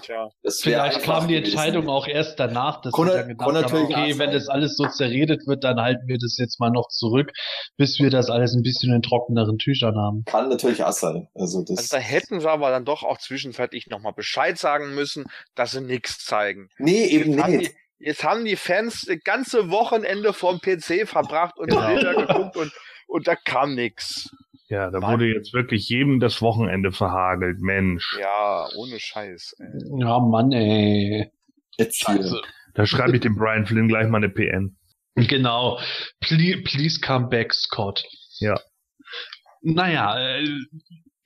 Tja. 0.03 0.31
Vielleicht 0.61 1.03
kam 1.03 1.29
die 1.29 1.37
Entscheidung 1.37 1.83
gewesen. 1.83 1.91
auch 1.91 2.07
erst 2.07 2.41
danach, 2.41 2.81
dass 2.81 2.93
Konrad, 2.93 3.13
sie 3.13 3.19
dann 3.19 3.29
gedacht 3.29 3.73
haben, 3.73 3.85
okay, 3.85 4.19
wenn 4.19 4.31
das 4.33 4.49
alles 4.49 4.77
so 4.77 4.87
zerredet 4.87 5.47
wird, 5.47 5.65
dann 5.65 5.81
halten 5.81 6.07
wir 6.07 6.19
das 6.19 6.37
jetzt 6.39 6.61
mal 6.61 6.71
noch 6.71 6.89
zurück, 6.89 7.33
bis 7.77 7.99
wir 7.99 8.11
das 8.11 8.31
alles 8.31 8.55
ein 8.55 8.63
bisschen 8.63 8.95
in 8.95 9.03
trockeneren 9.03 9.59
Tüchern 9.59 9.97
haben. 9.97 10.25
Kann 10.25 10.49
natürlich 10.49 10.83
auch 10.83 10.93
sein. 10.93 11.29
Also, 11.35 11.63
das 11.63 11.79
also 11.79 11.97
da 11.97 12.03
hätten 12.03 12.41
sie 12.41 12.51
aber 12.51 12.71
dann 12.71 12.85
doch 12.85 13.03
auch 13.03 13.19
zwischenzeitlich 13.19 13.89
nochmal 13.89 14.13
Bescheid 14.13 14.59
sagen 14.59 14.95
müssen, 14.95 15.25
dass 15.55 15.73
sie 15.73 15.83
nichts 15.83 16.25
zeigen. 16.25 16.71
Nee, 16.79 17.05
eben 17.07 17.37
jetzt 17.37 17.49
nicht. 17.49 17.75
Jetzt 18.01 18.25
haben 18.25 18.47
die 18.47 18.57
Fans 18.57 19.03
das 19.07 19.19
ganze 19.23 19.71
Wochenende 19.71 20.33
vorm 20.33 20.59
PC 20.61 21.07
verbracht 21.07 21.59
und 21.59 21.69
genau. 21.69 21.87
Bilder 21.87 22.15
geguckt 22.15 22.57
und, 22.57 22.73
und 23.07 23.29
da 23.29 23.37
kam 23.37 23.75
nichts. 23.75 24.31
Ja, 24.69 24.91
da 24.91 25.01
Mann. 25.01 25.13
wurde 25.15 25.27
jetzt 25.27 25.53
wirklich 25.53 25.89
jedem 25.89 26.19
das 26.19 26.41
Wochenende 26.41 26.93
verhagelt, 26.93 27.61
Mensch. 27.61 28.17
Ja, 28.19 28.69
ohne 28.77 28.99
Scheiß. 28.99 29.57
Ey. 29.59 30.01
Ja, 30.01 30.19
Mann, 30.19 30.51
ey. 30.53 31.31
Jetzt 31.77 32.03
Scheiße. 32.03 32.41
Da 32.75 32.87
schreibe 32.87 33.17
ich 33.17 33.21
dem 33.21 33.37
Brian 33.37 33.67
Flynn 33.67 33.89
gleich 33.89 34.09
mal 34.09 34.19
eine 34.19 34.31
PN. 34.31 34.77
Genau. 35.17 35.79
Please, 36.21 36.63
please 36.63 37.01
come 37.01 37.29
back, 37.29 37.53
Scott. 37.53 38.05
Ja. 38.39 38.59
Naja, 39.61 40.39
äh, 40.39 40.47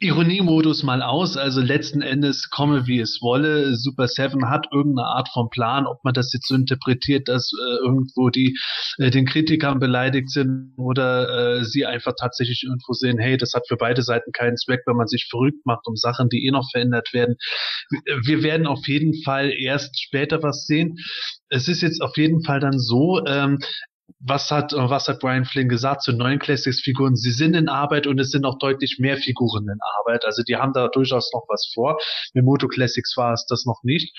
Ironiemodus 0.05 0.83
mal 0.83 1.03
aus. 1.03 1.37
Also 1.37 1.61
letzten 1.61 2.03
Endes 2.03 2.51
komme 2.51 2.87
wie 2.87 3.01
es 3.01 3.21
wolle. 3.21 3.75
Super 3.77 4.07
Seven 4.09 4.49
hat 4.49 4.67
irgendeine 4.73 5.09
Art 5.09 5.29
von 5.33 5.49
Plan, 5.51 5.87
ob 5.87 6.05
man 6.05 6.15
das 6.15 6.33
jetzt 6.33 6.47
so 6.47 6.55
interpretiert, 6.55 7.29
dass 7.29 7.51
äh, 7.53 7.77
irgendwo 7.85 8.31
die 8.31 8.57
äh, 8.99 9.11
den 9.11 9.27
Kritikern 9.27 9.79
beleidigt 9.79 10.31
sind 10.31 10.75
oder 10.77 11.59
äh, 11.59 11.65
sie 11.65 11.87
einfach 11.87 12.13
tatsächlich 12.19 12.65
irgendwo 12.65 12.93
sehen, 12.93 13.19
hey, 13.19 13.37
das 13.37 13.53
hat 13.55 13.67
für 13.67 13.77
beide 13.77 14.03
Seiten 14.03 14.33
keinen 14.33 14.57
Zweck, 14.57 14.81
wenn 14.87 14.97
man 14.97 15.09
sich 15.09 15.27
verrückt 15.29 15.65
macht 15.65 15.87
um 15.87 15.97
Sachen, 15.97 16.29
die 16.29 16.47
eh 16.47 16.51
noch 16.51 16.69
verändert 16.71 17.13
werden. 17.13 17.37
Wir 18.25 18.43
werden 18.43 18.67
auf 18.67 18.87
jeden 18.87 19.23
Fall 19.23 19.51
erst 19.51 20.01
später 20.01 20.43
was 20.43 20.67
sehen. 20.67 20.99
Es 21.49 21.69
ist 21.69 21.83
jetzt 21.83 22.01
auf 22.03 22.17
jeden 22.17 22.43
Fall 22.45 22.61
dann 22.61 22.79
so, 22.79 23.25
ähm, 23.27 23.59
was 24.27 24.51
hat, 24.51 24.73
was 24.73 25.09
hat 25.09 25.21
Brian 25.21 25.45
Flynn 25.45 25.69
gesagt 25.69 26.03
zu 26.03 26.13
neuen 26.13 26.39
Classics-Figuren? 26.39 27.15
Sie 27.17 27.31
sind 27.31 27.55
in 27.55 27.69
Arbeit 27.69 28.07
und 28.07 28.19
es 28.19 28.31
sind 28.31 28.45
auch 28.45 28.59
deutlich 28.59 28.97
mehr 28.99 29.17
Figuren 29.17 29.69
in 29.69 29.79
Arbeit. 29.99 30.25
Also 30.25 30.43
die 30.43 30.57
haben 30.57 30.73
da 30.73 30.89
durchaus 30.89 31.31
noch 31.33 31.45
was 31.49 31.71
vor. 31.75 31.99
Mit 32.33 32.45
Moto 32.45 32.69
Classics 32.69 33.17
war 33.17 33.33
es 33.33 33.47
das 33.49 33.65
noch 33.67 33.81
nicht. 33.83 34.17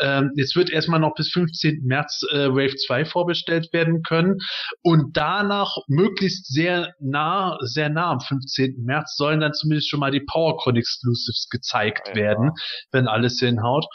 Ähm, 0.00 0.32
jetzt 0.36 0.56
wird 0.56 0.70
erstmal 0.70 1.00
noch 1.00 1.14
bis 1.14 1.30
15. 1.32 1.82
März 1.84 2.24
äh, 2.30 2.48
Wave 2.48 2.76
2 2.76 3.04
vorbestellt 3.04 3.72
werden 3.72 4.02
können 4.02 4.38
und 4.82 5.16
danach 5.16 5.76
möglichst 5.88 6.46
sehr 6.52 6.94
nah, 7.00 7.58
sehr 7.60 7.88
nah 7.88 8.12
am 8.12 8.20
15. 8.20 8.84
März 8.84 9.16
sollen 9.16 9.40
dann 9.40 9.54
zumindest 9.54 9.88
schon 9.88 10.00
mal 10.00 10.10
die 10.10 10.24
PowerCon 10.24 10.76
Exclusives 10.76 11.48
gezeigt 11.50 12.08
ja. 12.08 12.14
werden, 12.14 12.52
wenn 12.92 13.08
alles 13.08 13.38
hinhaut. 13.40 13.86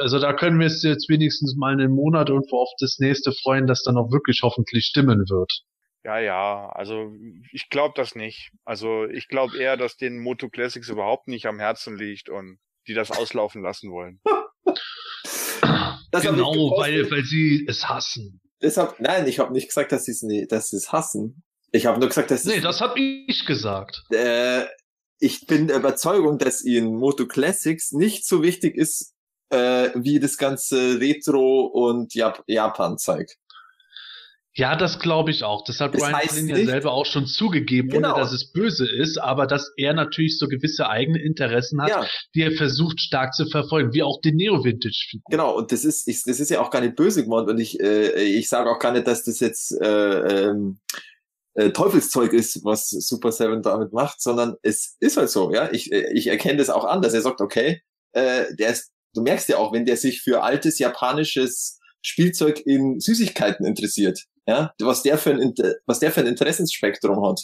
Also 0.00 0.18
da 0.18 0.32
können 0.32 0.60
wir 0.60 0.66
es 0.66 0.82
jetzt 0.82 1.08
wenigstens 1.08 1.56
mal 1.56 1.72
einen 1.72 1.92
Monat 1.92 2.28
irgendwo 2.28 2.60
auf 2.60 2.70
das 2.80 2.98
nächste 2.98 3.32
freuen, 3.32 3.66
dass 3.66 3.82
dann 3.82 3.96
auch 3.96 4.10
wirklich 4.10 4.40
hoffentlich 4.42 4.85
stimmen 4.86 5.18
wird. 5.18 5.52
Ja, 6.04 6.20
ja, 6.20 6.68
also 6.68 7.12
ich 7.52 7.68
glaube 7.68 7.94
das 7.96 8.14
nicht. 8.14 8.50
Also 8.64 9.06
ich 9.06 9.28
glaube 9.28 9.58
eher, 9.58 9.76
dass 9.76 9.96
den 9.96 10.20
Moto 10.20 10.48
Classics 10.48 10.88
überhaupt 10.88 11.26
nicht 11.26 11.46
am 11.46 11.58
Herzen 11.58 11.96
liegt 11.96 12.28
und 12.28 12.58
die 12.86 12.94
das 12.94 13.10
auslaufen 13.10 13.62
lassen 13.62 13.90
wollen. 13.90 14.20
Das 16.12 16.22
genau, 16.22 16.78
weil, 16.78 17.10
weil 17.10 17.24
sie 17.24 17.66
es 17.68 17.88
hassen. 17.88 18.40
Deshalb, 18.62 19.00
nein, 19.00 19.26
ich 19.26 19.38
habe 19.38 19.52
nicht 19.52 19.66
gesagt, 19.66 19.92
dass 19.92 20.04
sie 20.04 20.46
dass 20.46 20.72
es 20.72 20.92
hassen. 20.92 21.42
Ich 21.72 21.86
habe 21.86 21.98
nur 21.98 22.08
gesagt, 22.08 22.30
dass 22.30 22.44
Nee, 22.44 22.60
das 22.60 22.80
habe 22.80 22.98
ich 22.98 23.44
gesagt. 23.44 24.02
Äh, 24.10 24.64
ich 25.18 25.46
bin 25.46 25.66
der 25.66 25.78
Überzeugung, 25.78 26.38
dass 26.38 26.64
ihnen 26.64 26.94
Moto 26.96 27.26
Classics 27.26 27.92
nicht 27.92 28.26
so 28.26 28.42
wichtig 28.42 28.76
ist, 28.76 29.14
äh, 29.50 29.90
wie 29.94 30.20
das 30.20 30.36
ganze 30.36 31.00
Retro 31.00 31.66
und 31.66 32.14
Jap 32.14 32.44
Japan-Zeug. 32.46 33.34
Ja, 34.56 34.74
das 34.74 34.98
glaube 34.98 35.30
ich 35.30 35.44
auch. 35.44 35.64
Das 35.64 35.80
hat 35.80 35.94
das 35.94 36.00
Brian 36.00 36.28
Flynn 36.28 36.48
ja 36.48 36.56
selber 36.64 36.92
auch 36.92 37.04
schon 37.04 37.26
zugegeben, 37.26 37.90
genau. 37.90 38.14
ohne 38.14 38.22
dass 38.22 38.32
es 38.32 38.52
böse 38.52 38.90
ist, 38.90 39.18
aber 39.18 39.46
dass 39.46 39.70
er 39.76 39.92
natürlich 39.92 40.38
so 40.38 40.48
gewisse 40.48 40.88
eigene 40.88 41.22
Interessen 41.22 41.82
hat, 41.82 41.90
ja. 41.90 42.06
die 42.34 42.40
er 42.40 42.52
versucht 42.52 42.98
stark 42.98 43.34
zu 43.34 43.44
verfolgen, 43.50 43.92
wie 43.92 44.02
auch 44.02 44.18
die 44.22 44.32
Neo-Vintage-Figur. 44.32 45.24
Genau, 45.30 45.54
und 45.54 45.72
das 45.72 45.84
ist, 45.84 46.08
ich, 46.08 46.22
das 46.24 46.40
ist 46.40 46.50
ja 46.50 46.62
auch 46.62 46.70
gar 46.70 46.80
nicht 46.80 46.96
böse 46.96 47.22
gemeint 47.22 47.50
und 47.50 47.58
ich, 47.58 47.78
äh, 47.80 48.22
ich 48.22 48.48
sage 48.48 48.70
auch 48.70 48.78
gar 48.78 48.92
nicht, 48.92 49.06
dass 49.06 49.24
das 49.24 49.40
jetzt 49.40 49.72
äh, 49.78 50.46
ähm, 50.48 50.78
äh, 51.52 51.70
Teufelszeug 51.70 52.32
ist, 52.32 52.64
was 52.64 52.88
Super 52.88 53.32
Seven 53.32 53.60
damit 53.60 53.92
macht, 53.92 54.22
sondern 54.22 54.54
es 54.62 54.96
ist 55.00 55.18
halt 55.18 55.28
so, 55.28 55.52
ja. 55.52 55.70
Ich, 55.70 55.92
äh, 55.92 56.10
ich 56.14 56.28
erkenne 56.28 56.56
das 56.56 56.70
auch 56.70 56.86
an, 56.86 57.02
dass 57.02 57.12
er 57.12 57.20
sagt, 57.20 57.42
okay, 57.42 57.82
äh, 58.12 58.44
der 58.54 58.70
ist, 58.70 58.90
du 59.12 59.20
merkst 59.20 59.50
ja 59.50 59.58
auch, 59.58 59.74
wenn 59.74 59.84
der 59.84 59.98
sich 59.98 60.22
für 60.22 60.42
altes 60.42 60.78
japanisches 60.78 61.78
Spielzeug 62.00 62.62
in 62.64 63.00
Süßigkeiten 63.00 63.66
interessiert, 63.66 64.24
ja, 64.46 64.72
was 64.80 65.02
der 65.02 65.18
für 65.18 65.30
ein, 65.30 65.54
was 65.86 65.98
der 65.98 66.12
für 66.12 66.20
ein 66.20 66.26
Interessensspektrum 66.26 67.24
hat, 67.26 67.40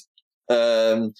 ähm, 0.48 1.14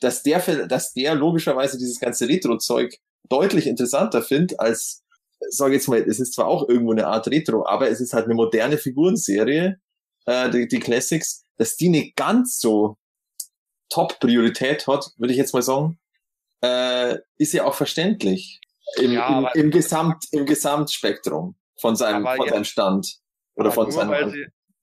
dass 0.00 0.22
der, 0.22 0.40
für, 0.40 0.66
dass 0.68 0.92
der 0.92 1.14
logischerweise 1.14 1.78
dieses 1.78 1.98
ganze 1.98 2.28
Retro-Zeug 2.28 2.96
deutlich 3.28 3.66
interessanter 3.66 4.22
findet 4.22 4.60
als, 4.60 5.04
sage 5.50 5.74
jetzt 5.74 5.88
mal, 5.88 5.98
es 5.98 6.20
ist 6.20 6.34
zwar 6.34 6.46
auch 6.46 6.68
irgendwo 6.68 6.92
eine 6.92 7.06
Art 7.06 7.28
Retro, 7.28 7.66
aber 7.66 7.88
es 7.88 8.00
ist 8.00 8.12
halt 8.12 8.26
eine 8.26 8.34
moderne 8.34 8.78
Figurenserie, 8.78 9.80
äh, 10.26 10.50
die, 10.50 10.68
die 10.68 10.80
Classics, 10.80 11.44
dass 11.56 11.76
die 11.76 11.88
nicht 11.88 12.16
ganz 12.16 12.60
so 12.60 12.96
Top-Priorität 13.88 14.86
hat, 14.86 15.10
würde 15.16 15.32
ich 15.32 15.38
jetzt 15.38 15.54
mal 15.54 15.62
sagen, 15.62 15.98
äh, 16.62 17.18
ist 17.38 17.52
ja 17.52 17.64
auch 17.64 17.74
verständlich 17.74 18.60
im, 18.96 19.12
ja, 19.12 19.50
im, 19.54 19.64
im, 19.64 19.70
Gesamt, 19.70 20.24
im 20.30 20.46
Gesamtspektrum 20.46 21.56
von 21.80 21.96
seinem, 21.96 22.26
von 22.26 22.48
seinem 22.48 22.64
Stand 22.64 23.18
oder 23.54 23.72
von 23.72 23.90
seinem 23.90 24.34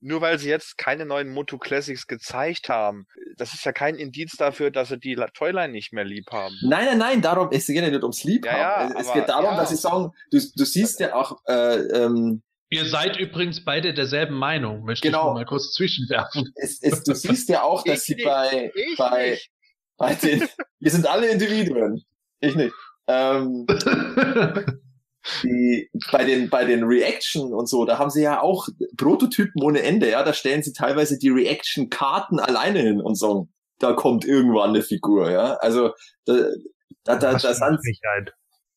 nur 0.04 0.22
weil 0.22 0.38
sie 0.38 0.50
jetzt 0.50 0.78
keine 0.78 1.06
neuen 1.06 1.30
Moto 1.30 1.58
Classics 1.58 2.08
gezeigt 2.08 2.70
haben, 2.70 3.08
das 3.38 3.54
ist 3.54 3.66
ja 3.66 3.72
kein 3.72 3.96
Indiz 3.96 4.36
dafür, 4.38 4.70
dass 4.70 4.90
sie 4.90 5.00
die 5.00 5.16
Toyline 5.34 5.72
nicht 5.72 5.94
mehr 5.94 6.04
lieb 6.04 6.30
haben. 6.32 6.56
Nein, 6.62 6.86
nein, 6.86 6.98
nein, 6.98 7.22
darum, 7.22 7.50
es 7.52 7.68
geht 7.68 7.78
ja 7.78 7.90
nicht 7.90 8.04
ums 8.04 8.24
Lieb 8.24 8.46
ja, 8.46 8.52
haben. 8.52 8.94
Ja, 8.94 9.00
es, 9.00 9.08
es 9.08 9.14
geht 9.14 9.30
darum, 9.30 9.46
ja. 9.46 9.58
dass 9.58 9.70
sie 9.70 9.78
sagen, 9.78 10.12
du, 10.32 10.40
du 10.56 10.66
siehst 10.66 11.00
ja 11.00 11.16
auch, 11.16 11.38
äh, 11.48 11.78
ähm, 11.78 12.44
Ihr 12.70 12.86
seid 12.86 13.18
übrigens 13.18 13.64
beide 13.64 13.94
derselben 13.94 14.34
Meinung, 14.34 14.84
möchte 14.84 15.08
genau. 15.08 15.30
ich 15.30 15.34
mal 15.36 15.46
kurz 15.46 15.74
zwischenwerfen. 15.74 16.52
Es, 16.56 16.82
es, 16.82 17.04
du 17.04 17.14
siehst 17.14 17.48
ja 17.50 17.62
auch, 17.62 17.84
dass 17.84 18.04
sie 18.04 18.16
bei, 18.16 18.72
bei, 18.98 19.40
bei 19.96 20.16
den, 20.16 20.50
wir 20.80 20.92
sind 20.92 21.06
alle 21.06 21.28
Individuen. 21.28 22.04
Ich 22.40 22.56
nicht. 22.56 22.74
Ähm, 23.08 23.68
die, 25.44 25.90
bei 26.12 26.26
den, 26.26 26.50
bei 26.50 26.66
den 26.66 26.84
Reaction 26.84 27.54
und 27.54 27.68
so, 27.68 27.86
da 27.86 27.98
haben 27.98 28.10
sie 28.10 28.24
ja 28.24 28.42
auch 28.42 28.68
Prototypen 28.98 29.62
ohne 29.64 29.82
Ende, 29.82 30.10
ja, 30.10 30.24
da 30.24 30.34
stellen 30.34 30.64
sie 30.64 30.74
teilweise 30.74 31.18
die 31.18 31.30
Reaction-Karten 31.30 32.40
alleine 32.40 32.80
hin 32.80 33.02
und 33.02 33.18
sagen, 33.18 33.54
da 33.80 33.94
kommt 33.94 34.26
irgendwann 34.26 34.70
eine 34.70 34.82
Figur, 34.82 35.32
ja. 35.32 35.56
Also, 35.56 35.92
da, 36.26 36.34
da, 37.04 37.16
da, 37.16 37.34
da, 37.34 37.54
sind, 37.54 37.80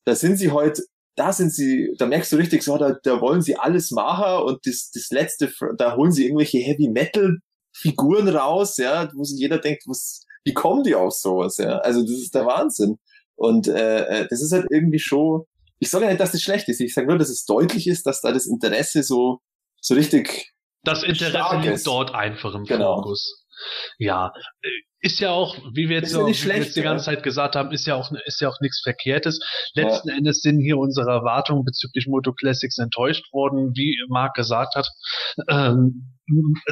da 0.05 0.14
sind 0.14 0.36
sie 0.36 0.51
heute, 0.51 0.82
da 1.16 1.32
sind 1.32 1.52
sie, 1.52 1.94
da 1.98 2.06
merkst 2.06 2.32
du 2.32 2.36
richtig 2.36 2.62
so, 2.62 2.78
da, 2.78 2.97
da 3.02 3.20
wollen 3.20 3.43
sie 3.43 3.56
alles 3.56 3.90
machen 3.90 4.44
und 4.44 4.66
das, 4.66 4.90
das 4.93 5.10
letzte, 5.10 5.52
da 5.78 5.97
holen 5.97 6.12
sie 6.12 6.27
irgendwelche 6.27 6.59
Heavy 6.59 6.89
Metal 6.89 7.39
Figuren 7.73 8.28
raus, 8.28 8.77
ja, 8.78 9.10
wo 9.14 9.24
sich 9.24 9.39
jeder 9.39 9.59
denkt, 9.59 9.82
was, 9.86 10.24
wie 10.44 10.55
kommen 10.55 10.82
die 10.82 10.94
auf 10.94 11.12
sowas, 11.12 11.59
ja? 11.59 11.78
Also, 11.78 12.02
das 12.02 12.12
ist 12.12 12.35
der 12.35 12.47
Wahnsinn. 12.47 12.98
Und 13.35 13.68
äh, 13.68 14.23
äh 14.23 14.27
das 14.31 14.40
ist 14.40 14.52
halt 14.52 14.66
irgendwie 14.70 14.98
schon, 14.98 15.44
ich 15.78 15.90
sage 15.90 16.05
ja 16.05 16.11
nicht, 16.11 16.20
dass 16.20 16.32
das 16.32 16.43
schlecht 16.43 16.69
ist. 16.69 16.81
Ich 16.81 16.94
sage 16.94 17.07
nur, 17.07 17.19
dass 17.19 17.28
es 17.28 17.44
deutlich 17.44 17.86
ist, 17.86 18.07
dass 18.07 18.20
da 18.20 18.32
das 18.32 18.47
Interesse 18.47 19.03
so, 19.03 19.40
so 19.81 19.94
richtig. 19.94 20.53
Das 20.85 21.03
Interesse 21.03 21.59
liegt 21.59 21.86
dort 21.86 22.15
einfach 22.15 22.55
im 22.55 22.65
genau. 22.65 22.97
Fokus. 22.97 23.45
Ja, 23.99 24.33
ist 25.01 25.20
ja 25.20 25.31
auch, 25.31 25.57
wie 25.73 25.89
wir 25.89 25.97
jetzt, 25.99 26.15
auch, 26.16 26.27
schlecht, 26.35 26.45
wir 26.45 26.65
jetzt 26.65 26.77
die 26.77 26.83
ganze 26.83 27.05
Zeit 27.05 27.23
gesagt 27.23 27.55
haben, 27.55 27.70
ist 27.70 27.87
ja 27.87 27.95
auch, 27.95 28.11
ist 28.24 28.41
ja 28.41 28.49
auch 28.49 28.61
nichts 28.61 28.81
Verkehrtes. 28.83 29.39
Letzten 29.74 30.09
ja. 30.09 30.16
Endes 30.16 30.41
sind 30.41 30.61
hier 30.61 30.78
unsere 30.78 31.11
Erwartungen 31.11 31.65
bezüglich 31.65 32.07
Moto 32.09 32.33
Classics 32.33 32.78
enttäuscht 32.78 33.24
worden, 33.33 33.73
wie 33.77 33.97
Marc 34.09 34.35
gesagt 34.35 34.74
hat. 34.74 34.89
Ähm, 35.49 36.16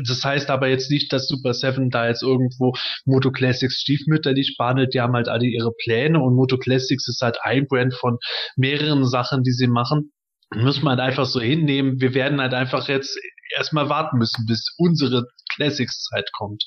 das 0.06 0.24
heißt 0.24 0.50
aber 0.50 0.68
jetzt 0.68 0.90
nicht, 0.90 1.12
dass 1.12 1.28
Super 1.28 1.54
Seven 1.54 1.90
da 1.90 2.08
jetzt 2.08 2.22
irgendwo 2.22 2.72
Moto 3.04 3.30
Classics 3.30 3.80
stiefmütterlich 3.80 4.56
behandelt. 4.58 4.94
Die 4.94 5.00
haben 5.00 5.14
halt 5.14 5.28
alle 5.28 5.46
ihre 5.46 5.70
Pläne 5.84 6.18
und 6.20 6.34
Moto 6.34 6.58
Classics 6.58 7.06
ist 7.06 7.20
halt 7.20 7.38
ein 7.42 7.68
Brand 7.68 7.94
von 7.94 8.18
mehreren 8.56 9.06
Sachen, 9.06 9.42
die 9.44 9.52
sie 9.52 9.68
machen. 9.68 10.12
muss 10.54 10.82
man 10.82 10.98
halt 10.98 11.08
einfach 11.08 11.26
so 11.26 11.40
hinnehmen. 11.40 12.00
Wir 12.00 12.14
werden 12.14 12.40
halt 12.40 12.54
einfach 12.54 12.88
jetzt 12.88 13.16
erstmal 13.56 13.88
warten 13.88 14.18
müssen, 14.18 14.46
bis 14.46 14.74
unsere 14.78 15.26
Classics-Zeit 15.54 16.30
kommt. 16.32 16.64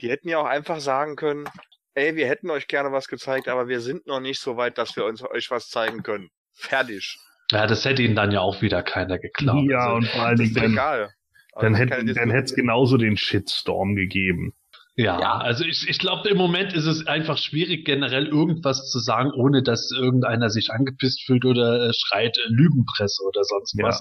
Die 0.00 0.10
hätten 0.10 0.28
ja 0.28 0.38
auch 0.38 0.46
einfach 0.46 0.80
sagen 0.80 1.16
können, 1.16 1.48
ey, 1.94 2.16
wir 2.16 2.28
hätten 2.28 2.50
euch 2.50 2.68
gerne 2.68 2.92
was 2.92 3.08
gezeigt, 3.08 3.48
aber 3.48 3.68
wir 3.68 3.80
sind 3.80 4.06
noch 4.06 4.20
nicht 4.20 4.40
so 4.40 4.56
weit, 4.56 4.78
dass 4.78 4.96
wir 4.96 5.04
uns 5.04 5.22
euch 5.22 5.50
was 5.50 5.68
zeigen 5.68 6.02
können. 6.02 6.30
Fertig. 6.52 7.18
Ja, 7.50 7.66
das 7.66 7.84
hätte 7.84 8.02
ihnen 8.02 8.16
dann 8.16 8.32
ja 8.32 8.40
auch 8.40 8.60
wieder 8.60 8.82
keiner 8.82 9.18
geklaut. 9.18 9.64
Ja, 9.70 9.78
also, 9.78 9.96
und 9.96 10.06
vor 10.08 10.22
allen 10.22 10.36
Dingen, 10.36 10.54
dann, 10.54 10.72
Egal. 10.72 11.10
dann 11.54 11.74
Also 11.74 11.78
hätte 11.78 11.90
keine 11.90 12.14
dann 12.14 12.30
hätte 12.30 12.44
es 12.44 12.54
genauso 12.54 12.96
den 12.96 13.16
Shitstorm 13.16 13.94
gegeben. 13.94 14.54
Ja, 14.98 15.20
Ja. 15.20 15.38
also 15.38 15.64
ich, 15.64 15.86
ich 15.88 15.98
glaube, 15.98 16.28
im 16.30 16.38
Moment 16.38 16.72
ist 16.72 16.86
es 16.86 17.06
einfach 17.06 17.36
schwierig, 17.36 17.84
generell 17.84 18.26
irgendwas 18.26 18.88
zu 18.90 18.98
sagen, 18.98 19.30
ohne 19.36 19.62
dass 19.62 19.90
irgendeiner 19.92 20.48
sich 20.48 20.70
angepisst 20.70 21.22
fühlt 21.26 21.44
oder 21.44 21.88
äh, 21.88 21.92
schreit 21.94 22.36
äh, 22.38 22.40
Lügenpresse 22.48 23.22
oder 23.28 23.44
sonst 23.44 23.74
Ja. 23.78 23.86
was. 23.86 24.00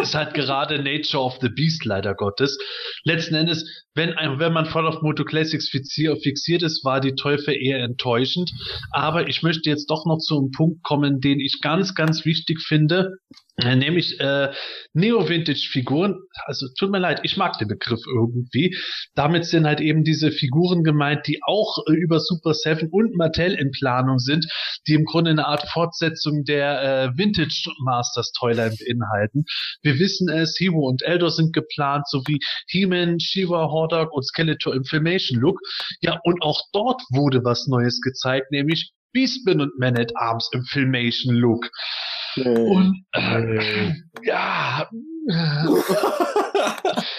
ist 0.00 0.14
halt 0.16 0.34
gerade 0.34 0.82
Nature 0.82 1.22
of 1.22 1.38
the 1.40 1.48
Beast, 1.48 1.84
leider 1.84 2.14
Gottes. 2.14 2.58
Letzten 3.04 3.36
Endes, 3.36 3.64
wenn, 3.94 4.10
wenn 4.38 4.52
man 4.52 4.66
voll 4.66 4.86
auf 4.88 5.02
Moto 5.02 5.24
Classics 5.24 5.68
fixier, 5.68 6.16
fixiert 6.16 6.62
ist, 6.64 6.84
war 6.84 7.00
die 7.00 7.14
Teufel 7.14 7.54
eher 7.54 7.78
enttäuschend. 7.84 8.50
Aber 8.90 9.28
ich 9.28 9.42
möchte 9.44 9.70
jetzt 9.70 9.88
doch 9.88 10.04
noch 10.04 10.18
zu 10.18 10.36
einem 10.36 10.50
Punkt 10.50 10.82
kommen, 10.82 11.20
den 11.20 11.38
ich 11.38 11.60
ganz, 11.62 11.94
ganz 11.94 12.24
wichtig 12.24 12.60
finde. 12.66 13.12
Äh, 13.60 13.74
Nämlich 13.76 14.18
äh, 14.20 14.52
Neo-Vintage-Figuren. 14.94 16.16
Also 16.46 16.66
tut 16.78 16.90
mir 16.90 16.98
leid, 17.00 17.20
ich 17.24 17.36
mag 17.36 17.58
den 17.58 17.68
Begriff 17.68 18.00
irgendwie. 18.06 18.76
Damit 19.14 19.44
sind 19.46 19.66
halt 19.66 19.80
eben 19.80 20.04
diese 20.08 20.32
Figuren 20.32 20.84
gemeint, 20.84 21.26
die 21.26 21.40
auch 21.46 21.84
äh, 21.86 21.92
über 21.92 22.18
Super 22.18 22.54
Seven 22.54 22.88
und 22.90 23.14
Mattel 23.14 23.52
in 23.52 23.70
Planung 23.72 24.18
sind, 24.18 24.46
die 24.86 24.94
im 24.94 25.04
Grunde 25.04 25.32
eine 25.32 25.46
Art 25.46 25.68
Fortsetzung 25.68 26.44
der 26.44 26.82
äh, 26.82 27.18
Vintage 27.18 27.70
Masters 27.84 28.32
Toyline 28.32 28.74
beinhalten. 28.80 29.44
Wir 29.82 29.98
wissen 29.98 30.30
es, 30.30 30.56
Hero 30.58 30.88
und 30.88 31.02
Eldor 31.02 31.30
sind 31.30 31.52
geplant, 31.52 32.08
sowie 32.08 32.38
He-Man, 32.68 33.20
Shiva, 33.20 33.68
Hordak 33.70 34.10
und 34.12 34.24
Skeletor 34.24 34.74
im 34.74 34.84
Filmation 34.84 35.38
Look. 35.40 35.60
Ja, 36.00 36.18
und 36.24 36.42
auch 36.42 36.62
dort 36.72 37.02
wurde 37.10 37.44
was 37.44 37.66
Neues 37.66 38.00
gezeigt, 38.00 38.50
nämlich 38.50 38.92
Beastman 39.12 39.60
und 39.60 39.78
Man 39.78 39.98
at 39.98 40.16
Arms 40.16 40.48
im 40.52 40.64
Filmation 40.64 41.34
Look. 41.34 41.68
Und 42.36 43.04
äh, 43.12 43.92
ja, 44.24 44.88
äh, 45.28 45.64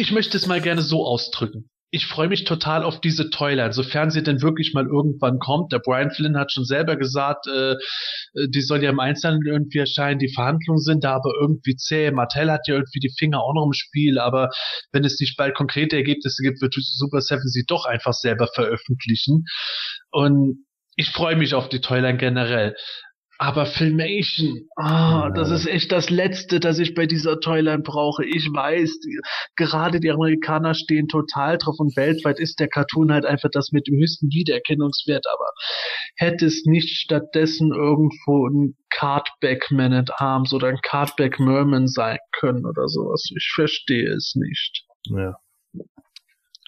ich 0.00 0.12
möchte 0.12 0.36
es 0.36 0.46
mal 0.46 0.60
gerne 0.60 0.82
so 0.82 1.06
ausdrücken. 1.06 1.68
Ich 1.94 2.06
freue 2.06 2.28
mich 2.28 2.44
total 2.44 2.84
auf 2.84 3.02
diese 3.02 3.28
Toyline, 3.28 3.74
sofern 3.74 4.10
sie 4.10 4.22
denn 4.22 4.40
wirklich 4.40 4.72
mal 4.72 4.86
irgendwann 4.86 5.38
kommt. 5.38 5.72
Der 5.72 5.78
Brian 5.78 6.10
Flynn 6.10 6.38
hat 6.38 6.50
schon 6.50 6.64
selber 6.64 6.96
gesagt, 6.96 7.46
äh, 7.46 7.72
äh, 7.72 8.48
die 8.48 8.62
soll 8.62 8.82
ja 8.82 8.88
im 8.88 9.00
Einzelnen 9.00 9.42
irgendwie 9.44 9.80
erscheinen. 9.80 10.18
Die 10.18 10.32
Verhandlungen 10.32 10.80
sind 10.80 11.04
da 11.04 11.16
aber 11.16 11.32
irgendwie 11.38 11.76
zäh. 11.76 12.10
Mattel 12.10 12.50
hat 12.50 12.66
ja 12.66 12.76
irgendwie 12.76 13.00
die 13.00 13.12
Finger 13.18 13.42
auch 13.42 13.52
noch 13.52 13.66
im 13.66 13.74
Spiel, 13.74 14.18
aber 14.18 14.48
wenn 14.92 15.04
es 15.04 15.20
nicht 15.20 15.36
bald 15.36 15.54
konkrete 15.54 15.96
Ergebnisse 15.96 16.42
gibt, 16.42 16.62
wird 16.62 16.74
Super 16.74 17.20
Seven 17.20 17.48
sie 17.48 17.64
doch 17.66 17.84
einfach 17.84 18.14
selber 18.14 18.48
veröffentlichen. 18.54 19.44
Und 20.10 20.64
ich 20.96 21.10
freue 21.10 21.36
mich 21.36 21.52
auf 21.52 21.68
die 21.68 21.80
Toyline 21.80 22.16
generell. 22.16 22.74
Aber 23.42 23.66
Filmation, 23.66 24.68
ah, 24.76 25.28
das 25.34 25.50
ist 25.50 25.66
echt 25.66 25.90
das 25.90 26.10
Letzte, 26.10 26.60
das 26.60 26.78
ich 26.78 26.94
bei 26.94 27.06
dieser 27.06 27.40
Toyline 27.40 27.82
brauche. 27.82 28.24
Ich 28.24 28.46
weiß, 28.46 29.00
die, 29.00 29.18
gerade 29.56 29.98
die 29.98 30.12
Amerikaner 30.12 30.74
stehen 30.74 31.08
total 31.08 31.58
drauf 31.58 31.74
und 31.80 31.96
weltweit 31.96 32.38
ist 32.38 32.60
der 32.60 32.68
Cartoon 32.68 33.10
halt 33.10 33.26
einfach 33.26 33.48
das 33.50 33.72
mit 33.72 33.88
dem 33.88 33.96
höchsten 33.96 34.28
Wiedererkennungswert. 34.28 35.26
Aber 35.26 35.46
hätte 36.14 36.46
es 36.46 36.62
nicht 36.66 36.90
stattdessen 36.90 37.72
irgendwo 37.72 38.46
ein 38.46 38.76
Cardback 38.90 39.72
Man 39.72 39.92
at 39.92 40.10
Arms 40.20 40.54
oder 40.54 40.68
ein 40.68 40.78
Cardback 40.80 41.40
Merman 41.40 41.88
sein 41.88 42.18
können 42.38 42.64
oder 42.64 42.86
sowas? 42.86 43.28
Ich 43.36 43.50
verstehe 43.56 44.12
es 44.12 44.36
nicht. 44.36 44.84
Ja. 45.06 45.34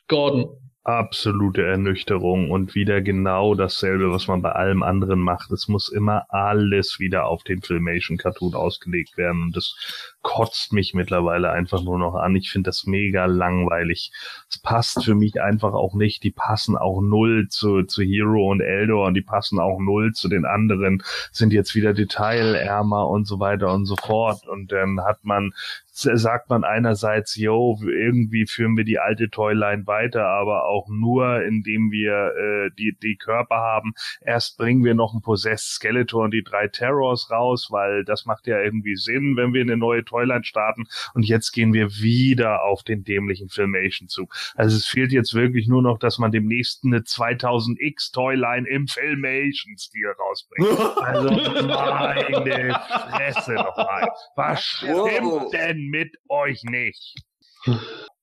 Gordon. 0.08 0.58
Absolute 0.84 1.64
Ernüchterung 1.64 2.50
und 2.50 2.74
wieder 2.74 3.00
genau 3.00 3.54
dasselbe, 3.54 4.10
was 4.10 4.28
man 4.28 4.42
bei 4.42 4.52
allem 4.52 4.82
anderen 4.82 5.18
macht. 5.18 5.50
Es 5.50 5.66
muss 5.66 5.88
immer 5.88 6.26
alles 6.28 7.00
wieder 7.00 7.26
auf 7.26 7.42
den 7.42 7.62
Filmation-Cartoon 7.62 8.54
ausgelegt 8.54 9.16
werden 9.16 9.44
und 9.44 9.56
das 9.56 9.74
kotzt 10.20 10.74
mich 10.74 10.92
mittlerweile 10.92 11.50
einfach 11.50 11.82
nur 11.82 11.98
noch 11.98 12.14
an. 12.14 12.36
Ich 12.36 12.50
finde 12.50 12.68
das 12.68 12.84
mega 12.84 13.24
langweilig. 13.24 14.12
Es 14.50 14.58
passt 14.58 15.04
für 15.04 15.14
mich 15.14 15.40
einfach 15.40 15.72
auch 15.72 15.94
nicht. 15.94 16.22
Die 16.22 16.30
passen 16.30 16.76
auch 16.76 17.00
null 17.00 17.48
zu, 17.48 17.84
zu 17.84 18.02
Hero 18.02 18.50
und 18.50 18.60
Eldor 18.60 19.06
und 19.06 19.14
die 19.14 19.22
passen 19.22 19.58
auch 19.58 19.78
null 19.80 20.12
zu 20.12 20.28
den 20.28 20.44
anderen, 20.44 21.02
sind 21.32 21.54
jetzt 21.54 21.74
wieder 21.74 21.94
detailärmer 21.94 23.08
und 23.08 23.26
so 23.26 23.40
weiter 23.40 23.72
und 23.72 23.86
so 23.86 23.96
fort. 23.96 24.46
Und 24.46 24.70
dann 24.70 25.00
hat 25.00 25.24
man 25.24 25.52
sagt 25.94 26.50
man 26.50 26.64
einerseits, 26.64 27.36
yo, 27.36 27.78
irgendwie 27.82 28.46
führen 28.46 28.76
wir 28.76 28.84
die 28.84 28.98
alte 28.98 29.30
Toyline 29.30 29.86
weiter, 29.86 30.26
aber 30.26 30.66
auch 30.66 30.88
nur, 30.88 31.42
indem 31.42 31.90
wir 31.90 32.32
äh, 32.36 32.70
die, 32.76 32.96
die 33.00 33.16
Körper 33.16 33.56
haben. 33.56 33.94
Erst 34.20 34.58
bringen 34.58 34.84
wir 34.84 34.94
noch 34.94 35.12
einen 35.12 35.22
Possessed 35.22 35.70
Skeletor 35.70 36.24
und 36.24 36.32
die 36.32 36.42
drei 36.42 36.68
Terrors 36.68 37.30
raus, 37.30 37.68
weil 37.70 38.04
das 38.04 38.26
macht 38.26 38.46
ja 38.46 38.60
irgendwie 38.60 38.96
Sinn, 38.96 39.36
wenn 39.36 39.52
wir 39.52 39.62
eine 39.62 39.76
neue 39.76 40.04
Toyline 40.04 40.44
starten. 40.44 40.84
Und 41.14 41.24
jetzt 41.24 41.52
gehen 41.52 41.72
wir 41.72 41.90
wieder 41.94 42.64
auf 42.64 42.82
den 42.82 43.04
dämlichen 43.04 43.48
Filmation-Zug. 43.48 44.34
Also 44.56 44.76
es 44.76 44.86
fehlt 44.86 45.12
jetzt 45.12 45.34
wirklich 45.34 45.68
nur 45.68 45.82
noch, 45.82 45.98
dass 45.98 46.18
man 46.18 46.32
demnächst 46.32 46.84
eine 46.84 47.00
2000X 47.00 48.12
Toyline 48.12 48.68
im 48.68 48.88
Filmation-Stil 48.88 50.12
rausbringt. 50.18 50.64
Also 51.04 51.28
meine 51.28 52.74
Fresse 53.10 53.54
nochmal. 53.54 54.08
Was 54.36 54.64
stimmt 54.64 55.52
denn 55.52 55.83
mit 55.90 56.16
euch 56.28 56.62
nicht? 56.64 57.14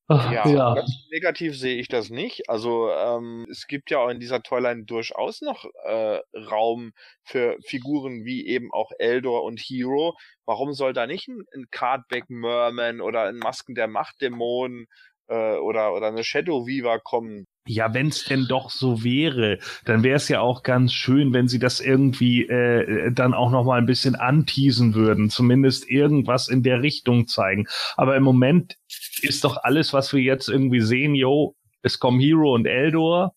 Ja, 0.10 0.48
ja. 0.48 0.74
ganz 0.74 1.08
negativ 1.12 1.58
sehe 1.58 1.78
ich 1.78 1.88
das 1.88 2.10
nicht. 2.10 2.50
Also 2.50 2.92
ähm, 2.92 3.48
es 3.50 3.68
gibt 3.68 3.92
ja 3.92 4.00
auch 4.00 4.10
in 4.10 4.20
dieser 4.20 4.44
Toyline 4.44 4.84
durchaus 4.84 5.42
noch 5.42 5.66
äh, 5.86 6.20
Raum 6.36 6.92
für 7.24 7.58
Figuren 7.66 8.26
wie 8.26 8.46
eben 8.46 8.74
auch 8.74 8.92
Eldor 9.00 9.44
und 9.44 9.60
Hero. 9.60 10.18
Warum 10.46 10.74
soll 10.74 10.94
da 10.94 11.08
nicht 11.08 11.28
ein, 11.28 11.44
ein 11.54 11.68
Cardback 11.72 12.30
Merman 12.30 13.00
oder 13.00 13.24
ein 13.24 13.38
Masken 13.38 13.74
der 13.74 13.88
Machtdämonen 13.88 14.88
äh, 15.28 15.56
oder 15.56 15.94
oder 15.94 16.08
eine 16.08 16.24
Shadow 16.24 16.66
Weaver 16.68 17.00
kommen? 17.00 17.48
Ja, 17.68 17.94
wenn's 17.94 18.26
denn 18.26 18.48
doch 18.48 18.72
so 18.72 19.04
wäre, 19.04 19.60
dann 19.86 20.02
wäre 20.02 20.16
es 20.16 20.28
ja 20.30 20.42
auch 20.42 20.64
ganz 20.64 20.94
schön, 20.94 21.32
wenn 21.32 21.48
sie 21.48 21.60
das 21.60 21.80
irgendwie 21.80 22.48
äh, 22.48 23.12
dann 23.12 23.36
auch 23.36 23.52
noch 23.52 23.66
mal 23.66 23.78
ein 23.78 23.86
bisschen 23.86 24.16
anteasen 24.16 24.96
würden, 24.96 25.30
zumindest 25.30 25.88
irgendwas 25.88 26.48
in 26.48 26.64
der 26.64 26.82
Richtung 26.82 27.28
zeigen. 27.28 27.68
Aber 27.98 28.16
im 28.16 28.24
Moment 28.24 28.78
ist 29.22 29.44
doch 29.44 29.58
alles, 29.58 29.94
was 29.94 30.12
wir 30.12 30.22
jetzt 30.22 30.50
irgendwie 30.50 30.82
sehen, 30.82 31.14
yo, 31.14 31.56
es 31.84 32.00
kommen 32.00 32.20
Hero 32.20 32.56
und 32.56 32.66
Eldor, 32.66 33.36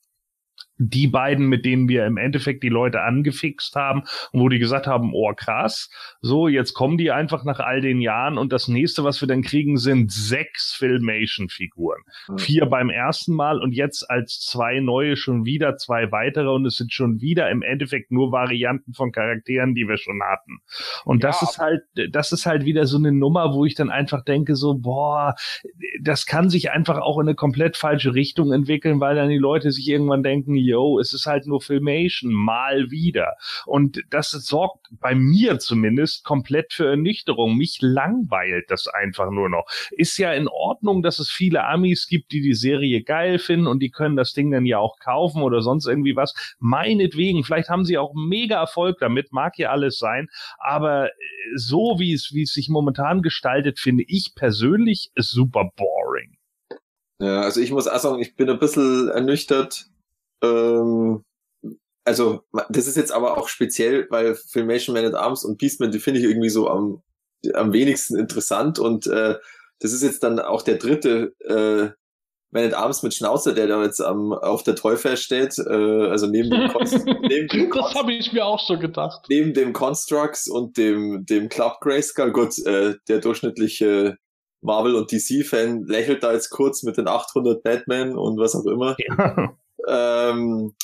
die 0.76 1.06
beiden, 1.06 1.46
mit 1.46 1.64
denen 1.64 1.88
wir 1.88 2.04
im 2.06 2.16
Endeffekt 2.16 2.62
die 2.62 2.68
Leute 2.68 3.02
angefixt 3.02 3.76
haben 3.76 4.02
und 4.32 4.40
wo 4.40 4.48
die 4.48 4.58
gesagt 4.58 4.86
haben, 4.86 5.12
oh 5.14 5.32
krass, 5.34 5.88
so 6.20 6.48
jetzt 6.48 6.74
kommen 6.74 6.98
die 6.98 7.12
einfach 7.12 7.44
nach 7.44 7.60
all 7.60 7.80
den 7.80 8.00
Jahren 8.00 8.38
und 8.38 8.52
das 8.52 8.68
nächste, 8.68 9.04
was 9.04 9.20
wir 9.20 9.28
dann 9.28 9.42
kriegen, 9.42 9.76
sind 9.76 10.10
sechs 10.10 10.74
Filmation-Figuren. 10.74 12.02
Mhm. 12.28 12.38
Vier 12.38 12.66
beim 12.66 12.90
ersten 12.90 13.34
Mal 13.34 13.60
und 13.60 13.72
jetzt 13.72 14.10
als 14.10 14.40
zwei 14.40 14.80
neue 14.80 15.16
schon 15.16 15.44
wieder 15.44 15.76
zwei 15.76 16.10
weitere 16.10 16.48
und 16.48 16.66
es 16.66 16.76
sind 16.76 16.92
schon 16.92 17.20
wieder 17.20 17.50
im 17.50 17.62
Endeffekt 17.62 18.10
nur 18.10 18.32
Varianten 18.32 18.94
von 18.94 19.12
Charakteren, 19.12 19.74
die 19.74 19.86
wir 19.86 19.96
schon 19.96 20.20
hatten. 20.22 20.58
Und 21.04 21.22
Ja, 21.22 21.30
das 21.30 21.42
ist 21.42 21.58
halt, 21.58 21.82
das 22.10 22.32
ist 22.32 22.46
halt 22.46 22.64
wieder 22.64 22.86
so 22.86 22.96
eine 22.96 23.12
Nummer, 23.12 23.54
wo 23.54 23.64
ich 23.64 23.74
dann 23.74 23.90
einfach 23.90 24.24
denke 24.24 24.56
so, 24.56 24.74
boah, 24.74 25.34
das 26.02 26.26
kann 26.26 26.50
sich 26.50 26.72
einfach 26.72 26.98
auch 26.98 27.18
in 27.18 27.28
eine 27.28 27.36
komplett 27.36 27.76
falsche 27.76 28.14
Richtung 28.14 28.52
entwickeln, 28.52 29.00
weil 29.00 29.14
dann 29.14 29.28
die 29.28 29.38
Leute 29.38 29.70
sich 29.70 29.88
irgendwann 29.88 30.22
denken, 30.22 30.54
yo, 30.64 30.98
es 30.98 31.12
ist 31.12 31.26
halt 31.26 31.46
nur 31.46 31.60
Filmation, 31.60 32.32
mal 32.32 32.90
wieder. 32.90 33.34
Und 33.66 34.02
das 34.10 34.30
sorgt 34.30 34.88
bei 35.00 35.14
mir 35.14 35.58
zumindest 35.58 36.24
komplett 36.24 36.72
für 36.72 36.88
Ernüchterung. 36.88 37.56
Mich 37.56 37.78
langweilt 37.80 38.70
das 38.70 38.88
einfach 38.88 39.30
nur 39.30 39.48
noch. 39.48 39.66
Ist 39.90 40.18
ja 40.18 40.32
in 40.32 40.48
Ordnung, 40.48 41.02
dass 41.02 41.18
es 41.18 41.30
viele 41.30 41.64
Amis 41.64 42.06
gibt, 42.06 42.32
die 42.32 42.40
die 42.40 42.54
Serie 42.54 43.02
geil 43.02 43.38
finden 43.38 43.66
und 43.66 43.80
die 43.80 43.90
können 43.90 44.16
das 44.16 44.32
Ding 44.32 44.50
dann 44.50 44.66
ja 44.66 44.78
auch 44.78 44.98
kaufen 44.98 45.42
oder 45.42 45.62
sonst 45.62 45.86
irgendwie 45.86 46.16
was. 46.16 46.34
Meinetwegen, 46.58 47.44
vielleicht 47.44 47.68
haben 47.68 47.84
sie 47.84 47.98
auch 47.98 48.14
mega 48.14 48.60
Erfolg 48.60 48.98
damit, 49.00 49.32
mag 49.32 49.58
ja 49.58 49.70
alles 49.70 49.98
sein, 49.98 50.28
aber 50.58 51.10
so 51.56 51.96
wie 51.98 52.12
es, 52.12 52.32
wie 52.32 52.42
es 52.42 52.52
sich 52.52 52.68
momentan 52.68 53.22
gestaltet, 53.22 53.78
finde 53.78 54.04
ich 54.06 54.32
persönlich 54.34 55.10
super 55.16 55.70
boring. 55.76 56.36
Ja, 57.20 57.40
also 57.42 57.60
ich 57.60 57.70
muss 57.70 57.86
auch 57.86 57.98
sagen, 57.98 58.20
ich 58.20 58.34
bin 58.36 58.50
ein 58.50 58.58
bisschen 58.58 59.08
ernüchtert. 59.08 59.86
Ähm, 60.44 61.24
also, 62.04 62.42
das 62.68 62.86
ist 62.86 62.96
jetzt 62.96 63.12
aber 63.12 63.38
auch 63.38 63.48
speziell, 63.48 64.06
weil 64.10 64.34
Filmation 64.34 64.94
Man 64.94 65.06
at 65.06 65.14
Arms 65.14 65.44
und 65.44 65.58
Beastman, 65.58 65.90
die 65.90 65.98
finde 65.98 66.20
ich 66.20 66.26
irgendwie 66.26 66.50
so 66.50 66.68
am, 66.68 67.02
am 67.54 67.72
wenigsten 67.72 68.18
interessant 68.18 68.78
und 68.78 69.06
äh, 69.06 69.36
das 69.80 69.92
ist 69.92 70.02
jetzt 70.02 70.22
dann 70.22 70.38
auch 70.38 70.62
der 70.62 70.76
dritte 70.76 71.34
äh, 71.40 71.90
Man 72.50 72.64
at 72.64 72.74
Arms 72.74 73.02
mit 73.02 73.14
Schnauzer, 73.14 73.54
der 73.54 73.66
da 73.68 73.82
jetzt 73.82 74.00
am, 74.00 74.32
auf 74.32 74.62
der 74.62 74.76
Toyfair 74.76 75.16
steht, 75.16 75.58
äh, 75.58 76.06
also 76.08 76.26
neben 76.26 76.50
dem, 76.50 76.68
Const 76.70 77.04
neben 77.22 77.48
dem 77.48 77.70
Das 77.70 77.94
habe 77.94 78.12
ich 78.12 78.32
mir 78.32 78.44
auch 78.44 78.64
schon 78.64 78.80
gedacht. 78.80 79.24
neben 79.30 79.54
dem 79.54 79.72
Constructs 79.72 80.46
und 80.48 80.76
dem, 80.76 81.24
dem 81.24 81.48
Club 81.48 81.78
Grayskull, 81.80 82.32
gut, 82.32 82.58
äh, 82.66 82.96
der 83.08 83.20
durchschnittliche 83.20 84.18
Marvel- 84.60 84.94
und 84.94 85.10
DC-Fan 85.10 85.84
lächelt 85.84 86.22
da 86.22 86.32
jetzt 86.32 86.50
kurz 86.50 86.82
mit 86.82 86.96
den 86.96 87.08
800 87.08 87.62
Batman 87.62 88.16
und 88.16 88.38
was 88.38 88.54
auch 88.54 88.66
immer. 88.66 88.96
Ja. 88.98 89.56
Ähm, 89.88 90.74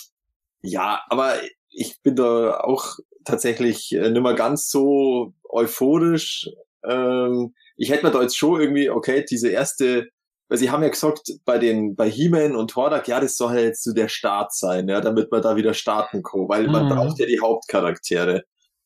ja, 0.62 1.00
aber 1.08 1.34
ich 1.70 2.00
bin 2.02 2.16
da 2.16 2.60
auch 2.60 2.98
tatsächlich 3.24 3.92
äh, 3.92 4.10
nicht 4.10 4.22
mehr 4.22 4.34
ganz 4.34 4.70
so 4.70 5.32
euphorisch. 5.48 6.50
Ähm, 6.84 7.54
ich 7.76 7.90
hätte 7.90 8.06
mir 8.06 8.12
da 8.12 8.22
jetzt 8.22 8.36
schon 8.36 8.60
irgendwie, 8.60 8.90
okay, 8.90 9.24
diese 9.28 9.48
erste, 9.48 10.08
weil 10.48 10.58
sie 10.58 10.70
haben 10.70 10.82
ja 10.82 10.88
gesagt, 10.88 11.32
bei 11.44 11.58
den, 11.58 11.94
bei 11.96 12.10
He-Man 12.10 12.56
und 12.56 12.74
Hordak, 12.76 13.08
ja, 13.08 13.20
das 13.20 13.36
soll 13.36 13.54
ja 13.54 13.60
jetzt 13.60 13.84
so 13.84 13.92
der 13.92 14.08
Start 14.08 14.52
sein, 14.54 14.88
ja, 14.88 15.00
damit 15.00 15.30
man 15.30 15.42
da 15.42 15.56
wieder 15.56 15.74
starten 15.74 16.22
kann, 16.22 16.48
weil 16.48 16.66
man 16.68 16.84
Mhm. 16.86 16.88
braucht 16.90 17.18
ja 17.18 17.26
die 17.26 17.40
Hauptcharaktere. 17.40 18.42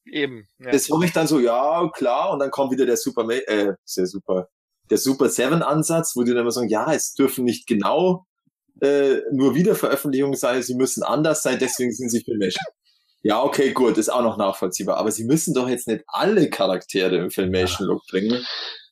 Eben. 0.07 0.47
Ja. 0.59 0.70
Das 0.70 0.91
habe 0.91 1.05
ich 1.07 1.12
dann 1.12 1.27
so, 1.27 1.41
ja, 1.41 1.89
klar, 1.95 2.31
und 2.32 2.39
dann 2.41 2.51
kommt 2.51 2.70
wieder 2.73 2.86
der 2.86 2.97
Super, 2.99 3.27
äh, 3.31 3.73
sehr 3.85 4.07
super, 4.07 4.49
der 4.91 4.99
Super 4.99 5.28
Seven 5.31 5.62
Ansatz, 5.62 6.15
wo 6.15 6.23
die 6.23 6.32
dann 6.32 6.41
immer 6.43 6.51
sagen, 6.51 6.69
ja, 6.69 6.93
es 6.93 7.15
dürfen 7.15 7.45
nicht 7.45 7.66
genau 7.66 8.27
äh, 8.81 9.17
nur 9.33 9.55
Wiederveröffentlichungen 9.55 10.37
sein, 10.37 10.63
sie 10.63 10.75
müssen 10.75 11.03
anders 11.03 11.43
sein, 11.43 11.59
deswegen 11.61 11.93
sind 11.93 12.11
sie 12.11 12.23
Filmation. 12.23 12.65
Ja, 13.23 13.43
okay, 13.43 13.73
gut, 13.73 13.97
ist 13.97 14.11
auch 14.11 14.23
noch 14.23 14.37
nachvollziehbar, 14.37 14.99
aber 14.99 15.11
sie 15.11 15.25
müssen 15.25 15.55
doch 15.55 15.69
jetzt 15.69 15.89
nicht 15.89 16.05
alle 16.07 16.51
Charaktere 16.51 17.17
im 17.17 17.31
Filmation-Look 17.31 18.03
bringen. 18.11 18.45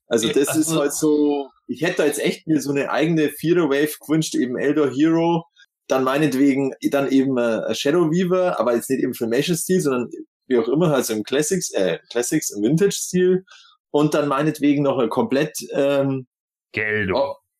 Also 0.07 0.29
das 0.29 0.57
ist 0.57 0.69
also- 0.69 0.81
halt 0.81 0.95
so, 0.95 1.49
ich 1.67 1.83
hätte 1.83 1.99
da 1.99 2.07
jetzt 2.07 2.21
echt 2.21 2.47
mir 2.47 2.61
so 2.61 2.71
eine 2.71 2.91
eigene 2.91 3.29
Vierer-Wave 3.31 3.97
gewünscht, 4.01 4.35
eben 4.35 4.57
Eldor 4.57 4.91
Hero, 4.91 5.45
dann 5.89 6.05
meinetwegen 6.05 6.73
dann 6.91 7.11
eben 7.11 7.37
äh, 7.37 7.75
Shadow 7.75 8.11
Weaver, 8.11 8.59
aber 8.59 8.75
jetzt 8.75 8.89
nicht 8.89 9.03
im 9.03 9.15
Filmation-Stil, 9.15 9.81
sondern 9.81 10.09
wie 10.47 10.59
auch 10.59 10.69
immer, 10.69 10.95
also 10.95 11.13
im 11.13 11.25
Classics, 11.25 11.71
äh, 11.71 11.99
Classics 12.11 12.51
im 12.51 12.63
Vintage-Stil 12.63 13.45
und 13.91 14.15
dann 14.15 14.29
meinetwegen 14.29 14.83
noch 14.83 14.99
eine 14.99 15.09
komplett, 15.09 15.59
ähm, 15.73 16.27
Geld. 16.73 17.11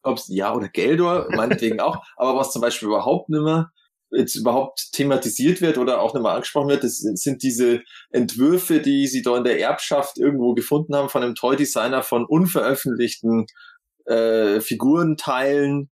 Ob, 0.03 0.13
ob's, 0.13 0.27
ja, 0.29 0.55
oder 0.55 0.69
Geldor, 0.69 1.29
meinetwegen 1.31 1.81
auch, 1.81 2.05
aber 2.17 2.39
was 2.39 2.53
zum 2.53 2.63
Beispiel 2.63 2.89
überhaupt 2.89 3.29
nicht 3.29 3.43
mehr 3.43 3.71
jetzt 4.15 4.35
überhaupt 4.35 4.93
thematisiert 4.93 5.61
wird 5.61 5.79
oder 5.79 6.01
auch 6.01 6.15
nicht 6.15 6.23
mehr 6.23 6.33
angesprochen 6.33 6.69
wird, 6.69 6.85
das 6.85 6.99
sind 6.99 7.43
diese 7.43 7.81
Entwürfe, 8.11 8.81
die 8.81 9.07
sie 9.07 9.23
da 9.23 9.37
in 9.39 9.45
der 9.45 9.59
Erbschaft 9.59 10.19
irgendwo 10.19 10.55
gefunden 10.55 10.95
haben 10.95 11.09
von 11.09 11.23
einem 11.23 11.35
Toy-Designer 11.35 12.03
von 12.03 12.27
unveröffentlichten 12.27 13.47
äh, 14.05 14.61
Figurenteilen 14.61 15.91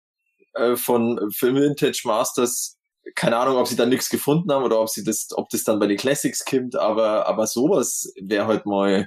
äh, 0.54 0.76
von 0.76 1.30
Film 1.32 1.56
Vintage 1.56 2.02
Masters. 2.04 2.76
Keine 3.14 3.38
Ahnung, 3.38 3.56
ob 3.56 3.66
sie 3.66 3.76
da 3.76 3.86
nichts 3.86 4.10
gefunden 4.10 4.52
haben 4.52 4.64
oder 4.64 4.80
ob 4.80 4.90
sie 4.90 5.02
das, 5.02 5.28
ob 5.34 5.48
das 5.48 5.64
dann 5.64 5.78
bei 5.78 5.86
den 5.86 5.96
Classics 5.96 6.44
kommt, 6.44 6.76
aber, 6.76 7.26
aber 7.26 7.46
sowas 7.46 8.12
wäre 8.20 8.46
halt 8.46 8.66
mal 8.66 9.06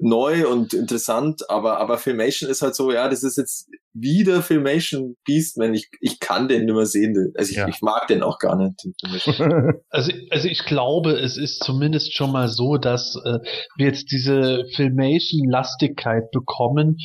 neu 0.00 0.48
und 0.48 0.72
interessant, 0.72 1.50
aber, 1.50 1.78
aber 1.78 1.98
Filmation 1.98 2.48
ist 2.48 2.62
halt 2.62 2.74
so, 2.74 2.92
ja, 2.92 3.08
das 3.08 3.22
ist 3.22 3.36
jetzt 3.36 3.68
wieder 3.94 4.42
Filmation 4.42 5.16
Beastman. 5.24 5.72
Ich, 5.74 5.88
ich 6.00 6.20
kann 6.20 6.48
den 6.48 6.64
nicht 6.66 6.74
mehr 6.74 6.86
sehen. 6.86 7.32
Also 7.36 7.50
ich, 7.52 7.56
Ja. 7.56 7.68
ich 7.68 7.80
mag 7.80 8.06
den 8.08 8.22
auch 8.22 8.38
gar 8.38 8.56
nicht. 8.56 8.74
Also, 9.90 10.10
also 10.30 10.48
ich 10.48 10.64
glaube, 10.64 11.12
es 11.12 11.36
ist 11.36 11.62
zumindest 11.62 12.14
schon 12.16 12.32
mal 12.32 12.48
so, 12.48 12.76
dass 12.78 13.14
äh, 13.24 13.38
wir 13.76 13.86
jetzt 13.86 14.10
diese 14.10 14.64
Filmation-Lastigkeit 14.74 16.30
bekommen, 16.32 16.96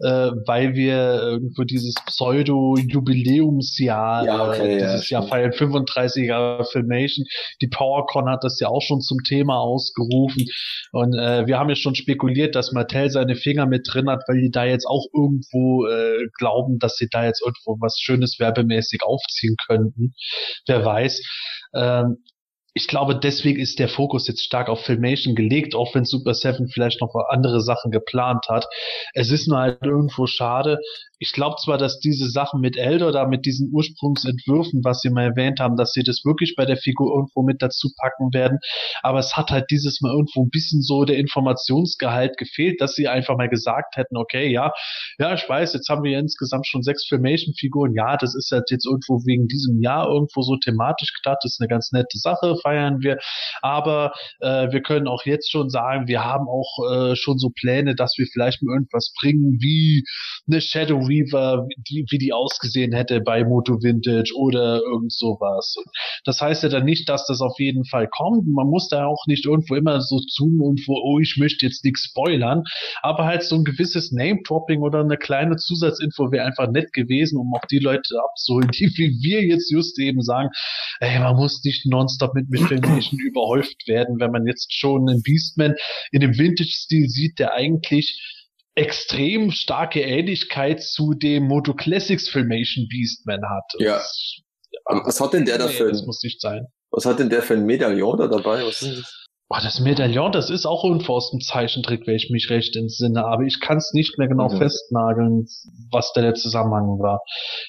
äh, 0.00 0.30
weil 0.46 0.74
wir 0.74 1.20
irgendwo 1.20 1.64
dieses 1.64 1.94
Pseudo-Jubiläumsjahr, 2.06 4.24
Ja, 4.24 4.48
okay, 4.48 4.76
äh, 4.76 4.80
ja, 4.80 4.92
dieses 4.92 5.10
Jahr 5.10 5.22
stimmt. 5.22 5.30
feiern 5.30 5.52
35 5.52 6.26
Jahre 6.26 6.64
Filmation. 6.64 7.26
Die 7.60 7.68
PowerCon 7.68 8.28
hat 8.28 8.44
das 8.44 8.58
ja 8.60 8.68
auch 8.68 8.82
schon 8.82 9.00
zum 9.00 9.18
Thema 9.26 9.58
ausgerufen. 9.58 10.44
Und 10.92 11.14
äh, 11.14 11.46
wir 11.46 11.58
haben 11.58 11.68
ja 11.68 11.76
schon 11.76 11.94
spekuliert, 11.94 12.54
dass 12.54 12.72
Mattel 12.72 13.10
seine 13.10 13.36
Finger 13.36 13.66
mit 13.66 13.86
drin 13.92 14.08
hat, 14.08 14.22
weil 14.26 14.40
die 14.40 14.50
da 14.50 14.64
jetzt 14.64 14.86
auch 14.86 15.06
irgendwo 15.14 15.86
äh, 15.86 16.26
glauben, 16.38 16.78
dass 16.78 16.96
sie 16.96 17.08
da 17.10 17.24
jetzt 17.24 17.42
irgendwo 17.44 17.76
was 17.80 17.98
Schönes 17.98 18.38
werbemäßig 18.38 19.02
aufziehen 19.02 19.56
könnten. 19.66 20.14
Wer 20.66 20.84
weiß. 20.84 21.22
Ähm, 21.74 22.24
ich 22.74 22.86
glaube, 22.86 23.18
deswegen 23.18 23.58
ist 23.58 23.78
der 23.78 23.88
Fokus 23.88 24.28
jetzt 24.28 24.44
stark 24.44 24.68
auf 24.68 24.84
Filmation 24.84 25.34
gelegt, 25.34 25.74
auch 25.74 25.94
wenn 25.94 26.04
Super 26.04 26.34
Seven 26.34 26.68
vielleicht 26.68 27.00
noch 27.00 27.14
andere 27.28 27.60
Sachen 27.60 27.90
geplant 27.90 28.46
hat. 28.48 28.66
Es 29.14 29.30
ist 29.30 29.48
nur 29.48 29.58
halt 29.58 29.82
irgendwo 29.82 30.26
schade. 30.26 30.78
Ich 31.18 31.32
glaube 31.32 31.56
zwar, 31.56 31.78
dass 31.78 31.98
diese 31.98 32.28
Sachen 32.28 32.60
mit 32.60 32.76
Elder 32.76 33.10
da 33.10 33.26
mit 33.26 33.44
diesen 33.44 33.70
Ursprungsentwürfen, 33.72 34.84
was 34.84 35.00
sie 35.00 35.10
mal 35.10 35.24
erwähnt 35.24 35.58
haben, 35.58 35.76
dass 35.76 35.92
sie 35.92 36.04
das 36.04 36.22
wirklich 36.24 36.54
bei 36.56 36.64
der 36.64 36.76
Figur 36.76 37.12
irgendwo 37.12 37.42
mit 37.42 37.60
dazu 37.60 37.88
packen 37.96 38.32
werden, 38.32 38.58
aber 39.02 39.18
es 39.18 39.36
hat 39.36 39.50
halt 39.50 39.70
dieses 39.70 40.00
Mal 40.00 40.12
irgendwo 40.12 40.44
ein 40.44 40.50
bisschen 40.50 40.80
so 40.80 41.04
der 41.04 41.16
Informationsgehalt 41.16 42.36
gefehlt, 42.36 42.80
dass 42.80 42.94
sie 42.94 43.08
einfach 43.08 43.36
mal 43.36 43.48
gesagt 43.48 43.96
hätten, 43.96 44.16
okay, 44.16 44.52
ja, 44.52 44.72
ja, 45.18 45.34
ich 45.34 45.48
weiß, 45.48 45.72
jetzt 45.72 45.88
haben 45.88 46.04
wir 46.04 46.12
ja 46.12 46.20
insgesamt 46.20 46.68
schon 46.68 46.82
sechs 46.82 47.06
Filmation-Figuren. 47.08 47.94
Ja, 47.94 48.16
das 48.16 48.36
ist 48.36 48.52
halt 48.52 48.70
jetzt 48.70 48.86
irgendwo 48.86 49.24
wegen 49.26 49.48
diesem 49.48 49.80
Jahr 49.80 50.06
irgendwo 50.06 50.42
so 50.42 50.56
thematisch 50.56 51.12
gedacht. 51.14 51.38
Das 51.42 51.54
ist 51.54 51.60
eine 51.60 51.68
ganz 51.68 51.90
nette 51.90 52.18
Sache, 52.18 52.56
feiern 52.62 53.00
wir. 53.00 53.18
Aber 53.62 54.12
äh, 54.40 54.70
wir 54.70 54.82
können 54.82 55.08
auch 55.08 55.24
jetzt 55.24 55.50
schon 55.50 55.70
sagen, 55.70 56.08
wir 56.08 56.24
haben 56.24 56.46
auch 56.48 56.78
äh, 56.90 57.16
schon 57.16 57.38
so 57.38 57.50
Pläne, 57.50 57.94
dass 57.94 58.14
wir 58.18 58.26
vielleicht 58.26 58.62
mal 58.62 58.74
irgendwas 58.74 59.12
bringen, 59.20 59.58
wie 59.60 60.04
eine 60.46 60.60
Shadow 60.60 61.08
Weaver, 61.08 61.66
die, 61.88 62.04
wie 62.10 62.18
die 62.18 62.32
ausgesehen 62.32 62.92
hätte 62.92 63.20
bei 63.20 63.44
Moto 63.44 63.82
Vintage 63.82 64.32
oder 64.36 64.80
irgend 64.82 65.12
sowas. 65.12 65.76
Das 66.24 66.40
heißt 66.40 66.62
ja 66.62 66.68
dann 66.68 66.84
nicht, 66.84 67.08
dass 67.08 67.26
das 67.26 67.40
auf 67.40 67.58
jeden 67.58 67.84
Fall 67.84 68.08
kommt. 68.08 68.46
Man 68.46 68.68
muss 68.68 68.88
da 68.88 69.06
auch 69.06 69.26
nicht 69.26 69.46
irgendwo 69.46 69.74
immer 69.74 70.00
so 70.00 70.20
tun 70.36 70.60
und 70.60 70.80
wo, 70.86 70.94
oh, 71.02 71.18
ich 71.18 71.36
möchte 71.38 71.66
jetzt 71.66 71.84
nichts 71.84 72.04
spoilern, 72.04 72.64
aber 73.02 73.24
halt 73.24 73.42
so 73.42 73.56
ein 73.56 73.64
gewisses 73.64 74.12
Name-Dropping 74.12 74.82
oder 74.82 75.00
eine 75.00 75.16
kleine 75.16 75.56
Zusatzinfo 75.56 76.30
wäre 76.32 76.44
einfach 76.44 76.70
nett 76.70 76.92
gewesen, 76.92 77.38
um 77.38 77.52
auch 77.54 77.64
die 77.70 77.78
Leute 77.78 78.20
abzuholen, 78.22 78.70
die 78.78 78.88
wie 78.96 79.22
wir 79.22 79.44
jetzt 79.44 79.70
just 79.70 79.98
eben 79.98 80.22
sagen, 80.22 80.50
ey, 81.00 81.18
man 81.18 81.36
muss 81.36 81.62
nicht 81.64 81.86
nonstop 81.86 82.34
mit 82.34 82.47
Filmation 82.56 83.18
überhäuft 83.20 83.86
werden, 83.86 84.18
wenn 84.20 84.30
man 84.30 84.46
jetzt 84.46 84.72
schon 84.72 85.08
einen 85.08 85.22
Beastman 85.22 85.74
in 86.12 86.20
dem 86.20 86.38
Vintage-Stil 86.38 87.08
sieht, 87.08 87.38
der 87.38 87.52
eigentlich 87.54 88.20
extrem 88.74 89.50
starke 89.50 90.00
Ähnlichkeit 90.00 90.82
zu 90.82 91.12
dem 91.14 91.44
Moto 91.48 91.74
Classics 91.74 92.28
Filmation 92.28 92.86
Beastman 92.88 93.40
hat. 93.48 93.64
Ja. 93.78 93.96
Das- 93.96 94.40
was 95.04 95.20
hat 95.20 95.32
denn 95.34 95.44
der 95.44 95.58
nee, 95.58 95.64
dafür? 95.64 95.88
Das 95.90 96.04
muss 96.06 96.22
nicht 96.22 96.40
sein. 96.40 96.66
Was 96.90 97.04
hat 97.04 97.18
denn 97.18 97.28
der 97.28 97.42
für 97.42 97.54
ein 97.54 97.66
Medaillon 97.66 98.16
da 98.16 98.26
dabei? 98.28 98.64
Was 98.64 98.80
ist 98.82 98.98
das? 99.00 99.14
Boah, 99.50 99.60
das 99.62 99.80
Medaillon, 99.80 100.30
das 100.32 100.50
ist 100.50 100.66
auch 100.66 100.84
irgendwo 100.84 101.14
aus 101.14 101.30
dem 101.30 101.40
Zeichentrick, 101.40 102.06
wenn 102.06 102.16
ich 102.16 102.28
mich 102.30 102.50
recht 102.50 102.76
entsinne, 102.76 103.24
aber 103.24 103.44
ich 103.44 103.60
kann 103.60 103.78
es 103.78 103.92
nicht 103.94 104.18
mehr 104.18 104.28
genau 104.28 104.48
Mhm. 104.50 104.58
festnageln, 104.58 105.46
was 105.90 106.12
da 106.14 106.20
der 106.20 106.34
Zusammenhang 106.34 106.98
war. 107.00 107.20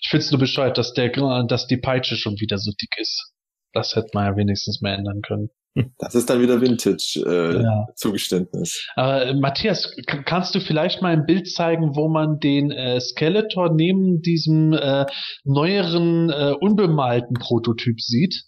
Ich 0.02 0.10
find's 0.10 0.30
nur 0.30 0.40
bescheuert, 0.40 0.78
dass 0.78 0.94
der, 0.94 1.10
dass 1.46 1.68
die 1.68 1.78
Peitsche 1.78 2.18
schon 2.18 2.38
wieder 2.40 2.58
so 2.58 2.72
dick 2.82 2.96
ist. 2.98 3.32
Das 3.74 3.96
hätte 3.96 4.10
man 4.14 4.26
ja 4.26 4.36
wenigstens 4.38 4.82
mal 4.82 4.94
ändern 4.94 5.22
können. 5.22 5.50
Das 6.00 6.16
ist 6.16 6.30
dann 6.30 6.42
wieder 6.42 6.62
Vintage 6.62 7.24
äh, 7.26 7.62
Ja. 7.62 7.86
Äh, 8.98 9.34
Matthias, 9.36 9.96
kannst 10.26 10.56
du 10.56 10.60
vielleicht 10.60 11.02
mal 11.02 11.14
ein 11.14 11.26
Bild 11.26 11.48
zeigen, 11.50 11.96
wo 11.96 12.10
man 12.10 12.40
den 12.40 12.72
äh, 12.72 13.00
Skeletor 13.00 13.74
neben 13.74 14.22
diesem 14.22 14.74
äh, 14.74 15.06
neueren, 15.44 16.30
äh, 16.30 16.54
unbemalten 16.60 17.36
Prototyp 17.36 18.02
sieht? 18.02 18.44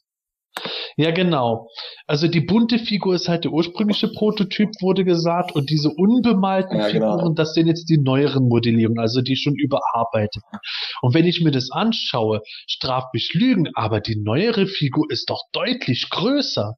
Ja, 0.97 1.11
genau. 1.11 1.69
Also 2.07 2.27
die 2.27 2.41
bunte 2.41 2.77
Figur 2.77 3.15
ist 3.15 3.27
halt 3.29 3.45
der 3.45 3.51
ursprüngliche 3.51 4.09
Prototyp, 4.09 4.69
wurde 4.81 5.05
gesagt, 5.05 5.53
und 5.55 5.69
diese 5.69 5.89
unbemalten 5.89 6.77
Ja, 6.77 6.89
genau. 6.89 7.17
Figuren, 7.17 7.35
das 7.35 7.53
sind 7.53 7.67
jetzt 7.67 7.89
die 7.89 7.97
neueren 7.97 8.47
Modellierungen, 8.47 8.99
also 8.99 9.21
die 9.21 9.35
schon 9.35 9.55
überarbeiteten. 9.55 10.59
Und 11.01 11.13
wenn 11.13 11.25
ich 11.25 11.41
mir 11.41 11.51
das 11.51 11.71
anschaue, 11.71 12.41
straf 12.67 13.05
mich 13.13 13.33
Lügen, 13.33 13.69
aber 13.75 14.01
die 14.01 14.17
neuere 14.21 14.67
Figur 14.67 15.05
ist 15.09 15.29
doch 15.29 15.41
deutlich 15.53 16.09
größer. 16.09 16.75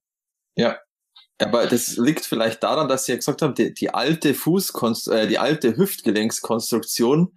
Aber 1.40 1.66
das 1.66 1.98
liegt 1.98 2.26
vielleicht 2.26 2.64
daran, 2.64 2.88
dass 2.88 3.06
sie 3.06 3.14
ja 3.14 3.16
gesagt 3.18 3.42
haben, 3.42 3.56
die, 3.56 3.74
die 3.74 3.94
alte 3.94 4.34
Fußkonst 4.34 5.10
äh, 5.10 5.28
die 5.28 5.40
alte 5.40 5.76
Hüftgelenkskonstruktion 5.76 7.36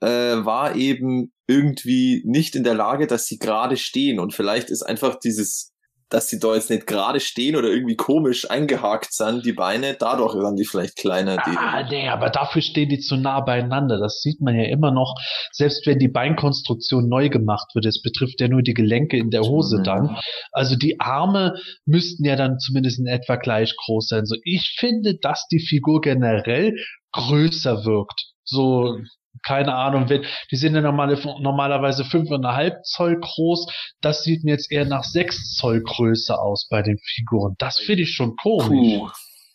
äh, 0.00 0.06
war 0.08 0.76
eben 0.76 1.32
irgendwie 1.46 2.22
nicht 2.24 2.54
in 2.54 2.64
der 2.64 2.74
Lage, 2.74 3.06
dass 3.06 3.26
sie 3.26 3.38
gerade 3.38 3.76
stehen. 3.76 4.20
Und 4.20 4.34
vielleicht 4.34 4.70
ist 4.70 4.82
einfach 4.82 5.18
dieses, 5.18 5.69
dass 6.10 6.28
sie 6.28 6.38
da 6.38 6.54
jetzt 6.54 6.68
nicht 6.70 6.86
gerade 6.86 7.20
stehen 7.20 7.56
oder 7.56 7.68
irgendwie 7.68 7.96
komisch 7.96 8.50
eingehakt 8.50 9.12
sind, 9.12 9.46
die 9.46 9.52
Beine, 9.52 9.94
dadurch 9.98 10.34
waren 10.34 10.56
die 10.56 10.64
vielleicht 10.64 10.96
kleiner. 10.96 11.36
Die, 11.36 11.56
Ah, 11.56 11.86
nee, 11.88 12.08
aber 12.08 12.30
dafür 12.30 12.60
stehen 12.62 12.88
die 12.88 12.98
zu 12.98 13.16
nah 13.16 13.40
beieinander. 13.40 13.98
Das 13.98 14.20
sieht 14.20 14.40
man 14.40 14.54
ja 14.56 14.64
immer 14.64 14.90
noch, 14.90 15.14
selbst 15.52 15.86
wenn 15.86 15.98
die 15.98 16.08
Beinkonstruktion 16.08 17.08
neu 17.08 17.28
gemacht 17.28 17.68
wird. 17.74 17.86
Es 17.86 18.02
betrifft 18.02 18.40
ja 18.40 18.48
nur 18.48 18.62
die 18.62 18.74
Gelenke 18.74 19.16
in 19.16 19.30
der 19.30 19.42
Hose 19.42 19.78
Mhm. 19.78 19.84
dann. 19.84 20.16
Also 20.52 20.76
die 20.76 21.00
Arme 21.00 21.54
müssten 21.86 22.24
ja 22.24 22.36
dann 22.36 22.58
zumindest 22.58 22.98
in 22.98 23.06
etwa 23.06 23.36
gleich 23.36 23.74
groß 23.76 24.08
sein. 24.08 24.26
So, 24.26 24.36
ich 24.44 24.74
finde, 24.78 25.16
dass 25.16 25.46
die 25.48 25.60
Figur 25.60 26.00
generell 26.00 26.76
größer 27.12 27.84
wirkt. 27.84 28.20
So 28.44 28.98
keine 29.42 29.74
Ahnung, 29.74 30.08
wenn, 30.08 30.24
die 30.50 30.56
sind 30.56 30.74
ja 30.74 30.80
normale, 30.80 31.20
normalerweise 31.40 32.04
fünfeinhalb 32.04 32.84
Zoll 32.84 33.18
groß. 33.20 33.66
Das 34.00 34.22
sieht 34.22 34.44
mir 34.44 34.52
jetzt 34.52 34.70
eher 34.70 34.84
nach 34.84 35.04
sechs 35.04 35.56
Zoll 35.56 35.82
Größe 35.82 36.38
aus 36.38 36.68
bei 36.70 36.82
den 36.82 36.98
Figuren. 36.98 37.54
Das 37.58 37.78
finde 37.78 38.02
ich 38.02 38.14
schon 38.14 38.36
komisch. 38.36 38.98
Puh. 38.98 39.10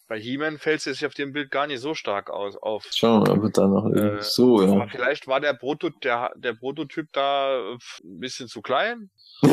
Bei 0.08 0.20
He-Man 0.20 0.60
fällt 0.60 0.80
es 0.80 0.86
jetzt 0.86 1.04
auf 1.04 1.16
dem 1.16 1.34
Bild 1.34 1.50
gar 1.50 1.66
nicht 1.66 1.80
so 1.80 1.96
stark 1.96 2.30
aus, 2.30 2.56
auf. 2.58 2.86
Schauen 2.94 3.26
wir 3.26 3.34
mal, 3.34 3.38
aber 3.40 3.50
dann 3.50 3.72
noch 3.72 3.90
Äh, 3.92 4.22
so, 4.22 4.62
Aber 4.62 4.86
ja. 4.86 4.88
vielleicht 4.88 5.26
war 5.26 5.40
der, 5.40 5.54
Proto, 5.56 5.90
der, 5.90 6.32
der 6.36 6.54
Prototyp 6.54 7.08
da 7.12 7.60
ein 7.72 8.20
bisschen 8.20 8.48
zu 8.48 8.62
klein. 8.62 9.10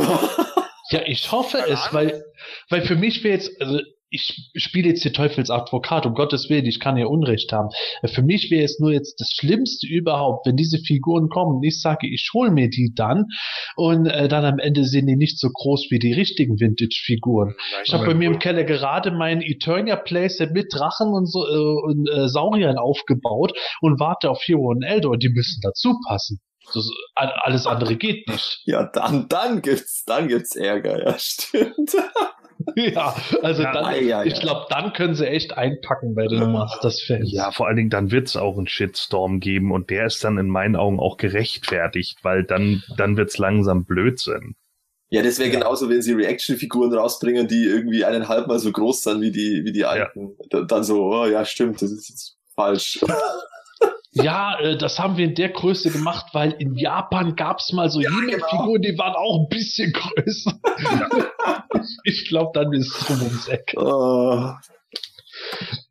Ja, 0.91 1.01
ich 1.07 1.31
hoffe 1.33 1.59
Keine 1.59 1.73
es, 1.73 1.93
weil, 1.93 2.25
weil 2.69 2.83
für 2.83 2.97
mich 2.97 3.25
wäre 3.25 3.35
jetzt, 3.35 3.61
also 3.63 3.81
ich 4.13 4.51
spiele 4.55 4.91
jetzt 4.91 5.03
hier 5.03 5.13
Teufelsadvokat, 5.13 6.07
um 6.07 6.15
Gottes 6.15 6.49
Willen, 6.49 6.67
ich 6.67 6.79
kann 6.79 6.97
ja 6.97 7.07
Unrecht 7.07 7.53
haben. 7.53 7.71
Für 8.07 8.23
mich 8.23 8.51
wäre 8.51 8.65
es 8.65 8.79
nur 8.79 8.93
jetzt 8.93 9.21
das 9.21 9.31
Schlimmste 9.31 9.87
überhaupt, 9.87 10.47
wenn 10.47 10.57
diese 10.57 10.79
Figuren 10.79 11.29
kommen 11.29 11.63
ich 11.73 11.81
sage, 11.81 12.07
ich 12.07 12.29
hol 12.35 12.51
mir 12.51 12.69
die 12.69 12.93
dann 12.95 13.27
und 13.77 14.07
äh, 14.07 14.29
dann 14.29 14.45
am 14.45 14.59
Ende 14.59 14.85
sind 14.85 15.07
die 15.07 15.17
nicht 15.17 15.39
so 15.39 15.49
groß 15.51 15.87
wie 15.91 15.99
die 15.99 16.13
richtigen 16.13 16.61
Vintage-Figuren. 16.61 17.55
Ich 17.85 17.93
habe 17.93 18.07
bei 18.07 18.15
mir 18.15 18.29
im 18.29 18.39
Keller 18.39 18.65
gerade 18.65 19.11
mein 19.11 19.41
Eternia 19.41 19.97
Playset 19.97 20.53
mit 20.53 20.73
Drachen 20.73 21.09
und 21.09 21.27
so 21.27 21.47
äh, 21.47 21.85
und 21.85 22.09
äh, 22.09 22.29
Sauriern 22.29 22.79
aufgebaut 22.79 23.53
und 23.81 24.01
warte 24.01 24.31
auf 24.31 24.43
Hero 24.45 24.71
und 24.71 24.83
Eldor, 24.83 25.17
die 25.19 25.31
müssen 25.31 25.61
dazu 25.63 25.99
passen. 26.07 26.41
Das, 26.75 26.89
alles 27.17 27.67
andere 27.67 27.97
geht 27.97 28.29
nicht. 28.29 28.63
Ja, 28.65 28.85
dann, 28.85 29.29
dann 29.29 29.63
gibt's, 29.63 30.05
dann 30.05 30.29
gibt's 30.29 30.55
Ärger, 30.55 31.05
ja, 31.05 31.15
stimmt. 31.19 31.93
Ja, 32.77 33.15
also 33.43 33.63
Ja, 33.63 33.73
dann, 33.73 33.85
ei, 33.87 34.15
ei, 34.17 34.27
ich 34.27 34.41
glaube, 34.41 34.67
dann 34.71 34.93
können 34.93 35.15
sie 35.15 35.27
echt 35.27 35.57
einpacken 35.57 36.15
bei 36.15 36.27
den 36.27 36.41
Ja. 36.41 36.47
Masters-Fans. 36.49 37.31
Ja, 37.33 37.51
vor 37.53 37.67
allen 37.67 37.77
Dingen, 37.77 37.91
dann 37.91 38.11
wird's 38.11 38.37
auch 38.37 38.57
einen 38.59 38.67
Shitstorm 38.69 39.41
geben 39.41 39.73
und 39.73 39.91
der 39.91 40.07
ist 40.07 40.23
dann 40.25 40.39
in 40.39 40.49
meinen 40.49 40.77
Augen 40.77 40.99
auch 41.01 41.17
gerechtfertigt, 41.17 42.19
weil 42.23 42.45
dann, 42.45 42.83
dann 42.97 43.17
wird's 43.17 43.39
langsam 43.39 43.85
Blödsinn. 43.85 44.55
Ja, 45.11 45.23
das 45.23 45.39
wäre 45.39 45.51
genauso, 45.51 45.91
wenn 45.91 46.01
sie 46.01 46.13
Reaction-Figuren 46.15 46.93
rausbringen, 46.95 47.47
die 47.47 47.65
irgendwie 47.65 48.05
eineinhalb 48.05 48.47
Mal 48.47 48.59
so 48.59 48.73
groß 48.73 49.03
sind 49.03 49.21
wie 49.21 49.31
die, 49.31 49.63
wie 49.65 49.73
die 49.73 49.85
alten. 49.85 50.37
Da- 50.49 50.63
Dann 50.63 50.85
so, 50.85 51.05
oh 51.13 51.27
ja, 51.27 51.45
stimmt, 51.45 51.83
das 51.83 51.91
ist 51.91 52.09
jetzt 52.09 52.37
falsch. 52.55 52.99
Ja, 54.15 54.59
äh, 54.61 54.77
das 54.77 54.99
haben 54.99 55.17
wir 55.17 55.25
in 55.25 55.35
der 55.35 55.49
Größe 55.49 55.91
gemacht, 55.91 56.27
weil 56.35 56.53
in 56.53 56.75
Japan 56.77 57.35
gab's 57.35 57.73
mal 57.73 57.89
so 57.89 58.01
Ja, 58.01 58.11
He-Man-Figuren, 58.11 58.83
die 58.83 58.99
waren 58.99 59.15
auch 59.15 59.41
ein 59.41 59.49
bisschen 59.49 59.91
größer. 59.93 60.53
ich 62.05 62.29
glaube, 62.29 62.51
dann 62.53 62.73
ist 62.75 62.95
es 62.95 63.09
rum 63.09 63.23
ums 63.23 63.49
Eck. 63.49 63.73
Oh, 63.77 64.51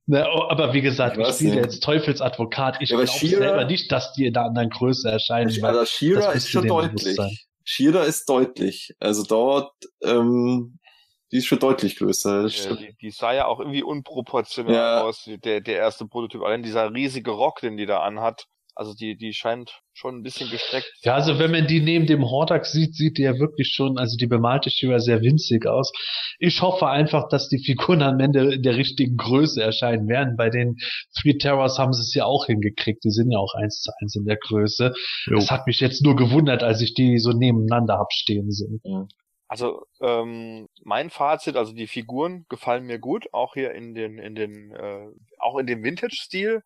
Na, 0.05 0.27
oh, 0.35 0.43
aber 0.49 0.73
wie 0.73 0.81
gesagt, 0.81 1.17
Ich 1.17 1.27
ich 1.27 1.33
spiele 1.35 1.55
nicht. 1.55 1.63
jetzt 1.65 1.83
Teufelsadvokat. 1.83 2.77
Ich 2.81 2.89
Ja, 2.89 2.97
glaube 2.97 3.11
selber 3.11 3.65
nicht, 3.65 3.91
dass 3.91 4.13
die 4.13 4.25
in 4.27 4.35
einer 4.37 4.45
anderen 4.47 4.69
Größe 4.69 5.09
erscheinen. 5.09 5.49
weil- 5.61 5.71
also 5.77 5.85
Shira 5.85 6.31
ist 6.31 6.49
schon 6.49 6.67
deutlich. 6.67 7.17
Shira 7.63 8.03
ist 8.03 8.27
deutlich. 8.29 8.93
Also 8.99 9.23
dort, 9.23 9.71
ähm, 10.03 10.77
die 11.31 11.37
ist 11.37 11.45
schon 11.45 11.59
deutlich 11.59 11.95
größer. 11.97 12.47
Ja, 12.47 12.75
die, 12.75 12.95
die 13.01 13.11
sah 13.11 13.33
ja 13.33 13.45
auch 13.45 13.59
irgendwie 13.59 13.83
unproportional 13.83 14.73
Ja. 14.73 15.01
aus, 15.03 15.29
der, 15.43 15.61
der 15.61 15.75
erste 15.77 16.05
Prototyp. 16.05 16.41
Allein 16.41 16.63
dieser 16.63 16.93
riesige 16.93 17.31
Rock, 17.31 17.61
den 17.61 17.77
die 17.77 17.85
da 17.85 17.99
anhat. 18.01 18.45
Also 18.73 18.93
die, 18.93 19.17
die 19.17 19.33
scheint 19.33 19.81
schon 19.93 20.15
ein 20.15 20.23
bisschen 20.23 20.49
gestreckt. 20.49 20.89
zu 21.01 21.09
Ja, 21.09 21.15
also 21.15 21.37
wenn 21.39 21.51
man 21.51 21.67
die 21.67 21.81
neben 21.81 22.05
dem 22.07 22.23
Hordak 22.23 22.65
sieht, 22.65 22.95
sieht 22.95 23.17
die 23.17 23.23
ja 23.23 23.37
wirklich 23.37 23.67
schon, 23.73 23.97
also 23.97 24.15
die 24.15 24.27
bemalte 24.27 24.69
Shiva 24.69 24.99
sehr 24.99 25.21
winzig 25.21 25.67
aus. 25.67 25.91
Ich 26.39 26.61
hoffe 26.61 26.87
einfach, 26.87 27.27
dass 27.27 27.49
die 27.49 27.61
Figuren 27.63 28.01
am 28.01 28.19
Ende 28.21 28.53
in 28.53 28.63
der 28.63 28.77
richtigen 28.77 29.17
Größe 29.17 29.61
erscheinen 29.61 30.07
werden. 30.07 30.37
Bei 30.37 30.49
den 30.49 30.77
Three 31.21 31.37
Terrors 31.37 31.79
haben 31.79 31.91
sie 31.91 32.01
es 32.01 32.13
ja 32.13 32.23
auch 32.25 32.45
hingekriegt. 32.45 33.03
Die 33.03 33.11
sind 33.11 33.29
ja 33.29 33.39
auch 33.39 33.53
eins 33.55 33.81
zu 33.81 33.91
eins 34.01 34.15
in 34.15 34.23
der 34.23 34.37
Größe. 34.37 34.93
Jo. 35.25 35.35
Das 35.35 35.51
hat 35.51 35.67
mich 35.67 35.81
jetzt 35.81 36.01
nur 36.01 36.15
gewundert, 36.15 36.63
als 36.63 36.79
ich 36.81 36.93
die 36.93 37.19
so 37.19 37.31
nebeneinander 37.31 37.97
hab 37.97 38.13
stehen 38.13 38.51
sehen. 38.51 38.81
Also 39.51 39.85
ähm, 39.99 40.69
mein 40.81 41.09
Fazit, 41.09 41.57
also 41.57 41.73
die 41.73 41.87
Figuren 41.87 42.45
gefallen 42.47 42.85
mir 42.85 42.99
gut, 42.99 43.27
auch 43.33 43.53
hier 43.53 43.73
in 43.73 43.93
den 43.95 44.17
in 44.17 44.33
den 44.33 44.71
äh, 44.71 45.07
auch 45.39 45.57
in 45.57 45.67
dem 45.67 45.83
Vintage-Stil. 45.83 46.63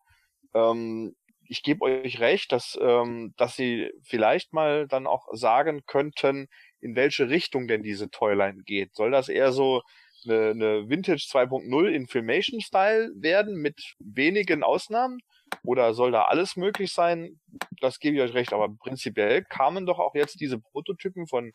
Ähm, 0.54 1.16
ich 1.48 1.62
gebe 1.64 1.82
euch 1.84 2.20
recht, 2.20 2.52
dass 2.52 2.78
ähm, 2.80 3.34
dass 3.38 3.56
sie 3.56 3.90
vielleicht 4.04 4.52
mal 4.52 4.86
dann 4.86 5.08
auch 5.08 5.26
sagen 5.32 5.82
könnten, 5.86 6.46
in 6.80 6.94
welche 6.94 7.28
Richtung 7.28 7.66
denn 7.66 7.82
diese 7.82 8.08
Toyline 8.10 8.62
geht. 8.64 8.94
Soll 8.94 9.10
das 9.10 9.28
eher 9.28 9.50
so 9.52 9.82
eine, 10.24 10.50
eine 10.50 10.88
Vintage 10.88 11.26
2.0 11.28 11.88
in 11.88 12.06
Filmation-Style 12.06 13.10
werden 13.16 13.56
mit 13.56 13.96
wenigen 13.98 14.62
Ausnahmen? 14.62 15.18
Oder 15.62 15.94
soll 15.94 16.12
da 16.12 16.22
alles 16.24 16.56
möglich 16.56 16.92
sein? 16.92 17.40
Das 17.80 17.98
gebe 17.98 18.16
ich 18.16 18.22
euch 18.22 18.34
recht. 18.34 18.52
Aber 18.52 18.68
prinzipiell 18.68 19.44
kamen 19.44 19.86
doch 19.86 19.98
auch 19.98 20.14
jetzt 20.14 20.40
diese 20.40 20.58
Prototypen 20.58 21.26
von 21.26 21.52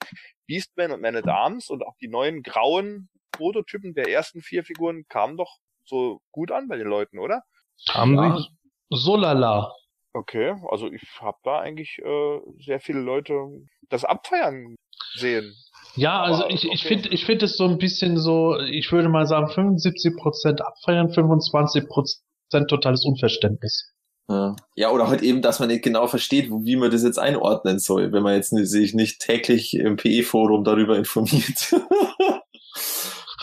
Beastman 0.48 0.92
und 0.92 1.02
Man 1.02 1.16
at 1.16 1.28
Arms 1.28 1.70
und 1.70 1.84
auch 1.86 1.96
die 2.02 2.08
neuen 2.08 2.44
grauen 2.44 3.10
Prototypen 3.32 3.94
der 3.94 4.10
ersten 4.10 4.42
vier 4.42 4.64
Figuren 4.64 5.06
kamen 5.08 5.38
doch 5.38 5.58
so 5.86 6.22
gut 6.32 6.52
an 6.52 6.68
bei 6.68 6.78
den 6.78 6.88
Leuten, 6.88 7.20
oder? 7.20 7.42
Haben 7.90 8.16
Ja. 8.16 8.38
sie? 8.38 8.48
So 8.90 9.16
lala. 9.16 9.74
Okay, 10.14 10.54
also 10.70 10.92
ich 10.92 11.02
habe 11.22 11.38
da 11.44 11.60
eigentlich 11.60 11.98
äh, 12.00 12.40
sehr 12.60 12.82
viele 12.82 13.00
Leute 13.00 13.34
das 13.90 14.04
abfeiern 14.04 14.76
sehen. 15.14 15.56
Ja, 15.96 16.22
also 16.22 16.44
Aber 16.44 16.54
ich, 16.54 16.66
ich 16.66 16.86
okay. 16.86 16.88
finde 16.96 17.10
ich 17.10 17.26
finde 17.26 17.46
es 17.46 17.56
so 17.56 17.66
ein 17.66 17.78
bisschen 17.78 18.18
so, 18.18 18.60
ich 18.60 18.92
würde 18.92 19.08
mal 19.10 19.26
sagen 19.26 19.48
75% 19.48 20.60
abfeiern, 20.62 21.08
25% 21.08 22.20
totales 22.68 23.06
Unverständnis. 23.06 23.92
Ja. 24.30 24.56
ja, 24.76 24.92
oder 24.92 25.08
halt 25.10 25.24
eben, 25.24 25.42
dass 25.42 25.60
man 25.60 25.68
nicht 25.68 25.84
genau 25.84 26.08
versteht, 26.08 26.50
wie 26.50 26.76
man 26.78 26.90
das 26.90 27.04
jetzt 27.04 27.20
einordnen 27.20 27.80
soll, 27.80 28.14
wenn 28.14 28.24
man 28.24 28.36
jetzt 28.36 28.54
nicht- 28.54 28.70
sich 28.70 28.94
nicht 28.94 29.20
täglich 29.20 29.74
im 29.74 29.98
PE-Forum 29.98 30.64
darüber 30.64 30.98
informiert. 30.98 31.72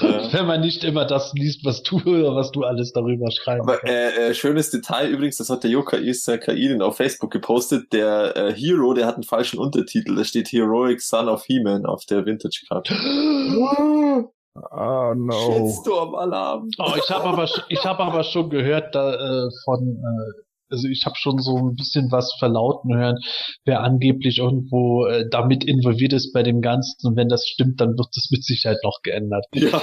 ja. 0.01 0.33
Wenn 0.33 0.47
man 0.47 0.63
nicht 0.63 0.85
immer 0.85 1.05
das 1.05 1.33
liest, 1.35 1.65
was 1.65 1.83
du 1.83 1.97
oder 1.99 2.35
was 2.35 2.53
du 2.53 2.63
alles 2.63 2.93
darüber 2.93 3.31
schreibst. 3.31 3.69
Aber 3.69 3.85
äh, 3.85 4.31
äh, 4.31 4.35
schönes 4.35 4.71
Detail 4.71 5.11
übrigens, 5.11 5.37
das 5.37 5.51
hat 5.51 5.63
der 5.63 5.71
Joka 5.71 5.99
Isa 5.99 6.39
Kaiden 6.39 6.81
auf 6.81 6.97
Facebook 6.97 7.33
gepostet. 7.33 7.93
Der 7.93 8.35
äh, 8.37 8.55
Hero, 8.55 8.95
der 8.95 9.07
hat 9.07 9.17
einen 9.17 9.25
falschen 9.25 9.59
Untertitel. 9.59 10.15
Da 10.15 10.25
steht 10.25 10.51
Heroic 10.53 11.03
Son 11.03 11.29
of 11.29 11.45
He-Man 11.45 11.85
auf 11.85 12.07
der 12.07 12.25
Vintage-Karte. 12.25 12.95
Oh 14.71 15.15
no. 15.17 15.69
Shitstorm-Alarm. 15.69 16.69
Oh, 16.79 16.93
ich 16.97 17.11
habe 17.11 17.25
aber, 17.25 17.49
ich 17.69 17.85
habe 17.85 18.03
aber 18.03 18.25
schon 18.25 18.51
gehört 18.51 18.95
da, 18.95 19.15
äh, 19.15 19.51
von, 19.65 20.03
äh, 20.03 20.43
also 20.71 20.89
ich 20.89 21.05
habe 21.07 21.17
schon 21.17 21.39
so 21.39 21.57
ein 21.57 21.75
bisschen 21.75 22.11
was 22.11 22.35
verlauten 22.39 22.97
hören, 22.97 23.19
wer 23.65 23.83
angeblich 23.83 24.39
irgendwo 24.39 25.07
äh, 25.07 25.29
damit 25.31 25.65
involviert 25.65 26.13
ist 26.13 26.33
bei 26.33 26.43
dem 26.43 26.61
Ganzen. 26.61 27.07
Und 27.07 27.17
wenn 27.17 27.29
das 27.29 27.47
stimmt, 27.47 27.81
dann 27.81 27.97
wird 27.97 28.09
das 28.15 28.29
mit 28.31 28.45
Sicherheit 28.45 28.79
noch 28.85 29.01
geändert. 29.03 29.47
Ja. 29.55 29.81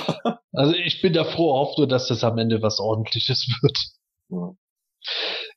Also 0.58 0.74
ich 0.74 1.02
bin 1.02 1.12
da 1.12 1.26
froh, 1.26 1.54
hoffe 1.54 1.82
nur, 1.82 1.88
dass 1.88 2.08
das 2.08 2.24
am 2.24 2.38
Ende 2.38 2.62
was 2.62 2.80
Ordentliches 2.80 3.46
wird. 3.62 3.78
Ja. 4.30 4.54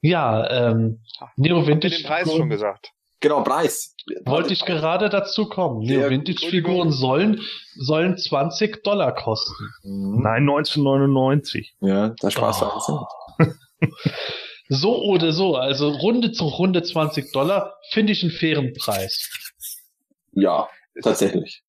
Ja, 0.01 0.71
ähm, 0.71 1.03
Neo 1.37 1.59
Habt 1.59 1.69
ihr 1.69 1.75
Vintage 1.75 1.97
den 1.97 2.07
Preis 2.07 2.33
schon 2.33 2.51
gesagt? 2.51 2.93
Genau, 3.21 3.43
Preis. 3.43 3.97
wollte 4.25 4.53
ich 4.53 4.65
gerade 4.65 5.09
dazu 5.09 5.49
kommen. 5.49 5.81
Neo. 5.81 6.09
Vintage 6.09 6.47
Figuren 6.47 6.93
sollen 6.93 7.41
sollen 7.77 8.17
20 8.17 8.83
Dollar 8.85 9.15
kosten. 9.15 9.65
Mhm. 9.83 10.23
Nein, 10.23 10.43
1999. 10.49 11.75
Ja, 11.81 12.15
da 12.21 12.31
Spaß 12.31 12.61
war 12.63 13.09
Oh. 13.41 13.47
So 14.71 15.03
oder 15.03 15.33
so, 15.33 15.57
also 15.57 15.89
Runde 15.89 16.33
zu 16.33 16.45
Runde 16.45 16.83
20 16.83 17.33
Dollar 17.33 17.75
finde 17.91 18.13
ich 18.13 18.23
einen 18.23 18.33
fairen 18.33 18.75
Preis. 18.75 19.31
Ja, 20.33 20.69
tatsächlich. 21.03 21.63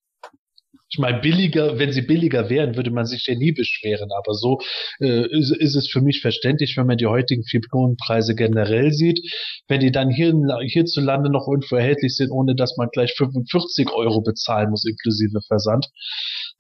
Ich 0.92 0.98
meine, 0.98 1.20
billiger, 1.20 1.78
wenn 1.78 1.92
sie 1.92 2.02
billiger 2.02 2.50
wären, 2.50 2.76
würde 2.76 2.90
man 2.90 3.06
sich 3.06 3.26
ja 3.28 3.36
nie 3.36 3.52
beschweren. 3.52 4.10
Aber 4.18 4.34
so 4.34 4.60
äh, 5.00 5.28
ist, 5.30 5.52
ist 5.52 5.76
es 5.76 5.88
für 5.88 6.02
mich 6.02 6.22
verständlich, 6.22 6.76
wenn 6.78 6.88
man 6.88 6.98
die 6.98 7.06
heutigen 7.06 7.44
Figurenpreise 7.44 8.34
generell 8.34 8.92
sieht. 8.92 9.20
Wenn 9.68 9.82
die 9.82 9.92
dann 9.92 10.10
hier, 10.10 10.34
hierzulande 10.66 11.30
noch 11.32 11.48
irgendwo 11.48 11.76
erhältlich 11.76 12.16
sind, 12.16 12.32
ohne 12.32 12.56
dass 12.56 12.76
man 12.78 12.90
gleich 12.92 13.14
45 13.16 13.92
Euro 13.92 14.22
bezahlen 14.22 14.72
muss, 14.72 14.86
inklusive 14.86 15.42
Versand, 15.48 15.88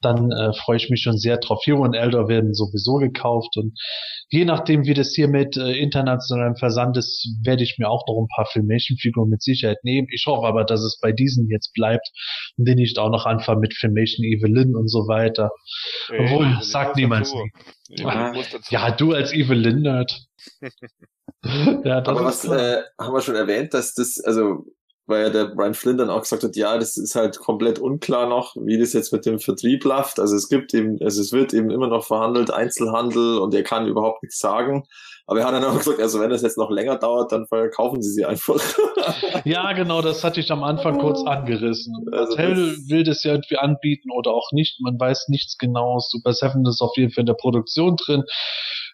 dann 0.01 0.31
äh, 0.31 0.53
freue 0.53 0.77
ich 0.77 0.89
mich 0.89 1.01
schon 1.01 1.17
sehr 1.17 1.37
drauf. 1.37 1.61
Hero 1.65 1.83
und 1.83 1.93
Elder 1.93 2.27
werden 2.27 2.53
sowieso 2.53 2.95
gekauft 2.95 3.57
und 3.57 3.77
je 4.29 4.45
nachdem, 4.45 4.85
wie 4.85 4.93
das 4.93 5.13
hier 5.13 5.27
mit 5.27 5.57
äh, 5.57 5.73
internationalem 5.73 6.55
Versand 6.55 6.97
ist, 6.97 7.27
werde 7.43 7.63
ich 7.63 7.77
mir 7.77 7.89
auch 7.89 8.05
noch 8.07 8.21
ein 8.21 8.27
paar 8.33 8.45
Filmation-Figuren 8.45 9.29
mit 9.29 9.41
Sicherheit 9.41 9.83
nehmen. 9.83 10.07
Ich 10.11 10.25
hoffe 10.27 10.47
aber, 10.47 10.63
dass 10.63 10.81
es 10.81 10.99
bei 11.01 11.11
diesen 11.11 11.49
jetzt 11.49 11.73
bleibt 11.73 12.07
und 12.57 12.67
die 12.67 12.75
nicht 12.75 12.97
auch 12.99 13.09
noch 13.09 13.25
anfangen 13.25 13.59
mit 13.59 13.73
Filmation 13.73 14.18
Evelyn 14.23 14.75
und 14.75 14.87
so 14.87 15.07
weiter. 15.07 15.51
Obwohl, 16.09 16.45
Evelyn 16.45 16.61
sagt 16.61 16.95
niemand 16.95 17.27
dazu. 17.27 17.37
Ja, 18.69 18.91
du 18.91 19.13
als 19.13 19.33
Evelyn-Nerd. 19.33 20.25
ja, 21.83 22.01
das 22.01 22.07
Aber 22.07 22.25
was 22.25 22.45
äh, 22.45 22.81
haben 22.99 23.13
wir 23.13 23.21
schon 23.21 23.35
erwähnt, 23.35 23.73
dass 23.73 23.93
das, 23.93 24.19
also, 24.23 24.65
weil 25.05 25.23
ja 25.23 25.29
der 25.29 25.45
Brian 25.45 25.73
Flynn 25.73 25.97
dann 25.97 26.09
auch 26.09 26.21
gesagt 26.21 26.43
hat, 26.43 26.55
ja, 26.55 26.77
das 26.77 26.97
ist 26.97 27.15
halt 27.15 27.39
komplett 27.39 27.79
unklar 27.79 28.29
noch, 28.29 28.55
wie 28.55 28.77
das 28.77 28.93
jetzt 28.93 29.11
mit 29.11 29.25
dem 29.25 29.39
Vertrieb 29.39 29.83
läuft. 29.83 30.19
Also 30.19 30.35
es 30.35 30.49
gibt 30.49 30.73
eben, 30.73 30.97
also 31.01 31.21
es 31.21 31.31
wird 31.31 31.53
eben 31.53 31.71
immer 31.71 31.87
noch 31.87 32.05
verhandelt, 32.05 32.51
Einzelhandel 32.51 33.39
und 33.39 33.53
er 33.53 33.63
kann 33.63 33.87
überhaupt 33.87 34.23
nichts 34.23 34.39
sagen. 34.39 34.83
Aber 35.29 35.41
er 35.41 35.45
hat 35.45 35.53
dann 35.53 35.63
auch 35.63 35.77
gesagt, 35.77 35.99
also 36.01 36.19
wenn 36.19 36.31
das 36.31 36.41
jetzt 36.41 36.57
noch 36.57 36.71
länger 36.71 36.97
dauert, 36.97 37.31
dann 37.31 37.45
verkaufen 37.45 38.01
sie 38.01 38.09
sie 38.09 38.25
einfach. 38.25 38.59
ja, 39.45 39.73
genau, 39.73 40.01
das 40.01 40.23
hatte 40.23 40.39
ich 40.39 40.51
am 40.51 40.63
Anfang 40.63 40.97
kurz 40.97 41.21
angerissen. 41.23 41.93
Also 42.11 42.35
Mattel 42.35 42.71
das- 42.71 42.89
will 42.89 43.03
das 43.03 43.23
ja 43.23 43.33
irgendwie 43.33 43.57
anbieten 43.57 44.09
oder 44.11 44.31
auch 44.31 44.51
nicht. 44.53 44.81
Man 44.81 44.99
weiß 44.99 45.27
nichts 45.27 45.59
genau. 45.59 45.99
Super 45.99 46.33
Seven 46.33 46.65
ist 46.65 46.81
auf 46.81 46.97
jeden 46.97 47.11
Fall 47.11 47.21
in 47.21 47.25
der 47.27 47.35
Produktion 47.35 47.95
drin. 47.95 48.23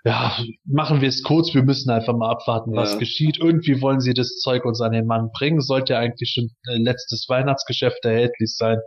Ja, 0.08 0.38
machen 0.66 1.02
wir 1.02 1.10
es 1.10 1.24
kurz. 1.24 1.54
Wir 1.56 1.64
müssen 1.64 1.90
einfach 1.90 2.16
mal 2.16 2.30
abwarten, 2.30 2.76
was 2.76 2.94
Ja. 2.94 3.00
geschieht. 3.00 3.40
Irgendwie 3.40 3.82
wollen 3.82 4.00
sie 4.00 4.14
das 4.14 4.38
Zeug 4.38 4.64
uns 4.64 4.80
an 4.80 4.92
den 4.92 5.08
Mann 5.08 5.32
bringen. 5.34 5.62
Sollte 5.62 5.94
ja 5.94 6.00
eigentlich 6.00 6.30
schon 6.32 6.50
äh, 6.72 6.78
letztes 6.78 7.26
Weihnachtsgeschäft 7.28 8.06
erhältlich 8.06 8.56
sein. 8.56 8.78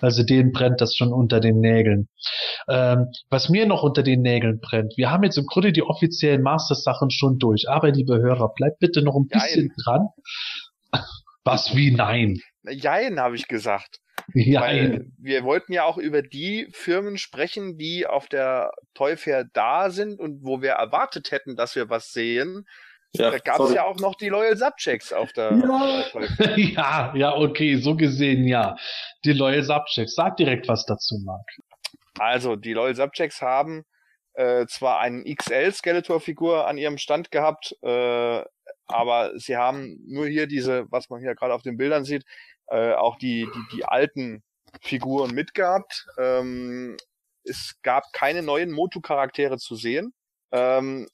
Also 0.00 0.22
denen 0.22 0.52
brennt 0.52 0.80
das 0.80 0.94
schon 0.94 1.12
unter 1.12 1.40
den 1.40 1.58
Nägeln. 1.58 2.08
Ähm, 2.68 3.06
was 3.28 3.48
mir 3.48 3.66
noch 3.66 3.82
unter 3.82 4.04
den 4.04 4.22
Nägeln 4.22 4.60
brennt, 4.60 4.94
wir 4.96 5.10
haben 5.10 5.24
jetzt 5.24 5.36
im 5.36 5.46
Grunde 5.46 5.72
die 5.72 5.82
offiziellen 5.82 6.42
Masters-Sachen 6.42 7.10
schon 7.10 7.38
durch. 7.38 7.68
Aber 7.68 7.90
liebe 7.90 8.16
Hörer, 8.18 8.52
bleibt 8.54 8.78
bitte 8.78 9.02
noch 9.02 9.16
ein 9.16 9.26
Nein. 9.30 9.42
bisschen 9.42 9.72
dran. 9.84 10.06
Was 11.42 11.74
wie 11.74 11.90
nein? 11.90 12.38
Jein, 12.70 13.18
habe 13.18 13.34
ich 13.34 13.48
gesagt. 13.48 13.98
Ja, 14.34 14.60
Weil 14.60 15.06
wir 15.18 15.42
wollten 15.44 15.72
ja 15.72 15.84
auch 15.84 15.96
über 15.96 16.20
die 16.22 16.68
Firmen 16.72 17.16
sprechen, 17.16 17.78
die 17.78 18.06
auf 18.06 18.28
der 18.28 18.72
Toy 18.94 19.16
Fair 19.16 19.46
da 19.52 19.88
sind 19.90 20.20
und 20.20 20.44
wo 20.44 20.60
wir 20.60 20.72
erwartet 20.72 21.30
hätten, 21.30 21.56
dass 21.56 21.74
wir 21.76 21.88
was 21.88 22.12
sehen. 22.12 22.66
Ja, 23.14 23.30
Da 23.30 23.38
gab 23.38 23.60
es 23.60 23.72
ja 23.72 23.84
auch 23.84 23.98
noch 23.98 24.16
die 24.16 24.28
Loyal 24.28 24.56
Subjects 24.56 25.14
auf 25.14 25.32
der, 25.32 25.52
Ja. 25.52 25.70
auf 25.70 26.12
der 26.12 26.20
Toy 26.20 26.28
Fair. 26.28 26.58
ja, 26.58 27.12
ja, 27.16 27.36
okay, 27.36 27.76
so 27.76 27.96
gesehen 27.96 28.46
ja. 28.46 28.76
Die 29.24 29.32
Loyal 29.32 29.62
Subjects. 29.62 30.14
Sag 30.14 30.36
direkt 30.36 30.68
was 30.68 30.84
dazu, 30.84 31.18
Marc. 31.24 31.46
Also, 32.18 32.54
die 32.56 32.74
Loyal 32.74 32.94
Subjects 32.96 33.40
haben 33.40 33.84
äh, 34.34 34.66
zwar 34.66 35.00
einen 35.00 35.24
XL 35.24 35.72
Skeletor-Figur 35.72 36.66
an 36.66 36.76
ihrem 36.76 36.98
Stand 36.98 37.30
gehabt, 37.30 37.74
äh, 37.82 38.44
aber 38.86 39.32
sie 39.38 39.56
haben 39.56 39.98
nur 40.06 40.26
hier 40.26 40.46
diese, 40.46 40.86
was 40.90 41.08
man 41.10 41.20
hier 41.20 41.34
gerade 41.34 41.54
auf 41.54 41.62
den 41.62 41.76
Bildern 41.76 42.04
sieht, 42.04 42.24
äh, 42.70 42.92
auch 42.92 43.16
die, 43.16 43.48
die, 43.54 43.76
die 43.76 43.84
alten 43.84 44.42
Figuren 44.80 45.34
mitgehabt. 45.34 46.06
Ähm, 46.18 46.96
es 47.44 47.76
gab 47.82 48.12
keine 48.12 48.42
neuen 48.42 48.70
Motu-Charaktere 48.70 49.58
zu 49.58 49.74
sehen. 49.74 50.12
Ähm, 50.52 51.08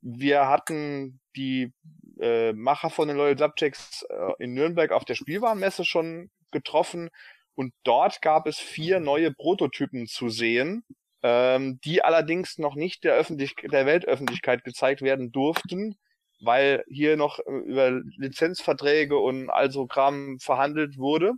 wir 0.00 0.48
hatten 0.48 1.20
die 1.36 1.72
äh, 2.20 2.52
Macher 2.52 2.90
von 2.90 3.08
den 3.08 3.16
Loyal 3.16 3.38
Subjects 3.38 4.04
äh, 4.08 4.32
in 4.38 4.54
Nürnberg 4.54 4.92
auf 4.92 5.04
der 5.04 5.14
Spielwarenmesse 5.14 5.84
schon 5.84 6.30
getroffen 6.50 7.10
und 7.54 7.72
dort 7.84 8.20
gab 8.20 8.46
es 8.46 8.58
vier 8.58 9.00
neue 9.00 9.32
Prototypen 9.32 10.06
zu 10.06 10.28
sehen, 10.28 10.84
ähm, 11.22 11.80
die 11.84 12.02
allerdings 12.02 12.58
noch 12.58 12.74
nicht 12.74 13.04
der, 13.04 13.14
Öffentlich 13.14 13.54
der 13.54 13.86
Weltöffentlichkeit 13.86 14.64
gezeigt 14.64 15.02
werden 15.02 15.32
durften, 15.32 15.96
weil 16.40 16.84
hier 16.88 17.16
noch 17.16 17.38
äh, 17.38 17.52
über 17.66 17.90
Lizenzverträge 18.16 19.16
und 19.18 19.50
also 19.50 19.86
Kram 19.86 20.38
verhandelt 20.40 20.98
wurde. 20.98 21.32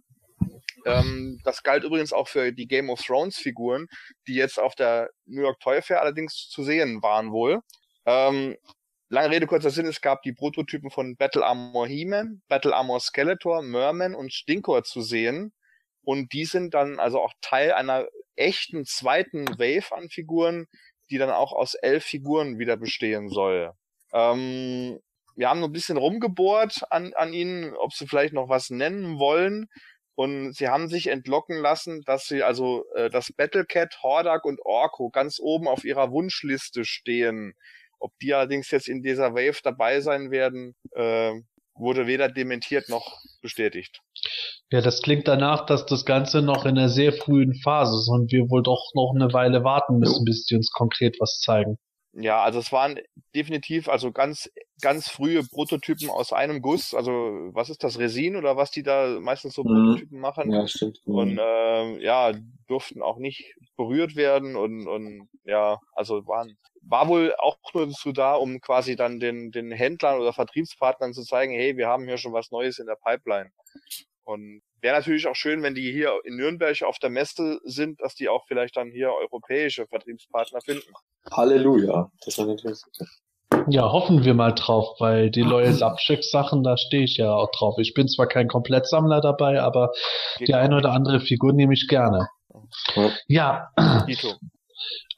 Ähm, 0.85 1.40
das 1.44 1.62
galt 1.62 1.85
übrigens 1.85 2.12
auch 2.12 2.28
für 2.28 2.52
die 2.52 2.68
Game 2.68 2.90
of 2.90 3.02
Thrones 3.02 3.36
Figuren, 3.36 3.89
die 4.27 4.35
jetzt 4.35 4.59
auf 4.60 4.74
der 4.74 5.10
New 5.27 5.43
York 5.43 5.59
Toy 5.60 5.82
Fair 5.82 6.01
allerdings 6.01 6.48
zu 6.48 6.62
sehen 6.62 7.02
waren 7.02 7.32
wohl. 7.32 7.60
Ähm, 8.05 8.56
lange 9.09 9.31
Rede, 9.31 9.47
kurzer 9.47 9.70
Sinn, 9.70 9.86
es 9.86 10.01
gab 10.01 10.23
die 10.23 10.32
Prototypen 10.32 10.90
von 10.90 11.16
Battle 11.16 11.44
Armor 11.44 11.89
He-Man, 11.89 12.43
Battle 12.48 12.74
Armor 12.74 13.01
Skeletor, 13.01 13.62
Merman 13.62 14.14
und 14.14 14.32
Stinkor 14.32 14.85
zu 14.85 15.01
sehen. 15.01 15.52
Und 16.02 16.32
die 16.32 16.44
sind 16.44 16.74
dann 16.74 17.01
also 17.01 17.20
auch 17.20 17.32
Teil 17.40 17.73
einer 17.73 18.06
echten 18.36 18.85
zweiten 18.85 19.48
Wave 19.59 19.93
an 19.93 20.09
Figuren, 20.09 20.66
die 21.10 21.18
dann 21.18 21.31
auch 21.31 21.52
aus 21.52 21.74
elf 21.74 22.05
Figuren 22.05 22.59
wieder 22.59 22.77
bestehen 22.77 23.28
soll. 23.28 23.73
Ähm, 24.17 24.99
wir 25.37 25.51
haben 25.51 25.61
nur 25.61 25.69
ein 25.69 25.73
bisschen 25.73 25.99
rumgebohrt 25.99 26.81
an, 26.91 27.13
an 27.15 27.35
ihnen, 27.35 27.75
ob 27.77 27.93
sie 27.93 28.07
vielleicht 28.07 28.33
noch 28.33 28.49
was 28.49 28.71
nennen 28.71 29.19
wollen. 29.19 29.67
Und 30.15 30.55
sie 30.55 30.69
haben 30.69 30.89
sich 30.89 31.09
entlocken 31.09 31.59
lassen, 31.59 32.03
dass 32.07 32.27
sie 32.27 32.43
also 32.43 32.85
äh, 32.95 33.11
das 33.11 33.33
Battlecat, 33.37 34.03
Hordak 34.03 34.47
und 34.47 34.61
Orko 34.65 35.11
ganz 35.11 35.39
oben 35.39 35.69
auf 35.69 35.85
ihrer 35.85 36.11
Wunschliste 36.11 36.87
stehen. 36.87 37.53
Ob 37.99 38.13
die 38.23 38.33
allerdings 38.33 38.71
jetzt 38.71 38.89
in 38.89 39.03
dieser 39.03 39.35
Wave 39.35 39.61
dabei 39.63 40.01
sein 40.01 40.31
werden, 40.31 40.75
äh, 40.93 41.33
wurde 41.75 42.07
weder 42.07 42.31
dementiert 42.31 42.89
noch 42.89 43.19
bestätigt. 43.43 44.01
Ja, 44.71 44.81
das 44.81 45.03
klingt 45.03 45.29
danach, 45.29 45.67
dass 45.67 45.85
das 45.85 46.07
Ganze 46.07 46.41
noch 46.41 46.65
in 46.65 46.79
einer 46.79 46.89
sehr 46.89 47.13
frühen 47.13 47.55
Phase 47.63 47.99
ist 47.99 48.09
und 48.09 48.33
wir 48.33 48.49
wohl 48.49 48.63
doch 48.63 48.93
noch 48.95 49.13
eine 49.15 49.35
Weile 49.35 49.65
warten 49.65 49.99
müssen, 49.99 50.25
bis 50.25 50.47
die 50.47 50.57
uns 50.57 50.71
konkret 50.73 51.17
was 51.21 51.41
zeigen. 51.41 51.77
Ja, 52.19 52.43
also 52.43 52.59
es 52.59 52.73
waren 52.73 52.99
definitiv 53.35 53.89
also 53.89 54.11
ganz 54.11 54.51
ganz 54.81 55.09
frühe 55.09 55.43
Prototypen 55.43 56.09
aus 56.11 56.33
einem 56.33 56.63
Guss. 56.63 56.95
Also 56.95 57.11
was 57.53 57.71
ist 57.71 57.85
das 57.85 57.99
Resin 57.99 58.37
oder 58.37 58.57
was 58.57 58.71
die 58.71 58.83
da 58.83 59.19
meistens 59.21 59.55
so 59.55 59.65
Mhm. 59.65 59.85
Prototypen 59.85 60.21
machen? 60.21 60.51
Ja, 60.51 60.67
stimmt. 60.67 61.01
Und 61.05 61.39
ähm, 61.41 62.01
ja, 62.01 62.33
durften 62.69 63.03
auch 63.03 63.19
nicht 63.19 63.55
berührt 63.77 64.17
werden 64.17 64.57
und, 64.57 64.87
und 64.87 65.29
ja, 65.45 65.79
also 65.95 66.27
waren 66.27 66.57
war 66.89 67.09
wohl 67.09 67.35
auch 67.39 67.59
nur 67.75 67.87
dazu 67.87 68.13
da, 68.13 68.35
um 68.35 68.61
quasi 68.61 68.95
dann 68.95 69.19
den, 69.19 69.51
den 69.51 69.73
Händlern 69.73 70.21
oder 70.21 70.33
Vertriebspartnern 70.33 71.13
zu 71.15 71.25
zeigen, 71.25 71.53
hey, 71.53 71.77
wir 71.77 71.89
haben 71.89 72.07
hier 72.07 72.17
schon 72.17 72.33
was 72.33 72.53
Neues 72.53 72.79
in 72.79 72.87
der 72.87 72.95
Pipeline. 72.95 73.51
Und 74.25 74.63
wäre 74.87 74.99
natürlich 74.99 75.27
auch 75.27 75.35
schön, 75.35 75.65
wenn 75.65 75.75
die 75.75 75.91
hier 75.91 76.13
in 76.25 76.37
Nürnberg 76.37 76.81
auf 76.85 77.01
der 77.01 77.11
Messe 77.11 77.59
sind, 77.65 78.01
dass 78.01 78.15
die 78.15 78.29
auch 78.29 78.45
vielleicht 78.47 78.77
dann 78.77 78.89
hier 78.89 79.11
europäische 79.11 79.85
Vertriebspartner 79.89 80.61
finden. 80.61 80.93
Halleluja. 81.29 82.09
Das 82.25 82.39
war 82.39 82.47
natürlich 82.47 82.79
super. 82.79 83.05
Ja, 83.69 83.91
hoffen 83.91 84.25
wir 84.25 84.35
mal 84.35 84.53
drauf, 84.53 84.95
weil 85.01 85.31
die 85.31 85.43
Loyal 85.43 85.73
Subjects 85.73 86.31
Sachen, 86.31 86.63
da 86.63 86.77
stehe 86.77 87.03
ich 87.03 87.17
ja 87.17 87.35
auch 87.35 87.51
drauf. 87.51 87.75
Ich 87.79 87.95
bin 87.95 88.07
zwar 88.07 88.29
kein 88.29 88.47
Komplettsammler 88.47 89.21
dabei, 89.21 89.61
aber 89.61 89.91
Geht 90.39 90.49
die 90.49 90.55
eine 90.55 90.77
oder 90.77 90.93
andere 90.93 91.19
Figur 91.19 91.53
nehme 91.53 91.75
ich 91.75 91.89
gerne. 91.89 92.29
Ja, 93.27 93.73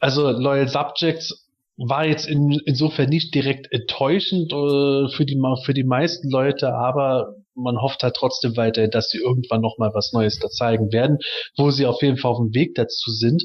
also 0.01 0.31
Loyal 0.31 0.69
Subjects 0.69 1.47
war 1.77 2.07
jetzt 2.07 2.27
in, 2.27 2.59
insofern 2.65 3.11
nicht 3.11 3.35
direkt 3.35 3.70
enttäuschend 3.70 4.51
äh, 4.51 5.09
für, 5.15 5.27
die, 5.27 5.39
für 5.65 5.74
die 5.74 5.85
meisten 5.85 6.31
Leute, 6.31 6.73
aber 6.73 7.35
man 7.59 7.80
hofft 7.80 8.02
halt 8.02 8.14
trotzdem 8.14 8.56
weiter, 8.56 8.89
dass 8.89 9.10
sie 9.10 9.18
irgendwann 9.18 9.60
noch 9.60 9.76
mal 9.78 9.90
was 9.94 10.12
Neues 10.12 10.39
da 10.39 10.48
zeigen 10.48 10.93
werden, 10.93 11.18
wo 11.56 11.70
sie 11.70 11.86
auf 11.86 12.02
jeden 12.02 12.16
Fall 12.16 12.30
auf 12.30 12.39
dem 12.39 12.55
Weg 12.55 12.74
dazu 12.74 13.10
sind. 13.10 13.43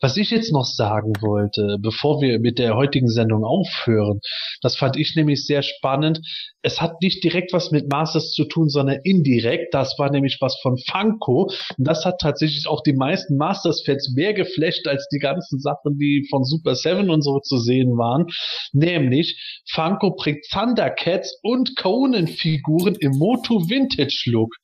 Was 0.00 0.16
ich 0.16 0.30
jetzt 0.30 0.52
noch 0.52 0.64
sagen 0.64 1.12
wollte, 1.20 1.78
bevor 1.80 2.20
wir 2.20 2.38
mit 2.38 2.58
der 2.58 2.76
heutigen 2.76 3.08
Sendung 3.08 3.44
aufhören, 3.44 4.20
das 4.62 4.76
fand 4.76 4.96
ich 4.96 5.14
nämlich 5.16 5.46
sehr 5.46 5.62
spannend. 5.62 6.20
Es 6.62 6.80
hat 6.80 7.00
nicht 7.00 7.22
direkt 7.24 7.52
was 7.52 7.70
mit 7.70 7.90
Masters 7.90 8.32
zu 8.32 8.44
tun, 8.44 8.68
sondern 8.68 8.98
indirekt. 9.04 9.72
Das 9.72 9.94
war 9.98 10.10
nämlich 10.10 10.38
was 10.40 10.58
von 10.60 10.76
Funko. 10.76 11.50
Und 11.76 11.88
das 11.88 12.04
hat 12.04 12.20
tatsächlich 12.20 12.66
auch 12.66 12.82
die 12.82 12.92
meisten 12.92 13.36
Masters-Fans 13.36 14.12
mehr 14.14 14.34
geflasht 14.34 14.86
als 14.86 15.08
die 15.08 15.18
ganzen 15.18 15.60
Sachen, 15.60 15.96
die 15.98 16.26
von 16.30 16.44
Super 16.44 16.74
7 16.74 17.10
und 17.10 17.22
so 17.22 17.38
zu 17.38 17.58
sehen 17.58 17.96
waren. 17.96 18.26
Nämlich 18.72 19.62
Funko 19.72 20.14
bringt 20.16 20.44
Thundercats 20.50 21.38
und 21.42 21.76
Conan-Figuren 21.76 22.96
im 23.00 23.12
Moto 23.12 23.37
Vintage 23.46 24.24
Look. 24.26 24.54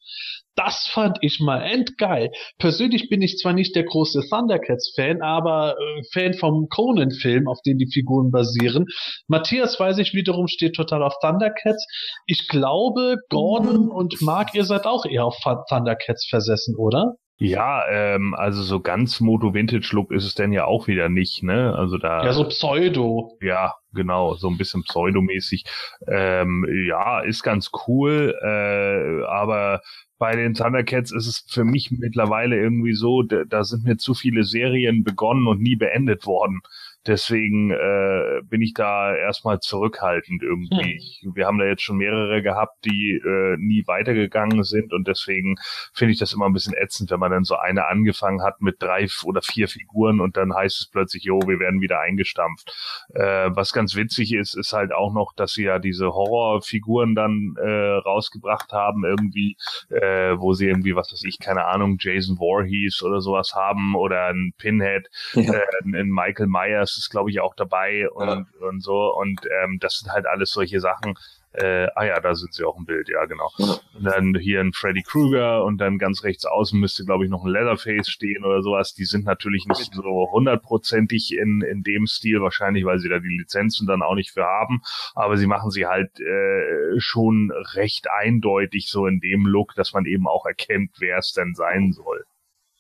Das 0.57 0.87
fand 0.93 1.19
ich 1.21 1.41
mal 1.41 1.63
endgeil. 1.63 2.31
Persönlich 2.59 3.09
bin 3.09 3.23
ich 3.23 3.39
zwar 3.39 3.53
nicht 3.53 3.75
der 3.75 3.83
große 3.85 4.23
Thundercats-Fan, 4.31 5.21
aber 5.21 5.75
äh, 5.77 6.03
Fan 6.13 6.35
vom 6.35 6.69
Conan-Film, 6.69 7.49
auf 7.49 7.59
den 7.67 7.79
die 7.79 7.91
Figuren 7.93 8.31
basieren. 8.31 8.87
Matthias, 9.27 9.81
weiß 9.81 9.99
ich 9.99 10.15
wiederum, 10.15 10.47
steht 10.47 10.77
total 10.77 11.03
auf 11.03 11.15
Thundercats. 11.21 11.85
Ich 12.27 12.47
glaube, 12.47 13.17
Gordon 13.31 13.89
und 13.89 14.23
Mark, 14.23 14.55
ihr 14.55 14.65
seid 14.65 14.87
auch 14.87 15.05
eher 15.05 15.25
auf 15.25 15.37
Thun- 15.43 15.65
Thundercats 15.69 16.27
versessen, 16.29 16.77
oder? 16.77 17.15
Ja, 17.37 17.83
ähm, 17.91 18.35
also 18.35 18.63
so 18.63 18.81
ganz 18.81 19.21
Moto 19.21 19.55
Vintage 19.55 19.91
Look 19.93 20.13
ist 20.13 20.25
es 20.25 20.35
denn 20.35 20.53
ja 20.53 20.67
auch 20.67 20.87
wieder 20.87 21.09
nicht, 21.09 21.43
ne? 21.43 21.75
Also 21.77 21.99
da 21.99 22.25
Ja, 22.25 22.33
so 22.33 22.45
Pseudo. 22.49 23.37
Ja, 23.41 23.75
genau, 23.93 24.35
so 24.35 24.49
ein 24.49 24.57
bisschen 24.57 24.85
pseudomäßig. 24.85 25.65
Ähm, 26.07 26.65
ja, 26.89 27.21
ist 27.21 27.43
ganz 27.43 27.71
cool, 27.89 28.35
äh, 28.41 29.25
aber 29.27 29.81
bei 30.19 30.37
den 30.37 30.55
Thundercats 30.55 31.11
ist 31.11 31.27
es 31.27 31.45
für 31.49 31.65
mich 31.65 31.91
mittlerweile 31.91 32.57
irgendwie 32.57 32.95
so, 32.95 33.23
da, 33.23 33.45
da 33.45 33.65
sind 33.65 33.85
mir 33.85 33.97
zu 33.97 34.15
viele 34.15 34.45
Serien 34.45 35.03
begonnen 35.03 35.49
und 35.49 35.61
nie 35.61 35.75
beendet 35.75 36.27
worden. 36.27 36.61
Deswegen 37.07 37.71
äh, 37.71 38.41
bin 38.49 38.63
ich 38.63 38.73
da 38.75 39.15
erstmal 39.15 39.61
zurückhaltend 39.61 40.43
irgendwie. 40.43 41.01
Wir 41.35 41.47
haben 41.47 41.59
da 41.59 41.67
jetzt 41.67 41.83
schon 41.83 41.99
mehrere 41.99 42.43
gehabt, 42.43 42.85
die 42.85 43.21
äh, 43.25 43.57
nie 43.59 43.85
weitergegangen 43.87 44.65
sind 44.65 44.93
und 44.93 45.07
deswegen 45.07 45.57
finde 45.93 46.13
ich 46.13 46.19
das 46.19 46.33
immer 46.33 46.47
ein 46.47 46.53
bisschen 46.53 46.75
ätzend, 46.75 47.11
wenn 47.11 47.21
man 47.21 47.31
dann 47.31 47.45
so 47.45 47.57
eine 47.57 47.87
angefangen 47.89 48.43
hat 48.43 48.61
mit 48.63 48.77
drei 48.83 49.07
oder 49.25 49.43
vier 49.43 49.69
Figuren 49.69 50.21
und 50.21 50.37
dann 50.37 50.55
heißt 50.55 50.81
es 50.81 50.91
plötzlich, 50.91 51.25
jo, 51.25 51.41
wir 51.47 51.59
werden 51.59 51.81
wieder 51.81 52.01
eingestampft. 52.01 52.73
Äh, 53.15 53.51
was 53.55 53.73
ganz 53.73 53.95
witzig 53.97 54.33
ist, 54.33 54.55
ist 54.57 54.73
halt 54.73 54.93
auch 54.93 55.13
noch, 55.13 55.33
dass 55.37 55.53
sie 55.53 55.65
ja 55.65 55.79
diese 55.79 56.07
Horrorfiguren 56.15 57.15
dann 57.15 57.55
äh, 57.61 57.69
rausgebracht 57.69 58.73
haben, 58.73 59.05
irgendwie, 59.05 59.57
äh, 59.91 60.37
wo 60.39 60.55
sie 60.55 60.67
irgendwie, 60.69 60.97
was 60.97 61.13
weiß 61.13 61.25
ich, 61.25 61.39
keine 61.39 61.67
Ahnung, 61.67 61.97
Jason 62.01 62.39
Voorhees 62.39 63.03
oder 63.03 63.21
sowas 63.21 63.53
haben 63.55 63.95
oder 63.95 64.29
ein 64.29 64.53
Pinhead, 64.59 65.09
Ja. 65.35 65.53
äh, 65.55 65.63
ein 65.85 66.09
Michael 66.09 66.47
Myers 66.47 66.94
Force 66.95 66.99
ist, 66.99 67.11
glaube 67.11 67.31
ich, 67.31 67.41
auch 67.41 67.55
dabei 67.55 68.09
und, 68.11 68.29
ja. 68.29 68.67
und 68.67 68.83
so. 68.83 69.15
Und 69.15 69.41
ähm, 69.63 69.79
das 69.81 69.99
sind 69.99 70.13
halt 70.13 70.27
alles 70.27 70.51
solche 70.51 70.81
Sachen, 70.81 71.15
äh, 71.53 71.87
ah 71.95 72.05
ja, 72.05 72.19
da 72.19 72.35
sind 72.35 72.53
sie 72.53 72.65
auch 72.65 72.77
im 72.77 72.85
Bild, 72.85 73.09
ja, 73.09 73.25
genau. 73.27 73.49
Ja. 73.59 73.77
Und 73.97 74.05
dann 74.05 74.35
hier 74.35 74.61
ein 74.61 74.73
Freddy 74.73 75.03
Krueger 75.03 75.65
und 75.65 75.79
dann 75.79 75.99
ganz 75.99 76.25
rechts 76.25 76.45
außen 76.45 76.79
müsste, 76.81 77.05
glaube 77.05 77.25
ich, 77.25 77.31
noch 77.31 77.45
ein 77.45 77.51
Leatherface 77.51 78.09
stehen 78.09 78.45
oder 78.45 78.61
sowas. 78.61 78.95
Die 78.95 79.05
sind 79.05 79.25
natürlich 79.25 79.67
nicht 79.67 79.95
so 79.95 80.29
hundertprozentig 80.33 81.33
in, 81.33 81.61
in 81.63 81.85
dem 81.85 82.07
Stil, 82.07 82.41
wahrscheinlich, 82.41 82.85
weil 82.85 82.99
sie 82.99 83.09
da 83.09 83.21
die 83.21 83.39
Lizenzen 83.39 83.87
dann 83.87 84.03
auch 84.03 84.17
nicht 84.17 84.33
für 84.33 84.45
haben. 84.45 84.83
Aber 85.15 85.37
sie 85.37 85.47
machen 85.47 85.71
sie 85.71 85.87
halt 85.87 86.19
äh, 86.19 86.99
schon 86.99 87.53
recht 87.75 88.09
eindeutig 88.11 88.89
so 88.89 89.07
in 89.07 89.21
dem 89.21 89.47
Look, 89.47 89.75
dass 89.77 89.93
man 89.93 90.07
eben 90.07 90.27
auch 90.27 90.47
erkennt, 90.47 90.97
wer 90.99 91.19
es 91.19 91.35
denn 91.35 91.55
sein 91.55 91.93
soll. 91.93 92.25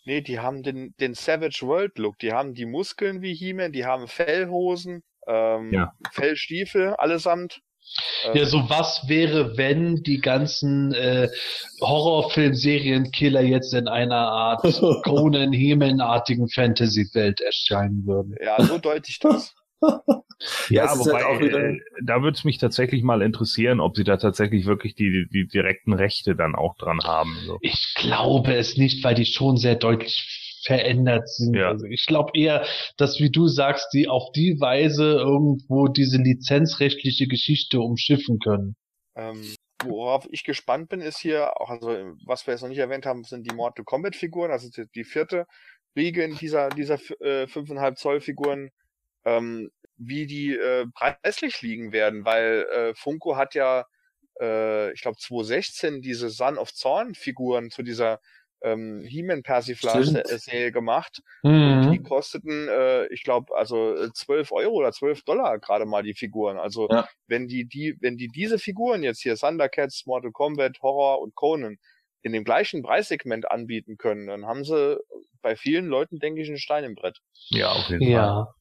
Nee, 0.04 0.20
die 0.20 0.38
haben 0.38 0.62
den, 0.62 0.94
den 1.00 1.14
Savage 1.14 1.60
World 1.62 1.98
Look. 1.98 2.18
Die 2.18 2.32
haben 2.32 2.54
die 2.54 2.66
Muskeln 2.66 3.22
wie 3.22 3.34
He-Man, 3.34 3.72
die 3.72 3.86
haben 3.86 4.06
Fellhosen, 4.06 5.02
ähm, 5.26 5.72
ja. 5.72 5.92
Fellstiefel 6.12 6.94
allesamt. 6.94 7.60
Ja, 8.32 8.46
so 8.46 8.68
was 8.68 9.08
wäre, 9.08 9.56
wenn 9.56 9.96
die 9.96 10.18
ganzen 10.18 10.92
äh, 10.94 11.28
Horrorfilm-Serienkiller 11.80 13.42
jetzt 13.42 13.74
in 13.74 13.88
einer 13.88 14.16
Art 14.16 14.62
Conan 15.04 15.52
Heman-artigen 15.52 16.48
Fantasy-Welt 16.48 17.40
erscheinen 17.40 18.06
würden. 18.06 18.34
Ja, 18.42 18.62
so 18.62 18.78
deutlich 18.78 19.18
das. 19.18 19.54
ja, 20.68 20.84
ja 20.86 20.98
wobei, 20.98 21.22
halt 21.22 21.52
äh, 21.52 21.78
da 22.02 22.22
würde 22.22 22.36
es 22.36 22.44
mich 22.44 22.58
tatsächlich 22.58 23.02
mal 23.02 23.22
interessieren, 23.22 23.80
ob 23.80 23.96
sie 23.96 24.04
da 24.04 24.16
tatsächlich 24.16 24.66
wirklich 24.66 24.94
die, 24.94 25.26
die 25.32 25.46
direkten 25.46 25.92
Rechte 25.92 26.36
dann 26.36 26.54
auch 26.54 26.76
dran 26.76 27.00
haben. 27.04 27.36
So. 27.46 27.58
Ich 27.60 27.94
glaube 27.96 28.54
es 28.54 28.76
nicht, 28.76 29.04
weil 29.04 29.14
die 29.14 29.26
schon 29.26 29.56
sehr 29.56 29.76
deutlich 29.76 30.60
verändert 30.64 31.28
sind. 31.28 31.54
Ja. 31.54 31.68
Also 31.68 31.86
ich 31.86 32.06
glaube 32.06 32.32
eher, 32.34 32.64
dass, 32.96 33.20
wie 33.20 33.30
du 33.30 33.48
sagst, 33.48 33.92
die 33.92 34.08
auf 34.08 34.32
die 34.32 34.58
Weise 34.60 35.14
irgendwo 35.14 35.88
diese 35.88 36.18
lizenzrechtliche 36.18 37.26
Geschichte 37.26 37.80
umschiffen 37.80 38.38
können. 38.38 38.76
Ähm, 39.14 39.54
worauf 39.84 40.26
ich 40.30 40.44
gespannt 40.44 40.88
bin, 40.88 41.00
ist 41.00 41.18
hier 41.18 41.60
auch, 41.60 41.70
also 41.70 41.88
was 42.24 42.46
wir 42.46 42.54
jetzt 42.54 42.62
noch 42.62 42.68
nicht 42.68 42.78
erwähnt 42.78 43.06
haben, 43.06 43.24
sind 43.24 43.48
die 43.48 43.54
Mortal 43.54 43.84
Kombat 43.84 44.16
Figuren, 44.16 44.50
also 44.50 44.68
die 44.94 45.04
vierte 45.04 45.46
Riege 45.96 46.24
in 46.24 46.36
dieser, 46.36 46.70
dieser 46.70 46.94
äh, 47.20 47.44
5,5 47.44 47.94
Zoll 47.96 48.20
Figuren, 48.20 48.70
ähm, 49.24 49.70
wie 49.96 50.26
die 50.26 50.54
äh, 50.54 50.86
preislich 50.94 51.62
liegen 51.62 51.92
werden, 51.92 52.24
weil 52.24 52.66
äh, 52.72 52.94
Funko 52.94 53.36
hat 53.36 53.54
ja, 53.54 53.86
äh, 54.40 54.92
ich 54.92 55.02
glaube 55.02 55.18
2016 55.18 56.02
diese 56.02 56.30
Son 56.30 56.58
of 56.58 56.72
Zorn 56.72 57.14
Figuren 57.14 57.70
zu 57.70 57.82
dieser 57.82 58.20
ähm, 58.64 59.04
He-Man 59.04 59.42
Persiflage-Serie 59.42 60.72
gemacht. 60.72 61.20
Mhm. 61.42 61.92
die 61.92 62.02
kosteten, 62.02 62.68
äh, 62.68 63.06
ich 63.08 63.22
glaube, 63.22 63.54
also 63.54 64.08
12 64.08 64.50
äh, 64.50 64.54
Euro 64.54 64.74
oder 64.76 64.92
12 64.92 65.22
Dollar 65.24 65.58
gerade 65.58 65.84
mal 65.84 66.02
die 66.02 66.14
Figuren. 66.14 66.56
Also 66.56 66.88
ja. 66.90 67.06
wenn 67.26 67.46
die, 67.46 67.66
die, 67.66 67.96
wenn 68.00 68.16
die 68.16 68.28
diese 68.28 68.58
Figuren 68.58 69.02
jetzt 69.02 69.22
hier, 69.22 69.36
Thundercats, 69.36 70.06
Mortal 70.06 70.32
Kombat, 70.32 70.78
Horror 70.80 71.20
und 71.20 71.34
Conan, 71.34 71.76
in 72.22 72.32
dem 72.32 72.44
gleichen 72.44 72.82
Preissegment 72.82 73.50
anbieten 73.50 73.98
können, 73.98 74.26
dann 74.26 74.46
haben 74.46 74.64
sie 74.64 74.98
bei 75.42 75.56
vielen 75.56 75.86
Leuten, 75.86 76.18
denke 76.18 76.40
ich, 76.40 76.48
einen 76.48 76.56
Stein 76.56 76.84
im 76.84 76.94
Brett. 76.94 77.18
Ja, 77.50 77.72
auf 77.72 77.88
jeden 77.90 78.02
ja. 78.02 78.44
Fall. 78.44 78.54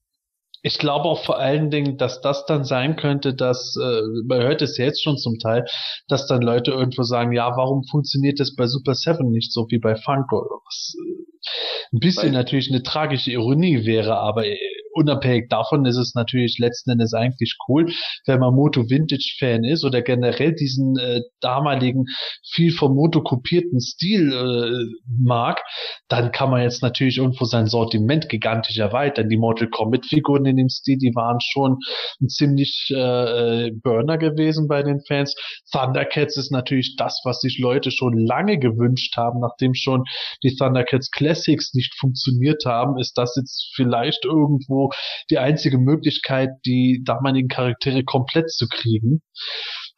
Ich 0.65 0.77
glaube 0.79 1.09
auch 1.09 1.25
vor 1.25 1.37
allen 1.37 1.69
Dingen, 1.69 1.97
dass 1.97 2.21
das 2.21 2.45
dann 2.45 2.63
sein 2.63 2.95
könnte, 2.95 3.35
dass, 3.35 3.75
äh, 3.75 4.01
man 4.25 4.41
hört 4.41 4.61
es 4.61 4.77
ja 4.77 4.85
jetzt 4.85 5.03
schon 5.03 5.17
zum 5.17 5.37
Teil, 5.37 5.65
dass 6.07 6.25
dann 6.25 6.41
Leute 6.41 6.71
irgendwo 6.71 7.03
sagen, 7.03 7.33
ja, 7.33 7.55
warum 7.57 7.83
funktioniert 7.83 8.39
das 8.39 8.55
bei 8.55 8.65
Super 8.65 8.95
Seven 8.95 9.29
nicht 9.29 9.51
so 9.51 9.67
wie 9.69 9.79
bei 9.79 9.95
Funko? 9.97 10.61
Was 10.65 10.95
äh, 10.97 11.95
ein 11.95 11.99
bisschen 11.99 12.29
Weil 12.29 12.31
natürlich 12.31 12.69
eine 12.71 12.81
tragische 12.81 13.31
Ironie 13.31 13.85
wäre, 13.85 14.17
aber 14.17 14.45
äh, 14.47 14.57
unabhängig 14.93 15.49
davon 15.49 15.85
ist 15.85 15.97
es 15.97 16.13
natürlich 16.15 16.57
letzten 16.59 16.91
Endes 16.91 17.13
eigentlich 17.13 17.57
cool, 17.67 17.91
wenn 18.25 18.39
man 18.39 18.53
Moto 18.53 18.89
Vintage 18.89 19.35
Fan 19.39 19.63
ist 19.63 19.83
oder 19.83 20.01
generell 20.01 20.53
diesen 20.53 20.97
äh, 20.97 21.21
damaligen 21.41 22.05
viel 22.51 22.71
vom 22.71 22.95
Moto 22.95 23.21
kopierten 23.21 23.81
Stil 23.81 24.31
äh, 24.31 25.05
mag, 25.21 25.61
dann 26.07 26.31
kann 26.31 26.49
man 26.49 26.61
jetzt 26.61 26.81
natürlich 26.81 27.17
irgendwo 27.17 27.45
sein 27.45 27.67
Sortiment 27.67 28.29
gigantisch 28.29 28.77
erweitern. 28.77 29.29
Die 29.29 29.37
Mortal 29.37 29.69
Kombat 29.69 30.05
Figuren 30.05 30.45
in 30.45 30.57
dem 30.57 30.69
Stil, 30.69 30.97
die 30.97 31.15
waren 31.15 31.39
schon 31.41 31.77
ein 32.21 32.29
ziemlich 32.29 32.89
äh, 32.91 33.71
Burner 33.71 34.17
gewesen 34.17 34.67
bei 34.67 34.83
den 34.83 35.01
Fans. 35.07 35.35
Thundercats 35.71 36.37
ist 36.37 36.51
natürlich 36.51 36.95
das, 36.97 37.21
was 37.23 37.39
sich 37.39 37.59
Leute 37.59 37.91
schon 37.91 38.17
lange 38.17 38.59
gewünscht 38.59 39.15
haben, 39.17 39.39
nachdem 39.39 39.73
schon 39.73 40.03
die 40.43 40.55
Thundercats 40.55 41.11
Classics 41.11 41.73
nicht 41.73 41.95
funktioniert 41.99 42.65
haben, 42.65 42.99
ist 42.99 43.17
das 43.17 43.35
jetzt 43.35 43.71
vielleicht 43.75 44.25
irgendwo 44.25 44.82
die 45.29 45.37
einzige 45.37 45.77
Möglichkeit, 45.77 46.49
die 46.65 47.01
damaligen 47.05 47.47
Charaktere 47.47 48.03
komplett 48.03 48.51
zu 48.51 48.67
kriegen. 48.67 49.21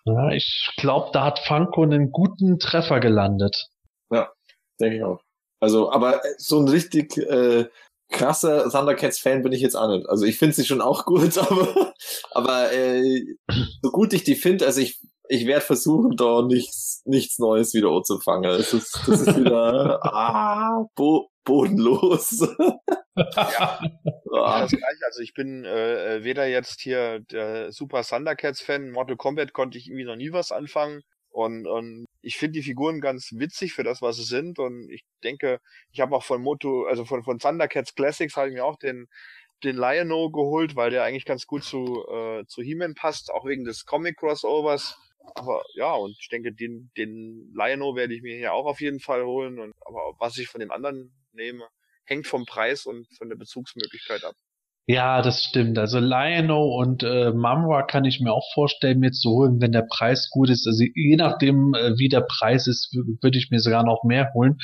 Ja, 0.05 0.29
ich 0.29 0.69
glaube, 0.77 1.09
da 1.13 1.25
hat 1.25 1.39
Funko 1.39 1.83
einen 1.83 2.11
guten 2.11 2.59
Treffer 2.59 2.99
gelandet. 2.99 3.67
Ja, 4.11 4.29
denke 4.79 4.97
ich 4.97 5.03
auch. 5.03 5.21
Also, 5.59 5.91
aber 5.91 6.21
so 6.37 6.59
ein 6.59 6.67
richtig 6.67 7.17
äh, 7.17 7.65
krasser 8.11 8.69
Thundercats-Fan 8.69 9.41
bin 9.41 9.51
ich 9.51 9.61
jetzt 9.61 9.75
auch 9.75 9.89
nicht. 9.89 10.07
Also 10.07 10.25
ich 10.25 10.37
finde 10.37 10.55
sie 10.55 10.65
schon 10.65 10.81
auch 10.81 11.05
gut, 11.05 11.37
aber, 11.37 11.93
aber 12.31 12.71
äh, 12.71 13.25
so 13.81 13.91
gut 13.91 14.13
ich 14.13 14.23
die 14.23 14.35
finde, 14.35 14.65
also 14.65 14.81
ich, 14.81 14.99
ich 15.29 15.45
werde 15.45 15.65
versuchen, 15.65 16.15
da 16.15 16.41
nichts, 16.41 17.01
nichts 17.05 17.39
Neues 17.39 17.73
wieder 17.73 17.89
anzufangen. 17.89 18.43
Das 18.43 18.73
ist, 18.73 18.99
das 19.07 19.21
ist 19.21 19.37
wieder 19.37 19.99
ah, 20.03 20.85
bo 20.95 21.29
bodenlos. 21.43 22.41
ja, 23.15 23.79
das 24.25 24.71
gleiche. 24.71 25.05
Also 25.05 25.21
ich 25.21 25.33
bin 25.33 25.63
äh, 25.63 26.23
weder 26.23 26.47
jetzt 26.47 26.81
hier 26.81 27.19
der 27.19 27.71
Super 27.71 28.03
Thundercats-Fan, 28.03 28.91
Mortal 28.91 29.15
Kombat 29.15 29.53
konnte 29.53 29.77
ich 29.77 29.87
irgendwie 29.87 30.05
noch 30.05 30.15
nie 30.15 30.31
was 30.31 30.51
anfangen. 30.51 31.03
Und, 31.29 31.67
und 31.67 32.05
ich 32.21 32.37
finde 32.37 32.53
die 32.53 32.63
Figuren 32.63 33.01
ganz 33.01 33.31
witzig 33.33 33.73
für 33.73 33.83
das, 33.83 34.01
was 34.01 34.15
sie 34.15 34.23
sind. 34.23 34.57
Und 34.57 34.89
ich 34.89 35.03
denke, 35.23 35.59
ich 35.91 35.99
habe 35.99 36.15
auch 36.15 36.23
von 36.23 36.41
Moto, 36.41 36.85
also 36.85 37.05
von, 37.05 37.23
von 37.23 37.39
Thundercats 37.39 37.93
Classics 37.93 38.37
habe 38.37 38.47
ich 38.47 38.53
mir 38.53 38.65
auch 38.65 38.77
den, 38.77 39.07
den 39.63 39.75
Lion-O 39.75 40.29
geholt, 40.29 40.75
weil 40.75 40.91
der 40.91 41.03
eigentlich 41.03 41.25
ganz 41.25 41.45
gut 41.45 41.63
zu, 41.63 42.05
äh, 42.09 42.45
zu 42.47 42.61
He-Man 42.61 42.95
passt, 42.95 43.31
auch 43.31 43.45
wegen 43.45 43.65
des 43.65 43.85
Comic-Crossovers. 43.85 44.97
Aber 45.33 45.63
ja, 45.73 45.93
und 45.93 46.15
ich 46.19 46.29
denke, 46.29 46.53
den, 46.53 46.91
den 46.97 47.53
Lion-O 47.55 47.95
werde 47.95 48.13
ich 48.13 48.21
mir 48.21 48.37
hier 48.37 48.53
auch 48.53 48.65
auf 48.65 48.81
jeden 48.81 48.99
Fall 48.99 49.23
holen. 49.25 49.59
Und 49.59 49.73
aber 49.85 50.15
was 50.19 50.37
ich 50.37 50.47
von 50.47 50.59
den 50.59 50.71
anderen 50.71 51.13
nehme, 51.33 51.67
hängt 52.05 52.27
vom 52.27 52.45
Preis 52.45 52.85
und 52.85 53.07
von 53.17 53.29
der 53.29 53.35
Bezugsmöglichkeit 53.35 54.23
ab. 54.23 54.35
Ja, 54.87 55.23
das 55.23 55.41
stimmt. 55.43 55.79
Also 55.79 55.97
Lionel 55.97 56.51
und 56.51 57.01
äh, 57.01 57.31
Mamra 57.31 57.81
kann 57.81 58.05
ich 58.05 58.19
mir 58.19 58.31
auch 58.31 58.45
vorstellen, 58.53 58.99
mir 58.99 59.09
zu 59.11 59.31
holen, 59.31 59.59
wenn 59.59 59.71
der 59.71 59.87
Preis 59.89 60.29
gut 60.29 60.47
ist. 60.51 60.67
Also 60.67 60.83
je 60.93 61.15
nachdem, 61.15 61.73
äh, 61.73 61.97
wie 61.97 62.07
der 62.07 62.21
Preis 62.21 62.67
ist, 62.67 62.93
würde 62.93 63.39
ich 63.39 63.49
mir 63.49 63.59
sogar 63.59 63.83
noch 63.83 64.03
mehr 64.03 64.29
holen. 64.35 64.57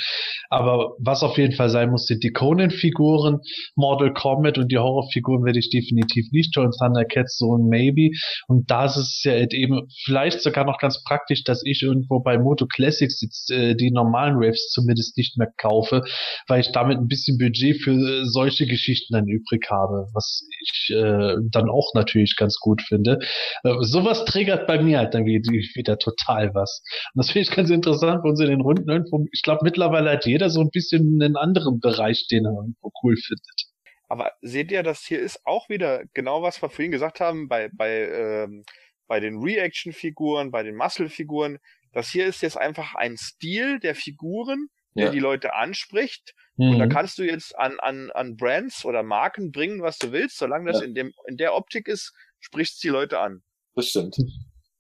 Aber 0.51 0.91
was 0.99 1.23
auf 1.23 1.39
jeden 1.39 1.55
Fall 1.55 1.69
sein 1.69 1.89
muss, 1.89 2.05
sind 2.05 2.23
die 2.23 2.31
Conan-Figuren, 2.33 3.39
Mortal 3.75 4.13
Kombat 4.13 4.59
und 4.59 4.71
die 4.71 4.77
Horrorfiguren 4.77 5.43
werde 5.43 5.57
ich 5.57 5.71
definitiv 5.71 6.27
nicht 6.31 6.55
holen. 6.55 6.69
Thundercats 6.79 7.39
so 7.39 7.57
ein 7.57 7.67
Maybe. 7.67 8.11
Und 8.47 8.69
da 8.69 8.85
ist 8.85 8.97
es 8.97 9.23
ja 9.23 9.33
eben 9.33 9.87
vielleicht 10.05 10.41
sogar 10.43 10.65
noch 10.65 10.77
ganz 10.77 11.03
praktisch, 11.03 11.43
dass 11.43 11.63
ich 11.65 11.81
irgendwo 11.81 12.19
bei 12.19 12.37
Moto 12.37 12.67
Classics 12.67 13.21
jetzt 13.21 13.49
äh, 13.49 13.73
die 13.75 13.89
normalen 13.89 14.35
Waves 14.35 14.69
zumindest 14.69 15.17
nicht 15.17 15.39
mehr 15.39 15.49
kaufe, 15.57 16.03
weil 16.47 16.61
ich 16.61 16.71
damit 16.71 16.99
ein 16.99 17.07
bisschen 17.07 17.39
Budget 17.39 17.81
für 17.81 17.93
äh, 17.93 18.25
solche 18.25 18.67
Geschichten 18.67 19.15
dann 19.15 19.27
übrig 19.27 19.65
habe 19.71 20.10
was 20.13 20.47
ich 20.61 20.95
äh, 20.95 21.35
dann 21.51 21.69
auch 21.69 21.93
natürlich 21.93 22.35
ganz 22.35 22.57
gut 22.57 22.81
finde. 22.81 23.19
Äh, 23.63 23.75
sowas 23.81 24.25
triggert 24.25 24.67
bei 24.67 24.81
mir 24.81 24.99
halt 24.99 25.13
dann 25.13 25.25
wieder, 25.25 25.97
total 25.97 26.53
was. 26.53 26.83
Und 27.13 27.19
das 27.19 27.31
finde 27.31 27.49
ich 27.49 27.55
ganz 27.55 27.69
interessant 27.69 28.23
bei 28.23 28.29
uns 28.29 28.39
in 28.39 28.49
den 28.49 28.61
Runden 28.61 28.89
irgendwo. 28.89 29.25
Ich 29.31 29.41
glaube, 29.41 29.61
mittlerweile 29.63 30.11
hat 30.11 30.25
jeder 30.25 30.49
so 30.49 30.61
ein 30.61 30.69
bisschen 30.71 31.21
einen 31.21 31.35
anderen 31.35 31.79
Bereich, 31.79 32.27
den 32.27 32.45
er 32.45 32.51
irgendwo 32.53 32.91
cool 33.03 33.15
findet. 33.15 33.71
Aber 34.07 34.31
seht 34.41 34.71
ihr, 34.71 34.83
das 34.83 35.05
hier 35.05 35.19
ist 35.19 35.39
auch 35.45 35.69
wieder 35.69 36.03
genau 36.13 36.41
was 36.41 36.61
wir 36.61 36.69
vorhin 36.69 36.91
gesagt 36.91 37.21
haben 37.21 37.47
bei, 37.47 37.69
bei, 37.73 38.09
ähm, 38.09 38.63
bei 39.07 39.19
den 39.21 39.37
Reaction-Figuren, 39.37 40.51
bei 40.51 40.63
den 40.63 40.75
Muscle-Figuren. 40.75 41.59
Das 41.93 42.09
hier 42.09 42.25
ist 42.25 42.41
jetzt 42.41 42.57
einfach 42.57 42.95
ein 42.95 43.15
Stil 43.17 43.79
der 43.79 43.95
Figuren, 43.95 44.67
der 44.95 45.05
ja. 45.05 45.11
die 45.11 45.19
Leute 45.19 45.53
anspricht 45.53 46.33
Mhm. 46.61 46.73
Und 46.73 46.79
da 46.79 46.85
mhm. 46.85 46.89
kannst 46.89 47.17
du 47.17 47.23
jetzt 47.23 47.57
an, 47.57 47.79
an, 47.79 48.11
an 48.11 48.37
Brands 48.37 48.85
oder 48.85 49.01
Marken 49.03 49.51
bringen, 49.51 49.81
was 49.81 49.97
du 49.97 50.11
willst, 50.11 50.37
solange 50.37 50.71
das 50.71 50.81
ja. 50.81 50.87
in, 50.87 50.93
dem, 50.93 51.11
in 51.27 51.37
der 51.37 51.55
Optik 51.55 51.87
ist, 51.87 52.13
sprichst 52.39 52.83
die 52.83 52.89
Leute 52.89 53.19
an. 53.19 53.41
Das 53.75 53.87
stimmt. 53.87 54.17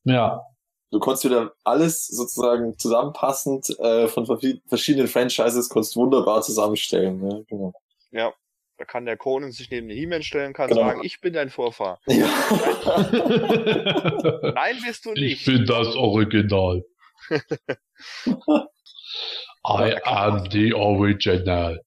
Ja. 0.03 0.41
Du 0.91 0.99
konntest 0.99 1.25
wieder 1.25 1.53
alles 1.63 2.05
sozusagen 2.07 2.77
zusammenpassend 2.77 3.69
äh, 3.79 4.07
von 4.07 4.27
verschiedenen 4.67 5.07
Franchises 5.07 5.69
konntest 5.69 5.95
wunderbar 5.95 6.41
zusammenstellen. 6.41 7.27
Ja, 7.27 7.39
genau. 7.47 7.73
ja. 8.11 8.33
Da 8.77 8.85
kann 8.85 9.05
der 9.05 9.15
Conan 9.15 9.51
sich 9.51 9.69
neben 9.69 9.89
den 9.89 9.97
He-Man 9.97 10.23
stellen, 10.23 10.53
kann 10.53 10.67
genau. 10.67 10.81
sagen, 10.81 11.01
ich 11.03 11.21
bin 11.21 11.33
dein 11.33 11.51
Vorfahr. 11.51 11.99
Ja. 12.07 12.27
Nein, 14.55 14.77
bist 14.83 15.05
du 15.05 15.11
nicht. 15.13 15.41
Ich 15.41 15.45
bin 15.45 15.65
das 15.67 15.95
Original. 15.95 16.83
I 19.65 19.95
am 20.05 20.49
the 20.49 20.73
original. 20.73 21.79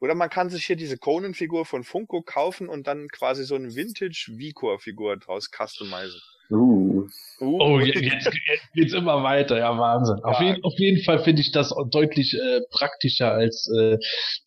Oder 0.00 0.14
man 0.14 0.30
kann 0.30 0.48
sich 0.48 0.64
hier 0.64 0.76
diese 0.76 0.96
Conan-Figur 0.96 1.66
von 1.66 1.84
Funko 1.84 2.22
kaufen 2.22 2.68
und 2.68 2.86
dann 2.86 3.08
quasi 3.08 3.44
so 3.44 3.56
eine 3.56 3.74
Vintage-Vicor-Figur 3.74 5.16
draus 5.18 5.50
customizen. 5.50 6.20
Uh. 6.50 7.06
Uh, 7.40 7.58
Oh, 7.60 7.78
jetzt, 7.80 8.00
jetzt 8.00 8.30
geht's 8.74 8.92
immer 8.94 9.22
weiter, 9.22 9.58
ja 9.58 9.76
Wahnsinn. 9.78 10.16
Auf, 10.24 10.40
Ja. 10.40 10.46
jeden, 10.48 10.64
auf 10.64 10.72
jeden 10.78 11.02
Fall 11.04 11.20
finde 11.22 11.40
ich 11.42 11.52
das 11.52 11.72
deutlich 11.90 12.34
äh, 12.34 12.60
praktischer 12.70 13.32
als 13.32 13.70
äh, 13.78 13.98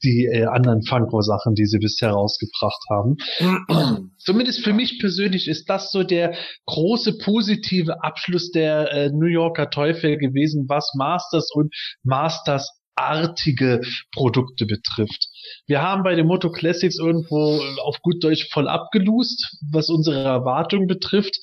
die 0.04 0.26
äh, 0.26 0.46
anderen 0.46 0.84
Funko-Sachen, 0.84 1.56
die 1.56 1.66
sie 1.66 1.80
bisher 1.80 2.10
rausgebracht 2.12 2.82
haben. 2.90 3.18
Zumindest 4.18 4.64
für 4.64 4.74
mich 4.74 5.00
persönlich 5.00 5.48
ist 5.48 5.70
das 5.70 5.92
so 5.92 6.04
der 6.04 6.36
große 6.66 7.18
positive 7.20 8.04
Abschluss 8.04 8.52
der 8.52 8.92
äh, 8.92 9.10
New 9.10 9.28
Yorker 9.28 9.70
Teufel 9.70 10.18
gewesen, 10.18 10.66
was 10.68 10.92
Masters 10.96 11.50
und 11.54 11.74
Masters 12.04 12.81
artige 12.96 13.82
Produkte 14.14 14.66
betrifft. 14.66 15.28
Wir 15.68 15.82
haben 15.82 16.04
bei 16.04 16.16
den 16.16 16.28
Moto 16.28 16.52
Classics 16.52 16.98
irgendwo 16.98 17.62
auf 17.82 18.02
gut 18.02 18.24
Deutsch 18.24 18.50
voll 18.52 18.68
abgelust, 18.68 19.58
was 19.72 19.90
unsere 19.90 20.24
Erwartungen 20.24 20.88
betrifft. 20.88 21.38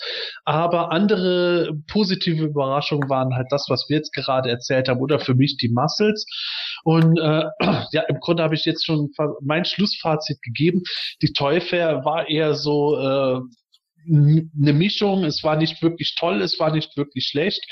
Aber 0.44 0.92
andere 0.92 1.72
positive 1.90 2.44
Überraschungen 2.44 3.08
waren 3.08 3.34
halt 3.34 3.48
das, 3.50 3.66
was 3.68 3.86
wir 3.88 3.96
jetzt 3.96 4.12
gerade 4.12 4.50
erzählt 4.50 4.88
haben, 4.88 5.00
oder 5.00 5.18
für 5.18 5.34
mich 5.34 5.56
die 5.56 5.68
Muscles. 5.68 6.26
Und 6.84 7.18
äh, 7.18 7.44
ja, 7.92 8.02
im 8.08 8.20
Grunde 8.20 8.42
habe 8.42 8.54
ich 8.54 8.64
jetzt 8.64 8.84
schon 8.84 9.10
mein 9.40 9.64
Schlussfazit 9.64 10.40
gegeben. 10.42 10.82
Die 11.22 11.32
Toy 11.32 11.60
Fair 11.60 12.04
war 12.04 12.28
eher 12.28 12.54
so 12.54 12.98
äh, 12.98 13.40
eine 14.06 14.72
Mischung. 14.72 15.24
Es 15.24 15.42
war 15.42 15.56
nicht 15.56 15.82
wirklich 15.82 16.14
toll, 16.18 16.42
es 16.42 16.58
war 16.58 16.72
nicht 16.72 16.96
wirklich 16.96 17.26
schlecht. 17.26 17.62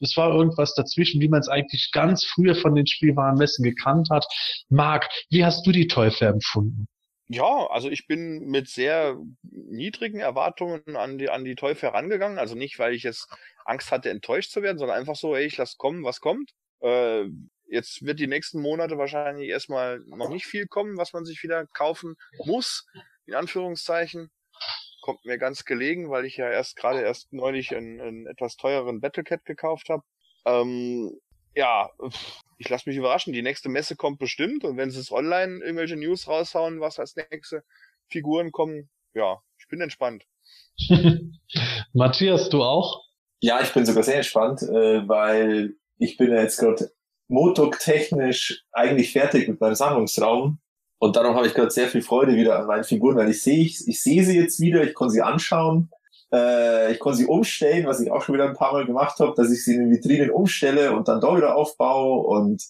Es 0.00 0.16
war 0.16 0.34
irgendwas 0.34 0.74
dazwischen, 0.74 1.20
wie 1.20 1.28
man 1.28 1.40
es 1.40 1.48
eigentlich 1.48 1.90
ganz 1.92 2.24
früher 2.24 2.54
von 2.54 2.74
den 2.74 2.86
Spielwarenmessen 2.86 3.64
gekannt 3.64 4.08
hat. 4.10 4.26
Marc, 4.68 5.08
wie 5.30 5.44
hast 5.44 5.66
du 5.66 5.72
die 5.72 5.88
Fair 5.88 6.28
empfunden? 6.28 6.86
Ja, 7.28 7.66
also 7.70 7.90
ich 7.90 8.06
bin 8.06 8.46
mit 8.46 8.68
sehr 8.68 9.16
niedrigen 9.42 10.20
Erwartungen 10.20 10.96
an 10.96 11.18
die, 11.18 11.28
an 11.28 11.44
die 11.44 11.56
Teufel 11.56 11.90
herangegangen. 11.90 12.38
Also 12.38 12.54
nicht, 12.54 12.78
weil 12.78 12.94
ich 12.94 13.02
jetzt 13.02 13.28
Angst 13.64 13.90
hatte, 13.90 14.10
enttäuscht 14.10 14.52
zu 14.52 14.62
werden, 14.62 14.78
sondern 14.78 14.96
einfach 14.96 15.16
so, 15.16 15.34
ey, 15.34 15.44
ich 15.44 15.56
lass 15.56 15.76
kommen, 15.76 16.04
was 16.04 16.20
kommt. 16.20 16.52
Äh, 16.80 17.24
jetzt 17.68 18.04
wird 18.04 18.20
die 18.20 18.28
nächsten 18.28 18.60
Monate 18.60 18.96
wahrscheinlich 18.96 19.48
erstmal 19.48 20.00
noch 20.06 20.28
nicht 20.28 20.46
viel 20.46 20.66
kommen, 20.66 20.98
was 20.98 21.12
man 21.12 21.24
sich 21.24 21.42
wieder 21.42 21.66
kaufen 21.66 22.14
muss, 22.44 22.86
in 23.26 23.34
Anführungszeichen. 23.34 24.30
Kommt 25.06 25.24
mir 25.24 25.38
ganz 25.38 25.64
gelegen, 25.64 26.10
weil 26.10 26.24
ich 26.24 26.36
ja 26.36 26.50
erst 26.50 26.74
gerade 26.74 27.00
erst 27.00 27.32
neulich 27.32 27.76
einen, 27.76 28.00
einen 28.00 28.26
etwas 28.26 28.56
teureren 28.56 29.00
Battlecat 29.00 29.44
gekauft 29.44 29.88
habe. 29.88 30.02
Ähm, 30.44 31.16
ja, 31.54 31.90
ich 32.58 32.68
lasse 32.68 32.88
mich 32.88 32.98
überraschen. 32.98 33.32
Die 33.32 33.42
nächste 33.42 33.68
Messe 33.68 33.94
kommt 33.94 34.18
bestimmt 34.18 34.64
und 34.64 34.76
wenn 34.76 34.90
sie 34.90 34.98
es 34.98 35.12
online 35.12 35.60
irgendwelche 35.64 35.94
News 35.94 36.26
raushauen, 36.26 36.80
was 36.80 36.98
als 36.98 37.14
nächste 37.14 37.62
Figuren 38.08 38.50
kommen, 38.50 38.90
ja, 39.14 39.38
ich 39.60 39.68
bin 39.68 39.80
entspannt. 39.80 40.24
Matthias, 41.92 42.48
du 42.48 42.64
auch? 42.64 43.04
Ja, 43.38 43.60
ich 43.60 43.72
bin 43.72 43.86
sogar 43.86 44.02
sehr 44.02 44.16
entspannt, 44.16 44.62
äh, 44.62 45.06
weil 45.06 45.76
ich 45.98 46.16
bin 46.16 46.32
ja 46.32 46.42
jetzt 46.42 46.58
gerade 46.58 46.90
Motok-technisch 47.28 48.64
eigentlich 48.72 49.12
fertig 49.12 49.46
mit 49.46 49.60
meinem 49.60 49.76
Sammlungsraum. 49.76 50.58
Und 51.06 51.14
darum 51.14 51.36
habe 51.36 51.46
ich 51.46 51.54
gerade 51.54 51.70
sehr 51.70 51.86
viel 51.86 52.02
Freude 52.02 52.34
wieder 52.34 52.58
an 52.58 52.66
meinen 52.66 52.82
Figuren, 52.82 53.14
weil 53.16 53.30
ich 53.30 53.40
sehe 53.40 53.64
ich, 53.64 53.86
ich 53.86 54.02
sehe 54.02 54.24
sie 54.24 54.36
jetzt 54.36 54.58
wieder, 54.58 54.82
ich 54.82 54.92
kann 54.92 55.08
sie 55.08 55.22
anschauen, 55.22 55.88
äh, 56.32 56.92
ich 56.92 56.98
kann 56.98 57.14
sie 57.14 57.26
umstellen, 57.26 57.86
was 57.86 58.00
ich 58.00 58.10
auch 58.10 58.22
schon 58.22 58.34
wieder 58.34 58.48
ein 58.48 58.56
paar 58.56 58.72
Mal 58.72 58.86
gemacht 58.86 59.20
habe, 59.20 59.32
dass 59.36 59.52
ich 59.52 59.64
sie 59.64 59.76
in 59.76 59.82
den 59.82 59.90
Vitrinen 59.92 60.30
umstelle 60.30 60.96
und 60.96 61.06
dann 61.06 61.20
da 61.20 61.36
wieder 61.36 61.54
aufbaue 61.54 62.26
und 62.26 62.60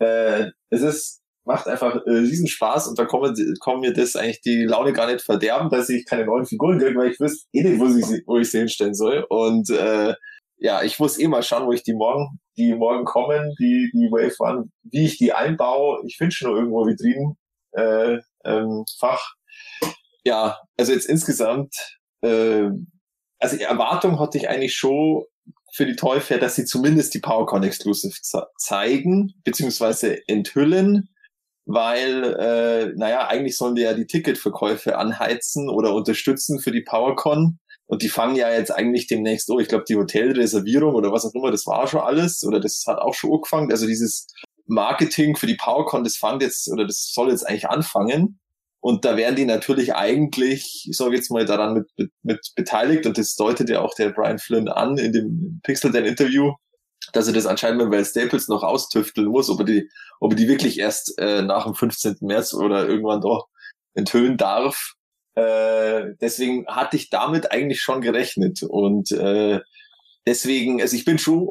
äh, 0.00 0.46
es 0.70 0.82
ist 0.82 1.22
macht 1.44 1.68
einfach 1.68 2.04
äh, 2.04 2.10
riesen 2.10 2.48
Spaß 2.48 2.88
und 2.88 2.98
da 2.98 3.04
kommen, 3.04 3.32
kommen 3.60 3.80
mir 3.82 3.92
das 3.92 4.16
eigentlich 4.16 4.40
die 4.40 4.64
Laune 4.64 4.92
gar 4.92 5.06
nicht 5.06 5.24
verderben, 5.24 5.70
dass 5.70 5.88
ich 5.88 6.04
keine 6.04 6.26
neuen 6.26 6.46
Figuren 6.46 6.80
kriege, 6.80 6.98
weil 6.98 7.12
ich 7.12 7.20
wüsste 7.20 7.46
eh 7.52 7.62
nicht, 7.62 7.78
wo, 7.78 7.86
ich 7.86 8.04
sie, 8.04 8.22
wo 8.26 8.38
ich 8.38 8.50
sie 8.50 8.58
hinstellen 8.58 8.94
soll. 8.94 9.24
Und 9.28 9.70
äh, 9.70 10.14
ja, 10.56 10.82
ich 10.82 10.98
muss 10.98 11.16
eh 11.16 11.28
mal 11.28 11.44
schauen, 11.44 11.66
wo 11.66 11.72
ich 11.72 11.84
die 11.84 11.94
morgen, 11.94 12.40
die 12.56 12.74
morgen 12.74 13.04
kommen, 13.04 13.54
die, 13.60 13.88
die 13.94 14.10
Wave 14.10 14.34
One, 14.40 14.68
wie 14.82 15.06
ich 15.06 15.16
die 15.16 15.32
einbaue. 15.32 16.02
Ich 16.06 16.16
finde 16.16 16.34
schon 16.34 16.54
irgendwo 16.54 16.84
Vitrinen, 16.84 17.38
äh, 17.72 18.18
ähm, 18.44 18.84
Fach. 18.98 19.34
Ja, 20.24 20.58
also 20.76 20.92
jetzt 20.92 21.08
insgesamt, 21.08 21.74
äh, 22.22 22.68
also 23.38 23.56
die 23.56 23.62
Erwartung 23.62 24.18
hatte 24.20 24.38
ich 24.38 24.48
eigentlich 24.48 24.74
schon 24.74 25.24
für 25.74 25.86
die 25.86 25.96
Fair, 26.20 26.38
dass 26.38 26.56
sie 26.56 26.64
zumindest 26.64 27.14
die 27.14 27.20
PowerCon 27.20 27.62
Exclusive 27.62 28.14
ze- 28.20 28.46
zeigen, 28.58 29.34
beziehungsweise 29.44 30.26
enthüllen, 30.26 31.08
weil, 31.66 32.34
äh, 32.38 32.92
naja, 32.96 33.28
eigentlich 33.28 33.56
sollen 33.56 33.74
die 33.74 33.82
ja 33.82 33.94
die 33.94 34.06
Ticketverkäufe 34.06 34.96
anheizen 34.96 35.68
oder 35.68 35.94
unterstützen 35.94 36.60
für 36.60 36.72
die 36.72 36.82
PowerCon. 36.82 37.58
Und 37.86 38.02
die 38.02 38.08
fangen 38.08 38.36
ja 38.36 38.50
jetzt 38.50 38.70
eigentlich 38.70 39.06
demnächst, 39.06 39.48
oh, 39.50 39.58
ich 39.58 39.68
glaube, 39.68 39.84
die 39.88 39.96
Hotelreservierung 39.96 40.94
oder 40.94 41.10
was 41.10 41.24
auch 41.24 41.34
immer, 41.34 41.50
das 41.50 41.66
war 41.66 41.86
schon 41.86 42.00
alles 42.00 42.44
oder 42.44 42.60
das 42.60 42.84
hat 42.86 42.98
auch 42.98 43.14
schon 43.14 43.32
angefangen. 43.32 43.70
Also 43.70 43.86
dieses 43.86 44.26
Marketing 44.68 45.36
für 45.36 45.46
die 45.46 45.56
PowerCon, 45.56 46.04
das 46.04 46.16
fand 46.16 46.42
jetzt 46.42 46.70
oder 46.70 46.86
das 46.86 47.12
soll 47.12 47.30
jetzt 47.30 47.46
eigentlich 47.46 47.68
anfangen. 47.68 48.38
Und 48.80 49.04
da 49.04 49.16
werden 49.16 49.34
die 49.34 49.44
natürlich 49.44 49.94
eigentlich, 49.94 50.86
ich 50.88 50.96
sage 50.96 51.16
jetzt 51.16 51.30
mal, 51.30 51.44
daran 51.44 51.74
mit, 51.74 51.88
mit, 51.96 52.12
mit 52.22 52.52
beteiligt. 52.54 53.06
Und 53.06 53.18
das 53.18 53.34
deutet 53.34 53.68
ja 53.68 53.80
auch 53.80 53.94
der 53.94 54.10
Brian 54.10 54.38
Flynn 54.38 54.68
an 54.68 54.96
in 54.98 55.12
dem 55.12 55.60
Pixel 55.64 55.90
Dan 55.90 56.04
Interview, 56.04 56.52
dass 57.12 57.26
er 57.26 57.32
das 57.32 57.46
anscheinend 57.46 57.82
mit 57.82 57.90
Val 57.90 58.04
Staples 58.04 58.46
noch 58.48 58.62
austüfteln 58.62 59.26
muss, 59.26 59.50
ob 59.50 59.60
er 59.60 59.64
die, 59.64 59.90
ob 60.20 60.32
er 60.32 60.36
die 60.36 60.48
wirklich 60.48 60.78
erst 60.78 61.18
äh, 61.18 61.42
nach 61.42 61.64
dem 61.64 61.74
15. 61.74 62.18
März 62.20 62.54
oder 62.54 62.86
irgendwann 62.88 63.20
doch 63.20 63.48
enthüllen 63.94 64.36
darf. 64.36 64.94
Äh, 65.34 66.14
deswegen 66.20 66.66
hatte 66.68 66.96
ich 66.96 67.10
damit 67.10 67.50
eigentlich 67.50 67.80
schon 67.80 68.00
gerechnet. 68.00 68.62
Und 68.62 69.10
äh, 69.10 69.60
deswegen, 70.24 70.80
also 70.80 70.94
ich 70.94 71.04
bin 71.04 71.18
schon 71.18 71.50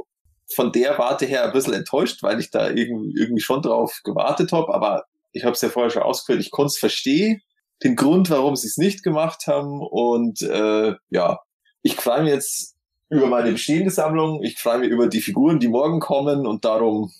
von 0.53 0.71
der 0.71 0.97
Warte 0.97 1.25
her 1.25 1.45
ein 1.45 1.51
bisschen 1.51 1.73
enttäuscht, 1.73 2.23
weil 2.23 2.39
ich 2.39 2.51
da 2.51 2.69
irgendwie, 2.69 3.19
irgendwie 3.19 3.41
schon 3.41 3.61
drauf 3.61 4.01
gewartet 4.03 4.51
habe, 4.51 4.73
aber 4.73 5.05
ich 5.31 5.43
habe 5.43 5.53
es 5.53 5.61
ja 5.61 5.69
vorher 5.69 5.89
schon 5.89 6.03
ausgeführt, 6.03 6.41
ich 6.41 6.51
konnte 6.51 6.67
es 6.67 6.77
verstehen, 6.77 7.41
den 7.83 7.95
Grund, 7.95 8.29
warum 8.29 8.55
sie 8.55 8.67
es 8.67 8.77
nicht 8.77 9.03
gemacht 9.03 9.45
haben. 9.47 9.81
Und 9.81 10.41
äh, 10.41 10.95
ja, 11.09 11.39
ich 11.81 11.95
freue 11.95 12.23
mich 12.23 12.33
jetzt 12.33 12.75
über 13.09 13.27
meine 13.27 13.51
bestehende 13.51 13.91
Sammlung, 13.91 14.43
ich 14.43 14.57
freue 14.57 14.79
mich 14.79 14.89
über 14.89 15.07
die 15.07 15.21
Figuren, 15.21 15.59
die 15.59 15.67
morgen 15.67 15.99
kommen 15.99 16.47
und 16.47 16.65
darum 16.65 17.11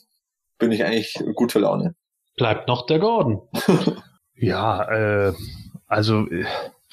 bin 0.57 0.71
ich 0.71 0.83
eigentlich 0.83 1.13
gut 1.35 1.51
für 1.51 1.59
Laune. 1.59 1.95
Bleibt 2.35 2.67
noch 2.67 2.85
der 2.85 2.99
Gordon. 2.99 3.41
Ja, 4.39 4.83
äh, 4.83 5.33
also 5.87 6.27
äh, 6.27 6.45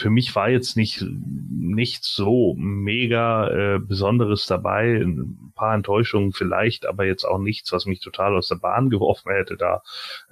für 0.05 0.11
mich 0.11 0.37
war 0.37 0.51
jetzt 0.51 0.77
nicht 0.77 1.03
nichts 1.49 2.15
so 2.15 2.55
mega 2.59 3.49
äh, 3.49 3.79
Besonderes 3.79 4.45
dabei. 4.45 5.01
Ein 5.01 5.51
paar 5.55 5.75
Enttäuschungen 5.75 6.33
vielleicht, 6.33 6.85
aber 6.85 7.07
jetzt 7.07 7.25
auch 7.25 7.39
nichts, 7.39 7.73
was 7.73 7.87
mich 7.87 8.01
total 8.01 8.37
aus 8.37 8.49
der 8.49 8.57
Bahn 8.57 8.91
geworfen 8.91 9.33
hätte. 9.33 9.57
Da 9.57 9.83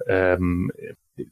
ähm, 0.05 0.71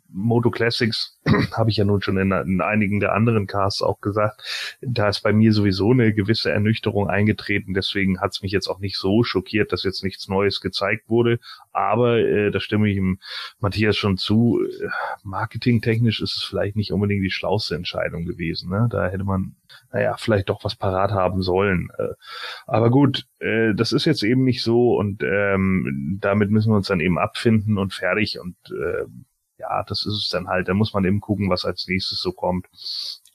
Moto 0.09 0.51
Classics 0.51 1.19
habe 1.57 1.69
ich 1.69 1.77
ja 1.77 1.85
nun 1.85 2.01
schon 2.01 2.17
in, 2.17 2.31
in 2.31 2.61
einigen 2.61 2.99
der 2.99 3.13
anderen 3.13 3.47
Casts 3.47 3.81
auch 3.81 3.99
gesagt. 3.99 4.77
Da 4.81 5.09
ist 5.09 5.21
bei 5.21 5.33
mir 5.33 5.53
sowieso 5.53 5.91
eine 5.91 6.13
gewisse 6.13 6.51
Ernüchterung 6.51 7.09
eingetreten. 7.09 7.73
Deswegen 7.73 8.19
hat 8.21 8.31
es 8.31 8.41
mich 8.41 8.51
jetzt 8.51 8.67
auch 8.67 8.79
nicht 8.79 8.97
so 8.97 9.23
schockiert, 9.23 9.71
dass 9.71 9.83
jetzt 9.83 10.03
nichts 10.03 10.27
Neues 10.27 10.61
gezeigt 10.61 11.09
wurde. 11.09 11.39
Aber 11.71 12.19
äh, 12.19 12.51
da 12.51 12.59
stimme 12.59 12.89
ich 12.89 12.97
ihm 12.97 13.19
Matthias 13.59 13.97
schon 13.97 14.17
zu. 14.17 14.61
äh, 14.63 14.87
Marketingtechnisch 15.23 16.21
ist 16.21 16.35
es 16.37 16.43
vielleicht 16.43 16.75
nicht 16.75 16.91
unbedingt 16.91 17.23
die 17.23 17.31
schlauste 17.31 17.75
Entscheidung 17.75 18.25
gewesen. 18.25 18.69
Ne? 18.69 18.87
Da 18.91 19.09
hätte 19.09 19.23
man, 19.23 19.55
naja, 19.91 20.15
vielleicht 20.17 20.49
doch 20.49 20.63
was 20.63 20.75
parat 20.75 21.11
haben 21.11 21.41
sollen. 21.41 21.89
Äh, 21.97 22.13
aber 22.67 22.91
gut, 22.91 23.25
äh, 23.39 23.73
das 23.73 23.93
ist 23.93 24.05
jetzt 24.05 24.23
eben 24.23 24.43
nicht 24.43 24.63
so 24.63 24.95
und 24.95 25.23
ähm, 25.23 26.19
damit 26.21 26.51
müssen 26.51 26.71
wir 26.71 26.77
uns 26.77 26.87
dann 26.87 26.99
eben 26.99 27.17
abfinden 27.17 27.77
und 27.77 27.93
fertig. 27.93 28.39
Und 28.39 28.55
äh, 28.69 29.05
ja, 29.61 29.83
das 29.87 30.05
ist 30.05 30.17
es 30.17 30.29
dann 30.29 30.47
halt. 30.47 30.67
Da 30.67 30.73
muss 30.73 30.93
man 30.93 31.05
eben 31.05 31.21
gucken, 31.21 31.49
was 31.49 31.65
als 31.65 31.87
nächstes 31.87 32.19
so 32.19 32.31
kommt. 32.31 32.67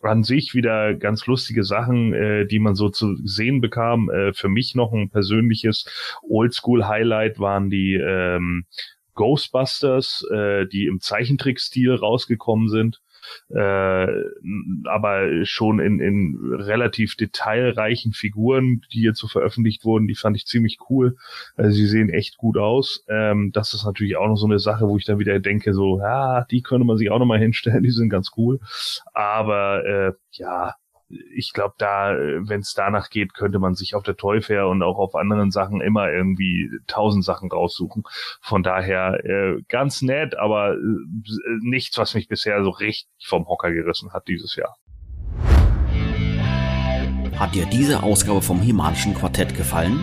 An 0.03 0.24
sich 0.24 0.55
wieder 0.55 0.94
ganz 0.94 1.27
lustige 1.27 1.65
Sachen, 1.65 2.12
äh, 2.12 2.47
die 2.47 2.59
man 2.59 2.74
so 2.74 2.89
zu 2.90 3.16
sehen 3.24 3.61
bekam. 3.61 4.11
Äh, 4.11 4.35
für 4.35 4.48
mich 4.48 4.74
noch 4.74 4.93
ein 4.93 5.11
persönliches 5.11 5.86
Oldschool-Highlight 6.28 7.39
waren 7.39 7.70
die 7.70 7.94
ähm, 7.94 8.66
Ghostbusters, 9.15 10.27
äh, 10.31 10.66
die 10.66 10.86
im 10.86 11.01
Zeichentrickstil 11.01 11.94
rausgekommen 11.94 12.69
sind, 12.69 13.01
äh, 13.48 14.07
aber 14.85 15.44
schon 15.44 15.81
in, 15.81 16.01
in 16.01 16.39
relativ 16.53 17.16
detailreichen 17.16 18.12
Figuren, 18.12 18.82
die 18.93 19.11
so 19.15 19.28
veröffentlicht 19.28 19.85
wurden, 19.85 20.07
die 20.07 20.15
fand 20.15 20.36
ich 20.36 20.47
ziemlich 20.47 20.78
cool. 20.90 21.16
Also 21.57 21.70
sie 21.70 21.86
sehen 21.86 22.11
echt 22.11 22.36
gut 22.36 22.57
aus. 22.59 23.05
Ähm, 23.09 23.51
das 23.53 23.74
ist 23.74 23.85
natürlich 23.85 24.16
auch 24.16 24.28
noch 24.28 24.36
so 24.36 24.47
eine 24.47 24.59
Sache, 24.59 24.89
wo 24.89 24.97
ich 24.97 25.05
dann 25.05 25.19
wieder 25.19 25.39
denke, 25.40 25.73
so, 25.74 26.01
ja, 26.01 26.44
die 26.51 26.62
könnte 26.62 26.86
man 26.86 26.97
sich 26.97 27.11
auch 27.11 27.19
noch 27.19 27.27
mal 27.27 27.39
hinstellen, 27.39 27.82
die 27.82 27.90
sind 27.90 28.09
ganz 28.09 28.31
cool. 28.36 28.61
Aber 29.12 29.85
äh, 29.85 30.12
ja, 30.32 30.74
ich 31.09 31.53
glaube, 31.53 31.74
da, 31.78 32.12
wenn 32.12 32.61
es 32.61 32.74
danach 32.74 33.11
geht, 33.11 33.35
könnte 33.35 33.59
man 33.59 33.74
sich 33.74 33.95
auf 33.95 34.03
der 34.03 34.16
Toy 34.16 34.41
Fair 34.41 34.66
und 34.69 34.83
auch 34.83 34.99
auf 34.99 35.15
anderen 35.15 35.51
Sachen 35.51 35.81
immer 35.81 36.11
irgendwie 36.11 36.70
tausend 36.87 37.24
Sachen 37.24 37.51
raussuchen. 37.51 38.03
Von 38.41 38.62
daher 38.62 39.24
äh, 39.24 39.62
ganz 39.69 40.03
nett, 40.03 40.37
aber 40.37 40.74
äh, 40.74 40.78
nichts, 41.62 41.97
was 41.99 42.15
mich 42.15 42.28
bisher 42.28 42.62
so 42.65 42.70
richtig 42.70 43.09
vom 43.24 43.47
Hocker 43.47 43.70
gerissen 43.70 44.12
hat 44.12 44.27
dieses 44.28 44.57
Jahr. 44.57 44.77
Hat 47.39 47.55
dir 47.55 47.66
diese 47.66 48.03
Ausgabe 48.03 48.41
vom 48.41 48.61
Himalischen 48.61 49.15
Quartett 49.15 49.55
gefallen? 49.55 50.03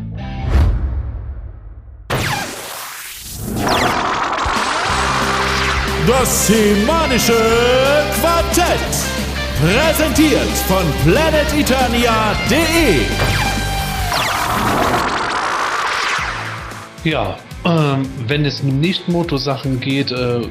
Das 6.07 6.47
Semanische 6.47 7.37
Quartett. 8.19 8.79
Präsentiert 9.61 10.49
von 10.67 10.83
planeteternia.de. 11.05 13.01
Ja, 17.03 17.37
ähm, 17.65 18.09
wenn 18.27 18.45
es 18.45 18.61
um 18.61 18.79
Nicht-Moto-Sachen 18.79 19.79
geht, 19.79 20.11
äh, 20.11 20.41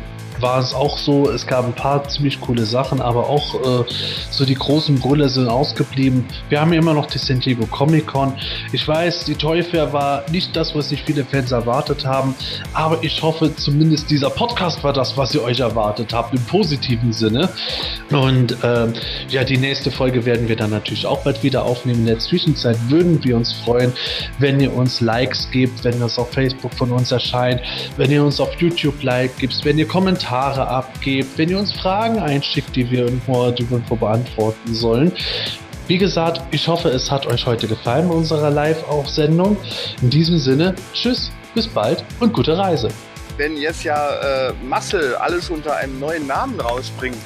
war 0.43 0.59
es 0.59 0.75
auch 0.75 0.99
so, 0.99 1.31
es 1.31 1.47
gab 1.47 1.65
ein 1.65 1.73
paar 1.73 2.07
ziemlich 2.09 2.41
coole 2.41 2.65
Sachen, 2.65 3.01
aber 3.01 3.29
auch 3.29 3.55
äh, 3.55 3.85
so 4.31 4.45
die 4.45 4.55
großen 4.55 4.99
Brüller 4.99 5.29
sind 5.29 5.49
ausgeblieben. 5.49 6.25
Wir 6.49 6.61
haben 6.61 6.73
immer 6.73 6.95
noch 6.95 7.07
die 7.07 7.19
San 7.19 7.41
Diego 7.41 7.67
Comic 7.67 8.07
Con. 8.07 8.35
Ich 8.73 8.87
weiß, 8.87 9.25
die 9.25 9.35
Toy 9.35 9.63
Fair 9.63 9.93
war 9.93 10.25
nicht 10.31 10.55
das, 10.57 10.75
was 10.75 10.89
sich 10.89 11.03
viele 11.03 11.25
Fans 11.25 11.53
erwartet 11.53 12.05
haben, 12.07 12.35
aber 12.73 12.99
ich 13.03 13.23
hoffe 13.23 13.55
zumindest 13.55 14.11
dieser 14.11 14.31
Podcast 14.31 14.83
war 14.83 14.93
das, 14.93 15.17
was 15.17 15.35
ihr 15.35 15.43
euch 15.43 15.61
erwartet 15.61 16.13
habt, 16.13 16.35
im 16.35 16.43
positiven 16.45 17.13
Sinne. 17.13 17.49
Und 18.11 18.57
ähm, 18.63 18.95
ja, 19.29 19.45
die 19.45 19.57
nächste 19.57 19.91
Folge 19.91 20.25
werden 20.25 20.49
wir 20.49 20.57
dann 20.57 20.71
natürlich 20.71 21.07
auch 21.07 21.23
bald 21.23 21.43
wieder 21.43 21.65
aufnehmen. 21.65 22.01
In 22.01 22.07
der 22.07 22.19
Zwischenzeit 22.19 22.77
würden 22.89 23.23
wir 23.23 23.37
uns 23.37 23.53
freuen, 23.53 23.93
wenn 24.39 24.59
ihr 24.61 24.75
uns 24.75 25.01
Likes 25.01 25.51
gebt, 25.51 25.85
wenn 25.85 26.01
das 26.01 26.19
auf 26.19 26.33
Facebook 26.33 26.75
von 26.75 26.91
uns 26.91 27.13
erscheint, 27.13 27.61
wenn 27.97 28.11
ihr 28.11 28.25
uns 28.25 28.41
auf 28.41 28.55
YouTube 28.61 29.03
Like 29.03 29.37
gibt, 29.39 29.65
wenn 29.65 29.79
ihr 29.79 29.87
Kommentare 29.87 30.30
Kommentare 30.31 30.69
abgebt, 30.69 31.39
wenn 31.39 31.49
ihr 31.49 31.59
uns 31.59 31.73
Fragen 31.73 32.21
einschickt, 32.21 32.77
die 32.77 32.89
wir 32.89 33.07
wir 33.09 33.59
irgendwo 33.59 33.97
beantworten 33.97 34.73
sollen. 34.73 35.13
Wie 35.89 35.99
gesagt, 35.99 36.41
ich 36.53 36.69
hoffe, 36.69 36.89
es 36.89 37.11
hat 37.11 37.27
euch 37.27 37.47
heute 37.47 37.67
gefallen 37.67 38.09
bei 38.09 38.15
unserer 38.15 38.49
Live-Aufsendung. 38.49 39.57
In 40.03 40.11
diesem 40.11 40.39
Sinne, 40.39 40.77
tschüss, 40.93 41.33
bis 41.53 41.67
bald 41.67 42.05
und 42.21 42.33
gute 42.33 42.57
Reise. 42.57 42.91
Wenn 43.39 43.57
jetzt 43.57 43.83
ja 43.83 44.21
äh, 44.21 44.53
Muscle 44.63 45.17
alles 45.21 45.51
unter 45.51 45.75
einem 45.75 45.99
neuen 45.99 46.29
Namen 46.29 46.61
rausbringt 46.61 47.17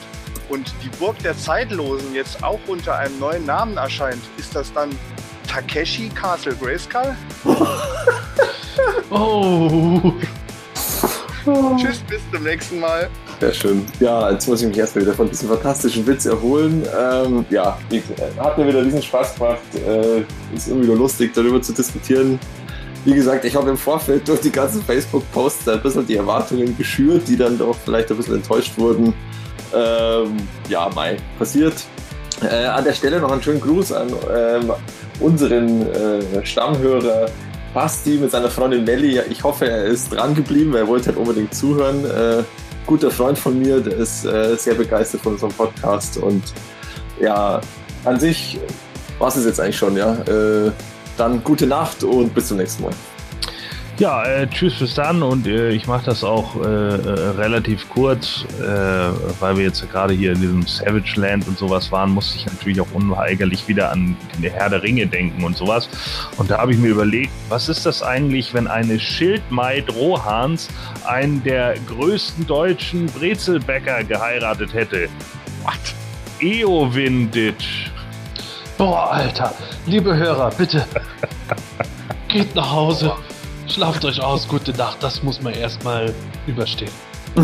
und 0.48 0.72
die 0.82 0.88
Burg 0.98 1.18
der 1.18 1.36
Zeitlosen 1.36 2.14
jetzt 2.14 2.42
auch 2.42 2.60
unter 2.68 2.96
einem 2.96 3.18
neuen 3.18 3.44
Namen 3.44 3.76
erscheint, 3.76 4.22
ist 4.38 4.56
das 4.56 4.72
dann 4.72 4.88
Takeshi 5.46 6.08
Castle 6.08 6.54
Grayskull? 6.54 7.14
oh. 9.10 10.14
Tschüss, 11.44 11.98
bis 12.08 12.20
zum 12.32 12.42
nächsten 12.42 12.80
Mal. 12.80 13.10
Sehr 13.38 13.52
schön. 13.52 13.84
Ja, 14.00 14.30
jetzt 14.30 14.48
muss 14.48 14.62
ich 14.62 14.68
mich 14.68 14.78
erstmal 14.78 15.04
wieder 15.04 15.14
von 15.14 15.28
diesem 15.28 15.48
fantastischen 15.50 16.06
Witz 16.06 16.24
erholen. 16.24 16.86
Ähm, 16.98 17.44
ja, 17.50 17.78
hat 18.38 18.56
mir 18.56 18.66
wieder 18.66 18.82
diesen 18.82 19.02
Spaß 19.02 19.34
gemacht. 19.34 19.58
Äh, 19.74 20.20
ist 20.54 20.68
irgendwie 20.68 20.86
nur 20.86 20.96
lustig, 20.96 21.32
darüber 21.34 21.60
zu 21.60 21.74
diskutieren. 21.74 22.38
Wie 23.04 23.12
gesagt, 23.12 23.44
ich 23.44 23.54
habe 23.54 23.68
im 23.68 23.76
Vorfeld 23.76 24.26
durch 24.26 24.40
die 24.40 24.50
ganzen 24.50 24.82
Facebook-Posts 24.82 25.68
ein 25.68 25.82
bisschen 25.82 26.06
die 26.06 26.16
Erwartungen 26.16 26.76
geschürt, 26.78 27.28
die 27.28 27.36
dann 27.36 27.58
doch 27.58 27.76
vielleicht 27.84 28.10
ein 28.10 28.16
bisschen 28.16 28.36
enttäuscht 28.36 28.78
wurden. 28.78 29.12
Ähm, 29.74 30.36
ja, 30.70 30.88
Mai, 30.94 31.18
passiert. 31.38 31.74
Äh, 32.42 32.64
an 32.64 32.84
der 32.84 32.94
Stelle 32.94 33.20
noch 33.20 33.30
einen 33.30 33.42
schönen 33.42 33.60
Gruß 33.60 33.92
an 33.92 34.08
ähm, 34.34 34.72
unseren 35.20 35.82
äh, 35.92 36.46
Stammhörer 36.46 37.26
Basti 37.74 38.18
mit 38.18 38.30
seiner 38.30 38.48
Freundin 38.48 38.84
Nelly. 38.84 39.20
Ich 39.28 39.42
hoffe, 39.42 39.68
er 39.68 39.84
ist 39.84 40.12
dran 40.12 40.34
geblieben. 40.34 40.74
Er 40.74 40.86
wollte 40.86 41.06
halt 41.06 41.18
unbedingt 41.18 41.52
zuhören. 41.52 42.04
Äh, 42.04 42.44
guter 42.86 43.10
Freund 43.10 43.36
von 43.36 43.58
mir, 43.58 43.80
der 43.80 43.96
ist 43.96 44.24
äh, 44.24 44.56
sehr 44.56 44.74
begeistert 44.74 45.22
von 45.22 45.32
unserem 45.34 45.52
Podcast. 45.52 46.16
Und 46.16 46.44
ja, 47.20 47.60
an 48.04 48.20
sich 48.20 48.60
war 49.18 49.28
es 49.28 49.44
jetzt 49.44 49.60
eigentlich 49.60 49.76
schon. 49.76 49.96
Ja, 49.96 50.14
äh, 50.22 50.70
dann 51.16 51.42
gute 51.42 51.66
Nacht 51.66 52.02
und 52.04 52.34
bis 52.34 52.48
zum 52.48 52.58
nächsten 52.58 52.84
Mal. 52.84 52.92
Ja, 53.98 54.24
äh, 54.24 54.48
tschüss 54.48 54.80
bis 54.80 54.94
dann 54.94 55.22
und 55.22 55.46
äh, 55.46 55.70
ich 55.70 55.86
mache 55.86 56.06
das 56.06 56.24
auch 56.24 56.56
äh, 56.56 56.60
äh, 56.64 57.28
relativ 57.36 57.88
kurz, 57.88 58.44
äh, 58.60 58.64
weil 59.38 59.56
wir 59.56 59.64
jetzt 59.66 59.88
gerade 59.88 60.12
hier 60.12 60.32
in 60.32 60.40
diesem 60.40 60.66
Savage 60.66 61.12
Land 61.14 61.46
und 61.46 61.56
sowas 61.56 61.92
waren, 61.92 62.10
musste 62.10 62.36
ich 62.36 62.46
natürlich 62.46 62.80
auch 62.80 62.90
unweigerlich 62.92 63.68
wieder 63.68 63.92
an 63.92 64.16
den 64.36 64.50
Herr 64.50 64.68
der 64.68 64.82
Ringe 64.82 65.06
denken 65.06 65.44
und 65.44 65.56
sowas. 65.56 65.88
Und 66.38 66.50
da 66.50 66.58
habe 66.58 66.72
ich 66.72 66.78
mir 66.78 66.88
überlegt, 66.88 67.30
was 67.48 67.68
ist 67.68 67.86
das 67.86 68.02
eigentlich, 68.02 68.52
wenn 68.52 68.66
eine 68.66 68.98
Schildmaid 68.98 69.94
Rohans 69.94 70.68
einen 71.06 71.44
der 71.44 71.76
größten 71.86 72.48
deutschen 72.48 73.06
Brezelbäcker 73.06 74.02
geheiratet 74.02 74.74
hätte? 74.74 75.08
What? 75.62 75.78
Eowinditch. 76.40 77.92
Boah, 78.76 79.12
Alter, 79.12 79.54
liebe 79.86 80.16
Hörer, 80.16 80.50
bitte 80.50 80.84
geht 82.28 82.56
nach 82.56 82.72
Hause. 82.72 83.12
Schlaft 83.68 84.04
euch 84.04 84.20
aus, 84.20 84.46
gute 84.46 84.72
Nacht. 84.72 85.02
Das 85.02 85.22
muss 85.22 85.40
man 85.40 85.54
erstmal 85.54 86.14
überstehen. 86.46 86.90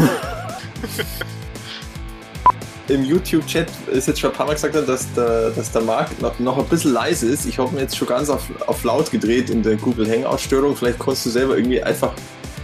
Im 2.88 3.04
YouTube-Chat 3.04 3.68
ist 3.92 4.08
jetzt 4.08 4.20
schon 4.20 4.30
ein 4.30 4.36
paar 4.36 4.46
Mal 4.46 4.54
gesagt, 4.54 4.74
dass 4.74 5.12
der, 5.14 5.50
dass 5.50 5.70
der 5.70 5.82
Marc 5.82 6.20
noch, 6.20 6.38
noch 6.38 6.58
ein 6.58 6.66
bisschen 6.66 6.92
leise 6.92 7.26
ist. 7.26 7.46
Ich 7.46 7.58
habe 7.58 7.72
mir 7.72 7.82
jetzt 7.82 7.96
schon 7.96 8.08
ganz 8.08 8.28
auf, 8.28 8.42
auf 8.66 8.82
laut 8.84 9.10
gedreht 9.10 9.48
in 9.48 9.62
der 9.62 9.76
Google 9.76 10.10
Hangout-Störung. 10.10 10.76
Vielleicht 10.76 10.98
kannst 10.98 11.24
du 11.24 11.30
selber 11.30 11.56
irgendwie 11.56 11.82
einfach 11.82 12.12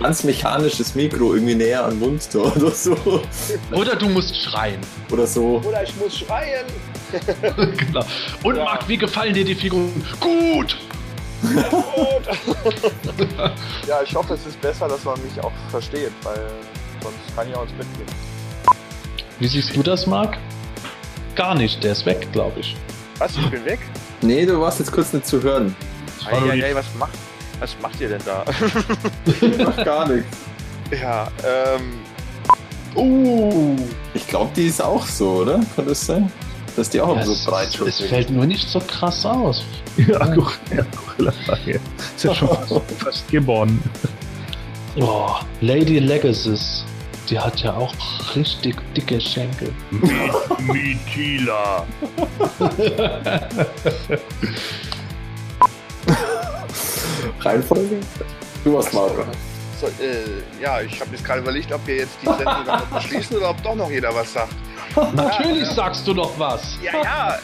ganz 0.00 0.24
mechanisch 0.24 0.76
das 0.78 0.94
Mikro 0.94 1.34
irgendwie 1.34 1.54
näher 1.54 1.84
an 1.84 1.92
den 1.92 2.00
Mund 2.00 2.30
tun 2.30 2.52
oder 2.56 2.70
so. 2.70 2.96
Oder 3.72 3.96
du 3.96 4.08
musst 4.08 4.36
schreien. 4.36 4.80
Oder 5.10 5.26
so. 5.26 5.62
Oder 5.64 5.82
ich 5.84 5.94
muss 5.96 6.18
schreien. 6.18 6.66
genau. 7.76 8.04
Und 8.42 8.56
ja. 8.56 8.64
Marc, 8.64 8.88
wie 8.88 8.96
gefallen 8.98 9.32
dir 9.32 9.44
die 9.44 9.54
Figuren? 9.54 10.04
Gut! 10.20 10.76
ja, 13.86 14.02
ich 14.02 14.14
hoffe, 14.14 14.34
es 14.34 14.46
ist 14.46 14.60
besser, 14.60 14.88
dass 14.88 15.04
man 15.04 15.20
mich 15.22 15.42
auch 15.42 15.52
versteht, 15.70 16.12
weil 16.22 16.50
sonst 17.02 17.36
kann 17.36 17.48
ich 17.48 17.54
auch 17.54 17.62
ins 17.62 17.72
Bett 17.72 17.86
gehen. 17.96 18.06
Wie 19.38 19.48
siehst 19.48 19.76
du 19.76 19.82
das, 19.82 20.06
Marc? 20.06 20.38
Gar 21.34 21.54
nicht, 21.54 21.82
der 21.84 21.92
ist 21.92 22.06
weg, 22.06 22.26
glaube 22.32 22.60
ich. 22.60 22.76
Was, 23.18 23.36
ich 23.36 23.50
bin 23.50 23.64
weg? 23.64 23.80
Nee, 24.22 24.46
du 24.46 24.60
warst 24.60 24.78
jetzt 24.78 24.92
kurz 24.92 25.12
nicht 25.12 25.26
zu 25.26 25.42
hören. 25.42 25.76
Eieiei, 26.24 26.74
was 26.74 26.86
macht, 26.98 27.18
was 27.60 27.76
macht 27.80 28.00
ihr 28.00 28.08
denn 28.08 28.22
da? 28.24 28.44
ich 29.26 29.58
mach 29.58 29.84
gar 29.84 30.08
nichts. 30.08 30.38
Ja, 30.90 31.28
ähm... 31.44 32.00
Uh, 32.94 33.76
ich 34.14 34.26
glaube, 34.26 34.50
die 34.56 34.68
ist 34.68 34.82
auch 34.82 35.06
so, 35.06 35.42
oder? 35.42 35.60
Kann 35.76 35.86
das 35.86 36.06
sein? 36.06 36.32
Dass 36.76 36.90
die 36.90 37.00
auch 37.00 37.16
ja, 37.16 37.24
so 37.24 37.50
breit 37.50 37.72
schon 37.72 37.88
Es 37.88 38.00
fällt 38.00 38.28
nur 38.28 38.44
nicht 38.44 38.68
so 38.68 38.80
krass 38.80 39.24
aus. 39.24 39.64
Ja, 39.96 40.18
Gorilla 40.26 41.32
Ist 41.64 42.22
ja 42.22 42.34
schon 42.34 42.48
fast, 42.48 42.80
fast 42.98 43.28
geboren. 43.28 43.82
Boah, 44.94 45.40
Lady 45.62 45.98
Legacy. 45.98 46.84
Die 47.30 47.38
hat 47.38 47.60
ja 47.60 47.74
auch 47.74 47.94
richtig 48.36 48.76
dicke 48.94 49.18
Schenkel. 49.18 49.72
Mitila. 50.60 51.86
Reihenfolge? 57.40 58.00
Du 58.62 58.74
warst 58.74 58.92
mal, 58.92 59.08
oder? 59.08 59.26
So, 59.80 59.86
äh, 59.86 60.62
ja, 60.62 60.80
ich 60.80 61.00
habe 61.00 61.10
jetzt 61.12 61.24
gerade 61.24 61.40
überlegt, 61.40 61.70
ob 61.70 61.86
wir 61.86 61.96
jetzt 61.96 62.16
die 62.22 62.26
Sendung 62.26 62.54
damit 62.66 62.94
beschließen 62.94 63.36
oder 63.36 63.50
ob 63.50 63.62
doch 63.62 63.74
noch 63.74 63.90
jeder 63.90 64.14
was 64.14 64.32
sagt. 64.32 64.54
Natürlich 65.14 65.68
ja, 65.68 65.74
sagst 65.74 66.06
du 66.06 66.14
doch 66.14 66.32
was. 66.38 66.78
Ja, 66.82 66.92
ja. 67.02 67.38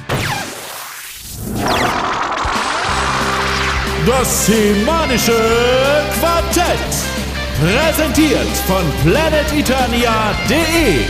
Das 4.06 4.46
Semanische 4.46 5.36
Quartett. 6.20 6.78
Präsentiert 7.60 8.48
von 8.66 8.82
planeteternia.de 9.04 11.04